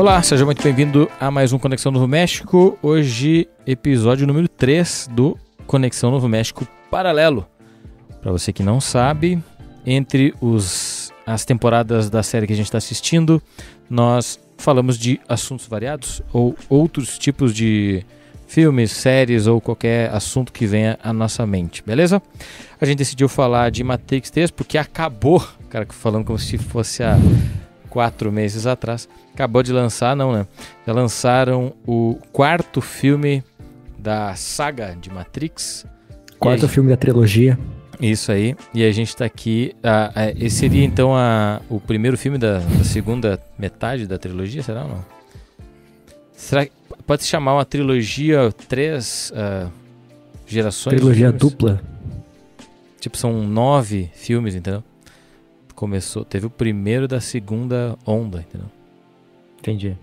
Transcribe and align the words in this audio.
Olá, 0.00 0.22
seja 0.22 0.46
muito 0.46 0.62
bem-vindo 0.62 1.10
a 1.20 1.30
mais 1.30 1.52
um 1.52 1.58
Conexão 1.58 1.92
Novo 1.92 2.08
México. 2.08 2.78
Hoje, 2.80 3.46
episódio 3.66 4.26
número 4.26 4.48
3 4.48 5.10
do 5.12 5.36
Conexão 5.66 6.10
Novo 6.10 6.26
México 6.26 6.66
Paralelo. 6.90 7.46
Para 8.22 8.32
você 8.32 8.50
que 8.50 8.62
não 8.62 8.80
sabe, 8.80 9.38
entre 9.84 10.34
os, 10.40 11.12
as 11.26 11.44
temporadas 11.44 12.08
da 12.08 12.22
série 12.22 12.46
que 12.46 12.54
a 12.54 12.56
gente 12.56 12.64
está 12.64 12.78
assistindo, 12.78 13.42
nós 13.90 14.40
falamos 14.56 14.98
de 14.98 15.20
assuntos 15.28 15.66
variados 15.66 16.22
ou 16.32 16.56
outros 16.70 17.18
tipos 17.18 17.54
de 17.54 18.02
filmes, 18.46 18.92
séries 18.92 19.46
ou 19.46 19.60
qualquer 19.60 20.10
assunto 20.14 20.50
que 20.50 20.64
venha 20.64 20.98
à 21.04 21.12
nossa 21.12 21.46
mente, 21.46 21.82
beleza? 21.84 22.22
A 22.80 22.86
gente 22.86 22.96
decidiu 22.96 23.28
falar 23.28 23.70
de 23.70 23.84
Matrix 23.84 24.30
3 24.30 24.50
porque 24.50 24.78
acabou, 24.78 25.46
cara, 25.68 25.86
falando 25.90 26.24
como 26.24 26.38
se 26.38 26.56
fosse 26.56 27.02
a 27.02 27.18
quatro 27.90 28.32
meses 28.32 28.66
atrás. 28.66 29.08
Acabou 29.34 29.62
de 29.62 29.72
lançar, 29.72 30.16
não, 30.16 30.32
né? 30.32 30.46
Já 30.86 30.92
lançaram 30.92 31.74
o 31.86 32.16
quarto 32.32 32.80
filme 32.80 33.44
da 33.98 34.34
saga 34.34 34.96
de 34.98 35.10
Matrix. 35.10 35.84
Quarto 36.38 36.66
filme 36.68 36.88
da 36.88 36.96
trilogia. 36.96 37.58
Isso 38.00 38.32
aí. 38.32 38.56
E 38.72 38.82
a 38.82 38.90
gente 38.92 39.14
tá 39.14 39.26
aqui. 39.26 39.74
Ah, 39.82 40.10
esse 40.38 40.56
seria 40.56 40.84
então 40.84 41.14
a, 41.14 41.60
o 41.68 41.78
primeiro 41.78 42.16
filme 42.16 42.38
da, 42.38 42.60
da, 42.60 42.84
segunda 42.84 43.38
metade 43.58 44.06
da 44.06 44.16
trilogia, 44.16 44.62
será 44.62 44.84
ou 44.84 44.88
não? 44.88 45.04
Será 46.34 46.64
que 46.64 46.72
pode 47.06 47.22
se 47.24 47.28
chamar 47.28 47.54
uma 47.54 47.64
trilogia 47.66 48.50
três 48.66 49.30
uh, 49.34 49.70
gerações? 50.46 50.96
Trilogia 50.96 51.30
dupla. 51.30 51.82
Tipo, 52.98 53.18
são 53.18 53.42
nove 53.46 54.10
filmes, 54.14 54.54
entendeu? 54.54 54.82
Começou, 55.80 56.26
teve 56.26 56.44
o 56.44 56.50
primeiro 56.50 57.08
da 57.08 57.22
segunda 57.22 57.96
onda, 58.04 58.40
entendeu? 58.40 58.68
Entendi. 59.58 59.96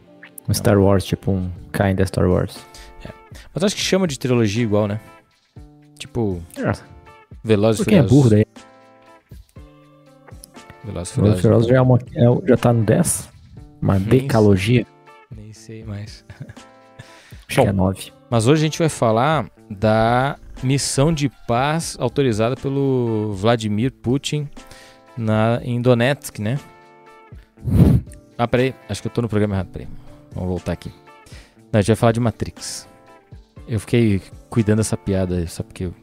Um 0.50 0.54
Star 0.54 0.80
Wars, 0.80 1.06
tipo 1.06 1.30
um 1.30 1.52
kind 1.72 2.00
of 2.00 2.08
Star 2.08 2.28
Wars. 2.28 2.58
É. 3.06 3.12
Mas 3.54 3.64
acho 3.64 3.76
que 3.76 3.82
chama 3.82 4.08
de 4.08 4.18
trilogia 4.18 4.64
igual, 4.64 4.88
né? 4.88 5.00
Tipo. 6.00 6.42
É. 6.58 6.72
Velozes 7.44 7.86
Quem 7.86 8.00
é 8.00 8.02
burro 8.02 8.32
daí? 8.32 8.46
Velozes 10.84 11.16
Velozes 11.16 11.42
Furiosos 11.42 11.68
já, 11.68 11.76
é 11.76 11.82
uma, 11.82 12.00
é, 12.16 12.48
já 12.48 12.58
tá 12.58 12.74
no 12.74 12.84
10? 12.84 13.30
Uma 13.80 14.00
Nem 14.00 14.08
decalogia? 14.08 14.84
Sei. 14.84 15.44
Nem 15.44 15.54
sei 15.54 15.84
mais. 15.84 16.26
Acho 17.48 17.58
Bom, 17.58 17.64
que 17.64 17.70
é 17.70 17.72
9. 17.72 18.12
Mas 18.32 18.48
hoje 18.48 18.64
a 18.64 18.66
gente 18.66 18.80
vai 18.80 18.90
falar 18.90 19.48
da 19.70 20.40
missão 20.64 21.14
de 21.14 21.30
paz 21.48 21.96
autorizada 22.00 22.56
pelo 22.56 23.34
Vladimir 23.34 23.92
Putin 23.92 24.50
na, 25.18 25.60
em 25.64 25.82
Donetsk, 25.82 26.40
né? 26.40 26.60
Ah, 28.38 28.48
peraí, 28.48 28.74
acho 28.88 29.02
que 29.02 29.08
eu 29.08 29.12
tô 29.12 29.22
no 29.22 29.30
programa 29.30 29.56
errado, 29.56 29.68
peraí. 29.68 29.88
Vamos 30.34 30.50
voltar 30.50 30.74
aqui. 30.74 30.92
Não, 31.72 31.80
a 31.80 31.82
gente 31.82 31.88
vai 31.88 31.96
falar 31.96 32.12
de 32.12 32.20
Matrix. 32.20 32.88
Eu 33.68 33.80
fiquei 33.80 34.22
cuidando 34.50 34.78
dessa 34.78 34.96
piada 34.96 35.46
só 35.48 35.64
porque 35.64 35.86
eu 35.86 35.94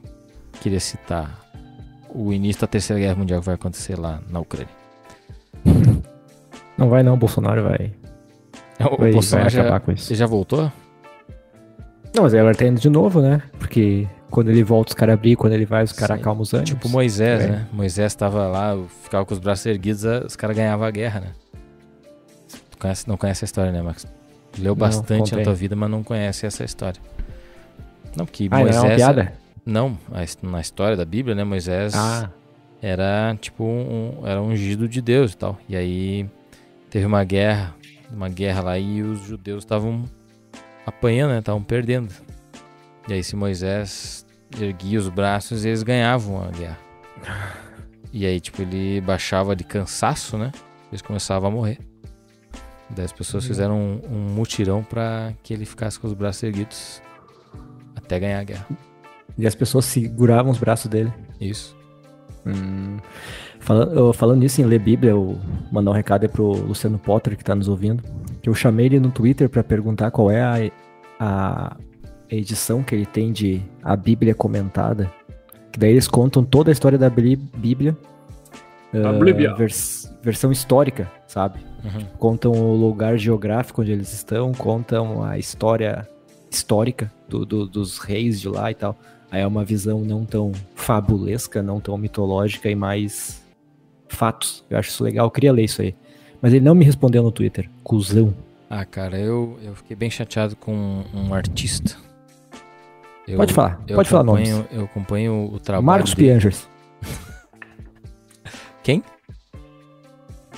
queria 0.61 0.81
citar 0.81 1.41
o 2.15 2.33
início 2.33 2.61
da 2.61 2.66
Terceira 2.66 3.00
Guerra 3.00 3.15
Mundial 3.16 3.41
que 3.41 3.47
vai 3.47 3.55
acontecer 3.55 3.99
lá 3.99 4.21
na 4.28 4.41
Ucrânia. 4.41 4.75
Não 6.77 6.88
vai 6.88 7.05
não, 7.05 7.17
Bolsonaro 7.17 7.62
vai. 7.62 7.93
O, 8.81 8.97
vai, 8.97 9.12
Bolsonaro 9.12 9.44
vai 9.44 9.50
já, 9.50 9.62
acabar 9.62 9.81
com 9.81 9.93
isso. 9.93 10.11
Ele 10.11 10.19
já 10.19 10.27
voltou? 10.27 10.71
Não, 12.14 12.22
mas 12.22 12.34
agora 12.34 12.54
tá 12.54 12.64
indo 12.64 12.80
de 12.80 12.88
novo, 12.88 13.20
né? 13.20 13.42
Porque 13.58 14.06
quando 14.30 14.48
ele 14.48 14.62
volta, 14.62 14.91
os 14.91 14.94
caras 14.94 15.19
brigam, 15.19 15.41
quando 15.41 15.52
ele 15.52 15.66
vai, 15.66 15.82
os 15.82 15.92
caras 15.92 16.19
acalmam 16.19 16.42
os 16.42 16.54
ânimos. 16.54 16.70
Tipo 16.70 16.88
Moisés, 16.88 17.42
é. 17.42 17.48
né? 17.48 17.66
Moisés 17.72 18.14
tava 18.14 18.47
lá, 18.47 18.76
ficava 19.02 19.25
com 19.25 19.34
os 19.34 19.41
braços 19.41 19.66
erguidos, 19.66 20.04
os 20.04 20.36
caras 20.36 20.56
ganhavam 20.56 20.86
a 20.86 20.91
guerra, 20.92 21.20
né? 21.20 21.32
Tu 22.70 22.78
conhece, 22.78 23.08
não 23.08 23.16
conhece 23.16 23.44
a 23.44 23.47
história, 23.47 23.72
né, 23.72 23.82
Max? 23.82 24.06
Leu 24.56 24.76
bastante 24.76 25.32
não, 25.32 25.38
na 25.38 25.44
tua 25.44 25.54
vida, 25.54 25.75
mas 25.75 25.91
não 25.91 26.04
conhece 26.04 26.47
essa 26.47 26.62
história. 26.62 27.00
Não, 28.16 28.25
porque 28.25 28.48
ah, 28.48 28.58
Moisés. 28.58 28.76
Não, 28.76 28.84
é 28.84 28.88
uma 28.88 28.96
piada? 28.96 29.32
Não, 29.66 29.98
na 30.42 30.60
história 30.60 30.96
da 30.96 31.04
Bíblia, 31.04 31.34
né? 31.34 31.42
Moisés 31.42 31.94
ah. 31.96 32.31
era 32.81 33.36
tipo 33.41 33.64
um, 33.64 34.22
era 34.25 34.41
ungido 34.41 34.88
de 34.88 35.00
Deus 35.00 35.32
e 35.32 35.36
tal. 35.36 35.58
E 35.69 35.75
aí 35.75 36.31
teve 36.91 37.06
uma 37.06 37.25
guerra, 37.25 37.75
uma 38.12 38.28
guerra 38.28 38.62
lá 38.62 38.78
e 38.78 39.02
os 39.02 39.20
judeus 39.22 39.64
estavam 39.64 40.04
apanhando, 40.87 41.33
né? 41.33 41.39
Estavam 41.39 41.62
perdendo. 41.62 42.12
E 43.09 43.12
aí 43.12 43.22
se 43.22 43.37
Moisés 43.37 44.27
erguia 44.61 44.99
os 44.99 45.09
braços 45.09 45.65
eles 45.65 45.83
ganhavam 45.83 46.43
a 46.43 46.49
guerra. 46.49 46.78
E 48.12 48.25
aí, 48.25 48.39
tipo, 48.39 48.62
ele 48.62 49.00
baixava 49.00 49.56
de 49.56 49.65
cansaço, 49.65 50.39
né? 50.39 50.53
Eles 50.91 51.03
começavam 51.03 51.49
a 51.49 51.53
morrer. 51.53 51.78
Daí 52.91 53.05
as 53.05 53.12
pessoas 53.12 53.44
fizeram 53.44 53.77
um, 53.77 54.00
um 54.09 54.19
mutirão 54.34 54.84
para 54.84 55.33
que 55.43 55.53
ele 55.53 55.65
ficasse 55.65 55.99
com 55.99 56.06
os 56.06 56.12
braços 56.12 56.43
erguidos 56.44 57.03
até 57.97 58.21
ganhar 58.21 58.39
a 58.39 58.44
guerra. 58.44 58.67
E 59.37 59.47
as 59.47 59.55
pessoas 59.55 59.87
seguravam 59.87 60.53
os 60.53 60.59
braços 60.59 60.87
dele. 60.87 61.12
Isso. 61.41 61.77
Hum. 62.47 62.99
Falando, 63.59 64.12
falando 64.12 64.41
nisso 64.41 64.61
em 64.61 64.65
ler 64.65 64.78
Bíblia, 64.78 65.11
eu 65.11 65.39
mandar 65.73 65.91
um 65.91 65.94
recado 65.94 66.23
aí 66.23 66.28
pro 66.28 66.53
Luciano 66.53 66.99
Potter 66.99 67.37
que 67.37 67.43
tá 67.43 67.55
nos 67.55 67.67
ouvindo. 67.67 68.03
Que 68.44 68.50
eu 68.50 68.55
chamei 68.55 68.84
ele 68.84 69.00
no 69.00 69.10
Twitter 69.10 69.49
para 69.49 69.65
perguntar 69.65 70.10
qual 70.10 70.31
é 70.31 70.43
a, 70.43 70.71
a 71.19 71.77
edição 72.28 72.82
que 72.82 72.94
ele 72.94 73.06
tem 73.06 73.32
de 73.32 73.62
A 73.82 73.97
Bíblia 73.97 74.34
Comentada, 74.34 75.10
que 75.72 75.78
daí 75.78 75.93
eles 75.93 76.06
contam 76.06 76.44
toda 76.44 76.71
a 76.71 76.72
história 76.72 76.99
da 76.99 77.09
Bíblia. 77.09 77.97
A 78.93 79.12
uh, 79.12 79.19
Bíblia. 79.19 79.55
Vers 79.55 80.12
versão 80.22 80.53
histórica, 80.53 81.10
sabe? 81.27 81.59
Uhum. 81.82 82.05
Contam 82.19 82.53
o 82.53 82.77
lugar 82.77 83.16
geográfico 83.16 83.81
onde 83.81 83.93
eles 83.93 84.12
estão, 84.12 84.53
contam 84.53 85.25
a 85.25 85.38
história 85.38 86.06
histórica 86.50 87.11
do, 87.26 87.47
do, 87.47 87.66
dos 87.66 87.97
reis 87.97 88.38
de 88.38 88.49
lá 88.50 88.71
e 88.71 88.75
tal. 88.75 88.94
Aí 89.31 89.41
é 89.41 89.47
uma 89.47 89.65
visão 89.65 90.00
não 90.00 90.26
tão 90.26 90.53
fabulesca, 90.75 91.62
não 91.62 91.81
tão 91.81 91.97
mitológica 91.97 92.69
e 92.69 92.75
mais 92.75 93.43
fatos. 94.06 94.62
Eu 94.69 94.78
acho 94.78 94.91
isso 94.91 95.03
legal, 95.03 95.26
eu 95.26 95.31
queria 95.31 95.50
ler 95.50 95.65
isso 95.65 95.81
aí. 95.81 95.94
Mas 96.44 96.53
ele 96.53 96.65
não 96.65 96.75
me 96.75 96.84
respondeu 96.84 97.22
no 97.22 97.32
Twitter. 97.32 97.71
Cusão. 97.82 98.34
Ah, 98.69 98.84
cara, 98.84 99.19
eu, 99.19 99.59
eu 99.62 99.75
fiquei 99.75 99.97
bem 99.97 100.10
chateado 100.10 100.55
com 100.55 101.03
um 101.15 101.32
artista 101.32 101.97
eu, 103.27 103.38
pode 103.38 103.55
falar, 103.55 103.81
pode 103.87 104.09
falar 104.09 104.22
nomes. 104.22 104.50
Eu 104.71 104.84
acompanho 104.84 105.50
o 105.53 105.59
trabalho. 105.59 105.87
Marcos 105.87 106.15
Piangers. 106.15 106.69
Quem? 108.82 109.03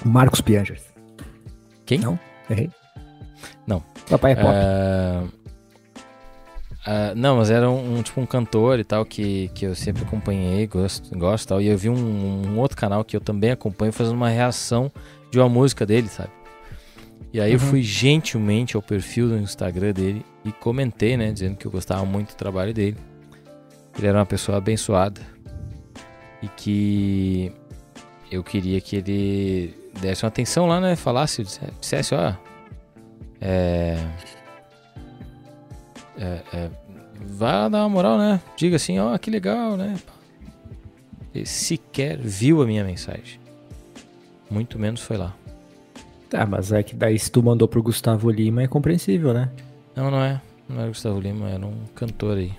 Marcos 0.04 0.40
Piangers. 0.40 0.82
Quem? 1.84 2.00
Não? 2.00 2.18
Errei? 2.50 2.70
Não. 3.66 3.82
Papai 4.10 4.32
é 4.32 4.34
pop. 4.34 4.48
Uh, 4.48 5.35
uh, 6.86 7.14
não, 7.14 7.36
mas 7.36 7.50
era 7.50 7.70
um, 7.70 7.98
um, 7.98 8.02
tipo 8.02 8.20
um 8.20 8.26
cantor 8.26 8.78
e 8.78 8.84
tal 8.84 9.04
que, 9.04 9.48
que 9.54 9.66
eu 9.66 9.74
sempre 9.74 10.04
acompanhei, 10.04 10.66
gosto, 10.66 11.16
gosto 11.18 11.44
e 11.44 11.48
tal. 11.48 11.60
E 11.60 11.66
eu 11.66 11.76
vi 11.76 11.88
um, 11.88 12.46
um 12.46 12.58
outro 12.58 12.76
canal 12.76 13.04
que 13.04 13.16
eu 13.16 13.20
também 13.20 13.50
acompanho 13.50 13.92
fazendo 13.92 14.16
uma 14.16 14.28
reação 14.28 14.90
de 15.30 15.38
uma 15.38 15.48
música 15.48 15.84
dele, 15.84 16.08
sabe? 16.08 16.30
E 17.32 17.40
aí 17.40 17.48
uhum. 17.48 17.54
eu 17.54 17.60
fui 17.60 17.82
gentilmente 17.82 18.76
ao 18.76 18.82
perfil 18.82 19.28
do 19.28 19.36
Instagram 19.36 19.92
dele 19.92 20.24
e 20.44 20.52
comentei, 20.52 21.16
né, 21.16 21.32
dizendo 21.32 21.56
que 21.56 21.66
eu 21.66 21.70
gostava 21.70 22.04
muito 22.04 22.28
do 22.30 22.36
trabalho 22.36 22.72
dele. 22.72 22.96
Ele 23.98 24.06
era 24.06 24.18
uma 24.18 24.26
pessoa 24.26 24.58
abençoada 24.58 25.20
e 26.42 26.48
que 26.48 27.52
eu 28.30 28.42
queria 28.42 28.80
que 28.80 28.96
ele 28.96 29.74
desse 30.00 30.24
uma 30.24 30.28
atenção 30.28 30.66
lá, 30.66 30.80
né, 30.80 30.96
falasse, 30.96 31.42
dissesse, 31.42 32.14
ó, 32.14 32.34
é, 33.40 33.98
é, 36.18 36.42
é 36.52 36.70
vai 37.20 37.52
lá 37.52 37.68
dar 37.68 37.78
uma 37.82 37.88
moral, 37.88 38.18
né? 38.18 38.40
Diga 38.56 38.76
assim, 38.76 38.98
ó, 38.98 39.16
que 39.18 39.30
legal, 39.30 39.76
né? 39.76 39.96
Ele 41.34 41.46
sequer 41.46 42.18
viu 42.18 42.62
a 42.62 42.66
minha 42.66 42.84
mensagem. 42.84 43.40
Muito 44.50 44.78
menos 44.78 45.00
foi 45.00 45.16
lá. 45.16 45.34
Tá, 46.30 46.46
mas 46.46 46.72
é 46.72 46.82
que 46.82 46.94
daí 46.94 47.18
se 47.18 47.30
tu 47.30 47.42
mandou 47.42 47.68
pro 47.68 47.82
Gustavo 47.82 48.30
Lima 48.30 48.62
é 48.62 48.66
compreensível, 48.66 49.32
né? 49.32 49.50
Não, 49.94 50.10
não 50.10 50.22
é. 50.22 50.40
Não 50.68 50.80
era 50.80 50.88
Gustavo 50.88 51.20
Lima, 51.20 51.48
era 51.48 51.64
um 51.64 51.84
cantor 51.94 52.38
aí. 52.38 52.52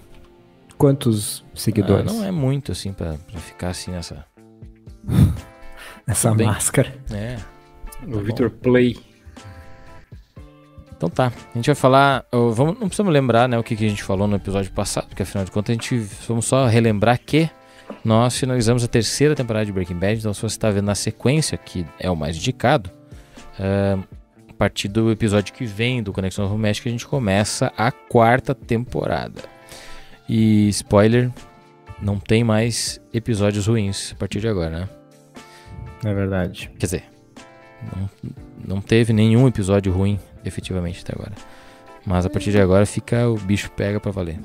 Quantos 0.77 1.43
seguidores? 1.55 2.09
Ah, 2.11 2.13
não 2.13 2.23
é 2.23 2.31
muito, 2.31 2.71
assim, 2.71 2.93
pra, 2.93 3.15
pra 3.15 3.39
ficar 3.39 3.69
assim 3.69 3.91
nessa. 3.91 4.25
Nessa 6.05 6.33
máscara. 6.33 6.95
É. 7.11 7.37
O 8.07 8.11
tá 8.11 8.21
Victor 8.21 8.49
Play. 8.49 8.97
Então 10.97 11.09
tá, 11.09 11.31
a 11.53 11.57
gente 11.57 11.67
vai 11.67 11.75
falar. 11.75 12.25
Vamos, 12.31 12.79
não 12.79 12.87
precisamos 12.87 13.13
lembrar 13.13 13.47
né, 13.47 13.57
o 13.57 13.63
que, 13.63 13.75
que 13.75 13.85
a 13.85 13.89
gente 13.89 14.03
falou 14.03 14.27
no 14.27 14.35
episódio 14.35 14.71
passado, 14.71 15.07
porque 15.07 15.23
afinal 15.23 15.45
de 15.45 15.51
contas 15.51 15.69
a 15.69 15.73
gente. 15.73 15.95
Vamos 16.27 16.45
só 16.45 16.65
relembrar 16.65 17.19
que 17.23 17.49
nós 18.03 18.37
finalizamos 18.37 18.83
a 18.83 18.87
terceira 18.87 19.35
temporada 19.35 19.65
de 19.65 19.71
Breaking 19.71 19.97
Bad. 19.97 20.19
Então, 20.19 20.33
se 20.33 20.41
você 20.41 20.55
está 20.55 20.71
vendo 20.71 20.85
na 20.85 20.95
sequência, 20.95 21.57
que 21.57 21.85
é 21.99 22.09
o 22.09 22.15
mais 22.15 22.35
indicado, 22.35 22.89
uh, 23.59 24.03
a 24.49 24.53
partir 24.53 24.87
do 24.87 25.11
episódio 25.11 25.53
que 25.53 25.65
vem 25.65 26.01
do 26.01 26.11
Conexão 26.11 26.45
Novo 26.45 26.57
México, 26.57 26.87
a 26.87 26.91
gente 26.91 27.05
começa 27.05 27.71
a 27.77 27.91
quarta 27.91 28.55
temporada. 28.55 29.43
E 30.27 30.67
spoiler, 30.69 31.31
não 32.01 32.19
tem 32.19 32.43
mais 32.43 32.99
episódios 33.13 33.67
ruins 33.67 34.13
a 34.13 34.15
partir 34.15 34.39
de 34.39 34.47
agora, 34.47 34.69
né? 34.69 34.89
É 36.03 36.13
verdade. 36.13 36.71
Quer 36.77 36.85
dizer, 36.85 37.03
não, 37.95 38.09
não 38.75 38.81
teve 38.81 39.13
nenhum 39.13 39.47
episódio 39.47 39.91
ruim, 39.91 40.19
efetivamente, 40.47 41.03
até 41.03 41.13
agora. 41.13 41.33
Mas 42.05 42.25
a 42.25 42.29
partir 42.29 42.51
de 42.51 42.59
agora 42.59 42.85
fica 42.85 43.27
o 43.27 43.37
bicho 43.37 43.69
pega 43.71 43.99
para 43.99 44.11
valer. 44.11 44.39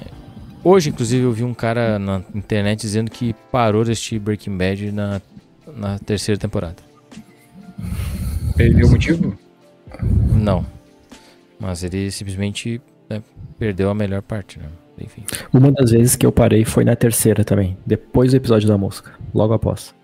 É. 0.00 0.06
Hoje, 0.62 0.90
inclusive, 0.90 1.24
eu 1.24 1.32
vi 1.32 1.42
um 1.42 1.52
cara 1.52 1.98
na 1.98 2.22
internet 2.34 2.80
dizendo 2.80 3.10
que 3.10 3.34
parou 3.50 3.82
de 3.82 3.90
assistir 3.90 4.20
Breaking 4.20 4.56
Bad 4.56 4.92
na, 4.92 5.20
na 5.76 5.98
terceira 5.98 6.38
temporada. 6.38 6.76
Ele 8.58 8.74
deu 8.74 8.88
motivo? 8.88 9.36
Não. 10.34 10.64
Mas 11.58 11.82
ele 11.82 12.10
simplesmente 12.10 12.80
né, 13.08 13.22
perdeu 13.58 13.90
a 13.90 13.94
melhor 13.94 14.22
parte, 14.22 14.58
né? 14.58 14.66
Enfim. 15.00 15.24
Uma 15.52 15.72
das 15.72 15.90
vezes 15.90 16.14
que 16.14 16.24
eu 16.24 16.30
parei 16.30 16.64
foi 16.64 16.84
na 16.84 16.94
terceira 16.94 17.44
também, 17.44 17.76
depois 17.84 18.30
do 18.30 18.36
episódio 18.36 18.68
da 18.68 18.78
mosca, 18.78 19.12
logo 19.34 19.52
após. 19.52 19.94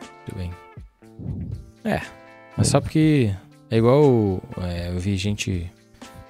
Muito 0.00 0.36
bem. 0.36 0.50
É, 1.84 2.00
mas 2.56 2.68
só 2.68 2.80
porque 2.80 3.34
é 3.70 3.76
igual 3.76 4.40
é, 4.58 4.88
eu 4.88 4.98
vi 4.98 5.16
gente. 5.16 5.70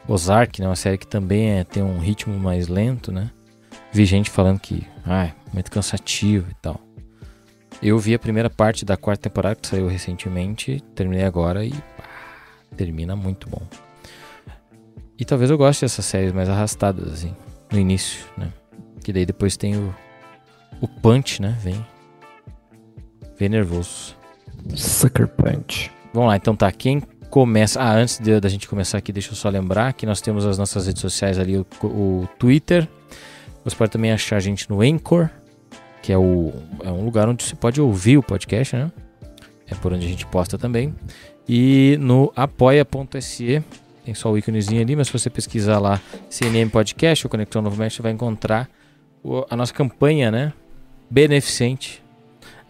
Ozark, 0.08 0.60
né? 0.60 0.66
Uma 0.66 0.76
série 0.76 0.98
que 0.98 1.06
também 1.06 1.58
é, 1.58 1.64
tem 1.64 1.82
um 1.82 1.98
ritmo 1.98 2.36
mais 2.38 2.66
lento, 2.66 3.12
né? 3.12 3.30
Vi 3.92 4.04
gente 4.04 4.30
falando 4.30 4.58
que 4.58 4.86
ah, 5.04 5.26
é 5.26 5.34
muito 5.52 5.70
cansativo 5.70 6.50
e 6.50 6.54
tal. 6.54 6.80
Eu 7.80 7.98
vi 7.98 8.14
a 8.14 8.18
primeira 8.18 8.48
parte 8.48 8.84
da 8.84 8.96
quarta 8.96 9.28
temporada 9.28 9.56
que 9.56 9.66
saiu 9.66 9.86
recentemente, 9.86 10.80
terminei 10.94 11.24
agora 11.24 11.64
e 11.64 11.70
pá, 11.70 12.04
termina 12.76 13.14
muito 13.14 13.48
bom. 13.48 13.62
E 15.18 15.24
talvez 15.24 15.50
eu 15.50 15.58
goste 15.58 15.84
dessas 15.84 16.04
séries 16.04 16.32
mais 16.32 16.48
arrastadas, 16.48 17.12
assim, 17.12 17.34
no 17.70 17.78
início, 17.78 18.24
né? 18.36 18.52
Que 19.04 19.12
daí 19.12 19.26
depois 19.26 19.56
tem 19.56 19.76
o, 19.76 19.94
o 20.80 20.88
punch, 20.88 21.40
né? 21.40 21.56
Vem. 21.60 21.84
Vem 23.38 23.48
nervoso. 23.48 24.16
Sucker 24.74 25.28
punch. 25.28 25.90
Vamos 26.12 26.28
lá, 26.28 26.36
então 26.36 26.54
tá. 26.54 26.70
Quem 26.70 27.02
começa. 27.30 27.80
Ah, 27.80 27.94
antes 27.94 28.18
da 28.18 28.48
gente 28.48 28.68
começar 28.68 28.98
aqui, 28.98 29.10
deixa 29.10 29.30
eu 29.30 29.34
só 29.34 29.48
lembrar 29.48 29.94
que 29.94 30.04
nós 30.04 30.20
temos 30.20 30.44
as 30.44 30.58
nossas 30.58 30.86
redes 30.86 31.00
sociais 31.00 31.38
ali, 31.38 31.56
o, 31.56 31.66
o 31.82 32.28
Twitter. 32.38 32.86
Você 33.64 33.74
pode 33.74 33.90
também 33.90 34.12
achar 34.12 34.36
a 34.36 34.40
gente 34.40 34.68
no 34.68 34.82
Anchor, 34.82 35.30
que 36.02 36.12
é, 36.12 36.18
o, 36.18 36.52
é 36.84 36.90
um 36.90 37.04
lugar 37.04 37.28
onde 37.28 37.42
você 37.42 37.54
pode 37.54 37.80
ouvir 37.80 38.18
o 38.18 38.22
podcast, 38.22 38.76
né? 38.76 38.92
É 39.66 39.74
por 39.74 39.92
onde 39.92 40.04
a 40.04 40.08
gente 40.08 40.26
posta 40.26 40.58
também. 40.58 40.94
E 41.48 41.96
no 42.00 42.30
apoia.se 42.36 43.64
tem 44.04 44.14
só 44.14 44.30
o 44.30 44.36
íconezinho 44.36 44.82
ali, 44.82 44.96
mas 44.96 45.06
se 45.06 45.12
você 45.12 45.30
pesquisar 45.30 45.78
lá 45.78 46.00
CNM 46.28 46.68
Podcast 46.68 47.24
ou 47.24 47.30
Conexão 47.30 47.62
Novo 47.62 47.76
Mestre, 47.76 47.96
você 47.96 48.02
vai 48.02 48.12
encontrar 48.12 48.68
o, 49.22 49.46
a 49.48 49.56
nossa 49.56 49.72
campanha, 49.72 50.30
né? 50.30 50.52
Beneficente 51.08 52.02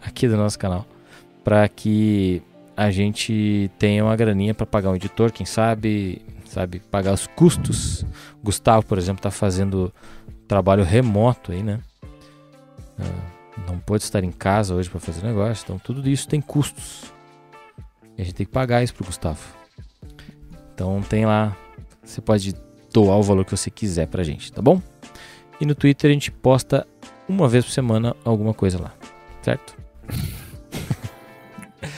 aqui 0.01 0.27
do 0.27 0.37
nosso 0.37 0.59
canal. 0.59 0.85
Para 1.43 1.67
que 1.67 2.41
a 2.75 2.89
gente 2.91 3.69
tenha 3.77 4.03
uma 4.03 4.15
graninha 4.15 4.53
para 4.53 4.65
pagar 4.65 4.89
um 4.89 4.95
editor, 4.95 5.31
quem 5.31 5.45
sabe, 5.45 6.21
sabe, 6.45 6.79
pagar 6.79 7.13
os 7.13 7.27
custos. 7.27 8.05
Gustavo, 8.43 8.85
por 8.85 8.97
exemplo, 8.97 9.19
está 9.19 9.31
fazendo 9.31 9.93
trabalho 10.47 10.83
remoto 10.83 11.51
aí, 11.51 11.63
né? 11.63 11.79
Uh, 12.99 13.33
não 13.67 13.79
pode 13.79 14.03
estar 14.03 14.23
em 14.23 14.31
casa 14.31 14.73
hoje 14.73 14.89
para 14.89 14.99
fazer 14.99 15.25
negócio, 15.25 15.63
então 15.63 15.79
tudo 15.79 16.07
isso 16.09 16.27
tem 16.27 16.41
custos. 16.41 17.13
E 18.17 18.21
a 18.21 18.25
gente 18.25 18.35
tem 18.35 18.45
que 18.45 18.51
pagar 18.51 18.83
isso 18.83 18.93
pro 18.93 19.05
Gustavo. 19.05 19.39
Então 20.73 21.01
tem 21.01 21.25
lá, 21.25 21.55
você 22.03 22.21
pode 22.21 22.55
doar 22.91 23.17
o 23.17 23.23
valor 23.23 23.45
que 23.45 23.51
você 23.51 23.69
quiser 23.69 24.07
pra 24.07 24.23
gente, 24.23 24.51
tá 24.51 24.61
bom? 24.61 24.81
E 25.59 25.65
no 25.65 25.75
Twitter 25.75 26.09
a 26.09 26.13
gente 26.13 26.31
posta 26.31 26.87
uma 27.27 27.47
vez 27.47 27.65
por 27.65 27.71
semana 27.71 28.15
alguma 28.25 28.53
coisa 28.53 28.81
lá, 28.81 28.93
certo? 29.41 29.75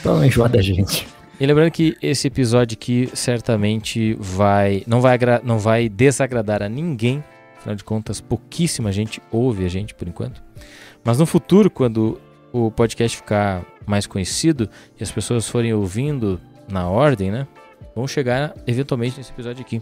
Então 0.00 0.24
enjoar 0.24 0.50
da 0.50 0.60
gente. 0.60 1.06
E 1.38 1.46
lembrando 1.46 1.70
que 1.70 1.96
esse 2.02 2.28
episódio 2.28 2.76
aqui 2.80 3.10
certamente 3.14 4.16
vai 4.18 4.82
não 4.86 5.00
vai 5.00 5.18
não 5.44 5.58
vai 5.58 5.88
desagradar 5.88 6.62
a 6.62 6.68
ninguém. 6.68 7.22
Afinal 7.58 7.76
de 7.76 7.84
contas, 7.84 8.20
pouquíssima 8.20 8.92
gente 8.92 9.20
ouve 9.30 9.64
a 9.64 9.68
gente 9.68 9.94
por 9.94 10.08
enquanto. 10.08 10.42
Mas 11.04 11.18
no 11.18 11.26
futuro, 11.26 11.70
quando 11.70 12.20
o 12.52 12.70
podcast 12.70 13.16
ficar 13.16 13.64
mais 13.86 14.06
conhecido 14.06 14.68
e 14.98 15.02
as 15.02 15.10
pessoas 15.10 15.48
forem 15.48 15.72
ouvindo 15.72 16.40
na 16.68 16.88
ordem, 16.88 17.30
né? 17.30 17.46
vão 17.96 18.06
chegar 18.06 18.54
eventualmente 18.66 19.16
nesse 19.16 19.32
episódio 19.32 19.62
aqui. 19.62 19.80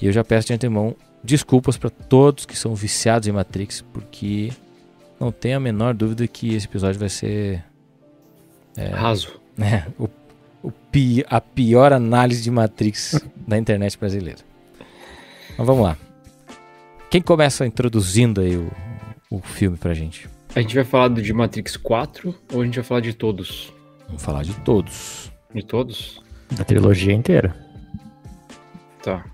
E 0.00 0.06
eu 0.06 0.12
já 0.12 0.22
peço 0.22 0.48
de 0.48 0.52
antemão 0.52 0.94
desculpas 1.24 1.78
para 1.78 1.88
todos 1.88 2.44
que 2.44 2.56
são 2.56 2.74
viciados 2.74 3.26
em 3.26 3.32
Matrix, 3.32 3.80
porque 3.80 4.52
não 5.18 5.32
tenho 5.32 5.56
a 5.56 5.60
menor 5.60 5.94
dúvida 5.94 6.26
que 6.28 6.54
esse 6.54 6.66
episódio 6.66 7.00
vai 7.00 7.08
ser. 7.08 7.64
É, 8.76 8.88
Raso. 8.88 9.40
É, 9.60 9.84
o, 9.98 10.08
o 10.62 10.70
pi, 10.70 11.24
a 11.28 11.40
pior 11.40 11.92
análise 11.92 12.42
de 12.42 12.50
Matrix 12.50 13.20
da 13.46 13.58
internet 13.58 13.98
brasileira. 13.98 14.40
Mas 15.56 15.66
vamos 15.66 15.84
lá. 15.84 15.96
Quem 17.10 17.20
começa 17.20 17.66
introduzindo 17.66 18.40
aí 18.40 18.56
o, 18.56 18.70
o 19.30 19.40
filme 19.40 19.76
pra 19.76 19.92
gente? 19.94 20.28
A 20.54 20.60
gente 20.60 20.74
vai 20.74 20.84
falar 20.84 21.08
de 21.10 21.32
Matrix 21.32 21.76
4 21.76 22.34
ou 22.52 22.62
a 22.62 22.64
gente 22.64 22.74
vai 22.76 22.84
falar 22.84 23.00
de 23.00 23.12
todos? 23.12 23.72
Vamos 24.06 24.22
falar 24.22 24.42
de 24.42 24.54
todos. 24.60 25.30
De 25.54 25.64
todos? 25.64 26.22
Da 26.52 26.64
trilogia 26.64 27.12
inteira. 27.12 27.54
Tá. 29.02 29.24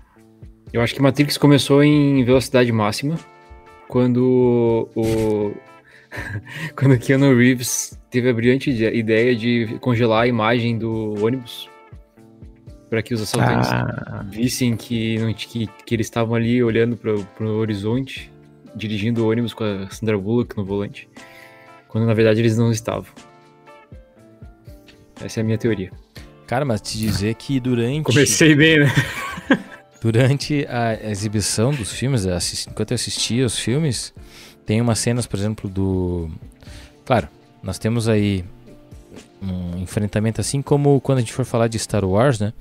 Eu 0.71 0.81
acho 0.81 0.93
que 0.93 1.01
Matrix 1.01 1.37
começou 1.37 1.83
em 1.83 2.23
velocidade 2.23 2.71
máxima, 2.71 3.17
quando 3.87 4.89
o. 4.95 5.53
quando 6.75 6.97
Keanu 6.97 7.35
Reeves 7.35 7.97
teve 8.09 8.29
a 8.29 8.33
brilhante 8.33 8.69
ideia 8.71 9.35
de 9.35 9.77
congelar 9.79 10.23
a 10.23 10.27
imagem 10.27 10.77
do 10.77 11.23
ônibus 11.23 11.69
para 12.89 13.01
que 13.01 13.13
os 13.13 13.21
assaltantes 13.21 13.69
ah. 13.69 14.25
vissem 14.29 14.75
que, 14.75 15.17
que, 15.35 15.67
que, 15.85 15.95
eles 15.95 16.07
estavam 16.07 16.35
ali 16.35 16.63
olhando 16.63 16.95
para 16.95 17.45
o 17.45 17.57
horizonte, 17.57 18.31
dirigindo 18.75 19.25
o 19.25 19.29
ônibus 19.29 19.53
com 19.53 19.63
a 19.63 19.89
Sandra 19.89 20.17
Bullock 20.17 20.55
no 20.57 20.63
volante, 20.63 21.09
quando 21.87 22.05
na 22.05 22.13
verdade 22.13 22.39
eles 22.39 22.57
não 22.57 22.71
estavam. 22.71 23.11
Essa 25.21 25.39
é 25.39 25.41
a 25.41 25.43
minha 25.43 25.57
teoria. 25.57 25.91
Cara, 26.45 26.63
mas 26.63 26.79
te 26.79 26.97
dizer 26.97 27.35
que 27.35 27.59
durante. 27.59 28.03
Comecei 28.03 28.55
bem, 28.55 28.79
né? 28.79 28.87
durante 30.01 30.65
a 30.69 31.09
exibição 31.09 31.71
dos 31.71 31.91
filmes, 31.91 32.25
enquanto 32.67 32.91
eu 32.91 32.95
assistia 32.95 33.45
os 33.45 33.59
filmes, 33.59 34.13
tem 34.67 34.81
umas 34.81 34.99
cenas, 34.99 35.25
por 35.25 35.39
exemplo, 35.39 35.69
do. 35.69 36.29
Claro, 37.05 37.29
nós 37.63 37.79
temos 37.79 38.09
aí 38.09 38.43
um 39.41 39.77
enfrentamento 39.77 40.41
assim 40.41 40.61
como 40.61 40.99
quando 40.99 41.19
a 41.19 41.21
gente 41.21 41.31
for 41.31 41.45
falar 41.45 41.69
de 41.69 41.79
Star 41.79 42.03
Wars, 42.03 42.37
né? 42.37 42.53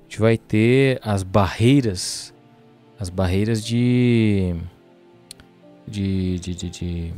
A 0.00 0.02
gente 0.02 0.18
vai 0.18 0.36
ter 0.36 1.00
as 1.02 1.22
barreiras. 1.22 2.34
As 2.98 3.08
barreiras 3.08 3.64
de. 3.64 4.56
De. 5.86 6.40
de, 6.40 6.54
de, 6.56 6.70
de 6.70 7.14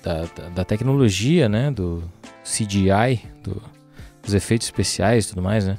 da, 0.00 0.24
da, 0.50 0.64
tecnologia, 0.64 1.48
né? 1.48 1.72
Do 1.72 2.04
CGI, 2.44 3.22
do, 3.42 3.60
os 4.24 4.34
efeitos 4.34 4.68
especiais 4.68 5.24
e 5.24 5.28
tudo 5.30 5.42
mais, 5.42 5.66
né? 5.66 5.78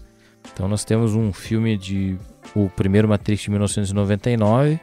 Então 0.54 0.68
nós 0.68 0.84
temos 0.84 1.16
um 1.16 1.32
filme 1.32 1.78
de 1.78 2.18
o 2.54 2.70
primeiro 2.70 3.08
Matrix 3.08 3.44
de 3.44 3.50
1999, 3.52 4.82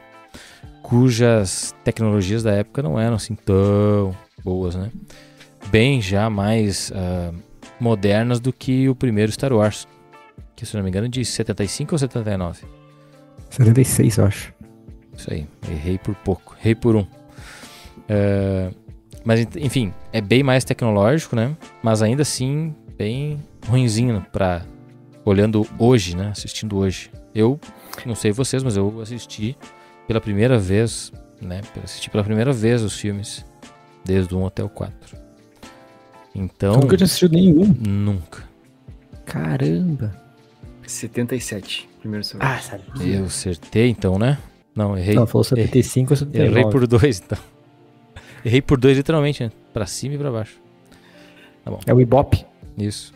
cujas 0.83 1.73
tecnologias 1.83 2.43
da 2.43 2.51
época 2.51 2.83
não 2.83 2.99
eram 2.99 3.15
assim 3.15 3.33
tão 3.33 4.15
boas, 4.43 4.75
né? 4.75 4.91
Bem 5.69 6.01
já 6.01 6.29
mais 6.29 6.91
uh, 6.91 7.33
modernas 7.79 8.39
do 8.39 8.51
que 8.51 8.87
o 8.89 8.93
primeiro 8.93 9.31
Star 9.31 9.53
Wars, 9.53 9.87
que 10.55 10.65
se 10.65 10.75
não 10.75 10.83
me 10.83 10.89
engano 10.89 11.07
é 11.07 11.09
de 11.09 11.23
75 11.23 11.95
ou 11.95 11.97
79? 11.97 12.65
76, 13.49 14.17
eu 14.17 14.25
acho. 14.25 14.53
Isso 15.17 15.31
aí, 15.31 15.47
errei 15.71 15.97
por 15.97 16.13
pouco, 16.15 16.55
errei 16.59 16.75
por 16.75 16.95
um. 16.97 17.01
Uh, 17.01 18.75
mas 19.23 19.47
enfim, 19.55 19.93
é 20.11 20.19
bem 20.19 20.43
mais 20.43 20.65
tecnológico, 20.65 21.35
né? 21.35 21.55
Mas 21.81 22.01
ainda 22.01 22.23
assim 22.23 22.75
bem 22.97 23.41
ruinzinho 23.67 24.25
para 24.33 24.63
olhando 25.23 25.65
hoje, 25.79 26.15
né? 26.15 26.29
Assistindo 26.31 26.77
hoje. 26.77 27.09
Eu 27.33 27.57
não 28.05 28.15
sei 28.15 28.33
vocês, 28.33 28.61
mas 28.63 28.75
eu 28.75 29.01
assisti 29.01 29.55
pela 30.07 30.21
primeira 30.21 30.57
vez, 30.57 31.11
né? 31.41 31.61
Assisti 31.83 32.09
pela 32.09 32.23
primeira 32.23 32.51
vez 32.51 32.81
os 32.81 32.97
filmes 32.97 33.45
desde 34.03 34.33
o 34.33 34.39
1 34.39 34.47
até 34.47 34.63
o 34.63 34.69
4. 34.69 35.17
Então, 36.35 36.77
nunca 36.77 36.97
tinha 36.97 37.05
assistido 37.05 37.33
nenhum. 37.33 37.75
Nunca. 37.79 38.43
Caramba. 39.25 40.19
77, 40.85 41.89
primeiro 41.99 42.23
semestre. 42.23 42.55
Ah, 42.55 42.59
sabia. 42.59 43.17
Eu 43.17 43.25
acertei 43.25 43.89
então, 43.89 44.17
né? 44.17 44.37
Não, 44.75 44.97
errei. 44.97 45.15
Não, 45.15 45.27
falou 45.27 45.43
75 45.43 46.13
ou 46.13 46.17
79. 46.17 46.59
Errei 46.59 46.71
por 46.71 46.87
dois, 46.87 47.21
então. 47.23 47.37
Errei 48.43 48.61
por 48.61 48.77
dois, 48.79 48.97
literalmente, 48.97 49.43
né? 49.43 49.51
Pra 49.71 49.85
cima 49.85 50.15
e 50.15 50.17
pra 50.17 50.31
baixo. 50.31 50.59
É 51.85 51.93
o 51.93 52.01
Ibope. 52.01 52.45
Isso. 52.77 53.13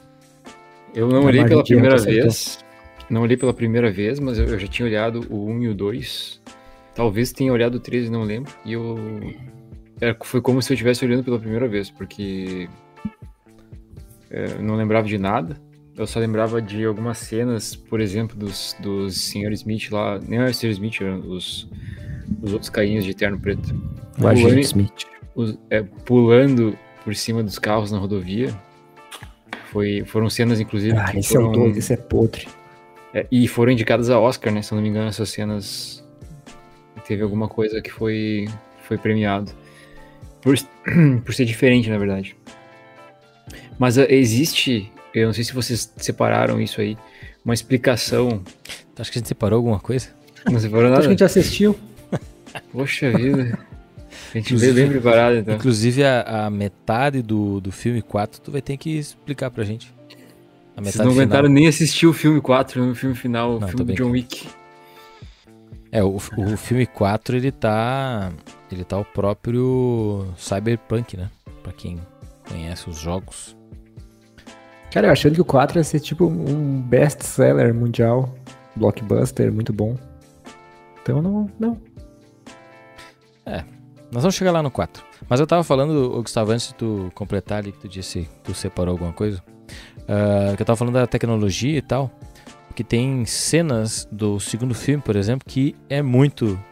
Eu 0.94 1.10
não 1.10 1.26
olhei 1.26 1.44
pela 1.44 1.64
primeira 1.64 1.98
vez. 1.98 2.60
Não 3.10 3.22
olhei 3.22 3.38
pela 3.38 3.54
primeira 3.54 3.92
vez, 3.92 4.20
mas 4.20 4.38
eu, 4.38 4.46
eu 4.46 4.60
já 4.60 4.68
tinha 4.68 4.86
olhado 4.86 5.26
o 5.30 5.50
1 5.50 5.64
e 5.64 5.68
o 5.70 5.76
2. 5.76 6.42
Talvez 6.98 7.32
tenha 7.32 7.54
olhado 7.54 7.76
o 7.76 7.80
3 7.80 8.08
e 8.08 8.10
não 8.12 8.24
lembro. 8.24 8.52
E 8.66 8.74
eu. 8.74 8.98
é, 10.02 10.14
foi 10.24 10.42
como 10.42 10.62
se 10.62 10.72
eu 10.72 10.74
estivesse 10.74 11.06
olhando 11.06 11.24
pela 11.24 11.40
primeira 11.40 11.68
vez, 11.68 11.90
porque. 11.92 12.68
é, 14.30 14.56
não 14.60 14.76
lembrava 14.76 15.08
de 15.08 15.18
nada. 15.18 15.62
Eu 15.96 16.06
só 16.06 16.20
lembrava 16.20 16.62
de 16.62 16.84
algumas 16.86 17.18
cenas, 17.20 17.76
por 17.76 18.02
exemplo, 18.02 18.36
dos, 18.38 18.76
dos 18.80 19.16
Sr. 19.16 19.52
Smith 19.54 19.90
lá. 19.92 20.20
Nem 20.28 20.40
era 20.40 20.50
o 20.50 20.54
Sr. 20.54 20.70
Smith, 20.72 21.02
eram 21.02 21.20
os, 21.22 21.68
os 22.42 22.52
outros 22.54 22.70
carinhas 22.70 23.06
de 23.06 23.14
terno 23.16 23.40
preto. 23.40 23.74
O 24.22 24.28
Agente 24.28 24.44
Pulando- 24.48 24.60
Smith. 24.62 25.06
os- 25.36 25.58
é, 25.70 25.82
pulando 25.82 26.78
por 27.04 27.16
cima 27.16 27.42
dos 27.44 27.58
carros 27.58 27.92
na 27.92 27.98
rodovia. 28.00 28.54
Foi, 29.72 30.04
foram 30.06 30.30
cenas, 30.30 30.60
inclusive, 30.60 30.96
Ah, 30.98 31.12
que 31.12 31.20
esse 31.20 31.36
é 31.36 31.40
o 31.40 31.44
foram, 31.46 31.66
12, 31.66 31.80
esse 31.80 31.94
é 31.94 31.98
podre. 31.98 32.48
é, 33.14 33.26
e 33.32 33.48
foram 33.48 33.72
indicadas 33.72 34.10
a 34.10 34.20
Oscar, 34.20 34.52
né? 34.54 34.62
Se 34.62 34.72
eu 34.74 34.76
não 34.78 34.84
me 34.84 34.90
engano, 34.90 35.08
essas 35.08 35.30
cenas 35.30 35.97
teve 37.08 37.24
alguma 37.24 37.48
coisa 37.48 37.82
que 37.82 37.92
foi, 37.92 38.48
foi 38.84 38.98
premiado. 38.98 39.52
Por, 40.42 40.56
por 41.26 41.34
ser 41.34 41.46
diferente, 41.46 41.90
na 41.90 41.98
verdade. 41.98 42.36
Mas 43.80 43.98
ah, 43.98 44.06
existe, 44.10 44.92
eu 45.14 45.28
não 45.28 45.34
sei 45.34 45.44
se 45.44 45.54
vocês 45.54 45.92
separaram 45.98 46.60
isso 46.62 46.82
aí, 46.82 46.98
uma 47.46 47.54
explicação. 47.54 48.42
Tu 48.96 49.02
acha 49.02 49.12
que 49.12 49.18
a 49.18 49.20
gente 49.20 49.28
separou 49.28 49.58
alguma 49.58 49.80
coisa? 49.80 50.10
Não 50.50 50.60
separou 50.60 50.86
Acho 50.86 50.92
que 50.94 50.98
a 50.98 51.02
nada? 51.02 51.10
gente 51.10 51.24
assistiu. 51.24 51.78
Poxa 52.72 53.12
vida. 53.12 53.60
A 54.34 54.38
gente 54.38 54.48
Inclusive- 54.48 54.72
veio 54.74 54.88
bem 54.88 55.00
preparado, 55.02 55.38
então. 55.38 55.56
Inclusive, 55.56 56.04
a, 56.04 56.46
a 56.46 56.50
metade 56.50 57.22
do, 57.22 57.62
do 57.62 57.72
filme 57.72 58.02
4, 58.02 58.42
tu 58.42 58.52
vai 58.52 58.62
ter 58.62 58.76
que 58.78 58.98
explicar 58.98 59.50
pra 59.52 59.64
gente. 59.64 59.94
A 60.76 60.82
Vocês 60.82 60.96
não 60.98 61.06
final. 61.12 61.24
aguentaram 61.24 61.50
nem 61.50 61.68
assistir 61.68 62.08
o 62.08 62.14
filme 62.14 62.42
4, 62.42 62.84
no 62.86 62.96
filme 62.96 63.16
final, 63.16 63.52
o 63.58 63.60
Não, 63.60 63.68
filme 63.68 63.78
tô 63.78 63.84
do 63.84 63.94
John 63.94 64.12
Wick. 64.12 64.48
É, 65.92 66.04
o, 66.04 66.16
o 66.16 66.58
filme 66.58 66.86
4, 66.86 67.38
ele 67.38 67.52
tá. 67.52 68.32
Ele 68.72 68.84
tá 68.84 68.98
o 68.98 69.06
próprio 69.06 70.28
Cyberpunk, 70.38 71.16
né? 71.16 71.30
Pra 71.64 71.72
quem 71.72 72.00
conhece 72.48 72.90
os 72.90 72.98
jogos. 72.98 73.56
Cara, 74.92 75.08
eu 75.08 75.12
achando 75.12 75.36
que 75.36 75.42
o 75.42 75.46
4 75.46 75.80
ia 75.80 75.84
ser 75.84 76.00
tipo 76.00 76.26
um 76.26 76.82
best-seller 76.82 77.74
mundial, 77.74 78.34
blockbuster, 78.76 79.52
muito 79.52 79.72
bom. 79.72 79.98
Então 81.02 81.22
não, 81.22 81.50
não. 81.60 81.82
Nós 84.12 84.24
vamos 84.24 84.36
chegar 84.36 84.52
lá 84.52 84.64
no 84.64 84.72
4. 84.72 85.04
Mas 85.28 85.40
eu 85.40 85.48
tava 85.48 85.64
falando, 85.64 86.22
Gustavo, 86.22 86.52
antes 86.52 86.70
de 86.70 86.76
tu 86.76 87.12
completar 87.14 87.60
ali 87.60 87.72
que 87.72 87.80
tu 87.80 87.88
disse 87.88 88.22
que 88.22 88.30
tu 88.44 88.54
separou 88.54 88.94
alguma 88.94 89.12
coisa. 89.12 89.44
ah, 90.08 90.56
que 90.56 90.62
eu 90.62 90.66
tava 90.66 90.78
falando 90.78 90.94
da 90.94 91.08
tecnologia 91.08 91.78
e 91.78 91.82
tal. 91.82 92.10
Que 92.78 92.84
tem 92.84 93.26
cenas 93.26 94.08
do 94.12 94.40
segundo 94.40 94.76
filme, 94.76 95.02
por 95.02 95.16
exemplo, 95.16 95.44
que 95.50 95.76
é 95.90 96.00
muito 96.04 96.64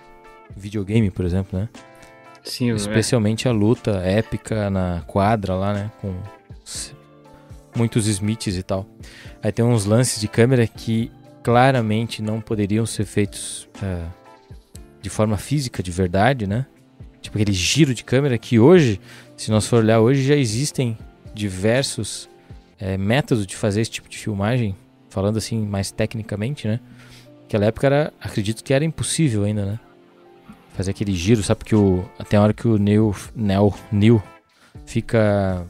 videogame, 0.55 1.09
por 1.09 1.25
exemplo, 1.25 1.57
né? 1.57 1.67
Sim, 2.43 2.69
é. 2.69 2.75
Especialmente 2.75 3.47
a 3.47 3.51
luta 3.51 3.89
épica 4.03 4.69
na 4.69 5.01
quadra 5.07 5.55
lá, 5.55 5.73
né? 5.73 5.91
Com 5.99 6.13
muitos 7.75 8.05
Smiths 8.05 8.55
e 8.55 8.61
tal. 8.61 8.85
Aí 9.41 9.51
tem 9.51 9.65
uns 9.65 9.85
lances 9.85 10.21
de 10.21 10.27
câmera 10.27 10.67
que 10.67 11.11
claramente 11.41 12.21
não 12.21 12.39
poderiam 12.39 12.85
ser 12.85 13.05
feitos 13.05 13.67
ah, 13.81 14.07
de 15.01 15.09
forma 15.09 15.37
física, 15.37 15.81
de 15.81 15.89
verdade, 15.89 16.45
né? 16.45 16.67
Tipo 17.19 17.35
aquele 17.39 17.51
giro 17.51 17.95
de 17.95 18.03
câmera 18.03 18.37
que 18.37 18.59
hoje, 18.59 19.01
se 19.35 19.49
nós 19.49 19.65
for 19.65 19.77
olhar 19.77 19.99
hoje, 20.01 20.21
já 20.21 20.35
existem 20.35 20.95
diversos 21.33 22.29
eh, 22.79 22.95
métodos 22.95 23.47
de 23.47 23.55
fazer 23.55 23.81
esse 23.81 23.89
tipo 23.89 24.07
de 24.07 24.19
filmagem, 24.19 24.75
falando 25.15 25.37
assim 25.37 25.65
mais 25.65 25.91
tecnicamente, 25.91 26.67
né? 26.67 26.81
Naquela 27.43 27.67
época 27.67 27.87
era, 27.87 28.13
acredito 28.19 28.61
que 28.61 28.73
era 28.73 28.83
impossível 28.83 29.45
ainda, 29.45 29.65
né? 29.65 29.79
Fazer 30.73 30.91
aquele 30.91 31.13
giro, 31.13 31.41
sabe? 31.41 31.59
Porque 31.59 31.75
o, 31.75 32.03
até 32.19 32.35
a 32.35 32.41
hora 32.41 32.53
que 32.53 32.67
o 32.67 32.77
Neil, 32.77 33.15
Neo, 33.33 33.73
Neil 33.89 34.21
fica. 34.85 35.65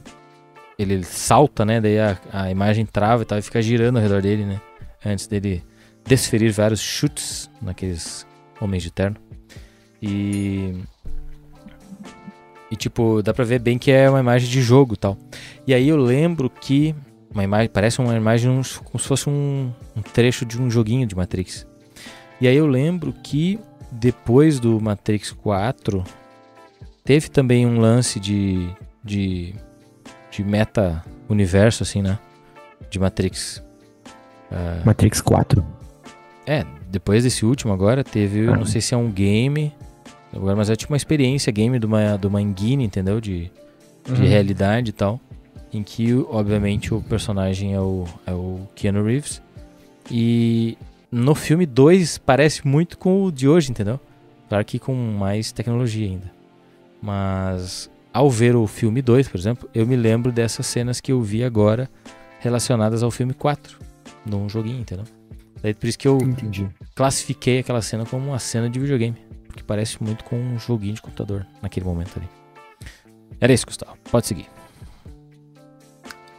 Ele 0.76 1.04
salta, 1.04 1.64
né? 1.64 1.80
Daí 1.80 1.96
a, 1.96 2.18
a 2.32 2.50
imagem 2.50 2.84
trava 2.84 3.22
e 3.22 3.24
tal, 3.24 3.38
e 3.38 3.42
fica 3.42 3.62
girando 3.62 3.98
ao 3.98 4.02
redor 4.02 4.20
dele, 4.20 4.44
né? 4.44 4.60
Antes 5.04 5.28
dele 5.28 5.62
desferir 6.04 6.50
vários 6.50 6.80
chutes 6.80 7.48
naqueles 7.62 8.26
homens 8.60 8.82
de 8.82 8.90
terno. 8.90 9.16
E. 10.02 10.74
E 12.68 12.74
tipo, 12.74 13.22
dá 13.22 13.32
pra 13.32 13.44
ver 13.44 13.60
bem 13.60 13.78
que 13.78 13.92
é 13.92 14.10
uma 14.10 14.18
imagem 14.18 14.50
de 14.50 14.60
jogo 14.60 14.96
tal. 14.96 15.16
E 15.68 15.72
aí 15.72 15.88
eu 15.88 15.96
lembro 15.96 16.50
que. 16.50 16.96
Uma 17.36 17.44
imagem, 17.44 17.68
parece 17.68 17.98
uma 18.00 18.16
imagem 18.16 18.50
como 18.84 18.98
se 18.98 19.06
fosse 19.06 19.28
um, 19.28 19.70
um 19.94 20.00
trecho 20.00 20.46
de 20.46 20.58
um 20.60 20.70
joguinho 20.70 21.06
de 21.06 21.14
Matrix. 21.14 21.66
E 22.40 22.48
aí 22.48 22.56
eu 22.56 22.66
lembro 22.66 23.12
que 23.22 23.60
depois 23.92 24.58
do 24.58 24.80
Matrix 24.80 25.32
4 25.32 26.02
teve 27.04 27.28
também 27.28 27.66
um 27.66 27.78
lance 27.78 28.18
de 28.18 28.70
de, 29.04 29.54
de 30.30 30.42
meta 30.42 31.04
universo 31.28 31.82
assim, 31.82 32.00
né? 32.00 32.18
De 32.88 32.98
Matrix. 32.98 33.62
Ah, 34.50 34.80
Matrix 34.84 35.20
4. 35.20 35.62
é, 36.46 36.64
depois 36.90 37.22
desse 37.24 37.44
último 37.44 37.70
agora 37.72 38.02
teve, 38.02 38.40
eu 38.40 38.56
não 38.56 38.64
sei 38.64 38.80
se 38.80 38.94
é 38.94 38.96
um 38.96 39.10
game, 39.10 39.72
agora, 40.32 40.56
mas 40.56 40.70
é 40.70 40.74
tipo 40.76 40.90
uma 40.92 40.96
experiência 40.96 41.52
game 41.52 41.78
de 41.78 41.84
uma, 41.84 42.16
de 42.16 42.26
uma 42.26 42.40
engine, 42.40 42.82
entendeu? 42.82 43.20
De, 43.20 43.50
de 44.04 44.10
Uhum. 44.22 44.26
realidade 44.26 44.88
e 44.90 44.92
tal. 44.92 45.20
Em 45.72 45.82
que, 45.82 46.14
obviamente, 46.30 46.94
o 46.94 47.02
personagem 47.02 47.74
é 47.74 47.80
o, 47.80 48.04
é 48.26 48.32
o 48.32 48.60
Keanu 48.74 49.04
Reeves. 49.04 49.42
E 50.10 50.78
no 51.10 51.34
filme 51.34 51.66
2 51.66 52.18
parece 52.18 52.66
muito 52.66 52.96
com 52.98 53.24
o 53.24 53.32
de 53.32 53.48
hoje, 53.48 53.70
entendeu? 53.70 54.00
Claro 54.48 54.64
que 54.64 54.78
com 54.78 54.94
mais 54.94 55.52
tecnologia 55.52 56.06
ainda. 56.06 56.30
Mas 57.02 57.90
ao 58.12 58.30
ver 58.30 58.56
o 58.56 58.66
filme 58.66 59.02
2, 59.02 59.28
por 59.28 59.38
exemplo, 59.38 59.68
eu 59.74 59.86
me 59.86 59.96
lembro 59.96 60.32
dessas 60.32 60.66
cenas 60.66 61.00
que 61.00 61.12
eu 61.12 61.20
vi 61.20 61.44
agora 61.44 61.90
relacionadas 62.38 63.02
ao 63.02 63.10
filme 63.10 63.34
4, 63.34 63.78
num 64.24 64.48
joguinho, 64.48 64.80
entendeu? 64.80 65.04
Daí 65.62 65.74
por 65.74 65.86
isso 65.86 65.98
que 65.98 66.06
eu 66.06 66.18
Entendi. 66.18 66.68
classifiquei 66.94 67.58
aquela 67.58 67.82
cena 67.82 68.06
como 68.06 68.28
uma 68.28 68.38
cena 68.38 68.70
de 68.70 68.78
videogame. 68.78 69.16
Porque 69.46 69.62
parece 69.62 70.02
muito 70.02 70.22
com 70.24 70.36
um 70.36 70.58
joguinho 70.58 70.94
de 70.94 71.02
computador 71.02 71.46
naquele 71.62 71.86
momento 71.86 72.12
ali. 72.16 72.28
Era 73.40 73.52
isso, 73.52 73.66
Gustavo. 73.66 73.96
Pode 74.10 74.26
seguir. 74.26 74.55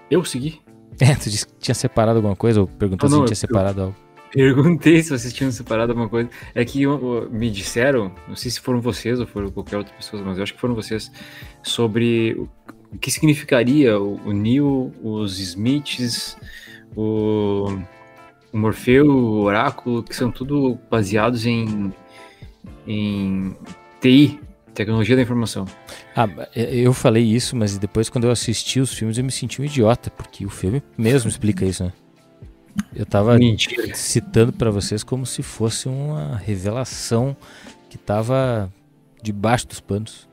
Eu 0.09 0.23
segui. 0.23 0.59
É, 0.99 1.13
tu 1.13 1.29
disse 1.29 1.45
que 1.45 1.53
tinha 1.59 1.75
separado 1.75 2.17
alguma 2.17 2.35
coisa 2.35 2.61
ou 2.61 2.65
perguntou 2.67 3.05
Ah, 3.05 3.09
se 3.09 3.13
a 3.15 3.19
não, 3.19 3.27
gente 3.27 3.35
tinha 3.37 3.45
eu- 3.45 3.47
separado 3.49 3.81
algo. 3.83 3.95
Perguntei 4.33 5.03
se 5.03 5.11
vocês 5.11 5.31
tinham 5.31 5.51
separado 5.51 5.91
alguma 5.91 6.09
coisa. 6.09 6.27
É 6.55 6.65
que 6.65 6.81
eu- 6.81 7.29
me 7.31 7.51
disseram, 7.51 8.11
não 8.27 8.35
sei 8.35 8.49
se 8.49 8.59
foram 8.59 8.81
vocês 8.81 9.19
ou 9.19 9.27
foram 9.27 9.49
qualquer 9.51 9.77
outra 9.77 9.93
pessoa, 9.93 10.23
mas 10.25 10.37
eu 10.37 10.43
acho 10.43 10.55
que 10.55 10.59
foram 10.59 10.73
vocês, 10.73 11.11
sobre 11.61 12.33
o, 12.33 12.49
que 12.97 13.11
significaria 13.11 13.99
o, 13.99 14.19
o 14.25 14.33
Neo, 14.33 14.91
os 15.03 15.39
Smiths, 15.39 16.35
o, 16.95 17.67
o 18.51 18.57
Morfeu, 18.57 19.05
o 19.07 19.41
Oráculo, 19.43 20.01
que 20.01 20.15
são 20.15 20.31
tudo 20.31 20.79
baseados 20.89 21.45
em, 21.45 21.93
em 22.87 23.55
TI, 24.01 24.39
tecnologia 24.77 25.15
da 25.15 25.21
informação. 25.23 25.65
Ah, 26.15 26.29
eu 26.55 26.93
falei 26.93 27.23
isso, 27.23 27.55
mas 27.55 27.77
depois 27.77 28.09
quando 28.09 28.25
eu 28.25 28.31
assisti 28.31 28.79
os 28.79 28.93
filmes 28.93 29.17
eu 29.17 29.23
me 29.23 29.31
senti 29.31 29.59
um 29.59 29.65
idiota, 29.65 30.11
porque 30.11 30.45
o 30.45 30.49
filme 30.49 30.83
mesmo 30.95 31.29
explica 31.29 31.65
isso, 31.65 31.83
né? 31.83 31.91
Eu 32.95 33.05
tava 33.05 33.35
Mentira. 33.39 33.95
citando 33.95 34.53
pra 34.53 34.69
vocês 34.69 35.03
como 35.03 35.25
se 35.25 35.41
fosse 35.41 35.89
uma 35.89 36.37
revelação 36.37 37.35
que 37.89 37.97
tava 37.97 38.71
debaixo 39.21 39.67
dos 39.67 39.79
panos. 39.79 40.29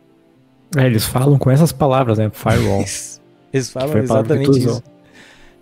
É, 0.77 0.85
eles 0.85 1.07
falam 1.07 1.39
com 1.39 1.51
essas 1.51 1.73
palavras, 1.73 2.19
né? 2.19 2.31
Firewall. 2.31 2.85
Eles 3.53 3.71
falam 3.71 3.97
exatamente 3.99 4.59
isso. 4.59 4.83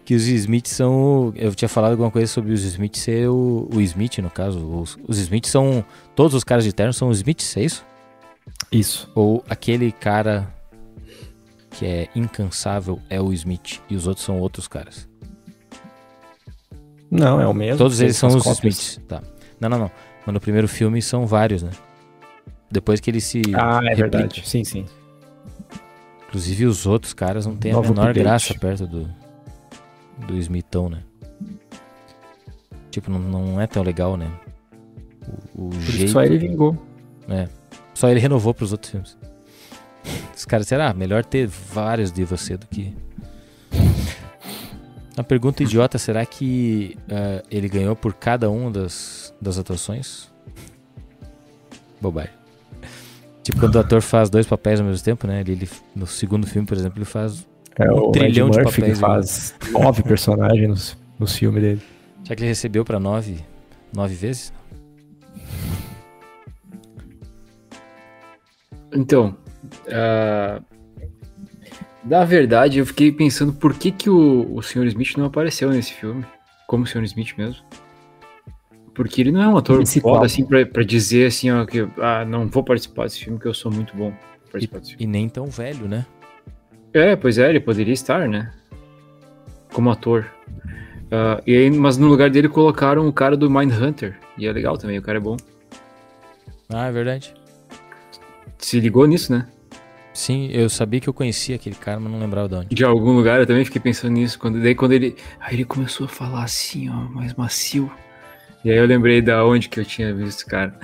Que 0.02 0.14
os 0.14 0.26
Smiths 0.26 0.72
são. 0.74 1.30
Eu 1.36 1.54
tinha 1.54 1.68
falado 1.68 1.90
alguma 1.90 2.10
coisa 2.10 2.26
sobre 2.26 2.50
os 2.54 2.64
Smiths 2.64 3.02
ser 3.02 3.28
o, 3.28 3.68
o 3.70 3.82
Smith, 3.82 4.16
no 4.18 4.30
caso. 4.30 4.58
Os, 4.58 4.96
os 5.06 5.18
Smiths 5.18 5.52
são. 5.52 5.84
Todos 6.16 6.32
os 6.32 6.42
caras 6.42 6.64
de 6.64 6.72
terno 6.72 6.94
são 6.94 7.10
os 7.10 7.18
Smiths, 7.18 7.54
é 7.58 7.64
isso? 7.64 7.84
Isso. 8.70 9.10
Ou 9.14 9.44
aquele 9.48 9.92
cara 9.92 10.48
que 11.70 11.86
é 11.86 12.08
incansável 12.14 13.00
é 13.08 13.20
o 13.20 13.32
Smith 13.32 13.80
e 13.88 13.96
os 13.96 14.06
outros 14.06 14.24
são 14.24 14.38
outros 14.40 14.66
caras? 14.68 15.08
Não, 17.10 17.40
é 17.40 17.46
o 17.46 17.52
mesmo. 17.52 17.78
Todos 17.78 18.00
eles 18.00 18.16
são 18.16 18.30
os 18.30 18.42
cópias. 18.42 18.58
Smiths. 18.78 19.00
Tá. 19.06 19.22
Não, 19.60 19.68
não, 19.68 19.78
não. 19.78 19.90
Mas 20.26 20.32
no 20.34 20.40
primeiro 20.40 20.66
filme 20.66 21.02
são 21.02 21.26
vários, 21.26 21.62
né? 21.62 21.70
Depois 22.70 23.00
que 23.00 23.10
ele 23.10 23.20
se. 23.20 23.42
Ah, 23.54 23.80
é 23.82 23.88
replica. 23.90 24.18
verdade. 24.18 24.42
Sim, 24.48 24.64
sim. 24.64 24.86
Inclusive 26.28 26.64
os 26.64 26.86
outros 26.86 27.12
caras 27.12 27.44
não 27.44 27.54
têm 27.54 27.72
a 27.72 27.80
menor 27.80 28.08
update. 28.08 28.18
graça 28.20 28.54
perto 28.54 28.86
do. 28.86 29.08
Do 30.26 30.36
Smithão, 30.38 30.88
né? 30.88 31.02
Tipo, 32.90 33.10
não, 33.10 33.18
não 33.18 33.60
é 33.60 33.66
tão 33.66 33.82
legal, 33.82 34.16
né? 34.16 34.30
O, 35.54 35.66
o 35.66 35.68
Por 35.70 35.78
isso 35.80 35.92
jeito. 35.92 36.12
só 36.12 36.22
ele 36.22 36.38
vingou. 36.38 36.76
Só 38.02 38.10
ele 38.10 38.18
renovou 38.18 38.52
pros 38.52 38.72
outros 38.72 38.90
filmes. 38.90 39.16
Os 40.36 40.44
caras, 40.44 40.66
será? 40.66 40.92
Melhor 40.92 41.24
ter 41.24 41.46
vários 41.46 42.10
de 42.10 42.24
você 42.24 42.56
do 42.56 42.66
que. 42.66 42.92
Uma 45.16 45.22
pergunta 45.22 45.62
idiota: 45.62 45.98
será 45.98 46.26
que 46.26 46.98
ah, 47.08 47.44
ele 47.48 47.68
ganhou 47.68 47.94
por 47.94 48.12
cada 48.12 48.50
uma 48.50 48.72
das, 48.72 49.32
das 49.40 49.56
atuações? 49.56 50.28
Bobagem. 52.00 52.32
Tipo, 53.44 53.60
quando 53.60 53.76
o 53.76 53.78
ator 53.78 54.00
faz 54.02 54.28
dois 54.28 54.48
papéis 54.48 54.80
ao 54.80 54.86
mesmo 54.86 55.04
tempo, 55.04 55.28
né? 55.28 55.38
Ele, 55.42 55.52
ele- 55.52 55.70
no 55.94 56.04
segundo 56.08 56.44
filme, 56.44 56.66
por 56.66 56.76
exemplo, 56.76 56.98
ele 56.98 57.04
faz. 57.04 57.46
É 57.78 57.88
Um 57.88 58.08
o 58.08 58.10
trilhão 58.10 58.48
Ed 58.48 58.56
de 58.56 58.62
Murphy 58.64 58.80
papéis, 58.80 58.98
que 58.98 59.00
faz 59.00 59.54
nove 59.70 60.02
personagens 60.02 60.68
nos, 60.68 60.96
nos 61.20 61.36
filmes 61.36 61.62
dele. 61.62 61.82
Será 62.24 62.34
que 62.34 62.42
ele 62.42 62.48
recebeu 62.48 62.84
pra 62.84 62.98
nove, 62.98 63.38
nove 63.94 64.12
vezes? 64.16 64.52
Então, 68.92 69.36
ah, 69.90 70.60
na 72.04 72.24
verdade, 72.24 72.78
eu 72.78 72.86
fiquei 72.86 73.12
pensando 73.12 73.52
por 73.52 73.74
que, 73.74 73.92
que 73.92 74.10
o, 74.10 74.54
o 74.54 74.62
Sr. 74.62 74.86
Smith 74.86 75.16
não 75.16 75.26
apareceu 75.26 75.70
nesse 75.70 75.92
filme, 75.92 76.24
como 76.66 76.84
o 76.84 76.86
Sr. 76.86 77.04
Smith 77.04 77.34
mesmo. 77.38 77.62
Porque 78.94 79.20
ele 79.20 79.32
não 79.32 79.42
é 79.42 79.48
um 79.48 79.56
ator 79.56 79.76
Principal. 79.76 80.14
foda, 80.14 80.26
assim, 80.26 80.44
pra, 80.44 80.66
pra 80.66 80.82
dizer 80.82 81.26
assim, 81.26 81.50
ó, 81.50 81.64
que 81.64 81.88
ah, 81.98 82.24
não 82.24 82.46
vou 82.48 82.62
participar 82.62 83.04
desse 83.04 83.24
filme, 83.24 83.38
que 83.38 83.46
eu 83.46 83.54
sou 83.54 83.72
muito 83.72 83.96
bom 83.96 84.10
pra 84.10 84.52
participar 84.52 84.80
desse 84.80 84.90
filme. 84.90 85.04
E 85.04 85.06
nem 85.06 85.28
tão 85.28 85.46
velho, 85.46 85.88
né? 85.88 86.04
É, 86.92 87.16
pois 87.16 87.38
é, 87.38 87.48
ele 87.48 87.60
poderia 87.60 87.94
estar, 87.94 88.28
né? 88.28 88.52
Como 89.72 89.90
ator. 89.90 90.26
Ah, 91.10 91.40
e 91.46 91.56
aí, 91.56 91.70
mas 91.70 91.96
no 91.96 92.08
lugar 92.08 92.28
dele 92.28 92.48
colocaram 92.48 93.08
o 93.08 93.12
cara 93.12 93.36
do 93.36 93.48
Mindhunter, 93.48 94.18
e 94.36 94.46
é 94.46 94.52
legal 94.52 94.76
também, 94.76 94.98
o 94.98 95.02
cara 95.02 95.18
é 95.18 95.20
bom. 95.20 95.36
Ah, 96.68 96.88
é 96.88 96.92
verdade. 96.92 97.32
Se 98.62 98.80
ligou 98.80 99.06
nisso, 99.06 99.32
né? 99.32 99.46
Sim, 100.14 100.48
eu 100.52 100.68
sabia 100.68 101.00
que 101.00 101.08
eu 101.08 101.14
conhecia 101.14 101.56
aquele 101.56 101.74
cara, 101.74 101.98
mas 101.98 102.12
não 102.12 102.18
lembrava 102.18 102.48
de 102.48 102.54
onde. 102.54 102.74
De 102.74 102.84
algum 102.84 103.12
lugar, 103.12 103.40
eu 103.40 103.46
também 103.46 103.64
fiquei 103.64 103.80
pensando 103.80 104.12
nisso. 104.12 104.38
Quando, 104.38 104.60
daí 104.62 104.74
quando 104.74 104.92
ele. 104.92 105.16
Aí 105.40 105.54
ele 105.56 105.64
começou 105.64 106.04
a 106.06 106.08
falar 106.08 106.44
assim, 106.44 106.88
ó, 106.88 106.94
mais 106.94 107.34
macio. 107.34 107.90
E 108.64 108.70
aí 108.70 108.76
eu 108.76 108.86
lembrei 108.86 109.20
da 109.20 109.44
onde 109.44 109.68
que 109.68 109.80
eu 109.80 109.84
tinha 109.84 110.14
visto, 110.14 110.46
cara. 110.46 110.78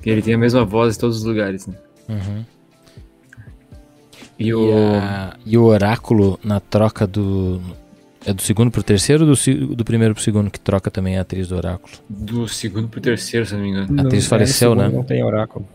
Que 0.00 0.08
ele 0.10 0.22
tem 0.22 0.34
a 0.34 0.38
mesma 0.38 0.64
voz 0.64 0.96
em 0.96 1.00
todos 1.00 1.18
os 1.18 1.24
lugares, 1.24 1.66
né? 1.66 1.74
Uhum. 2.08 2.44
E, 4.38 4.46
E, 4.48 4.54
o. 4.54 4.72
a- 4.96 5.36
e 5.44 5.58
o 5.58 5.64
oráculo 5.64 6.38
na 6.42 6.60
troca 6.60 7.06
do. 7.06 7.60
É 8.24 8.32
do 8.32 8.40
segundo 8.40 8.70
pro 8.70 8.84
terceiro 8.84 9.26
ou 9.26 9.34
do, 9.34 9.74
do 9.76 9.84
primeiro 9.84 10.14
pro 10.14 10.22
segundo 10.22 10.48
que 10.50 10.60
troca 10.60 10.88
também 10.90 11.18
a 11.18 11.22
atriz 11.22 11.48
do 11.48 11.56
oráculo? 11.56 11.92
Do 12.08 12.46
segundo 12.46 12.86
pro 12.88 13.00
terceiro, 13.00 13.44
se 13.44 13.54
não 13.54 13.60
me 13.62 13.70
engano. 13.70 14.00
A 14.00 14.04
atriz 14.04 14.22
Não- 14.24 14.30
faleceu, 14.30 14.70
é, 14.72 14.74
no 14.76 14.80
né? 14.80 14.86
segundo 14.86 14.98
Não 15.00 15.06
tem 15.06 15.24
oráculo. 15.24 15.68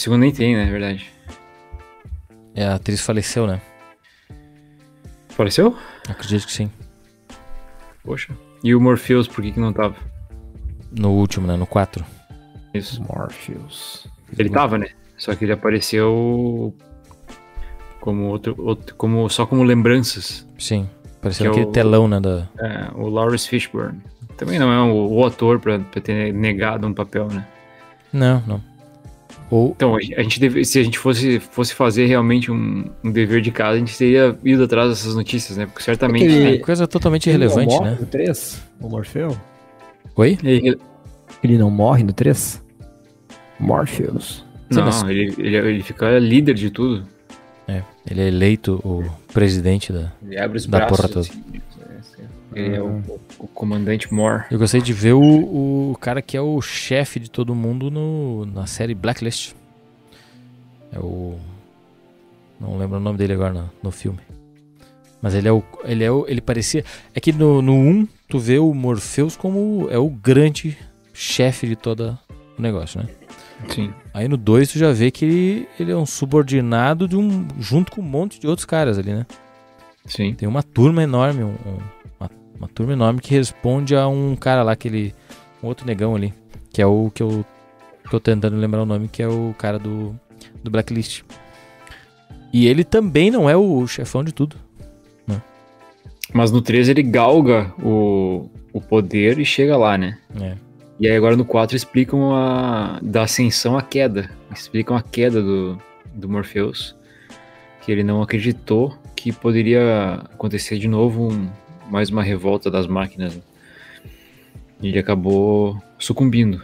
O 0.00 0.02
segundo 0.02 0.20
nem 0.22 0.32
tem, 0.32 0.56
né? 0.56 0.66
É 0.66 0.70
verdade. 0.70 1.12
É, 2.54 2.64
a 2.64 2.76
atriz 2.76 3.02
faleceu, 3.02 3.46
né? 3.46 3.60
Faleceu? 5.28 5.76
Acredito 6.08 6.46
que 6.46 6.52
sim. 6.54 6.70
Poxa. 8.02 8.34
E 8.64 8.74
o 8.74 8.80
Morpheus, 8.80 9.28
por 9.28 9.44
que, 9.44 9.52
que 9.52 9.60
não 9.60 9.74
tava? 9.74 9.94
No 10.90 11.10
último, 11.12 11.46
né? 11.46 11.54
No 11.54 11.66
4. 11.66 12.02
Isso. 12.72 13.02
Morpheus. 13.02 14.06
Ele 14.38 14.48
tava, 14.48 14.78
né? 14.78 14.86
Só 15.18 15.34
que 15.34 15.44
ele 15.44 15.52
apareceu 15.52 16.74
como 18.00 18.28
outro, 18.28 18.54
outro 18.56 18.94
como 18.94 19.28
só 19.28 19.44
como 19.44 19.62
lembranças. 19.62 20.46
Sim. 20.58 20.88
Pareceu 21.20 21.44
Que 21.44 21.48
é 21.48 21.50
aquele 21.50 21.66
o- 21.66 21.72
telão, 21.72 22.08
né? 22.08 22.18
Da... 22.20 22.48
É, 22.58 22.90
o 22.94 23.06
Lawrence 23.10 23.46
Fishburne. 23.46 24.00
Também 24.38 24.58
não 24.58 24.72
é 24.72 24.80
o, 24.80 25.12
o 25.12 25.26
ator 25.26 25.60
pra, 25.60 25.78
pra 25.78 26.00
ter 26.00 26.32
negado 26.32 26.86
um 26.86 26.94
papel, 26.94 27.26
né? 27.28 27.46
Não, 28.10 28.42
não. 28.46 28.69
Ou. 29.50 29.72
Então, 29.72 29.96
a 29.96 30.22
gente 30.22 30.38
deve, 30.38 30.64
se 30.64 30.78
a 30.78 30.82
gente 30.84 30.98
fosse, 30.98 31.40
fosse 31.40 31.74
fazer 31.74 32.06
realmente 32.06 32.52
um, 32.52 32.84
um 33.02 33.10
dever 33.10 33.40
de 33.40 33.50
casa, 33.50 33.76
a 33.76 33.78
gente 33.78 33.96
teria 33.98 34.38
ido 34.44 34.62
atrás 34.64 34.88
dessas 34.90 35.14
notícias, 35.14 35.58
né? 35.58 35.66
Porque 35.66 35.82
certamente. 35.82 36.24
Aquele- 36.24 36.54
É, 36.56 36.58
coisa 36.58 36.86
totalmente 36.86 37.28
Ele 37.28 37.38
não 37.38 37.46
irrelevante, 37.46 37.74
morre 37.74 37.90
né? 37.90 37.96
no 38.00 38.06
3? 38.06 38.62
O 38.80 38.88
Morfeu? 38.88 39.36
Oi? 40.16 40.38
Ele- 40.42 40.78
Ele 41.42 41.58
não 41.58 41.70
morre 41.70 42.02
no 42.04 42.12
3? 42.12 42.62
Morpheus. 43.58 44.44
Mas- 44.72 45.02
não, 45.02 45.10
ele, 45.10 45.34
ele, 45.38 45.56
ele 45.56 45.82
fica 45.82 46.18
líder 46.18 46.54
de 46.54 46.70
tudo. 46.70 47.04
É. 47.66 47.82
Ele 48.08 48.20
é 48.20 48.28
eleito 48.28 48.80
o 48.84 49.04
presidente 49.32 49.92
da. 49.92 50.12
Ele 50.24 50.38
abre 50.38 50.58
os 50.58 50.66
Da 50.66 50.78
braços. 50.78 50.96
porra 50.96 51.08
toda. 51.08 51.20
assim, 51.28 51.42
ele 52.54 52.76
é 52.76 52.82
o, 52.82 52.86
o- 52.86 53.20
o 53.40 53.46
comandante 53.48 54.12
Moore. 54.12 54.44
Eu 54.50 54.58
gostei 54.58 54.80
de 54.80 54.92
ver 54.92 55.12
o, 55.14 55.20
o 55.92 55.96
cara 56.00 56.20
que 56.22 56.36
é 56.36 56.40
o 56.40 56.60
chefe 56.60 57.18
de 57.20 57.30
todo 57.30 57.54
mundo 57.54 57.90
no, 57.90 58.44
na 58.46 58.66
série 58.66 58.94
Blacklist. 58.94 59.52
É 60.92 60.98
o. 60.98 61.38
Não 62.60 62.76
lembro 62.78 62.96
o 62.98 63.00
nome 63.00 63.16
dele 63.18 63.32
agora 63.32 63.52
no, 63.54 63.70
no 63.82 63.90
filme. 63.90 64.18
Mas 65.22 65.34
ele 65.34 65.48
é 65.48 65.52
o. 65.52 65.62
Ele 65.84 66.04
é 66.04 66.10
o. 66.10 66.26
Ele 66.28 66.40
parecia. 66.40 66.84
É 67.14 67.20
que 67.20 67.32
no, 67.32 67.62
no 67.62 67.74
1 67.74 68.08
tu 68.28 68.38
vê 68.38 68.58
o 68.58 68.72
Morpheus 68.74 69.36
como 69.36 69.88
é 69.90 69.98
o 69.98 70.08
grande 70.08 70.76
chefe 71.12 71.66
de 71.66 71.76
todo 71.76 72.18
o 72.58 72.62
negócio, 72.62 73.00
né? 73.00 73.08
Sim. 73.68 73.92
Aí 74.14 74.26
no 74.26 74.36
2 74.38 74.72
tu 74.72 74.78
já 74.78 74.90
vê 74.92 75.10
que 75.10 75.24
ele, 75.24 75.68
ele 75.78 75.92
é 75.92 75.96
um 75.96 76.06
subordinado 76.06 77.06
de 77.06 77.16
um. 77.16 77.46
junto 77.58 77.92
com 77.92 78.00
um 78.00 78.04
monte 78.04 78.40
de 78.40 78.46
outros 78.46 78.64
caras 78.64 78.98
ali, 78.98 79.12
né? 79.12 79.26
Sim. 80.06 80.32
Tem 80.34 80.48
uma 80.48 80.62
turma 80.62 81.02
enorme, 81.02 81.44
um- 81.44 81.48
um- 81.48 81.99
uma, 82.60 82.68
turma 82.68 82.92
enorme 82.92 83.20
que 83.20 83.34
responde 83.34 83.96
a 83.96 84.06
um 84.06 84.36
cara 84.36 84.62
lá, 84.62 84.72
aquele. 84.72 85.14
Um 85.62 85.66
outro 85.66 85.86
negão 85.86 86.14
ali. 86.14 86.32
Que 86.72 86.80
é 86.80 86.86
o 86.86 87.10
que 87.12 87.22
eu 87.22 87.44
tô 88.10 88.20
tentando 88.20 88.56
lembrar 88.56 88.82
o 88.82 88.86
nome, 88.86 89.08
que 89.08 89.22
é 89.22 89.28
o 89.28 89.54
cara 89.58 89.78
do, 89.78 90.14
do 90.62 90.70
Blacklist. 90.70 91.22
E 92.52 92.66
ele 92.66 92.84
também 92.84 93.30
não 93.30 93.48
é 93.48 93.56
o 93.56 93.86
chefão 93.86 94.22
de 94.22 94.32
tudo. 94.32 94.56
Mas 96.32 96.50
no 96.50 96.62
3 96.62 96.88
ele 96.88 97.02
galga 97.02 97.72
o, 97.82 98.48
o 98.72 98.80
poder 98.80 99.38
e 99.38 99.44
chega 99.44 99.76
lá, 99.76 99.98
né? 99.98 100.18
É. 100.40 100.54
E 100.98 101.08
aí 101.08 101.16
agora 101.16 101.36
no 101.36 101.44
4 101.44 101.76
explicam 101.76 102.34
a 102.34 102.98
da 103.02 103.22
ascensão 103.22 103.76
à 103.76 103.82
queda. 103.82 104.30
Explicam 104.54 104.96
a 104.96 105.02
queda 105.02 105.42
do, 105.42 105.78
do 106.14 106.28
Morpheus. 106.28 106.94
Que 107.80 107.90
ele 107.90 108.02
não 108.02 108.22
acreditou 108.22 108.96
que 109.16 109.32
poderia 109.32 110.22
acontecer 110.32 110.78
de 110.78 110.88
novo 110.88 111.28
um- 111.32 111.48
mais 111.90 112.08
uma 112.10 112.22
revolta 112.22 112.70
das 112.70 112.86
máquinas. 112.86 113.34
né? 113.36 113.42
E 114.82 114.88
ele 114.88 114.98
acabou 114.98 115.76
sucumbindo. 115.98 116.62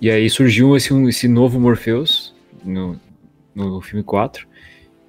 E 0.00 0.10
aí 0.10 0.30
surgiu 0.30 0.76
esse, 0.76 0.94
esse 1.08 1.28
novo 1.28 1.60
Morpheus 1.60 2.34
no, 2.64 2.98
no 3.54 3.80
filme 3.82 4.02
4. 4.02 4.48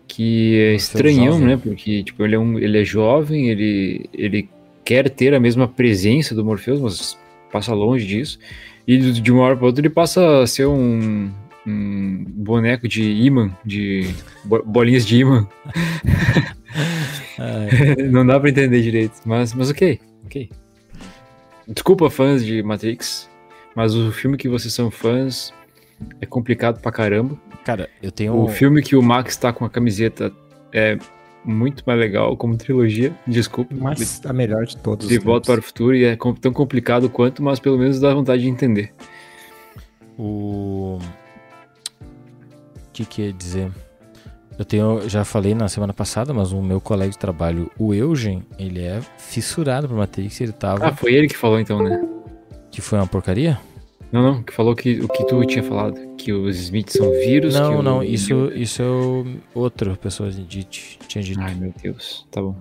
Que 0.07 0.55
é 0.55 0.59
Morpheus 0.71 0.83
estranhão, 0.83 1.31
jovem. 1.33 1.47
né? 1.47 1.57
Porque 1.57 2.03
tipo, 2.03 2.23
ele, 2.25 2.35
é 2.35 2.39
um, 2.39 2.59
ele 2.59 2.81
é 2.81 2.83
jovem, 2.83 3.49
ele, 3.49 4.09
ele 4.13 4.49
quer 4.83 5.09
ter 5.09 5.33
a 5.33 5.39
mesma 5.39 5.67
presença 5.67 6.35
do 6.35 6.43
Morpheus, 6.43 6.81
mas 6.81 7.17
passa 7.51 7.73
longe 7.73 8.05
disso. 8.05 8.37
E 8.85 8.97
de 8.97 9.31
uma 9.31 9.43
hora 9.43 9.55
para 9.55 9.65
outra 9.67 9.79
ele 9.81 9.89
passa 9.89 10.41
a 10.41 10.47
ser 10.47 10.65
um, 10.67 11.31
um 11.65 12.25
boneco 12.27 12.87
de 12.89 13.03
imã, 13.03 13.49
de 13.63 14.09
bo- 14.43 14.63
bolinhas 14.65 15.05
de 15.05 15.19
imã. 15.19 15.47
Ah, 17.41 17.67
Não 18.11 18.25
dá 18.25 18.39
pra 18.39 18.49
entender 18.49 18.81
direito, 18.81 19.19
mas, 19.25 19.53
mas 19.53 19.69
ok, 19.69 19.99
ok. 20.25 20.49
Desculpa, 21.67 22.09
fãs 22.09 22.45
de 22.45 22.61
Matrix, 22.61 23.29
mas 23.75 23.95
o 23.95 24.11
filme 24.11 24.37
que 24.37 24.47
vocês 24.47 24.73
são 24.73 24.91
fãs 24.91 25.53
é 26.19 26.25
complicado 26.25 26.81
pra 26.81 26.91
caramba. 26.91 27.37
cara, 27.63 27.89
eu 28.01 28.11
tenho. 28.11 28.35
O 28.35 28.47
filme 28.47 28.81
que 28.81 28.95
o 28.95 29.01
Max 29.01 29.37
tá 29.37 29.51
com 29.53 29.65
a 29.65 29.69
camiseta 29.69 30.31
é 30.73 30.97
muito 31.43 31.83
mais 31.85 31.99
legal 31.99 32.35
como 32.37 32.55
trilogia, 32.55 33.15
desculpa. 33.25 33.73
Mas 33.75 34.21
a 34.25 34.33
melhor 34.33 34.65
de 34.65 34.77
todos. 34.77 35.07
de 35.07 35.17
Volta 35.17 35.47
para 35.47 35.59
o. 35.59 35.63
Futuro 35.63 35.95
e 35.95 36.03
é 36.03 36.17
tão 36.39 36.53
complicado 36.53 37.09
quanto, 37.09 37.41
mas 37.41 37.59
pelo 37.59 37.77
menos 37.77 37.99
dá 37.99 38.13
vontade 38.13 38.43
de 38.43 38.49
entender. 38.49 38.93
O. 40.17 40.99
O 42.75 42.93
que 42.93 43.05
que 43.05 43.21
ia 43.23 43.33
dizer? 43.33 43.71
Eu 44.57 44.65
tenho, 44.65 45.09
já 45.09 45.23
falei 45.25 45.55
na 45.55 45.67
semana 45.67 45.93
passada, 45.93 46.33
mas 46.33 46.51
o 46.51 46.61
meu 46.61 46.79
colega 46.79 47.11
de 47.11 47.17
trabalho, 47.17 47.71
o 47.79 47.93
Eugen, 47.93 48.43
ele 48.59 48.81
é 48.81 49.01
fissurado 49.17 49.87
por 49.87 49.97
Matrix, 49.97 50.39
ele 50.41 50.51
tava. 50.51 50.87
Ah, 50.87 50.95
foi 50.95 51.13
ele 51.13 51.27
que 51.27 51.35
falou 51.37 51.59
então, 51.59 51.81
né? 51.81 52.03
Que 52.69 52.79
foi 52.81 52.99
uma 52.99 53.07
porcaria? 53.07 53.59
Não, 54.11 54.21
não, 54.21 54.43
que 54.43 54.53
falou 54.53 54.75
que 54.75 54.99
o 54.99 55.07
que 55.07 55.25
tu 55.25 55.43
tinha 55.45 55.63
falado, 55.63 55.95
que 56.17 56.33
os 56.33 56.57
Smiths 56.59 56.93
são 56.97 57.09
vírus. 57.11 57.53
Não, 57.55 57.79
o- 57.79 57.81
não, 57.81 58.03
isso, 58.03 58.51
isso 58.53 58.81
é 58.81 58.85
o 58.85 59.25
outra 59.55 59.95
pessoa 59.95 60.29
de- 60.29 60.63
tinha 60.65 61.23
dito. 61.23 61.39
Ai, 61.41 61.55
meu 61.55 61.73
Deus, 61.81 62.27
tá 62.29 62.41
bom. 62.41 62.55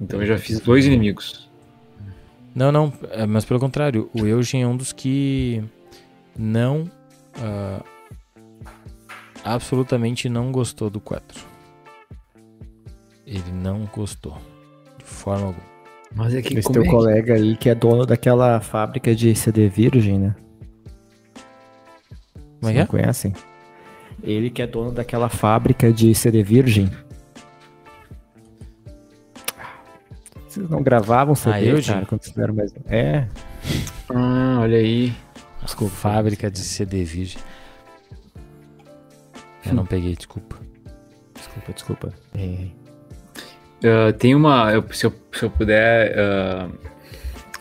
Então 0.00 0.20
eu 0.20 0.26
já 0.26 0.38
fiz 0.38 0.60
dois 0.60 0.86
inimigos. 0.86 1.50
Não, 2.54 2.70
não, 2.72 2.92
é, 3.10 3.26
mas 3.26 3.44
pelo 3.44 3.58
contrário, 3.60 4.08
o 4.14 4.24
Eugen 4.24 4.62
é 4.62 4.66
um 4.66 4.76
dos 4.76 4.92
que 4.92 5.62
não. 6.38 6.88
ah, 7.38 7.82
absolutamente 9.46 10.28
não 10.28 10.50
gostou 10.52 10.90
do 10.90 11.00
4. 11.00 11.44
Ele 13.26 13.52
não 13.52 13.88
gostou. 13.94 14.36
De 14.98 15.04
forma 15.04 15.46
alguma. 15.46 15.66
Mas 16.14 16.34
é 16.34 16.42
que 16.42 16.54
Esse 16.58 16.72
teu 16.72 16.82
é 16.82 16.84
que- 16.84 16.90
colega 16.90 17.34
aí 17.34 17.56
que 17.56 17.68
é 17.68 17.74
dono 17.74 18.06
daquela 18.06 18.60
fábrica 18.60 19.14
de 19.14 19.34
CD 19.34 19.68
virgem, 19.68 20.18
né? 20.18 20.34
Como 22.60 22.72
é 22.72 22.78
é? 22.78 22.86
conhecem? 22.86 23.32
Ele 24.22 24.48
que 24.50 24.62
é 24.62 24.66
dono 24.66 24.90
daquela 24.92 25.28
fábrica 25.28 25.92
de 25.92 26.14
CD 26.14 26.42
virgem. 26.42 26.90
Vocês 30.48 30.68
não 30.70 30.82
gravavam 30.82 31.34
CD, 31.34 31.54
Ah, 31.56 31.62
eu, 31.62 31.82
cara, 31.82 32.06
quando 32.06 32.22
vocês 32.22 32.38
eram 32.38 32.54
mais... 32.54 32.72
É, 32.86 33.26
Ah, 34.08 34.58
olha 34.62 34.78
aí. 34.78 35.12
Desculpa. 35.62 35.94
Fábrica 35.94 36.50
de 36.50 36.60
CD 36.60 37.04
virgem. 37.04 37.38
Eu 39.68 39.74
não 39.74 39.86
peguei, 39.86 40.14
desculpa. 40.14 40.56
desculpa, 41.34 41.72
desculpa. 41.72 42.14
É, 42.34 42.66
Ah, 43.84 44.12
tem 44.12 44.34
uma. 44.34 44.72
eu- 44.72 44.84
se, 44.92 45.06
eu, 45.06 45.12
se 45.32 45.44
eu 45.44 45.50
puder 45.50 46.14
ah, 46.18 46.68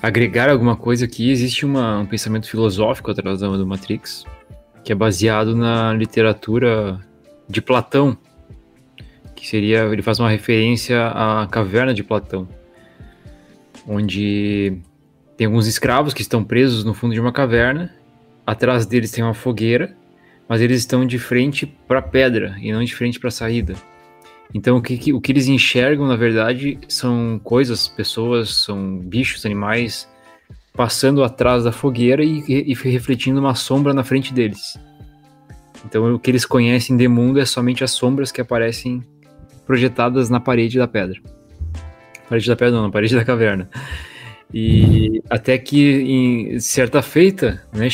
agregar 0.02 0.50
alguma 0.50 0.76
coisa 0.76 1.06
aqui, 1.06 1.30
existe 1.30 1.66
uma- 1.66 2.00
um 2.00 2.06
pensamento 2.06 2.50
filosófico 2.50 3.12
atrás 3.12 3.40
da- 3.42 3.48
do 3.50 3.68
Matrix, 3.68 4.26
que 4.84 4.92
é 4.92 4.96
baseado 4.96 5.56
na 5.56 5.94
literatura 5.94 7.00
de 7.50 7.62
Platão, 7.62 8.18
que 9.36 9.46
seria. 9.48 9.84
Ele 9.86 10.02
faz 10.02 10.20
uma 10.20 10.30
referência 10.30 11.08
à 11.08 11.48
caverna 11.52 11.94
de 11.94 12.04
Platão, 12.04 12.48
onde 13.88 14.78
tem 15.38 15.46
alguns 15.48 15.68
escravos 15.68 16.14
que 16.14 16.22
estão 16.22 16.44
presos 16.44 16.84
no 16.84 16.94
fundo 16.94 17.14
de 17.14 17.20
uma 17.20 17.32
caverna, 17.32 17.94
atrás 18.48 18.86
deles 18.86 19.12
tem 19.12 19.24
uma 19.24 19.34
fogueira, 19.34 19.96
mas 20.48 20.62
eles 20.62 20.80
estão 20.80 21.06
de 21.06 21.18
frente 21.18 21.66
para 21.66 22.00
a 22.00 22.02
pedra 22.02 22.56
e 22.60 22.72
não 22.72 22.84
de 22.84 22.96
frente 22.96 23.20
para 23.20 23.30
a 23.30 23.32
saída. 23.32 23.76
Então, 24.54 24.78
o 24.78 24.82
que, 24.82 25.12
o 25.12 25.20
que 25.20 25.32
eles 25.32 25.48
enxergam, 25.48 26.08
na 26.08 26.16
verdade, 26.16 26.80
são 26.88 27.40
coisas, 27.44 27.88
pessoas, 27.88 28.64
são 28.64 28.98
bichos, 29.00 29.46
animais, 29.46 30.08
passando 30.74 31.24
atrás 31.24 31.64
da 31.64 31.72
fogueira 31.72 32.24
e, 32.24 32.44
e- 32.48 32.74
refletindo 32.74 33.40
uma 33.40 33.56
sombra 33.56 33.94
na 33.94 34.04
frente 34.04 34.34
deles. 34.34 34.78
Então, 35.86 36.14
o 36.14 36.20
que 36.20 36.32
eles 36.32 36.46
conhecem 36.46 36.96
de 36.96 37.08
mundo 37.08 37.40
é 37.40 37.46
somente 37.46 37.84
as 37.84 37.92
sombras 37.92 38.32
que 38.32 38.42
aparecem 38.42 39.04
projetadas 39.66 40.30
na 40.30 40.40
parede 40.40 40.78
da 40.78 40.88
pedra. 40.88 41.20
Parede 42.30 42.48
da 42.48 42.56
pedra, 42.56 42.76
não, 42.76 42.84
na 42.84 42.92
parede 42.92 43.16
da 43.16 43.26
caverna. 43.26 43.70
E 44.54 45.22
até 45.30 45.58
que, 45.58 46.02
em 46.02 46.60
certa 46.60 47.02
feita, 47.02 47.64
né, 47.74 47.90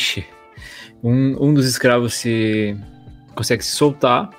um, 1.02 1.48
um 1.48 1.54
dos 1.54 1.66
escravos 1.66 2.14
se 2.14 2.76
consegue 3.34 3.64
se 3.64 3.72
soltar, 3.72 4.30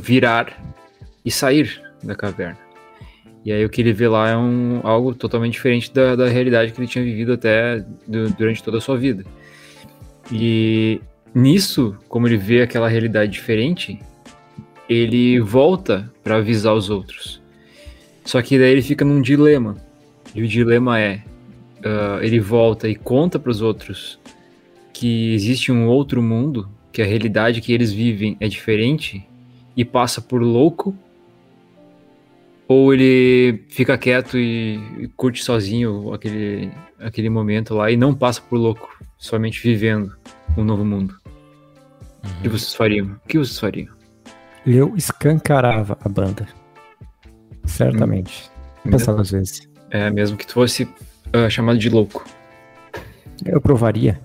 virar 0.00 0.74
e 1.24 1.30
sair 1.30 1.82
da 2.02 2.14
caverna. 2.14 2.58
E 3.44 3.52
aí 3.52 3.64
o 3.64 3.68
que 3.68 3.80
ele 3.80 3.92
vê 3.92 4.08
lá 4.08 4.28
é 4.28 4.36
um, 4.36 4.80
algo 4.82 5.14
totalmente 5.14 5.52
diferente 5.52 5.92
da, 5.92 6.16
da 6.16 6.28
realidade 6.28 6.72
que 6.72 6.80
ele 6.80 6.88
tinha 6.88 7.04
vivido 7.04 7.32
até 7.34 7.84
du- 8.06 8.30
durante 8.30 8.62
toda 8.62 8.78
a 8.78 8.80
sua 8.80 8.96
vida. 8.96 9.24
E 10.32 11.00
nisso, 11.32 11.96
como 12.08 12.26
ele 12.26 12.36
vê 12.36 12.62
aquela 12.62 12.88
realidade 12.88 13.30
diferente, 13.30 14.00
ele 14.88 15.38
volta 15.38 16.10
para 16.24 16.38
avisar 16.38 16.74
os 16.74 16.90
outros. 16.90 17.40
Só 18.24 18.42
que 18.42 18.58
daí 18.58 18.72
ele 18.72 18.82
fica 18.82 19.04
num 19.04 19.22
dilema. 19.22 19.76
E 20.34 20.42
o 20.42 20.48
dilema 20.48 20.98
é: 20.98 21.22
ah, 21.84 22.18
ele 22.22 22.40
volta 22.40 22.88
e 22.88 22.96
conta 22.96 23.38
para 23.38 23.50
os 23.50 23.62
outros 23.62 24.18
que 24.98 25.34
existe 25.34 25.70
um 25.70 25.86
outro 25.86 26.22
mundo, 26.22 26.70
que 26.90 27.02
a 27.02 27.04
realidade 27.04 27.60
que 27.60 27.70
eles 27.70 27.92
vivem 27.92 28.34
é 28.40 28.48
diferente 28.48 29.22
e 29.76 29.84
passa 29.84 30.22
por 30.22 30.40
louco, 30.40 30.96
ou 32.66 32.94
ele 32.94 33.64
fica 33.68 33.98
quieto 33.98 34.38
e, 34.38 34.80
e 34.98 35.08
curte 35.08 35.44
sozinho 35.44 36.14
aquele, 36.14 36.70
aquele 36.98 37.28
momento 37.28 37.74
lá 37.74 37.90
e 37.90 37.96
não 37.96 38.14
passa 38.14 38.40
por 38.40 38.56
louco, 38.56 38.98
somente 39.18 39.62
vivendo 39.62 40.16
um 40.56 40.64
novo 40.64 40.82
mundo. 40.82 41.14
O 42.24 42.42
que 42.42 42.48
vocês 42.48 42.74
fariam? 42.74 43.20
O 43.22 43.28
que 43.28 43.38
vocês 43.38 43.60
fariam? 43.60 43.94
Eu 44.66 44.96
escancarava 44.96 45.98
a 46.00 46.08
banda. 46.08 46.48
Certamente. 47.66 48.50
Vou 48.82 48.92
Pensar 48.92 49.12
duas 49.12 49.30
vezes. 49.30 49.68
É, 49.90 50.10
mesmo 50.10 50.38
que 50.38 50.46
tu 50.46 50.54
fosse 50.54 50.88
ah, 51.32 51.50
chamado 51.50 51.78
de 51.78 51.90
louco. 51.90 52.24
Eu 53.44 53.60
provaria. 53.60 54.18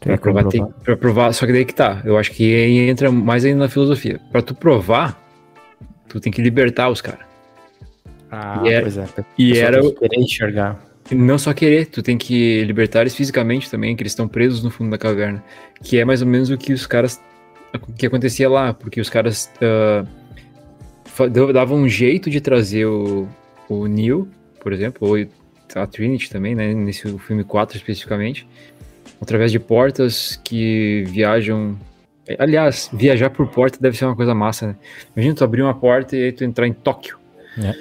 É. 0.00 0.04
Pra 0.04 0.18
como 0.18 0.34
provar, 0.34 0.50
tem, 0.50 0.60
provar? 0.60 0.80
pra 0.84 0.96
provar, 0.96 1.32
só 1.32 1.46
que 1.46 1.52
daí 1.52 1.64
que 1.64 1.74
tá. 1.74 2.02
Eu 2.04 2.16
acho 2.18 2.30
que 2.32 2.54
aí 2.54 2.78
entra 2.88 3.10
mais 3.10 3.44
ainda 3.44 3.60
na 3.60 3.68
filosofia. 3.68 4.20
Pra 4.30 4.42
tu 4.42 4.54
provar, 4.54 5.20
tu 6.08 6.20
tem 6.20 6.32
que 6.32 6.40
libertar 6.42 6.88
os 6.90 7.00
caras. 7.00 7.26
Ah, 8.30 8.62
E 8.64 8.68
era- 8.68 8.82
pois 8.82 8.98
é. 8.98 9.06
E 9.38 9.58
era 9.58 9.80
querer 9.92 10.16
enxergar. 10.20 10.80
não 11.10 11.38
só 11.38 11.52
querer, 11.54 11.86
tu 11.86 12.02
tem 12.02 12.18
que 12.18 12.62
libertar 12.64 13.00
eles 13.02 13.14
fisicamente 13.14 13.70
também, 13.70 13.94
que 13.96 14.02
eles 14.02 14.12
estão 14.12 14.26
presos 14.28 14.62
no 14.62 14.70
fundo 14.70 14.90
da 14.90 14.98
caverna. 14.98 15.42
Que 15.82 15.98
é 15.98 16.04
mais 16.04 16.20
ou 16.22 16.28
menos 16.28 16.50
o 16.50 16.58
que 16.58 16.72
os 16.72 16.86
caras. 16.86 17.20
Que 17.98 18.06
acontecia 18.06 18.48
lá, 18.48 18.72
porque 18.74 19.00
os 19.00 19.08
caras 19.10 19.50
deu- 21.32 21.52
davam 21.52 21.78
um 21.78 21.88
jeito 21.88 22.28
de 22.30 22.40
trazer 22.40 22.86
o, 22.86 23.28
o 23.68 23.86
Neo, 23.86 24.28
por 24.60 24.72
exemplo, 24.72 25.08
ou 25.08 25.16
a 25.74 25.86
Trinity 25.86 26.30
também, 26.30 26.54
né? 26.54 26.72
Nesse 26.72 27.02
filme 27.18 27.44
4 27.44 27.76
especificamente, 27.76 28.46
através 29.20 29.50
de 29.52 29.58
portas 29.58 30.40
que 30.44 31.04
viajam. 31.08 31.76
Aliás, 32.38 32.90
viajar 32.92 33.30
por 33.30 33.46
porta 33.48 33.78
deve 33.80 33.96
ser 33.96 34.04
uma 34.04 34.16
coisa 34.16 34.34
massa, 34.34 34.68
né? 34.68 34.76
Imagina 35.14 35.34
tu 35.36 35.44
abrir 35.44 35.62
uma 35.62 35.74
porta 35.74 36.16
e 36.16 36.24
aí 36.24 36.32
tu 36.32 36.42
entrar 36.44 36.66
em 36.66 36.72
Tóquio. 36.72 37.18
É. 37.58 37.72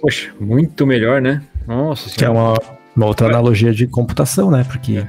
Poxa, 0.00 0.32
muito 0.40 0.86
melhor, 0.86 1.20
né? 1.20 1.42
Nossa 1.66 2.10
Que 2.16 2.24
é 2.24 2.28
uma, 2.30 2.54
uma 2.96 3.06
outra 3.06 3.26
analogia 3.28 3.72
de 3.72 3.86
computação, 3.86 4.50
né? 4.50 4.64
Porque 4.64 4.98
É. 4.98 5.08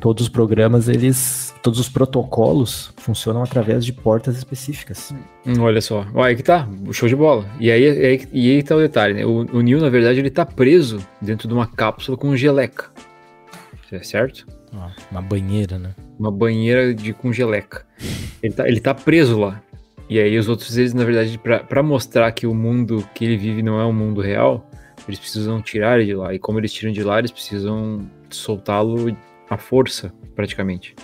todos 0.00 0.24
os 0.24 0.28
programas, 0.28 0.88
eles. 0.88 1.54
Todos 1.62 1.80
os 1.80 1.88
protocolos 1.88 2.92
funcionam 2.96 3.42
através 3.42 3.84
de 3.84 3.92
portas 3.92 4.36
específicas. 4.36 5.12
Hum, 5.44 5.60
Olha 5.60 5.80
só, 5.80 6.06
Ó, 6.14 6.22
aí 6.22 6.36
que 6.36 6.42
tá, 6.42 6.68
show 6.92 7.08
de 7.08 7.16
bola. 7.16 7.44
E 7.58 7.70
aí, 7.70 7.84
aí, 7.88 8.28
e 8.32 8.50
aí 8.52 8.62
tá 8.62 8.76
o 8.76 8.80
detalhe, 8.80 9.14
né? 9.14 9.26
O, 9.26 9.44
o 9.52 9.60
Neo, 9.60 9.80
na 9.80 9.88
verdade, 9.88 10.20
ele 10.20 10.30
tá 10.30 10.46
preso 10.46 11.04
dentro 11.20 11.48
de 11.48 11.54
uma 11.54 11.66
cápsula 11.66 12.16
com 12.16 12.34
geleca. 12.36 12.86
É 13.90 14.02
certo? 14.02 14.46
Uma 15.10 15.22
banheira, 15.22 15.78
né? 15.78 15.94
Uma 16.18 16.30
banheira 16.30 16.94
de 16.94 17.12
com 17.12 17.32
geleca. 17.32 17.86
Ele 18.42 18.52
tá, 18.52 18.68
ele 18.68 18.80
tá 18.80 18.94
preso 18.94 19.38
lá. 19.38 19.62
E 20.08 20.18
aí 20.18 20.38
os 20.38 20.48
outros, 20.48 20.76
eles, 20.78 20.94
na 20.94 21.04
verdade, 21.04 21.38
pra 21.68 21.82
mostrar 21.82 22.32
que 22.32 22.46
o 22.46 22.54
mundo 22.54 23.06
que 23.14 23.24
ele 23.24 23.36
vive 23.36 23.62
não 23.62 23.78
é 23.78 23.84
um 23.84 23.92
mundo 23.92 24.20
real, 24.20 24.68
eles 25.06 25.18
precisam 25.18 25.60
tirar 25.60 25.98
ele 25.98 26.06
de 26.06 26.14
lá. 26.14 26.32
E 26.32 26.38
como 26.38 26.58
eles 26.58 26.72
tiram 26.72 26.92
de 26.92 27.02
lá, 27.02 27.18
eles 27.18 27.30
precisam 27.30 28.08
soltá-lo 28.30 29.14
à 29.50 29.56
força, 29.56 30.12
praticamente. 30.34 30.94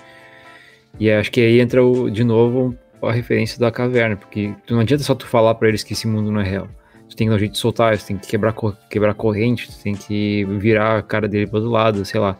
E 0.98 1.10
acho 1.10 1.30
que 1.30 1.40
aí 1.40 1.60
entra 1.60 1.84
o, 1.84 2.10
de 2.10 2.24
novo 2.24 2.76
a 3.02 3.12
referência 3.12 3.58
da 3.58 3.70
caverna, 3.70 4.16
porque 4.16 4.54
não 4.70 4.80
adianta 4.80 5.04
só 5.04 5.14
tu 5.14 5.26
falar 5.26 5.54
pra 5.56 5.68
eles 5.68 5.82
que 5.82 5.92
esse 5.92 6.06
mundo 6.06 6.30
não 6.30 6.40
é 6.40 6.44
real. 6.44 6.68
Tu 7.08 7.16
tem 7.16 7.26
que 7.26 7.30
dar 7.30 7.36
um 7.36 7.38
jeito 7.38 7.52
de 7.52 7.58
soltar, 7.58 7.98
tu 7.98 8.06
tem 8.06 8.16
que 8.16 8.26
quebrar, 8.26 8.54
quebrar 8.88 9.14
corrente, 9.14 9.70
tu 9.70 9.82
tem 9.82 9.94
que 9.94 10.44
virar 10.58 10.98
a 10.98 11.02
cara 11.02 11.28
dele 11.28 11.46
pro 11.46 11.58
outro 11.58 11.70
lado, 11.70 12.04
sei 12.04 12.18
lá. 12.18 12.38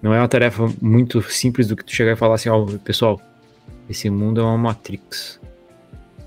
Não 0.00 0.14
é 0.14 0.18
uma 0.20 0.28
tarefa 0.28 0.72
muito 0.80 1.20
simples 1.22 1.66
do 1.68 1.76
que 1.76 1.84
tu 1.84 1.92
chegar 1.94 2.12
e 2.12 2.16
falar 2.16 2.36
assim, 2.36 2.48
ó, 2.48 2.64
pessoal, 2.84 3.20
esse 3.90 4.08
mundo 4.08 4.40
é 4.40 4.44
uma 4.44 4.56
Matrix. 4.56 5.40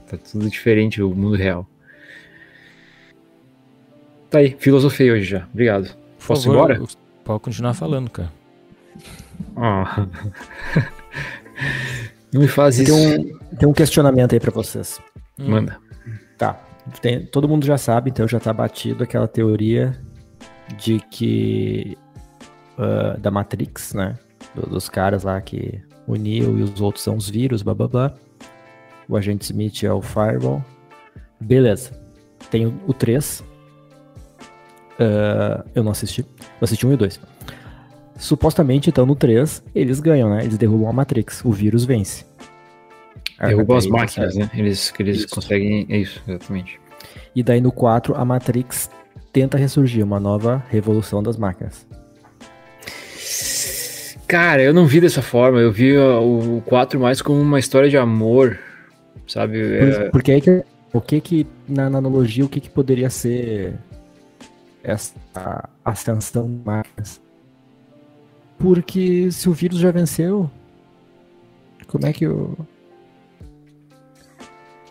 Tá 0.10 0.18
tudo 0.18 0.50
diferente 0.50 1.00
do 1.00 1.10
mundo 1.16 1.36
real. 1.38 1.66
Tá 4.30 4.40
aí, 4.40 4.56
filosofei 4.60 5.12
hoje 5.12 5.26
já. 5.26 5.48
Obrigado. 5.54 5.88
Por 6.20 6.28
Posso 6.28 6.42
ir 6.50 6.54
favor, 6.54 6.72
embora? 6.72 6.88
Pode 7.24 7.40
continuar 7.42 7.74
falando, 7.74 8.10
cara. 8.10 8.32
Ah. 9.56 10.08
Não 12.34 12.42
me 12.42 12.48
faz 12.48 12.78
Tem 12.78 12.86
isso. 12.86 12.96
um, 12.96 13.38
tem 13.58 13.68
um 13.70 13.74
questionamento 13.74 14.34
aí 14.34 14.40
pra 14.40 14.52
vocês. 14.52 15.00
Manda. 15.38 15.78
Tá. 16.38 16.62
Tem- 17.02 17.26
todo 17.26 17.48
mundo 17.48 17.66
já 17.66 17.78
sabe, 17.78 18.10
então 18.10 18.28
já 18.28 18.40
tá 18.40 18.54
batido 18.54 19.04
aquela 19.04 19.28
teoria 19.28 20.00
de 20.78 21.00
que. 21.12 21.98
Ah, 22.82 23.17
da 23.20 23.30
Matrix, 23.32 23.94
né? 23.94 24.17
Do- 24.56 24.67
dos 24.70 24.89
caras 24.89 25.24
lá 25.24 25.39
que 25.39 25.80
o 26.08 26.15
Neo 26.15 26.58
e 26.58 26.63
os 26.63 26.82
outros 26.82 27.04
são 27.04 27.15
os 27.15 27.30
vírus, 27.30 27.62
blá 27.62 27.74
blá 27.74 27.88
blá. 27.88 28.13
O 29.08 29.15
agente 29.17 29.44
Smith 29.46 29.84
é 29.84 29.91
o 29.94 30.02
Firewall. 30.02 30.63
Beleza. 31.39 31.91
Tem 32.50 32.65
o, 32.65 32.74
o 32.88 32.94
3. 32.94 33.44
Ah, 35.00 35.63
eu 35.74 35.84
não 35.84 35.91
assisti. 35.91 36.22
Eu 36.22 36.46
assisti 36.62 36.86
um 36.86 36.91
e 36.91 36.96
o 36.96 36.98
2. 36.98 37.20
Supostamente, 38.17 38.89
então, 38.89 39.06
no 39.06 39.15
3, 39.15 39.63
eles 39.74 40.00
ganham, 40.00 40.30
né? 40.30 40.44
Eles 40.44 40.58
derrubam 40.58 40.89
a 40.89 40.94
Matrix. 40.94 41.44
O 41.44 41.52
vírus 41.52 41.86
vence. 41.86 42.26
Derrubam 43.39 43.78
as 43.78 43.88
máquinas, 43.88 44.36
né? 44.36 44.50
Eles, 44.54 44.94
eles 45.00 45.17
Isso. 45.20 45.30
conseguem. 45.30 45.88
É 45.89 45.98
isso, 45.98 46.22
exatamente. 46.28 46.80
E 47.36 47.41
daí 47.41 47.60
no 47.60 47.72
4, 47.72 48.15
a 48.15 48.24
Matrix 48.24 48.91
tenta 49.34 49.58
ressurgir, 49.58 50.04
uma 50.06 50.20
nova 50.20 50.63
revolução 50.70 51.24
das 51.24 51.38
máquinas. 51.38 51.88
Cara, 54.32 54.63
eu 54.63 54.74
não 54.74 54.86
vi 54.86 55.02
dessa 55.02 55.22
forma. 55.22 55.60
Eu 55.60 55.74
vi 55.74 55.98
o 55.98 56.63
4 56.65 56.98
mais 56.98 57.22
como 57.22 57.41
uma 57.41 57.60
história 57.60 57.89
de 57.89 57.98
amor. 57.98 58.58
Sabe? 59.28 59.60
É, 59.60 60.10
Porque 60.10 60.32
aí 60.32 60.39
que, 60.39 60.63
O 60.94 61.02
que 61.02 61.20
que, 61.20 61.48
na, 61.67 61.89
na 61.89 61.98
analogia, 61.98 62.46
o 62.46 62.48
que 62.48 62.62
que 62.62 62.70
poderia 62.70 63.10
ser 63.10 63.74
essa 64.82 65.70
ascensão 65.84 66.50
de 66.50 66.65
máquinas? 66.65 67.20
Porque 68.58 69.30
se 69.34 69.50
o 69.50 69.52
vírus 69.52 69.80
já 69.80 69.91
venceu, 69.91 70.50
como 71.88 72.06
é 72.06 72.13
que 72.13 72.26
eu... 72.26 72.58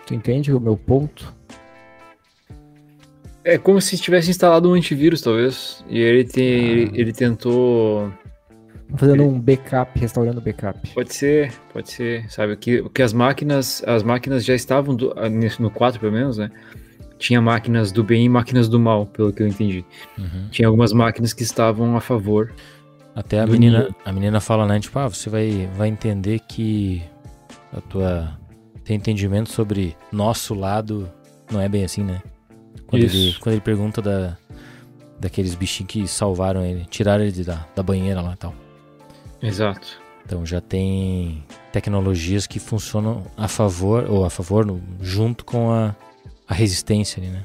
Tu 0.06 0.12
entende 0.12 0.52
o 0.52 0.60
meu 0.60 0.76
ponto? 0.76 1.34
É 3.42 3.56
como 3.56 3.80
se 3.80 3.96
tivesse 3.96 4.28
instalado 4.28 4.68
um 4.68 4.74
antivírus, 4.74 5.22
talvez. 5.22 5.82
E 5.88 5.98
ele, 5.98 6.24
tem, 6.24 6.44
ele, 6.44 6.90
ele 6.92 7.12
tentou. 7.14 8.12
Fazendo 8.96 9.24
um 9.24 9.38
backup, 9.38 9.98
restaurando 9.98 10.38
o 10.38 10.42
backup. 10.42 10.88
Pode 10.94 11.14
ser, 11.14 11.52
pode 11.72 11.90
ser, 11.90 12.30
sabe? 12.30 12.56
Que, 12.56 12.88
que 12.90 13.02
as 13.02 13.12
máquinas, 13.12 13.82
as 13.86 14.02
máquinas 14.02 14.44
já 14.44 14.54
estavam 14.54 14.94
do, 14.94 15.12
ah, 15.16 15.28
no 15.28 15.70
4, 15.70 16.00
pelo 16.00 16.12
menos, 16.12 16.38
né? 16.38 16.50
Tinha 17.18 17.40
máquinas 17.40 17.92
do 17.92 18.02
bem 18.02 18.24
e 18.24 18.28
máquinas 18.28 18.68
do 18.68 18.80
mal, 18.80 19.06
pelo 19.06 19.32
que 19.32 19.42
eu 19.42 19.46
entendi. 19.46 19.84
Uhum. 20.18 20.48
Tinha 20.50 20.66
algumas 20.66 20.92
máquinas 20.92 21.32
que 21.32 21.42
estavam 21.42 21.96
a 21.96 22.00
favor. 22.00 22.52
Até 23.14 23.40
a 23.40 23.46
menina, 23.46 23.94
a 24.04 24.12
menina 24.12 24.40
fala, 24.40 24.66
né? 24.66 24.80
Tipo, 24.80 24.98
ah, 24.98 25.08
você 25.08 25.28
vai, 25.28 25.68
vai 25.76 25.88
entender 25.88 26.40
que 26.48 27.02
a 27.72 27.80
tua 27.80 28.40
teu 28.90 28.96
entendimento 28.96 29.50
sobre 29.50 29.96
nosso 30.10 30.54
lado 30.54 31.08
não 31.50 31.60
é 31.60 31.68
bem 31.68 31.84
assim, 31.84 32.02
né? 32.02 32.20
Quando, 32.86 33.04
Isso. 33.04 33.16
ele, 33.16 33.34
quando 33.34 33.52
ele 33.54 33.60
pergunta 33.60 34.02
da, 34.02 34.36
daqueles 35.18 35.54
bichinhos 35.54 35.92
que 35.92 36.08
salvaram 36.08 36.64
ele, 36.64 36.84
tiraram 36.90 37.22
ele 37.22 37.44
da, 37.44 37.66
da 37.74 37.82
banheira 37.82 38.20
lá 38.20 38.32
e 38.32 38.36
tal. 38.36 38.54
Exato. 39.42 40.00
Então 40.24 40.44
já 40.46 40.60
tem 40.60 41.42
tecnologias 41.72 42.46
que 42.46 42.58
funcionam 42.60 43.24
a 43.36 43.48
favor, 43.48 44.08
ou 44.08 44.24
a 44.24 44.30
favor, 44.30 44.64
no- 44.66 44.80
junto 45.00 45.44
com 45.44 45.72
a, 45.72 45.94
a 46.46 46.54
resistência 46.54 47.20
ali, 47.22 47.30
né? 47.32 47.44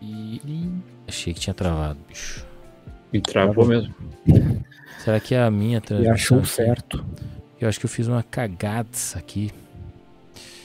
E. 0.00 0.40
Achei 1.06 1.34
que 1.34 1.40
tinha 1.40 1.54
travado, 1.54 1.98
bicho. 2.08 2.46
E 3.12 3.20
travou 3.20 3.66
mesmo. 3.66 3.94
Será 5.04 5.20
que 5.20 5.34
é 5.34 5.42
a 5.42 5.50
minha 5.50 5.78
E 5.78 5.80
transmissão? 5.80 6.14
achou 6.14 6.38
aqui? 6.38 6.48
certo. 6.48 7.04
Eu 7.60 7.68
acho 7.68 7.78
que 7.78 7.86
eu 7.86 7.90
fiz 7.90 8.08
uma 8.08 8.22
cagada 8.22 8.88
aqui. 9.14 9.52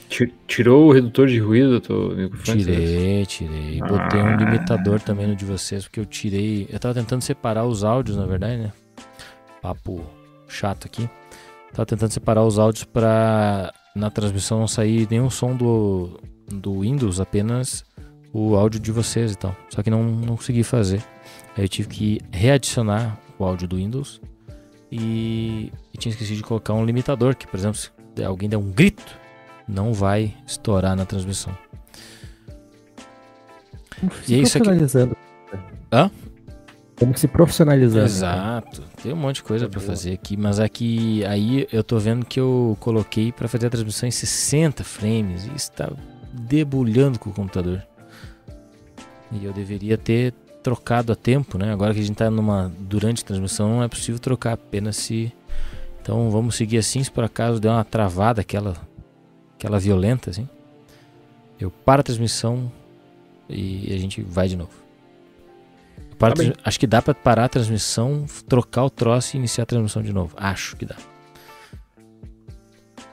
Ti- 0.08 0.32
Tirou 0.46 0.88
o 0.88 0.92
redutor 0.92 1.28
de 1.28 1.38
ruído 1.38 1.72
do 1.72 1.80
teu 1.80 2.16
microfone? 2.16 2.64
Tirei, 2.64 3.26
tirei. 3.26 3.78
Botei 3.80 4.20
um 4.20 4.26
Ah. 4.26 4.36
limitador 4.36 5.00
também 5.00 5.26
no 5.26 5.36
de 5.36 5.44
vocês, 5.44 5.84
porque 5.84 6.00
eu 6.00 6.06
tirei. 6.06 6.66
Eu 6.70 6.78
tava 6.78 6.94
tentando 6.94 7.22
separar 7.22 7.64
os 7.66 7.84
áudios, 7.84 8.16
na 8.16 8.24
verdade, 8.26 8.56
né? 8.56 8.72
Papo 9.60 10.00
chato 10.48 10.86
aqui. 10.86 11.08
Tava 11.72 11.84
tentando 11.86 12.10
separar 12.10 12.44
os 12.44 12.58
áudios 12.58 12.84
pra 12.84 13.72
na 13.94 14.10
transmissão 14.10 14.60
não 14.60 14.68
sair 14.68 15.06
nenhum 15.10 15.28
som 15.28 15.54
do, 15.56 16.18
do 16.48 16.80
Windows, 16.80 17.20
apenas 17.20 17.84
o 18.32 18.54
áudio 18.56 18.78
de 18.80 18.90
vocês 18.92 19.32
e 19.32 19.36
tal. 19.36 19.54
Só 19.68 19.82
que 19.82 19.90
não, 19.90 20.02
não 20.04 20.36
consegui 20.36 20.62
fazer. 20.62 21.02
Aí 21.56 21.64
eu 21.64 21.68
tive 21.68 21.88
que 21.88 22.20
readicionar 22.30 23.18
o 23.38 23.44
áudio 23.44 23.66
do 23.68 23.76
Windows 23.76 24.20
e, 24.90 25.70
e 25.92 25.98
tinha 25.98 26.12
esquecido 26.12 26.36
de 26.36 26.42
colocar 26.42 26.72
um 26.74 26.84
limitador, 26.84 27.34
que, 27.36 27.46
por 27.46 27.58
exemplo, 27.58 27.76
se 27.78 27.90
alguém 28.24 28.48
der 28.48 28.56
um 28.56 28.70
grito, 28.70 29.18
não 29.68 29.92
vai 29.92 30.34
estourar 30.46 30.96
na 30.96 31.04
transmissão. 31.04 31.56
Se 34.24 34.34
E 34.34 34.36
é 34.36 34.38
isso 34.42 34.56
aqui- 34.58 34.64
profissionalizando. 34.68 35.16
Hã? 35.92 36.10
Como 36.98 37.16
se 37.16 37.28
profissionalizando. 37.28 38.06
Exato. 38.06 38.82
Tem 39.02 39.12
um 39.12 39.16
monte 39.16 39.36
de 39.36 39.42
coisa 39.44 39.68
pra 39.68 39.78
Boa. 39.80 39.90
fazer 39.90 40.12
aqui, 40.12 40.36
mas 40.36 40.58
aqui 40.58 41.24
aí 41.26 41.66
eu 41.72 41.84
tô 41.84 41.98
vendo 41.98 42.26
que 42.26 42.40
eu 42.40 42.76
coloquei 42.80 43.30
pra 43.32 43.46
fazer 43.48 43.66
a 43.66 43.70
transmissão 43.70 44.08
em 44.08 44.12
60 44.12 44.82
frames 44.82 45.46
e 45.46 45.54
está 45.54 45.90
debulhando 46.32 47.18
com 47.18 47.30
o 47.30 47.32
computador. 47.32 47.82
E 49.30 49.44
eu 49.44 49.52
deveria 49.52 49.96
ter 49.96 50.32
trocado 50.62 51.12
a 51.12 51.16
tempo, 51.16 51.56
né? 51.56 51.72
Agora 51.72 51.94
que 51.94 52.00
a 52.00 52.02
gente 52.02 52.16
tá 52.16 52.30
numa 52.30 52.72
durante 52.80 53.22
a 53.22 53.26
transmissão 53.26 53.68
não 53.68 53.82
é 53.82 53.88
possível 53.88 54.18
trocar 54.18 54.52
apenas 54.54 54.96
se 54.96 55.32
Então 56.02 56.30
vamos 56.30 56.56
seguir 56.56 56.78
assim, 56.78 57.02
se 57.04 57.10
por 57.10 57.22
acaso 57.22 57.60
der 57.60 57.68
uma 57.70 57.84
travada 57.84 58.40
aquela 58.40 58.74
aquela 59.58 59.78
violenta 59.78 60.30
assim. 60.30 60.48
Eu 61.60 61.70
paro 61.70 62.00
a 62.00 62.04
transmissão 62.04 62.70
e 63.48 63.92
a 63.92 63.98
gente 63.98 64.22
vai 64.22 64.48
de 64.48 64.56
novo. 64.56 64.70
Tá 66.18 66.30
trans- 66.32 66.52
Acho 66.64 66.80
que 66.80 66.86
dá 66.86 67.02
pra 67.02 67.14
parar 67.14 67.44
a 67.44 67.48
transmissão, 67.48 68.26
trocar 68.48 68.84
o 68.84 68.90
troço 68.90 69.36
e 69.36 69.38
iniciar 69.38 69.64
a 69.64 69.66
transmissão 69.66 70.02
de 70.02 70.12
novo. 70.12 70.34
Acho 70.36 70.76
que 70.76 70.84
dá. 70.84 70.96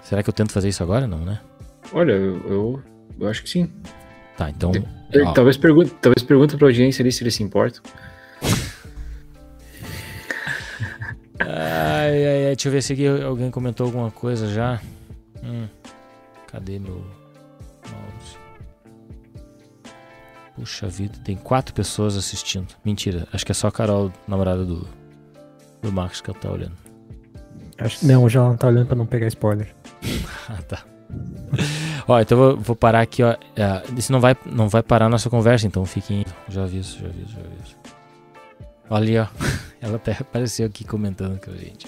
Será 0.03 0.21
que 0.23 0.29
eu 0.29 0.33
tento 0.33 0.51
fazer 0.51 0.69
isso 0.69 0.81
agora? 0.83 1.07
Não, 1.07 1.19
né? 1.19 1.39
Olha, 1.93 2.11
eu, 2.13 2.35
eu, 2.49 2.83
eu 3.19 3.27
acho 3.27 3.43
que 3.43 3.49
sim. 3.49 3.69
Tá, 4.37 4.49
então. 4.49 4.71
Ó, 5.25 5.33
Talvez 5.33 5.55
pergunta, 5.57 5.91
talvez 6.01 6.23
pergunta 6.23 6.57
pra 6.57 6.67
audiência 6.67 7.01
ali 7.01 7.11
se 7.11 7.23
eles 7.23 7.33
se 7.35 7.43
importam. 7.43 7.81
Ai, 11.39 12.25
ai, 12.25 12.45
ai, 12.47 12.55
deixa 12.55 12.67
eu 12.69 12.71
ver 12.71 12.81
se 12.81 12.93
aqui 12.93 13.05
alguém 13.07 13.51
comentou 13.51 13.85
alguma 13.85 14.09
coisa 14.09 14.47
já. 14.47 14.81
Hum, 15.43 15.67
cadê 16.55 16.79
meu 16.79 17.03
mouse? 17.91 18.37
Puxa 20.55 20.87
vida, 20.87 21.17
tem 21.23 21.35
quatro 21.35 21.73
pessoas 21.73 22.15
assistindo. 22.15 22.67
Mentira, 22.83 23.27
acho 23.33 23.45
que 23.45 23.51
é 23.51 23.55
só 23.55 23.67
a 23.67 23.71
Carol, 23.71 24.11
namorada 24.25 24.63
do, 24.63 24.87
do 25.81 25.91
Marcos, 25.91 26.21
que 26.21 26.29
eu 26.29 26.33
tá 26.33 26.49
olhando. 26.49 26.77
Acho- 27.77 28.05
Não, 28.07 28.29
já 28.29 28.39
não 28.41 28.55
tá 28.55 28.67
olhando 28.67 28.87
pra 28.87 28.95
não 28.95 29.05
pegar 29.05 29.27
spoiler. 29.27 29.73
Ah, 30.47 30.61
tá. 30.61 30.83
ó, 32.07 32.19
então 32.21 32.37
eu 32.37 32.43
vou, 32.55 32.57
vou 32.61 32.75
parar 32.75 33.01
aqui, 33.01 33.23
ó. 33.23 33.31
É, 33.55 33.83
Isso 33.97 34.11
não 34.11 34.19
vai, 34.21 34.37
não 34.45 34.69
vai 34.69 34.83
parar 34.83 35.07
a 35.07 35.09
nossa 35.09 35.27
conversa, 35.29 35.65
então 35.65 35.83
fiquem. 35.85 36.23
Já 36.47 36.63
aviso, 36.63 36.99
já 36.99 37.07
aviso, 37.07 37.31
já 37.31 37.39
aviso. 37.39 37.75
Olha 38.89 39.03
ali, 39.03 39.17
ó. 39.17 39.27
Ela 39.81 39.95
até 39.95 40.11
apareceu 40.13 40.67
aqui 40.67 40.83
comentando 40.85 41.39
com 41.43 41.49
a 41.51 41.55
gente. 41.57 41.87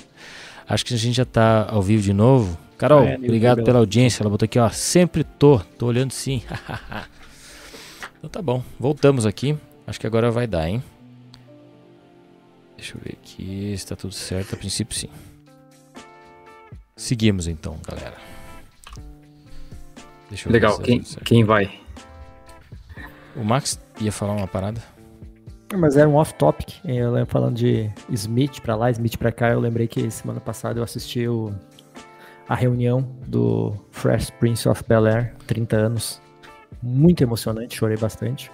Acho 0.68 0.84
que 0.86 0.94
a 0.96 0.98
gente 0.98 1.16
já 1.16 1.24
tá 1.26 1.68
ao 1.70 1.82
vivo 1.84 2.02
de 2.02 2.14
novo. 2.14 2.58
Carol, 2.78 3.04
É, 3.04 3.16
obrigado 3.16 3.64
pela 3.64 3.80
audiência. 3.80 4.22
Ela 4.22 4.30
botou 4.30 4.46
aqui, 4.46 4.60
ó. 4.60 4.70
Sempre 4.70 5.24
tô. 5.24 5.60
Tô 5.78 5.88
olhando 5.88 6.12
sim. 6.12 6.44
então 8.18 8.30
tá 8.30 8.42
bom. 8.42 8.64
Voltamos 8.80 9.26
aqui. 9.26 9.58
Acho 9.86 10.00
que 10.00 10.06
agora 10.06 10.30
vai 10.30 10.46
dar, 10.46 10.70
hein? 10.70 10.84
Deixa 12.76 12.96
eu 12.96 13.02
ver 13.04 13.18
aqui 13.22 13.76
se 13.76 13.88
tá 13.88 13.96
tudo 13.96 14.14
certo. 14.14 14.54
A 14.54 14.58
princípio, 14.58 14.96
sim. 14.96 15.10
Seguimos 16.96 17.48
então, 17.48 17.78
galera. 17.88 18.16
Deixa 20.30 20.48
eu 20.48 20.52
ver 20.52 20.58
Legal, 20.58 20.74
se 20.74 20.78
tá 20.78 20.84
quem, 20.84 21.04
quem 21.24 21.44
vai? 21.44 21.80
O 23.36 23.44
Max 23.44 23.80
ia 24.00 24.12
falar 24.12 24.34
uma 24.34 24.48
parada? 24.48 24.82
Mas 25.76 25.98
era 25.98 26.08
um 26.08 26.16
off-topic. 26.16 26.76
Eu 26.86 27.12
lembro 27.12 27.32
falando 27.32 27.56
de 27.56 27.90
Smith 28.10 28.62
pra 28.62 28.76
lá, 28.76 28.92
Smith 28.92 29.18
pra 29.18 29.32
cá. 29.32 29.50
Eu 29.50 29.60
lembrei 29.60 29.88
que 29.88 30.10
semana 30.12 30.40
passada 30.40 30.80
eu 30.80 30.84
assisti 30.84 31.28
o, 31.28 31.54
a 32.48 32.56
reunião 32.56 33.02
do 33.28 33.74
Fresh 33.92 34.30
Prince 34.32 34.68
of 34.70 34.84
Bel 34.88 35.06
Air, 35.06 35.36
30 35.46 35.76
anos. 35.76 36.22
Muito 36.82 37.22
emocionante, 37.24 37.76
chorei 37.76 37.98
bastante. 37.98 38.52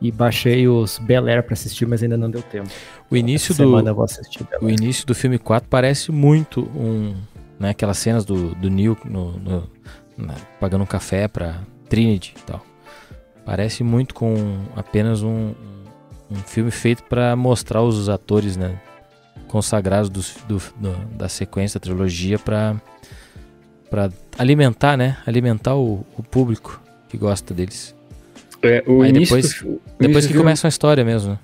E 0.00 0.12
baixei 0.12 0.68
os 0.68 0.98
Bel 0.98 1.26
Air 1.26 1.42
pra 1.42 1.54
assistir, 1.54 1.86
mas 1.86 2.02
ainda 2.02 2.16
não 2.16 2.30
deu 2.30 2.42
tempo. 2.42 2.68
O 3.10 3.16
início 3.16 3.52
Essa 3.52 3.62
do 3.64 3.68
semana 3.70 3.90
eu 3.90 3.94
vou 3.94 4.04
assistir 4.04 4.44
Bel 4.44 4.60
o 4.60 4.66
Air. 4.66 4.74
início 4.80 5.06
do 5.06 5.14
filme 5.14 5.38
4 5.38 5.68
parece 5.68 6.12
muito 6.12 6.62
um, 6.76 7.16
né, 7.58 7.70
aquelas 7.70 7.96
cenas 7.98 8.24
do, 8.24 8.54
do 8.56 8.68
Neil 8.68 8.96
no, 9.04 9.32
no- 9.38 9.70
na- 10.16 10.34
pagando 10.60 10.82
um 10.82 10.86
café 10.86 11.26
pra 11.28 11.60
Trinity 11.88 12.34
e 12.36 12.42
tal. 12.42 12.64
Parece 13.44 13.82
muito 13.82 14.12
com 14.14 14.34
apenas 14.76 15.22
um, 15.22 15.54
um 16.30 16.36
filme 16.44 16.70
feito 16.70 17.02
pra 17.04 17.34
mostrar 17.34 17.82
os 17.82 18.08
atores, 18.10 18.56
né, 18.56 18.78
consagrados 19.48 20.08
dos- 20.10 20.36
do, 20.48 20.58
do- 20.76 21.04
da 21.16 21.28
sequência, 21.28 21.78
da 21.78 21.84
trilogia 21.84 22.38
pra 22.38 22.76
para 23.88 24.10
alimentar, 24.36 24.96
né, 24.96 25.16
alimentar 25.24 25.76
o, 25.76 26.04
o 26.18 26.22
público 26.22 26.82
que 27.08 27.16
gosta 27.16 27.54
deles. 27.54 27.94
É, 28.60 28.82
o 28.86 29.00
Aí 29.02 29.10
início 29.10 29.36
depois- 29.36 29.62
o 29.62 29.80
Depois 29.98 30.24
que 30.26 30.32
filme- 30.32 30.42
começa 30.44 30.66
uma 30.66 30.68
história 30.70 31.04
mesmo, 31.04 31.30
né? 31.32 31.38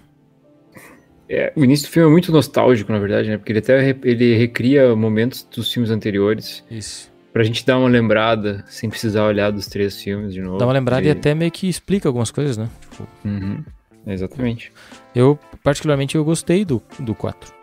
É, 1.29 1.53
o 1.57 1.65
início 1.65 1.87
do 1.89 1.93
filme 1.93 2.09
é 2.09 2.13
muito 2.13 2.33
nostálgico, 2.33 2.91
na 2.93 2.99
verdade, 2.99 3.29
né? 3.31 3.39
Porque 3.39 3.53
ele 3.53 3.61
até 3.61 3.97
ele 4.03 4.37
recria 4.37 4.95
momentos 4.95 5.47
dos 5.55 5.73
filmes 5.73 5.91
anteriores 5.91 6.65
Isso. 6.71 7.11
pra 7.33 7.45
gente 7.45 7.65
dar 7.65 7.79
uma 7.79 7.89
lembrada 7.89 8.65
sem 8.69 8.91
precisar 8.91 9.25
olhar 9.25 9.51
dos 9.53 9.67
três 9.69 10.03
filmes 10.03 10.35
de 10.35 10.43
novo. 10.43 10.59
Dá 10.59 10.67
uma 10.67 10.73
lembrada 10.75 11.05
e 11.05 11.09
E- 11.09 11.11
até 11.13 11.35
meio 11.35 11.51
que 11.53 11.69
explica 11.69 12.09
algumas 12.09 12.31
coisas, 12.33 12.57
né? 12.59 12.69
Tipo, 12.91 13.07
Uhum, 13.25 13.63
exatamente. 14.07 14.73
Eu, 15.15 15.39
particularmente, 15.63 16.17
eu 16.17 16.25
gostei 16.25 16.65
do, 16.65 16.83
do 16.99 17.15
4. 17.15 17.55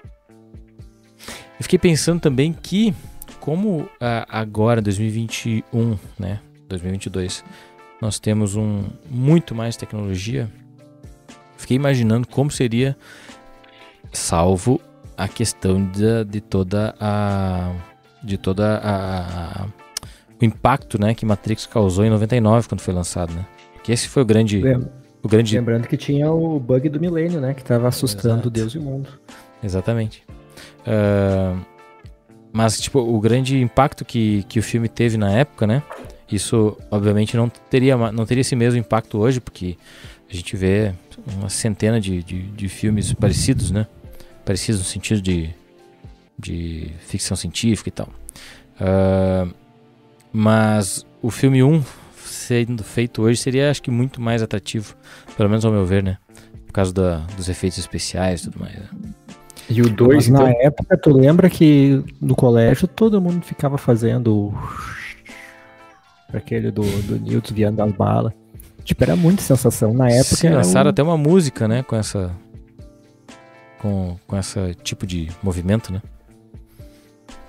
Eu 1.60 1.64
fiquei 1.64 1.78
pensando 1.78 2.22
também 2.22 2.54
que, 2.54 2.94
como 3.40 3.90
ah, 4.00 4.26
agora, 4.30 4.82
2021, 4.82 6.00
né, 6.18 6.40
2022, 6.70 7.44
nós 8.02 8.18
temos 8.18 8.56
um 8.56 8.86
muito 9.10 9.54
mais 9.54 9.76
tecnologia, 9.76 10.50
fiquei 11.58 11.76
imaginando 11.76 12.28
como 12.28 12.50
seria, 12.50 12.96
salvo 14.14 14.80
a 15.18 15.28
questão 15.28 15.86
de, 15.86 16.24
de 16.24 16.40
toda 16.40 16.96
a... 16.98 17.74
de 18.24 18.38
toda 18.38 18.80
a... 18.82 19.68
o 20.42 20.46
impacto, 20.46 21.00
né, 21.00 21.14
que 21.14 21.26
Matrix 21.26 21.66
causou 21.66 22.06
em 22.06 22.10
99 22.10 22.70
quando 22.70 22.80
foi 22.80 22.94
lançado, 22.94 23.34
né? 23.34 23.46
Que 23.84 23.92
esse 23.92 24.08
foi 24.08 24.24
o 24.24 24.26
grande 24.26 24.62
o 25.22 25.28
grande 25.28 25.58
Lembrando 25.58 25.86
que 25.88 25.98
tinha 25.98 26.32
o 26.32 26.58
bug 26.58 26.88
do 26.88 27.02
milênio, 27.02 27.42
né, 27.42 27.54
que 27.54 27.64
tava 27.64 27.90
assustando 27.90 28.36
Exato. 28.36 28.50
Deus 28.50 28.74
e 28.74 28.78
o 28.78 28.82
mundo. 28.82 29.10
Exatamente. 29.62 30.24
Ah, 30.90 31.56
mas, 32.52 32.80
tipo, 32.82 33.00
o 33.00 33.20
grande 33.20 33.62
impacto 33.62 34.04
que, 34.04 34.44
que 34.50 34.58
o 34.58 34.64
filme 34.64 34.90
teve 34.90 35.18
na 35.18 35.32
época, 35.32 35.68
né? 35.68 35.84
Isso, 36.32 36.76
obviamente, 36.90 37.38
não 37.38 37.48
teria, 37.48 37.96
não 38.12 38.26
teria 38.26 38.42
esse 38.42 38.56
mesmo 38.56 38.80
impacto 38.80 39.20
hoje, 39.20 39.40
porque 39.40 39.78
a 40.30 40.34
gente 40.36 40.56
vê 40.58 40.94
uma 41.38 41.50
centena 41.50 42.02
de, 42.02 42.24
de, 42.24 42.42
de 42.44 42.68
filmes 42.68 43.14
parecidos, 43.14 43.70
né? 43.72 43.86
Parecidos 44.44 44.80
no 44.82 44.86
sentido 44.86 45.22
de, 45.22 45.52
de 46.38 46.92
ficção 47.02 47.38
científica 47.38 47.90
e 47.90 47.92
tal. 47.92 48.10
Ah, 48.80 49.48
mas 50.34 51.06
o 51.22 51.30
filme 51.30 51.64
1 51.64 51.84
sendo 52.24 52.84
feito 52.84 53.22
hoje 53.22 53.40
seria, 53.40 53.70
acho 53.70 53.82
que, 53.82 53.92
muito 53.92 54.20
mais 54.22 54.42
atrativo, 54.42 54.96
pelo 55.38 55.50
menos 55.50 55.66
ao 55.66 55.72
meu 55.72 55.86
ver, 55.86 56.02
né? 56.04 56.18
Por 56.66 56.74
causa 56.74 56.94
da- 56.94 57.18
dos 57.36 57.48
efeitos 57.50 57.78
especiais 57.80 58.42
e 58.42 58.44
tudo 58.52 58.60
mais. 58.60 58.76
né? 58.76 58.90
E 59.70 59.82
o 59.82 59.86
Mas 59.86 59.94
2, 59.96 60.28
então. 60.30 60.44
na 60.44 60.50
época, 60.52 60.98
tu 60.98 61.12
lembra 61.14 61.50
que 61.50 62.04
no 62.20 62.36
colégio 62.36 62.88
todo 62.88 63.22
mundo 63.22 63.44
ficava 63.46 63.78
fazendo 63.78 64.52
aquele 66.34 66.72
do, 66.72 66.82
do 67.04 67.20
Neo 67.20 67.40
desviando 67.42 67.78
das 67.78 67.92
balas. 67.92 68.34
Tipo, 68.84 69.04
era 69.04 69.16
muita 69.16 69.42
sensação. 69.44 69.94
Na 69.94 70.10
época 70.10 70.36
Sim, 70.36 70.50
lançaram 70.50 70.88
um- 70.88 70.90
até 70.92 71.04
uma 71.04 71.18
música, 71.18 71.68
né? 71.68 71.84
Com 71.84 71.96
essa. 71.96 72.32
Com, 73.80 74.18
com 74.28 74.36
esse 74.38 74.74
tipo 74.84 75.06
de 75.06 75.30
movimento, 75.44 75.94
né? 75.94 76.02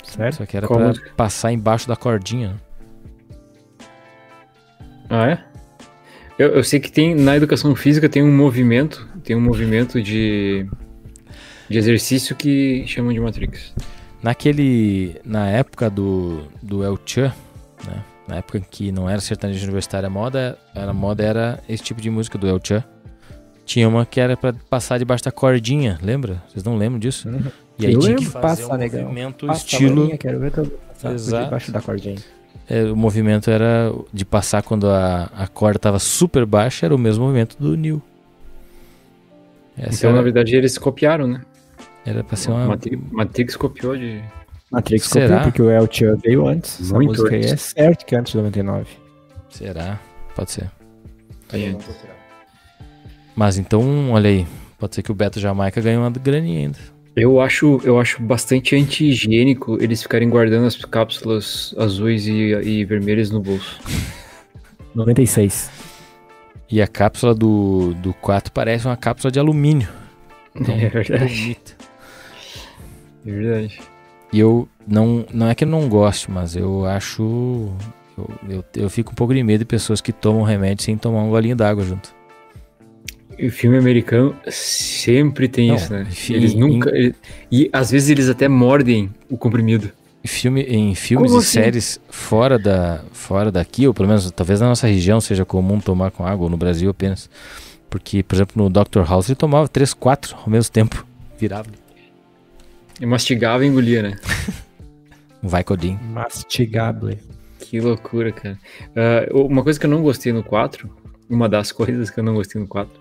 Certo? 0.05 0.37
Só 0.37 0.47
que 0.47 0.57
era 0.57 0.67
Qual 0.67 0.79
pra 0.79 0.89
música? 0.89 1.11
passar 1.17 1.53
embaixo 1.53 1.89
da 1.89 1.97
cordinha. 1.97 2.49
né? 2.51 2.57
Ah, 5.09 5.27
é? 5.31 5.45
Eu, 6.39 6.51
eu 6.57 6.65
sei 6.65 6.79
que 6.81 6.91
tem 6.91 7.15
na 7.15 7.37
educação 7.37 7.75
física 7.75 8.09
tem 8.09 8.23
um 8.23 8.35
movimento, 8.37 9.09
tem 9.25 9.37
um 9.37 9.41
movimento 9.41 10.01
de, 10.03 10.67
de 11.71 11.79
exercício 11.79 12.35
que 12.35 12.85
chamam 12.87 13.13
de 13.13 13.21
Matrix. 13.21 13.73
Naquele. 14.23 15.17
Na 15.25 15.49
época 15.49 15.89
do, 15.89 16.43
do 16.61 16.85
El 16.85 16.99
Chan, 17.07 17.33
né? 17.87 18.05
Na 18.29 18.37
época 18.37 18.59
em 18.59 18.65
que 18.69 18.93
não 18.93 19.09
era 19.09 19.21
sertanejo 19.21 19.63
universitário 19.65 20.07
a 20.07 20.11
moda, 20.11 20.59
a 20.75 20.93
moda 20.93 21.23
era 21.25 21.61
esse 21.69 21.83
tipo 21.83 22.01
de 22.01 22.11
música 22.11 22.37
do 22.37 22.47
El 22.49 22.61
Chan. 22.63 22.85
Tinha 23.65 23.89
uma 23.89 24.05
que 24.05 24.21
era 24.21 24.37
pra 24.37 24.53
passar 24.53 24.99
debaixo 24.99 25.25
da 25.25 25.31
cordinha, 25.31 25.97
lembra? 26.03 26.43
Vocês 26.49 26.65
não 26.65 26.77
lembram 26.77 26.99
disso? 26.99 27.29
Uhum. 27.29 27.41
E 27.79 27.87
aí 27.87 27.93
Eu 27.95 28.01
tinha 28.01 28.17
que 28.17 28.27
fazer 28.27 28.63
passa, 28.65 28.75
um 28.75 28.77
negão. 28.77 29.03
movimento 29.03 29.47
Passa 29.47 29.65
estilo. 29.65 29.95
bolinha, 29.97 30.19
quero 30.19 30.41
ver 30.41 30.51
por 30.51 30.71
Exato. 31.13 31.45
debaixo 31.45 31.73
da 31.73 31.81
cordinha. 31.81 32.17
É, 32.69 32.83
o 32.85 32.97
movimento 32.97 33.49
era 33.51 33.93
de 34.13 34.25
passar 34.25 34.63
quando 34.63 34.89
a, 34.89 35.31
a 35.37 35.47
corda 35.47 35.77
estava 35.77 35.99
super 36.01 36.45
baixa, 36.45 36.87
era 36.87 36.95
o 36.95 36.99
mesmo 36.99 37.25
movimento 37.25 37.57
do 37.59 37.77
Neil. 37.77 38.03
Essa 39.79 39.99
então, 40.01 40.11
na 40.11 40.17
era, 40.19 40.25
verdade, 40.25 40.55
eles 40.55 40.77
copiaram, 40.77 41.27
né? 41.27 41.41
Era 42.05 42.23
pra 42.25 42.37
ser 42.37 42.51
uma. 42.51 42.67
Matrix, 42.67 43.03
Matrix 43.11 43.57
copiou 43.57 43.97
de. 43.97 44.23
Matrix 44.71 45.07
Será? 45.07 45.27
copiou, 45.27 45.43
porque 45.45 45.63
o 45.63 45.71
El 45.71 45.89
Chan 45.91 46.17
veio 46.23 46.47
antes. 46.47 46.81
Essa 46.81 46.95
Muito 46.95 47.09
música 47.09 47.31
aí 47.35 47.41
antes. 47.41 47.53
é 47.53 47.57
certo 47.57 48.07
que 48.07 48.15
é 48.15 48.19
antes 48.19 48.33
de 48.33 48.39
99. 48.39 48.87
Será? 49.49 50.01
Pode 50.35 50.51
ser. 50.53 50.71
Aí, 51.53 51.77
Mas 53.35 53.59
então, 53.59 54.13
olha 54.13 54.31
aí. 54.31 54.47
Pode 54.79 54.95
ser 54.95 55.03
que 55.03 55.11
o 55.11 55.15
Beto 55.15 55.41
Jamaica 55.41 55.81
ganhe 55.81 55.97
uma 55.97 56.09
graninha 56.11 56.61
ainda. 56.61 56.79
Eu 57.17 57.41
acho, 57.41 57.81
eu 57.85 57.99
acho 57.99 58.23
bastante 58.23 58.77
anti-higiênico 58.77 59.77
eles 59.83 60.01
ficarem 60.01 60.31
guardando 60.31 60.67
as 60.67 60.77
cápsulas 60.77 61.75
azuis 61.77 62.27
e, 62.27 62.33
e 62.63 62.85
vermelhas 62.85 63.31
no 63.31 63.41
bolso. 63.41 63.81
96. 64.95 65.71
E 66.71 66.81
a 66.81 66.87
cápsula 66.87 67.35
do, 67.35 67.95
do 67.95 68.15
4 68.15 68.53
parece 68.53 68.87
uma 68.87 68.97
cápsula 68.97 69.31
de 69.33 69.39
alumínio. 69.41 69.89
Tão 70.65 70.75
É 70.77 70.89
verdade. 70.89 71.35
bonita. 71.43 71.73
É 73.27 73.31
verdade. 73.31 73.81
E 74.33 74.39
eu 74.39 74.69
não, 74.87 75.25
não 75.33 75.49
é 75.49 75.55
que 75.55 75.65
eu 75.65 75.69
não 75.69 75.89
gosto, 75.89 76.31
mas 76.31 76.55
eu 76.57 76.87
acho. 76.87 77.73
Eu, 78.17 78.31
eu, 78.49 78.65
eu 78.77 78.91
fico 78.91 79.13
um 79.13 79.15
pouco 79.15 79.35
de 79.35 79.43
medo 79.43 79.61
de 79.61 79.65
pessoas 79.65 80.01
que 80.01 80.13
tomam 80.13 80.43
remédio 80.43 80.85
sem 80.85 80.97
tomar 80.97 81.23
um 81.23 81.31
golinho 81.31 81.57
d'água 81.57 81.85
junto. 81.85 82.15
E 83.39 83.47
o 83.47 83.53
filme 83.53 83.79
americano 83.79 84.37
sempre 84.49 85.49
tem 85.49 85.69
Não, 85.69 85.75
isso, 85.77 85.93
né? 85.93 86.07
Eles 86.29 86.53
em- 86.53 86.59
nunca. 86.59 86.91
ele- 86.91 87.15
e 87.51 87.71
às 87.73 87.91
vezes 87.91 88.11
eles 88.11 88.29
até 88.29 88.47
mordem 88.49 89.11
o 89.29 89.37
comprimido. 89.39 89.91
Filme, 90.23 90.63
em 90.65 90.95
filmes 90.95 91.31
Como 91.31 91.41
e 91.41 91.43
assim? 91.43 91.53
séries 91.63 91.99
fora, 92.11 92.59
da, 92.59 93.01
fora 93.13 93.51
daqui, 93.51 93.89
ou 93.89 93.95
pelo 93.95 94.07
menos 94.07 94.31
talvez 94.33 94.61
na 94.61 94.69
nossa 94.69 94.87
região 94.87 95.19
seja 95.19 95.47
comum 95.47 95.81
tomar 95.81 96.11
com 96.11 96.27
água, 96.27 96.45
ou 96.45 96.51
no 96.51 96.59
Brasil 96.59 96.91
apenas. 96.91 97.31
Porque, 97.89 98.23
por 98.23 98.35
exemplo, 98.35 98.63
no 98.63 98.69
Dr. 98.69 99.01
House 99.09 99.29
ele 99.31 99.37
tomava 99.37 99.67
3, 99.67 99.95
4 99.95 100.37
ao 100.45 100.51
mesmo 100.51 100.71
tempo. 100.71 101.07
Virava. 101.39 101.69
E 103.01 103.07
mastigava 103.07 103.65
e 103.65 103.69
engolia, 103.69 104.03
né? 104.03 104.17
Um 105.43 105.49
Vicodin. 105.49 105.99
Mastigable. 106.13 107.19
Que 107.59 107.81
loucura, 107.81 108.31
cara. 108.31 108.59
Ah, 108.95 109.27
uma 109.33 109.63
coisa 109.63 109.81
que 109.81 109.87
eu 109.87 109.91
não 109.91 110.03
gostei 110.03 110.33
no 110.35 110.43
4, 110.43 110.91
uma 111.31 111.49
das 111.49 111.73
coisas 111.73 112.11
que 112.11 112.21
eu 112.21 112.25
não 112.25 112.35
gostei 112.35 112.61
no 112.61 112.69
4, 112.69 112.93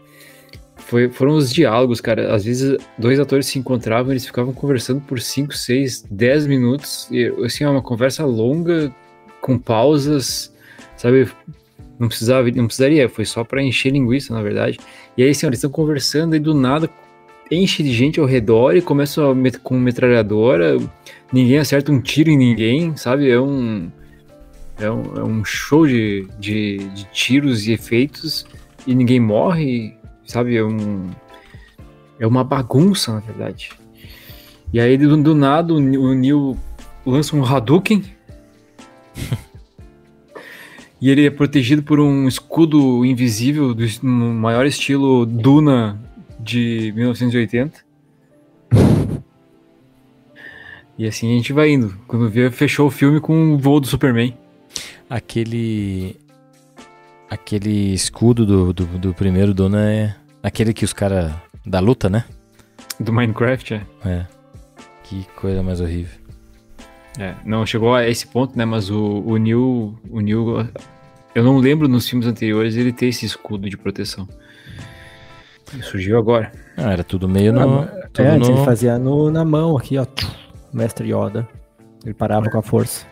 foi, 0.78 1.10
foram 1.10 1.34
os 1.34 1.52
diálogos, 1.52 2.00
cara. 2.00 2.34
Às 2.34 2.46
vezes 2.46 2.78
dois 2.98 3.20
atores 3.20 3.48
se 3.48 3.60
encontravam, 3.60 4.12
eles 4.12 4.26
ficavam 4.26 4.54
conversando 4.54 5.02
por 5.02 5.20
5, 5.20 5.54
6, 5.54 6.06
10 6.10 6.48
minutos. 6.48 7.10
E, 7.12 7.28
assim, 7.44 7.66
é 7.66 7.70
uma 7.70 7.82
conversa 7.82 8.26
longa, 8.26 8.94
com 9.42 9.58
pausas, 9.58 10.54
sabe? 10.96 11.30
Não 12.00 12.08
precisava, 12.08 12.50
não 12.52 12.68
precisaria, 12.68 13.10
foi 13.10 13.26
só 13.26 13.44
pra 13.44 13.62
encher 13.62 13.92
linguiça, 13.92 14.34
na 14.34 14.42
verdade. 14.42 14.80
E 15.18 15.24
aí, 15.24 15.32
assim, 15.32 15.46
ó, 15.46 15.50
eles 15.50 15.60
estão 15.60 15.70
conversando 15.70 16.36
e 16.36 16.40
do 16.40 16.54
nada 16.54 16.90
enche 17.52 17.82
de 17.84 17.92
gente 17.92 18.20
ao 18.20 18.26
redor 18.26 18.76
e 18.76 18.82
começa 18.82 19.22
com 19.64 19.78
metralhadora, 19.80 20.78
ninguém 21.34 21.58
acerta 21.58 21.92
um 21.92 22.00
tiro 22.00 22.30
em 22.30 22.38
ninguém, 22.38 22.96
sabe? 22.96 23.30
É 23.30 23.40
um, 23.40 23.90
é 24.80 24.90
um, 24.90 25.04
é 25.18 25.24
um 25.24 25.44
show 25.44 25.88
de, 25.88 26.28
de, 26.40 26.78
de 26.78 27.04
tiros 27.12 27.68
e 27.68 27.74
efeitos 27.74 28.46
e 28.86 28.94
ninguém 28.96 29.20
morre, 29.20 29.94
sabe? 30.26 30.56
É 30.56 30.64
um. 30.64 31.10
É 32.20 32.28
uma 32.28 32.44
bagunça, 32.44 33.14
na 33.14 33.20
verdade. 33.20 33.72
E 34.74 34.80
aí, 34.80 34.98
do, 34.98 35.16
do 35.18 35.34
nada, 35.34 35.74
o, 35.74 36.14
Neil 36.14 36.58
lança 37.06 37.36
um 37.36 37.44
Hadouken. 37.44 38.04
e 41.02 41.10
ele 41.10 41.26
é 41.26 41.30
protegido 41.30 41.82
por 41.82 42.00
um 42.00 42.28
escudo 42.28 43.06
invisível 43.06 43.74
do 43.74 43.86
no 44.04 44.34
maior 44.34 44.66
estilo 44.66 45.26
Duna 45.26 46.00
de 46.40 46.92
1980. 46.96 47.84
E 50.98 51.08
assim 51.08 51.32
a 51.32 51.36
gente 51.36 51.54
vai 51.54 51.72
indo. 51.72 51.96
Quando 52.08 52.30
vê, 52.30 52.52
fechou 52.52 52.88
o 52.88 52.92
filme 52.92 53.20
com 53.20 53.54
o 53.54 53.58
voo 53.58 53.80
do 53.80 53.88
Superman. 53.88 54.38
Aquele. 55.10 56.20
Aquele 57.30 57.94
escudo 57.94 58.46
do, 58.46 58.74
do, 58.74 58.86
do 58.98 59.14
primeiro 59.14 59.54
dono 59.54 59.78
é 59.78 60.16
aquele 60.42 60.74
que 60.74 60.86
os 60.86 60.94
caras. 60.94 61.34
Da 61.66 61.80
luta, 61.80 62.10
né? 62.10 62.26
Do 63.00 63.14
Minecraft, 63.14 63.76
é. 63.76 63.86
É. 64.06 64.26
Que 65.04 65.26
coisa 65.36 65.62
mais 65.62 65.80
horrível. 65.80 66.18
É, 67.18 67.36
não 67.46 67.66
chegou 67.66 67.94
a 67.94 68.08
esse 68.08 68.26
ponto, 68.26 68.58
né? 68.58 68.66
Mas 68.66 68.90
o, 68.90 69.24
o 69.26 69.38
Neil, 69.38 70.00
o 70.10 70.20
Neil, 70.20 70.68
eu 71.36 71.44
não 71.44 71.58
lembro 71.58 71.88
nos 71.88 72.08
filmes 72.08 72.28
anteriores 72.28 72.76
ele 72.76 72.94
ter 72.94 73.08
esse 73.08 73.26
escudo 73.26 73.70
de 73.70 73.78
proteção. 73.78 74.28
Surgiu 75.84 76.18
agora. 76.18 76.52
Ah, 76.78 76.92
era 76.94 77.04
tudo 77.04 77.28
meio 77.28 77.52
no. 77.54 77.86
tudo 78.14 78.26
É, 78.26 78.30
antes 78.32 78.48
no- 78.50 78.56
ele 78.58 78.66
fazia 78.66 78.98
no, 78.98 79.30
na 79.32 79.44
mão 79.46 79.78
aqui, 79.78 79.98
ó. 79.98 80.06
tchum, 80.06 80.28
Mestre 80.74 81.08
Yoda. 81.14 81.48
Ele 82.06 82.14
parava 82.14 82.50
com 82.50 82.58
a 82.58 82.62
força. 82.62 83.06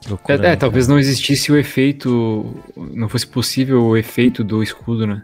que 0.00 0.06
É, 0.06 0.10
loucura, 0.10 0.34
é, 0.36 0.40
né, 0.50 0.56
talvez 0.56 0.86
não 0.86 0.98
existisse 0.98 1.50
o 1.50 1.56
efeito, 1.56 2.54
não 2.76 3.08
fosse 3.08 3.26
possível 3.26 3.82
o 3.84 3.96
efeito 3.96 4.44
do 4.44 4.62
escudo, 4.62 5.06
né? 5.06 5.22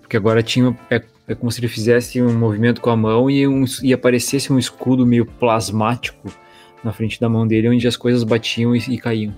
Porque 0.00 0.16
agora 0.16 0.42
tinha, 0.42 0.76
é, 0.90 1.02
é 1.26 1.34
como 1.34 1.50
se 1.50 1.60
ele 1.60 1.68
fizesse 1.68 2.20
um 2.22 2.32
movimento 2.38 2.80
com 2.80 2.90
a 2.90 2.96
mão 2.96 3.30
e, 3.30 3.46
um, 3.46 3.64
e 3.82 3.92
aparecesse 3.92 4.52
um 4.52 4.58
escudo 4.58 5.06
meio 5.06 5.24
plasmático 5.26 6.30
na 6.84 6.92
frente 6.92 7.20
da 7.20 7.28
mão 7.28 7.46
dele, 7.46 7.68
onde 7.68 7.86
as 7.88 7.96
coisas 7.96 8.22
batiam 8.22 8.74
e, 8.76 8.78
e 8.78 8.98
caíam. 8.98 9.34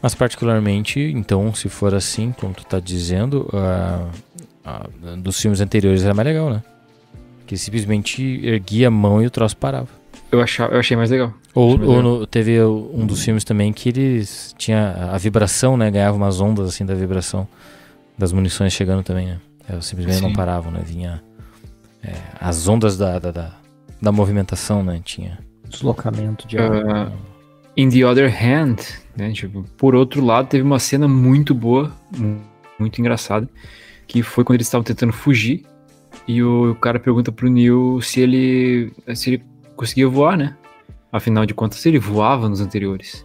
Mas 0.00 0.14
particularmente, 0.14 1.00
então, 1.00 1.52
se 1.54 1.68
for 1.68 1.94
assim, 1.94 2.32
como 2.38 2.52
tu 2.54 2.64
tá 2.66 2.78
dizendo, 2.78 3.48
ah, 3.52 4.06
ah, 4.64 4.86
dos 5.18 5.40
filmes 5.40 5.60
anteriores 5.60 6.02
era 6.04 6.14
mais 6.14 6.26
legal, 6.26 6.50
né? 6.50 6.62
Que 7.46 7.56
simplesmente 7.56 8.22
erguia 8.44 8.88
a 8.88 8.90
mão 8.90 9.22
e 9.22 9.26
o 9.26 9.30
troço 9.30 9.56
parava. 9.56 9.88
Eu, 10.32 10.40
achava, 10.40 10.74
eu 10.74 10.80
achei 10.80 10.96
mais 10.96 11.10
legal. 11.10 11.32
Ou, 11.54 11.76
mais 11.76 11.88
ou 11.88 11.96
legal. 11.96 12.18
no- 12.20 12.26
teve 12.26 12.60
um 12.62 13.06
dos 13.06 13.22
filmes 13.22 13.44
também 13.44 13.72
que 13.72 13.88
eles 13.90 14.54
tinha 14.58 15.10
a 15.12 15.18
vibração, 15.18 15.76
né? 15.76 15.90
Ganhava 15.90 16.16
umas 16.16 16.40
ondas 16.40 16.68
assim 16.68 16.84
da 16.84 16.94
vibração 16.94 17.46
das 18.18 18.32
munições 18.32 18.72
chegando 18.72 19.02
também, 19.02 19.26
né? 19.26 19.40
Elas 19.68 19.86
simplesmente 19.86 20.20
não 20.22 20.30
Sim. 20.30 20.36
paravam, 20.36 20.70
né? 20.72 20.80
Vinha 20.84 21.22
é, 22.02 22.12
as 22.40 22.66
ondas 22.66 22.96
da, 22.96 23.18
da, 23.18 23.30
da, 23.30 23.52
da 24.00 24.12
movimentação, 24.12 24.82
né? 24.82 25.00
Tinha. 25.04 25.38
Deslocamento 25.68 26.46
de 26.48 26.56
Ah, 26.58 27.10
In 27.76 27.88
the 27.90 28.04
other 28.06 28.28
hand, 28.32 28.76
né? 29.16 29.32
Tipo, 29.32 29.64
por 29.76 29.94
outro 29.94 30.24
lado, 30.24 30.48
teve 30.48 30.62
uma 30.62 30.78
cena 30.78 31.06
muito 31.08 31.52
boa, 31.54 31.92
muito 32.78 33.00
engraçada, 33.00 33.48
que 34.06 34.22
foi 34.22 34.44
quando 34.44 34.56
eles 34.56 34.66
estavam 34.66 34.84
tentando 34.84 35.12
fugir 35.12 35.64
e 36.28 36.42
o 36.42 36.74
cara 36.76 36.98
pergunta 36.98 37.30
pro 37.32 37.48
Neil 37.50 38.00
se 38.00 38.20
ele 38.20 38.92
se 39.14 39.30
ele 39.30 39.44
conseguia 39.76 40.08
voar, 40.08 40.36
né? 40.36 40.56
Afinal 41.12 41.44
de 41.46 41.54
contas, 41.54 41.84
ele 41.86 41.98
voava 41.98 42.48
nos 42.48 42.60
anteriores. 42.60 43.24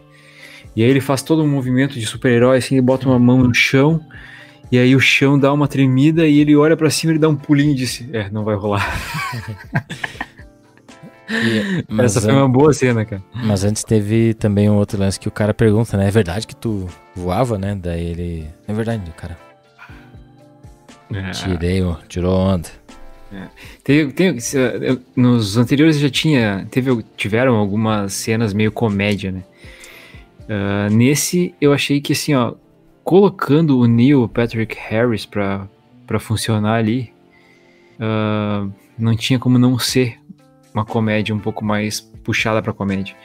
E 0.75 0.83
aí 0.83 0.89
ele 0.89 1.01
faz 1.01 1.21
todo 1.21 1.43
um 1.43 1.47
movimento 1.47 1.99
de 1.99 2.05
super-herói, 2.05 2.57
assim, 2.57 2.75
ele 2.75 2.81
bota 2.81 3.07
uma 3.09 3.17
mão 3.19 3.39
no 3.39 3.53
chão, 3.53 3.99
e 4.71 4.77
aí 4.77 4.95
o 4.95 4.99
chão 4.99 5.37
dá 5.39 5.51
uma 5.51 5.67
tremida 5.67 6.27
e 6.27 6.39
ele 6.39 6.55
olha 6.55 6.77
para 6.77 6.89
cima 6.91 7.13
e 7.13 7.17
dá 7.17 7.27
um 7.27 7.35
pulinho 7.35 7.71
e 7.71 7.75
diz: 7.75 8.05
É, 8.13 8.29
não 8.29 8.43
vai 8.43 8.55
rolar. 8.55 8.85
E- 11.31 11.85
Essa 12.01 12.21
foi 12.21 12.33
uma 12.33 12.49
boa 12.49 12.73
cena, 12.73 13.05
cara. 13.05 13.21
Mas 13.35 13.63
antes 13.63 13.83
teve 13.83 14.33
também 14.33 14.67
um 14.67 14.77
outro 14.77 14.99
lance 14.99 15.19
que 15.19 15.27
o 15.27 15.31
cara 15.31 15.53
pergunta, 15.53 15.95
né? 15.95 16.07
É 16.07 16.11
verdade 16.11 16.47
que 16.47 16.55
tu 16.55 16.87
voava, 17.15 17.55
né? 17.57 17.77
Daí 17.79 18.03
ele. 18.03 18.47
É 18.67 18.73
verdade, 18.73 19.03
cara. 19.15 19.37
É. 21.13 21.31
Tirei, 21.31 21.81
tirou 22.07 22.35
onda. 22.37 22.69
Teve, 23.83 24.11
tem- 24.11 24.37
nos 25.15 25.55
anteriores 25.57 25.99
já 25.99 26.09
tinha, 26.09 26.67
teve, 26.71 27.03
tiveram 27.15 27.55
algumas 27.55 28.13
cenas 28.13 28.53
meio 28.53 28.71
comédia, 28.71 29.31
né? 29.31 29.43
Ah, 30.49 30.87
nesse 30.89 31.53
eu 31.61 31.71
achei 31.71 32.01
que 32.01 32.13
assim, 32.13 32.33
ó, 32.33 32.53
colocando 33.03 33.77
o 33.77 33.85
Neil 33.85 34.27
Patrick 34.27 34.75
Harris 34.79 35.25
pra, 35.25 35.67
pra 36.07 36.19
funcionar 36.19 36.75
ali, 36.75 37.13
ah, 37.99 38.67
não 38.97 39.15
tinha 39.15 39.37
como 39.37 39.59
não 39.59 39.77
ser 39.77 40.17
uma 40.73 40.83
comédia 40.85 41.33
um 41.33 41.39
pouco 41.39 41.63
mais 41.63 41.99
puxada 42.23 42.61
pra 42.61 42.73
comédia. 42.73 43.15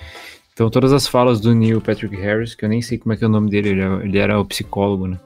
Então 0.53 0.69
todas 0.71 0.93
as 0.93 1.07
falas 1.09 1.41
do 1.41 1.55
Neil 1.55 1.81
Patrick 1.81 2.15
Harris, 2.15 2.55
que 2.55 2.65
eu 2.65 2.69
nem 2.69 2.81
sei 2.83 2.99
como 2.99 3.13
é 3.13 3.17
que 3.17 3.25
é 3.25 3.27
o 3.27 3.31
nome 3.31 3.51
dele, 3.51 3.71
ele 3.71 3.81
era, 3.81 4.05
ele 4.05 4.19
era 4.19 4.39
o 4.41 4.45
psicólogo, 4.45 5.07
né? 5.09 5.19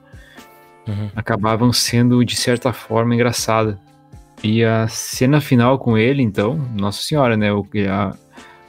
Uhum. 0.88 1.10
acabavam 1.14 1.72
sendo 1.72 2.24
de 2.24 2.34
certa 2.34 2.72
forma 2.72 3.14
engraçada. 3.14 3.78
E 4.42 4.64
a 4.64 4.88
cena 4.88 5.40
final 5.40 5.78
com 5.78 5.98
ele, 5.98 6.22
então, 6.22 6.56
nossa 6.76 7.02
senhora, 7.02 7.36
né? 7.36 7.52
O, 7.52 7.66
a, 7.90 8.16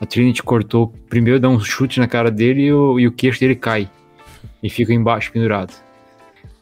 a 0.01 0.05
Trinity 0.05 0.43
cortou, 0.43 0.93
primeiro 1.09 1.39
dá 1.39 1.47
um 1.47 1.59
chute 1.59 1.99
na 1.99 2.07
cara 2.07 2.29
dele 2.29 2.63
e 2.63 2.73
o, 2.73 2.99
e 2.99 3.07
o 3.07 3.11
queixo 3.11 3.39
dele 3.39 3.55
cai. 3.55 3.89
E 4.61 4.69
fica 4.69 4.93
embaixo, 4.93 5.31
pendurado. 5.31 5.73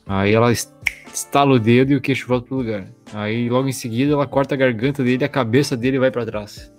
Aí 0.05 0.33
ela 0.33 0.51
es- 0.51 0.71
estala 1.11 1.53
o 1.53 1.59
dedo 1.59 1.91
e 1.93 1.95
o 1.95 2.01
queixo 2.01 2.27
volta 2.27 2.47
pro 2.47 2.57
lugar. 2.57 2.85
Aí 3.13 3.49
logo 3.49 3.67
em 3.67 3.71
seguida 3.71 4.13
ela 4.13 4.27
corta 4.27 4.53
a 4.55 4.57
garganta 4.57 5.03
dele 5.03 5.23
e 5.23 5.25
a 5.25 5.29
cabeça 5.29 5.75
dele 5.75 5.97
vai 5.97 6.11
pra 6.11 6.25
trás. 6.25 6.71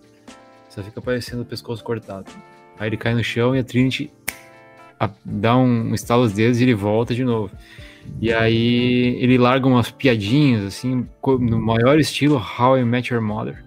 Só 0.69 0.83
fica 0.83 1.01
parecendo 1.01 1.43
o 1.43 1.47
pescoço 1.47 1.83
cortado. 1.83 2.31
Aí 2.79 2.89
ele 2.91 2.97
cai 2.97 3.15
no 3.15 3.25
chão 3.25 3.57
e 3.57 3.59
a 3.59 3.65
Trinity 3.65 4.13
dá 5.25 5.57
um 5.57 5.95
estala 5.95 6.23
os 6.25 6.33
dedos 6.33 6.61
e 6.61 6.65
ele 6.65 6.75
volta 6.75 7.15
de 7.15 7.25
novo. 7.25 7.51
E 8.21 8.33
aí 8.33 9.17
ele 9.21 9.39
larga 9.39 9.67
umas 9.67 9.91
piadinhas, 9.91 10.65
assim, 10.65 11.07
no 11.25 11.61
maior 11.61 11.99
estilo 12.01 12.37
How 12.59 12.79
I 12.79 12.85
Met 12.85 13.13
Your 13.13 13.23
Mother. 13.23 13.63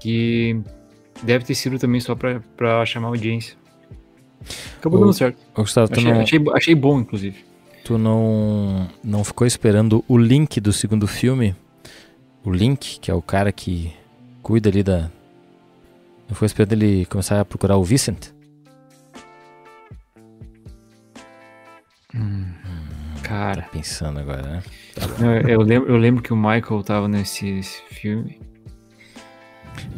Que 0.00 0.60
deve 1.22 1.44
ter 1.44 1.54
sido 1.54 1.78
também 1.78 2.00
só 2.00 2.14
pra, 2.14 2.40
pra 2.56 2.84
chamar 2.84 3.08
audiência. 3.08 3.56
Acabou 4.78 4.98
O- 5.00 5.02
dando 5.04 5.14
certo. 5.14 5.38
Gustavo, 5.54 5.92
Achei, 5.92 6.04
não, 6.12 6.20
achei, 6.20 6.40
achei 6.54 6.74
bom, 6.74 7.00
inclusive. 7.00 7.44
tu 7.84 7.96
não, 7.98 8.88
não 9.02 9.22
ficou 9.24 9.46
esperando 9.46 10.04
o 10.08 10.18
Link 10.18 10.60
do 10.60 10.72
segundo 10.72 11.06
filme? 11.06 11.54
O 12.44 12.50
Link, 12.50 12.98
que 13.00 13.10
é 13.10 13.14
o 13.14 13.22
cara 13.22 13.50
que 13.52 13.92
cuida 14.42 14.68
ali 14.68 14.82
da. 14.82 15.10
Não 16.28 16.34
foi 16.34 16.46
esperando 16.46 16.72
ele 16.72 17.06
começar 17.06 17.40
a 17.40 17.44
procurar 17.44 17.76
o 17.76 17.84
Vincent? 17.84 18.30
Cara, 23.26 23.62
Tá 23.62 23.68
pensando 23.68 24.20
agora, 24.20 24.42
né? 24.42 24.62
eu, 25.42 25.48
eu 25.48 25.60
lembro, 25.62 25.88
eu 25.92 25.96
lembro 25.96 26.22
que 26.22 26.32
o 26.32 26.36
Michael 26.36 26.82
tava 26.84 27.08
nesse 27.08 27.48
esse 27.48 27.82
filme. 27.90 28.40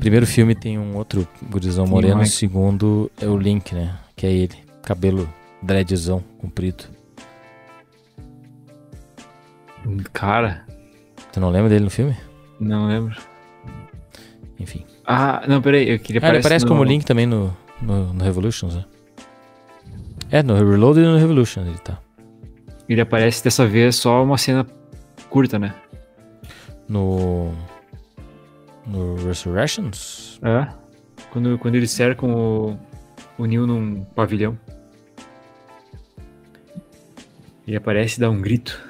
Primeiro 0.01 0.27
filme 0.27 0.55
tem 0.55 0.79
um 0.79 0.97
outro 0.97 1.27
gurizão 1.51 1.85
Tem 1.85 1.93
moreno, 1.93 2.23
o 2.23 2.27
segundo 2.27 3.11
é 3.21 3.27
o 3.27 3.37
Link, 3.37 3.75
né? 3.75 3.97
Que 4.17 4.27
é 4.27 4.33
ele. 4.33 4.57
Cabelo 4.83 5.29
dreadzão, 5.63 6.21
comprido. 6.39 6.85
Cara, 10.13 10.65
Tu 11.33 11.41
não 11.41 11.51
lembra 11.51 11.69
dele 11.69 11.85
no 11.85 11.91
filme? 11.91 12.17
não 12.61 12.87
lembro. 12.89 13.17
Enfim. 14.59 14.85
Ah, 15.07 15.45
não, 15.47 15.63
peraí, 15.63 15.89
eu 15.89 15.99
queria 15.99 16.21
Ah, 16.25 16.29
ele 16.31 16.39
aparece 16.39 16.65
no- 16.65 16.71
como 16.71 16.83
Link 16.83 17.05
também 17.05 17.27
no, 17.27 17.57
no, 17.81 18.13
no 18.13 18.25
Revolutions, 18.25 18.75
né? 18.75 18.85
É, 20.31 20.43
no 20.43 20.55
Reloaded 20.55 21.05
e 21.05 21.09
no 21.09 21.17
Revolution 21.17 21.63
ele 21.63 21.79
tá. 21.79 21.99
Ele 22.89 23.01
aparece 23.01 23.43
dessa 23.45 23.67
vez 23.67 23.97
só 23.97 24.23
uma 24.25 24.39
cena 24.39 24.67
curta, 25.29 25.59
né? 25.59 25.75
No. 26.89 27.53
No 28.87 29.17
Resurrections? 29.27 30.41
É. 30.43 30.69
Quando, 31.31 31.59
quando 31.59 31.75
eles 31.75 31.91
cercam 31.91 32.31
o, 32.35 32.79
o 33.37 33.45
Neil 33.45 33.67
num 33.67 34.03
pavilhão. 34.05 34.59
Ele 37.67 37.77
aparece 37.77 38.17
e 38.17 38.21
dá 38.21 38.31
um 38.31 38.41
grito. 38.41 38.81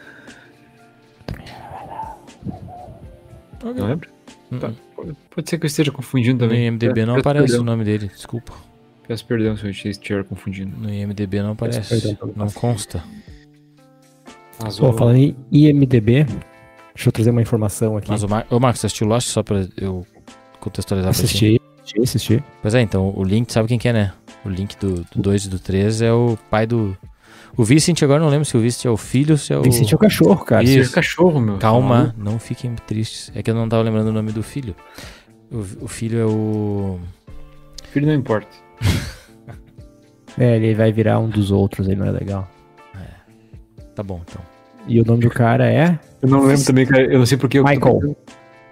Não 3.64 3.72
lembra? 3.86 4.08
Hum, 4.52 4.58
Tá. 4.60 4.72
Pode- 5.34 5.50
ser 5.50 5.58
que 5.58 5.64
eu 5.66 5.68
esteja 5.68 5.90
confundindo 5.92 6.44
No 6.44 6.48
também. 6.50 6.66
IMDB 6.66 7.04
não 7.04 7.14
Peço 7.14 7.20
aparece 7.28 7.46
perdão. 7.48 7.62
o 7.62 7.64
nome 7.66 7.84
dele, 7.84 8.08
desculpa. 8.08 8.52
Peço 9.06 9.24
perdão 9.26 9.56
se 9.56 9.64
eu 9.64 9.70
estiver 9.70 10.24
confundindo. 10.24 10.76
No 10.76 10.90
IMDB 10.92 11.42
não 11.42 11.52
aparece. 11.52 12.16
Não 12.36 12.48
consta. 12.50 13.02
Mas 14.62 14.78
Pô, 14.78 14.88
o- 14.88 14.92
falando 14.92 15.16
em 15.16 15.36
IMDB, 15.52 16.24
deixa 16.94 17.08
eu 17.08 17.12
trazer 17.12 17.30
uma 17.30 17.42
informação 17.42 17.96
aqui. 17.96 18.10
Mas 18.10 18.22
o, 18.22 18.28
Mar... 18.28 18.46
Ô, 18.50 18.58
Marcos, 18.58 18.80
você 18.80 18.86
assistiu 18.86 19.06
Lost 19.06 19.28
só 19.28 19.42
pra 19.42 19.66
eu 19.76 20.06
contextualizar 20.60 21.12
pra 21.12 21.18
ti? 21.20 21.24
assisti, 21.24 21.60
assisti, 21.80 22.00
assisti. 22.02 22.44
Pois 22.62 22.74
é, 22.74 22.80
então 22.80 23.12
o 23.16 23.22
Link, 23.22 23.52
sabe 23.52 23.68
quem 23.68 23.78
que 23.78 23.88
é, 23.88 23.92
né? 23.92 24.12
O 24.44 24.48
Link 24.48 24.76
do 24.78 25.04
2 25.14 25.44
e 25.46 25.48
do 25.48 25.58
3 25.58 26.02
é 26.02 26.12
o 26.12 26.36
pai 26.50 26.66
do. 26.66 26.96
O 27.56 27.64
Vincent, 27.64 28.02
agora 28.02 28.20
não 28.22 28.28
lembro 28.28 28.44
se 28.44 28.56
o 28.56 28.60
Vincent 28.60 28.84
é 28.84 28.90
o 28.90 28.96
filho 28.96 29.32
ou 29.32 29.38
se 29.38 29.52
é 29.52 29.58
o. 29.58 29.62
Vincent 29.62 29.90
é 29.90 29.94
o 29.94 29.98
cachorro, 29.98 30.44
cara. 30.44 30.62
Isso. 30.62 30.78
Esse 30.78 30.90
é 30.90 30.94
cachorro, 30.94 31.40
meu. 31.40 31.58
Calma, 31.58 32.14
não 32.16 32.38
fiquem 32.38 32.74
tristes. 32.86 33.32
É 33.34 33.42
que 33.42 33.50
eu 33.50 33.54
não 33.54 33.68
tava 33.68 33.82
lembrando 33.82 34.08
o 34.08 34.12
nome 34.12 34.30
do 34.32 34.42
filho. 34.42 34.76
O, 35.50 35.84
o 35.84 35.88
filho 35.88 36.18
é 36.20 36.24
o. 36.24 37.00
Filho 37.90 38.06
não 38.06 38.14
importa. 38.14 38.48
É, 40.36 40.54
ele 40.56 40.72
vai 40.74 40.92
virar 40.92 41.18
um 41.18 41.28
dos 41.28 41.50
outros 41.50 41.88
aí, 41.88 41.96
não 41.96 42.06
é 42.06 42.12
legal. 42.12 42.48
Tá 43.94 44.04
bom, 44.04 44.20
então. 44.28 44.40
E 44.88 45.00
o 45.00 45.04
nome 45.04 45.20
do 45.22 45.30
cara 45.30 45.70
é 45.70 45.98
Eu 46.22 46.28
não 46.28 46.44
lembro 46.44 46.64
também, 46.64 46.86
cara. 46.86 47.04
Eu 47.04 47.18
não 47.18 47.26
sei 47.26 47.36
porque 47.36 47.58
eu. 47.58 47.64
Michael. 47.64 48.16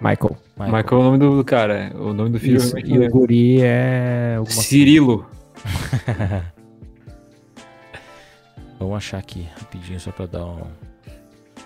Michael. 0.01 0.37
Michael 0.57 0.85
é 0.91 0.95
o 0.95 1.03
nome 1.03 1.17
do, 1.19 1.43
cara. 1.45 1.77
é. 1.77 1.95
O 1.95 2.11
nome 2.13 2.31
do 2.31 2.39
filho 2.39 2.57
Isso, 2.57 2.75
realmente 2.75 2.95
e 2.95 2.99
o 2.99 3.03
é. 3.03 3.07
guri 3.07 3.61
é 3.61 4.35
alguma 4.37 4.61
Cirilo. 4.61 5.25
Vamos 8.79 8.97
achar 8.97 9.17
aqui 9.19 9.47
rapidinho 9.59 9.99
só 9.99 10.11
pra 10.11 10.25
dar 10.25 10.45
um. 10.45 10.61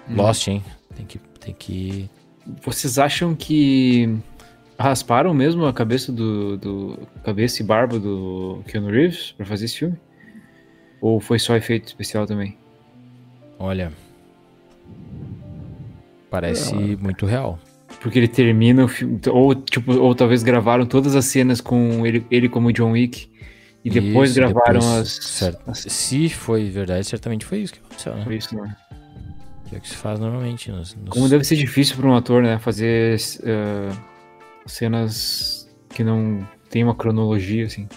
Hum. 0.10 0.16
Lost, 0.16 0.48
hein? 0.48 0.64
Tem 0.96 1.06
que. 1.06 1.18
Tem 1.40 1.54
que. 1.58 2.10
Vocês 2.62 3.00
acham 3.00 3.34
que 3.34 4.18
rasparam 4.78 5.34
mesmo 5.34 5.66
a 5.66 5.74
cabeça 5.74 6.12
do, 6.12 6.58
do 6.58 7.00
cabeça 7.24 7.62
e 7.62 7.66
barba 7.66 8.00
do 8.00 8.62
Keanu 8.68 8.90
Reeves 8.90 9.32
pra 9.32 9.46
fazer 9.46 9.66
esse 9.66 9.78
filme? 9.78 9.98
Ou 11.00 11.20
foi 11.20 11.40
só 11.40 11.56
efeito 11.56 11.88
especial 11.88 12.26
também? 12.26 12.58
Olha. 13.58 13.92
Parece 16.32 16.74
muito 17.00 17.26
real. 17.28 17.60
Porque 18.02 18.18
ele 18.18 18.28
termina 18.28 18.86
o 18.86 18.88
filme, 18.88 19.20
ou 19.30 19.54
tipo, 19.54 19.92
ou 20.00 20.16
talvez 20.16 20.42
gravaram 20.42 20.86
todas 20.88 21.16
as 21.16 21.26
cenas 21.26 21.62
com 21.62 22.04
ele, 22.08 22.26
ele 22.32 22.50
como 22.50 22.72
John 22.74 22.92
Wick 22.94 23.30
e 23.86 23.90
depois 23.90 24.32
Isso, 24.32 24.40
gravaram 24.40 24.80
depois- 24.80 24.86
as, 24.98 25.10
certo. 25.10 25.62
as 25.70 25.80
Se 25.80 26.30
foi 26.30 26.70
verdade, 26.70 27.06
certamente 27.06 27.46
foi 27.46 27.60
isso 27.60 27.74
que 27.74 27.80
aconteceu, 27.80 28.16
né? 28.16 28.24
foi 28.24 28.38
isso, 28.38 28.56
né? 28.56 28.76
Que 29.68 29.76
é 29.76 29.78
o 29.78 29.82
que 29.82 29.90
se 29.90 29.96
faz 29.98 30.20
normalmente 30.20 30.72
nos. 30.72 30.96
nos- 30.96 31.10
Como 31.10 31.28
deve 31.30 31.44
ser 31.44 31.58
difícil 31.58 31.96
para 31.98 32.08
um 32.08 32.16
ator, 32.16 32.42
né, 32.42 32.58
fazer 32.60 33.18
eh, 33.44 33.90
cenas 34.66 35.70
que 35.90 36.04
não 36.04 36.48
tem 36.70 36.84
uma 36.84 36.96
cronologia 36.96 37.66
assim. 37.66 37.88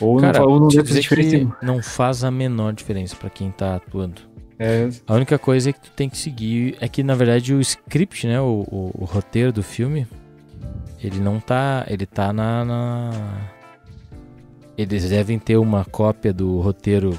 Ou 0.00 0.16
Cara, 0.18 0.40
não, 0.40 0.48
ou 0.48 0.60
não 0.60 0.68
deve 0.68 0.82
fazer 0.88 1.00
dizer 1.00 1.00
diferença. 1.02 1.30
que 1.30 1.36
nenhuma. 1.36 1.58
não 1.62 1.82
faz 1.82 2.24
a 2.24 2.30
menor 2.30 2.72
diferença 2.72 3.14
pra 3.16 3.28
quem 3.28 3.50
tá 3.50 3.76
atuando. 3.76 4.22
É, 4.58 4.88
A 5.06 5.14
única 5.14 5.38
coisa 5.38 5.72
que 5.72 5.80
tu 5.80 5.90
tem 5.92 6.08
que 6.08 6.16
seguir 6.16 6.76
é 6.80 6.88
que, 6.88 7.02
na 7.02 7.14
verdade, 7.14 7.52
o 7.54 7.60
script, 7.60 8.26
né? 8.26 8.40
O, 8.40 8.64
o- 8.70 8.90
o 9.00 9.04
roteiro 9.04 9.52
do 9.52 9.62
filme, 9.62 10.06
ele 11.02 11.18
não 11.20 11.40
tá. 11.40 11.84
Ele 11.88 12.06
tá 12.06 12.32
na, 12.32 12.64
na- 12.64 13.50
Eles 14.76 15.08
devem 15.08 15.38
ter 15.38 15.56
uma 15.56 15.84
cópia 15.84 16.32
do 16.32 16.60
roteiro 16.60 17.18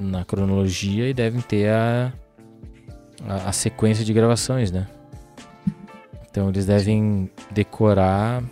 na 0.00 0.24
cronologia 0.24 1.08
e 1.08 1.14
devem 1.14 1.40
ter 1.40 1.68
a, 1.70 2.12
a, 3.26 3.48
a 3.48 3.52
sequência 3.52 4.04
de 4.04 4.12
gravações, 4.12 4.70
né? 4.70 4.86
Então 6.30 6.48
eles 6.48 6.66
devem 6.66 7.28
decorar. 7.50 8.42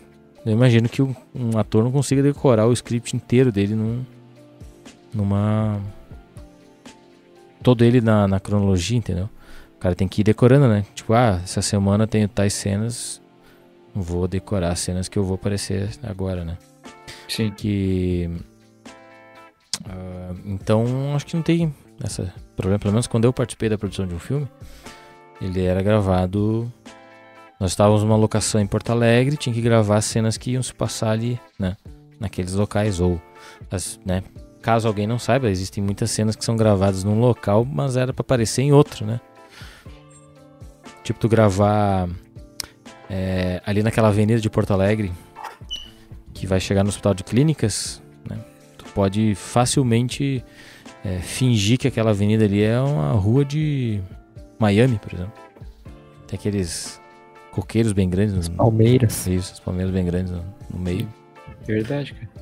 Eu 0.44 0.52
imagino 0.52 0.88
que 0.88 1.02
um 1.02 1.16
ator 1.56 1.82
não 1.84 1.90
consiga 1.92 2.22
decorar 2.22 2.66
o 2.66 2.72
script 2.72 3.16
inteiro 3.16 3.50
dele 3.50 3.74
num, 3.74 4.04
numa. 5.14 5.80
Todo 7.66 7.84
ele 7.84 8.00
na, 8.00 8.28
na 8.28 8.38
cronologia, 8.38 8.96
entendeu? 8.96 9.28
O 9.74 9.78
cara 9.80 9.92
tem 9.96 10.06
que 10.06 10.20
ir 10.20 10.24
decorando, 10.24 10.68
né? 10.68 10.86
Tipo, 10.94 11.14
ah, 11.14 11.40
essa 11.42 11.60
semana 11.60 12.06
tenho 12.06 12.28
tais 12.28 12.54
cenas, 12.54 13.20
vou 13.92 14.28
decorar 14.28 14.70
as 14.70 14.78
cenas 14.78 15.08
que 15.08 15.18
eu 15.18 15.24
vou 15.24 15.34
aparecer 15.34 15.90
agora, 16.04 16.44
né? 16.44 16.56
Sim. 17.28 17.50
Que. 17.50 18.30
Uh, 19.80 20.38
então, 20.44 20.86
acho 21.16 21.26
que 21.26 21.34
não 21.34 21.42
tem 21.42 21.74
essa 22.00 22.32
problema. 22.54 22.78
Pelo 22.78 22.92
menos 22.92 23.08
quando 23.08 23.24
eu 23.24 23.32
participei 23.32 23.68
da 23.68 23.76
produção 23.76 24.06
de 24.06 24.14
um 24.14 24.20
filme, 24.20 24.46
ele 25.40 25.64
era 25.64 25.82
gravado. 25.82 26.72
Nós 27.58 27.72
estávamos 27.72 28.04
numa 28.04 28.14
locação 28.16 28.60
em 28.60 28.66
Porto 28.68 28.90
Alegre, 28.90 29.36
tinha 29.36 29.52
que 29.52 29.60
gravar 29.60 30.00
cenas 30.02 30.36
que 30.36 30.52
iam 30.52 30.62
se 30.62 30.72
passar 30.72 31.10
ali, 31.10 31.40
né? 31.58 31.76
Naqueles 32.20 32.54
locais, 32.54 33.00
ou, 33.00 33.20
as, 33.68 33.98
né? 34.06 34.22
Caso 34.66 34.88
alguém 34.88 35.06
não 35.06 35.16
saiba, 35.16 35.48
existem 35.48 35.80
muitas 35.80 36.10
cenas 36.10 36.34
que 36.34 36.44
são 36.44 36.56
gravadas 36.56 37.04
num 37.04 37.20
local, 37.20 37.64
mas 37.64 37.96
era 37.96 38.12
para 38.12 38.22
aparecer 38.22 38.62
em 38.62 38.72
outro, 38.72 39.06
né? 39.06 39.20
Tipo, 41.04 41.20
tu 41.20 41.28
gravar 41.28 42.08
é, 43.08 43.62
ali 43.64 43.80
naquela 43.80 44.08
avenida 44.08 44.40
de 44.40 44.50
Porto 44.50 44.72
Alegre, 44.72 45.12
que 46.34 46.48
vai 46.48 46.58
chegar 46.58 46.82
no 46.82 46.88
hospital 46.88 47.14
de 47.14 47.22
clínicas, 47.22 48.02
né? 48.28 48.36
Tu 48.76 48.84
pode 48.86 49.36
facilmente 49.36 50.44
é, 51.04 51.20
fingir 51.20 51.78
que 51.78 51.86
aquela 51.86 52.10
avenida 52.10 52.44
ali 52.44 52.64
é 52.64 52.80
uma 52.80 53.12
rua 53.12 53.44
de 53.44 54.00
Miami, 54.58 54.98
por 54.98 55.14
exemplo. 55.14 55.40
Tem 56.26 56.36
aqueles 56.36 57.00
coqueiros 57.52 57.92
bem 57.92 58.10
grandes. 58.10 58.36
As 58.36 58.48
palmeiras. 58.48 59.28
Isso, 59.28 59.52
as 59.52 59.60
palmeiras 59.60 59.94
bem 59.94 60.04
grandes 60.04 60.32
no, 60.32 60.44
no 60.74 60.80
meio. 60.80 61.08
Verdade, 61.64 62.14
cara. 62.14 62.35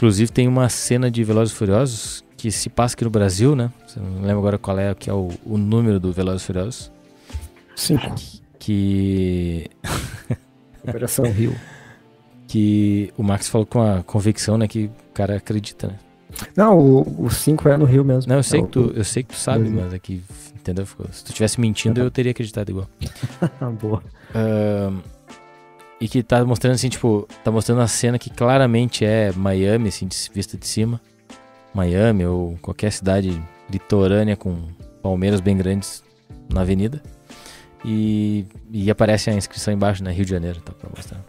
Inclusive 0.00 0.32
tem 0.32 0.48
uma 0.48 0.66
cena 0.70 1.10
de 1.10 1.22
Velozes 1.22 1.52
e 1.52 1.56
Furiosos 1.58 2.24
que 2.34 2.50
se 2.50 2.70
passa 2.70 2.94
aqui 2.94 3.04
no 3.04 3.10
Brasil, 3.10 3.54
né? 3.54 3.70
Você 3.86 4.00
não 4.00 4.22
lembra 4.22 4.38
agora 4.38 4.56
qual 4.56 4.78
é, 4.78 4.94
que 4.94 5.10
é 5.10 5.12
o, 5.12 5.28
o 5.44 5.58
número 5.58 6.00
do 6.00 6.10
Velozes 6.10 6.40
e 6.42 6.46
Furiosos. 6.46 6.92
Cinco. 7.76 8.14
Que... 8.58 9.68
Operação 10.82 11.26
Rio. 11.30 11.54
que 12.48 13.12
o 13.18 13.22
Max 13.22 13.46
falou 13.50 13.66
com 13.66 13.82
a 13.82 14.02
convicção, 14.02 14.56
né? 14.56 14.66
Que 14.66 14.86
o 14.86 15.12
cara 15.12 15.36
acredita, 15.36 15.88
né? 15.88 15.98
Não, 16.56 16.78
o 16.78 17.28
5 17.28 17.68
é 17.68 17.76
no 17.76 17.84
Rio 17.84 18.02
mesmo. 18.02 18.26
Não, 18.30 18.36
eu 18.38 18.42
sei, 18.42 18.60
É 18.60 18.62
que, 18.62 18.68
tu, 18.70 18.92
eu 18.96 19.04
sei 19.04 19.22
que 19.22 19.34
tu 19.34 19.38
sabe, 19.38 19.64
Brasil. 19.64 19.80
mas 19.82 19.92
aqui, 19.92 20.22
entendeu? 20.54 20.86
Ficou- 20.86 21.06
Se 21.12 21.22
tu 21.24 21.32
tivesse 21.34 21.60
mentindo, 21.60 22.00
eu 22.00 22.10
teria 22.10 22.30
acreditado 22.30 22.70
igual. 22.70 22.88
Boa. 23.82 24.02
Ahn, 24.34 25.00
e 26.00 26.08
que 26.08 26.22
tá 26.22 26.42
mostrando 26.44 26.74
assim, 26.74 26.88
tipo, 26.88 27.28
tá 27.44 27.50
mostrando 27.50 27.82
a 27.82 27.86
cena 27.86 28.18
que 28.18 28.30
claramente 28.30 29.04
é 29.04 29.30
Miami, 29.32 29.88
assim, 29.88 30.06
de, 30.06 30.16
vista 30.32 30.56
de 30.56 30.66
cima. 30.66 31.00
Miami 31.74 32.24
ou 32.24 32.58
qualquer 32.62 32.90
cidade 32.90 33.40
litorânea 33.70 34.36
com 34.36 34.56
palmeiras 35.02 35.40
bem 35.40 35.56
grandes 35.56 36.02
na 36.52 36.62
avenida. 36.62 37.02
E, 37.84 38.46
e 38.70 38.90
aparece 38.90 39.30
a 39.30 39.34
inscrição 39.34 39.72
embaixo, 39.72 40.02
né? 40.02 40.10
Rio 40.10 40.24
de 40.24 40.30
Janeiro, 40.30 40.60
tá 40.60 40.72
pra 40.72 40.88
mostrar. 40.94 41.22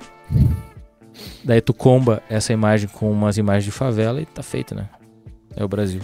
Daí 1.43 1.61
tu 1.61 1.73
comba 1.73 2.23
essa 2.29 2.53
imagem 2.53 2.87
com 2.87 3.11
umas 3.11 3.37
imagens 3.37 3.65
de 3.65 3.71
favela 3.71 4.21
e 4.21 4.25
tá 4.25 4.41
feito, 4.41 4.73
né? 4.73 4.89
É 5.55 5.63
o 5.63 5.67
Brasil. 5.67 6.01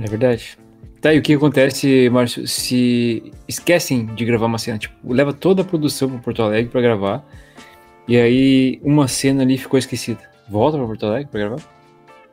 É 0.00 0.06
verdade. 0.08 0.58
Tá, 1.00 1.14
e 1.14 1.18
o 1.18 1.22
que 1.22 1.34
acontece, 1.34 2.10
Márcio, 2.10 2.46
se 2.46 3.32
esquecem 3.46 4.06
de 4.06 4.24
gravar 4.24 4.46
uma 4.46 4.58
cena? 4.58 4.78
Tipo, 4.78 5.12
leva 5.12 5.32
toda 5.32 5.62
a 5.62 5.64
produção 5.64 6.10
pra 6.10 6.18
Porto 6.18 6.42
Alegre 6.42 6.70
pra 6.70 6.80
gravar, 6.80 7.24
e 8.06 8.16
aí 8.16 8.80
uma 8.82 9.06
cena 9.06 9.42
ali 9.42 9.56
ficou 9.56 9.78
esquecida. 9.78 10.20
Volta 10.48 10.76
pra 10.76 10.86
Porto 10.86 11.06
Alegre 11.06 11.28
pra 11.30 11.40
gravar? 11.40 11.78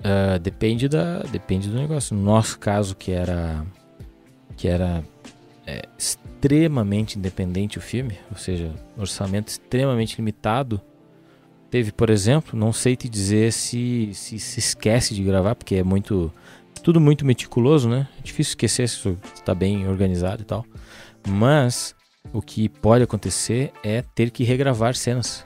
Ah, 0.03 0.37
depende 0.37 0.87
da 0.87 1.19
depende 1.23 1.69
do 1.69 1.77
negócio 1.77 2.15
no 2.15 2.21
nosso 2.21 2.59
caso 2.59 2.95
que 2.95 3.11
era 3.11 3.65
que 4.55 4.67
era 4.67 5.03
é, 5.65 5.83
extremamente 5.97 7.17
independente 7.17 7.77
o 7.77 7.81
filme 7.81 8.17
ou 8.29 8.37
seja 8.37 8.71
orçamento 8.97 9.47
extremamente 9.47 10.17
limitado 10.17 10.81
teve 11.71 11.91
por 11.91 12.09
exemplo 12.09 12.59
não 12.59 12.71
sei 12.73 12.95
te 12.95 13.09
dizer 13.09 13.51
se 13.51 14.11
se, 14.13 14.37
se 14.37 14.59
esquece 14.59 15.15
de 15.15 15.23
gravar 15.23 15.55
porque 15.55 15.75
é 15.75 15.83
muito 15.83 16.31
tudo 16.85 17.01
muito 17.01 17.25
meticuloso 17.25 17.89
né 17.89 18.07
é 18.19 18.21
difícil 18.21 18.51
esquecer 18.51 18.87
se 18.87 19.17
está 19.33 19.55
bem 19.55 19.87
organizado 19.87 20.43
e 20.43 20.45
tal 20.45 20.63
mas 21.27 21.95
o 22.31 22.43
que 22.43 22.69
pode 22.69 23.03
acontecer 23.03 23.73
é 23.83 24.03
ter 24.13 24.29
que 24.29 24.43
regravar 24.43 24.93
cenas 24.93 25.43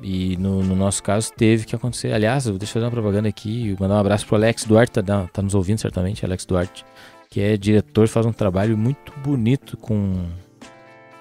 e 0.00 0.36
no, 0.36 0.62
no 0.62 0.74
nosso 0.74 1.02
caso 1.02 1.32
teve 1.32 1.64
que 1.64 1.76
acontecer. 1.76 2.12
Aliás, 2.12 2.44
deixa 2.44 2.56
eu 2.56 2.68
fazer 2.68 2.84
uma 2.84 2.90
propaganda 2.90 3.28
aqui, 3.28 3.76
mandar 3.78 3.94
um 3.94 3.98
abraço 3.98 4.26
pro 4.26 4.34
Alex 4.34 4.64
Duarte, 4.64 5.00
tá, 5.00 5.28
tá 5.28 5.42
nos 5.42 5.54
ouvindo 5.54 5.78
certamente, 5.78 6.24
Alex 6.24 6.44
Duarte, 6.44 6.84
que 7.30 7.40
é 7.40 7.56
diretor, 7.56 8.08
faz 8.08 8.26
um 8.26 8.32
trabalho 8.32 8.76
muito 8.76 9.12
bonito 9.20 9.76
com 9.76 10.26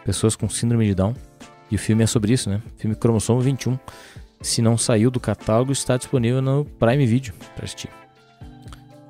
pessoas 0.03 0.35
com 0.35 0.49
síndrome 0.49 0.87
de 0.87 0.95
Down. 0.95 1.13
E 1.69 1.75
o 1.75 1.79
filme 1.79 2.03
é 2.03 2.07
sobre 2.07 2.33
isso, 2.33 2.49
né? 2.49 2.59
Filme 2.75 2.95
Cromossomo 2.95 3.39
21. 3.39 3.77
Se 4.41 4.63
não 4.63 4.77
saiu 4.77 5.11
do 5.11 5.19
catálogo, 5.19 5.71
está 5.71 5.95
disponível 5.95 6.41
no 6.41 6.65
Prime 6.65 7.05
Video 7.05 7.33
pra 7.55 7.65
assistir. 7.65 8.00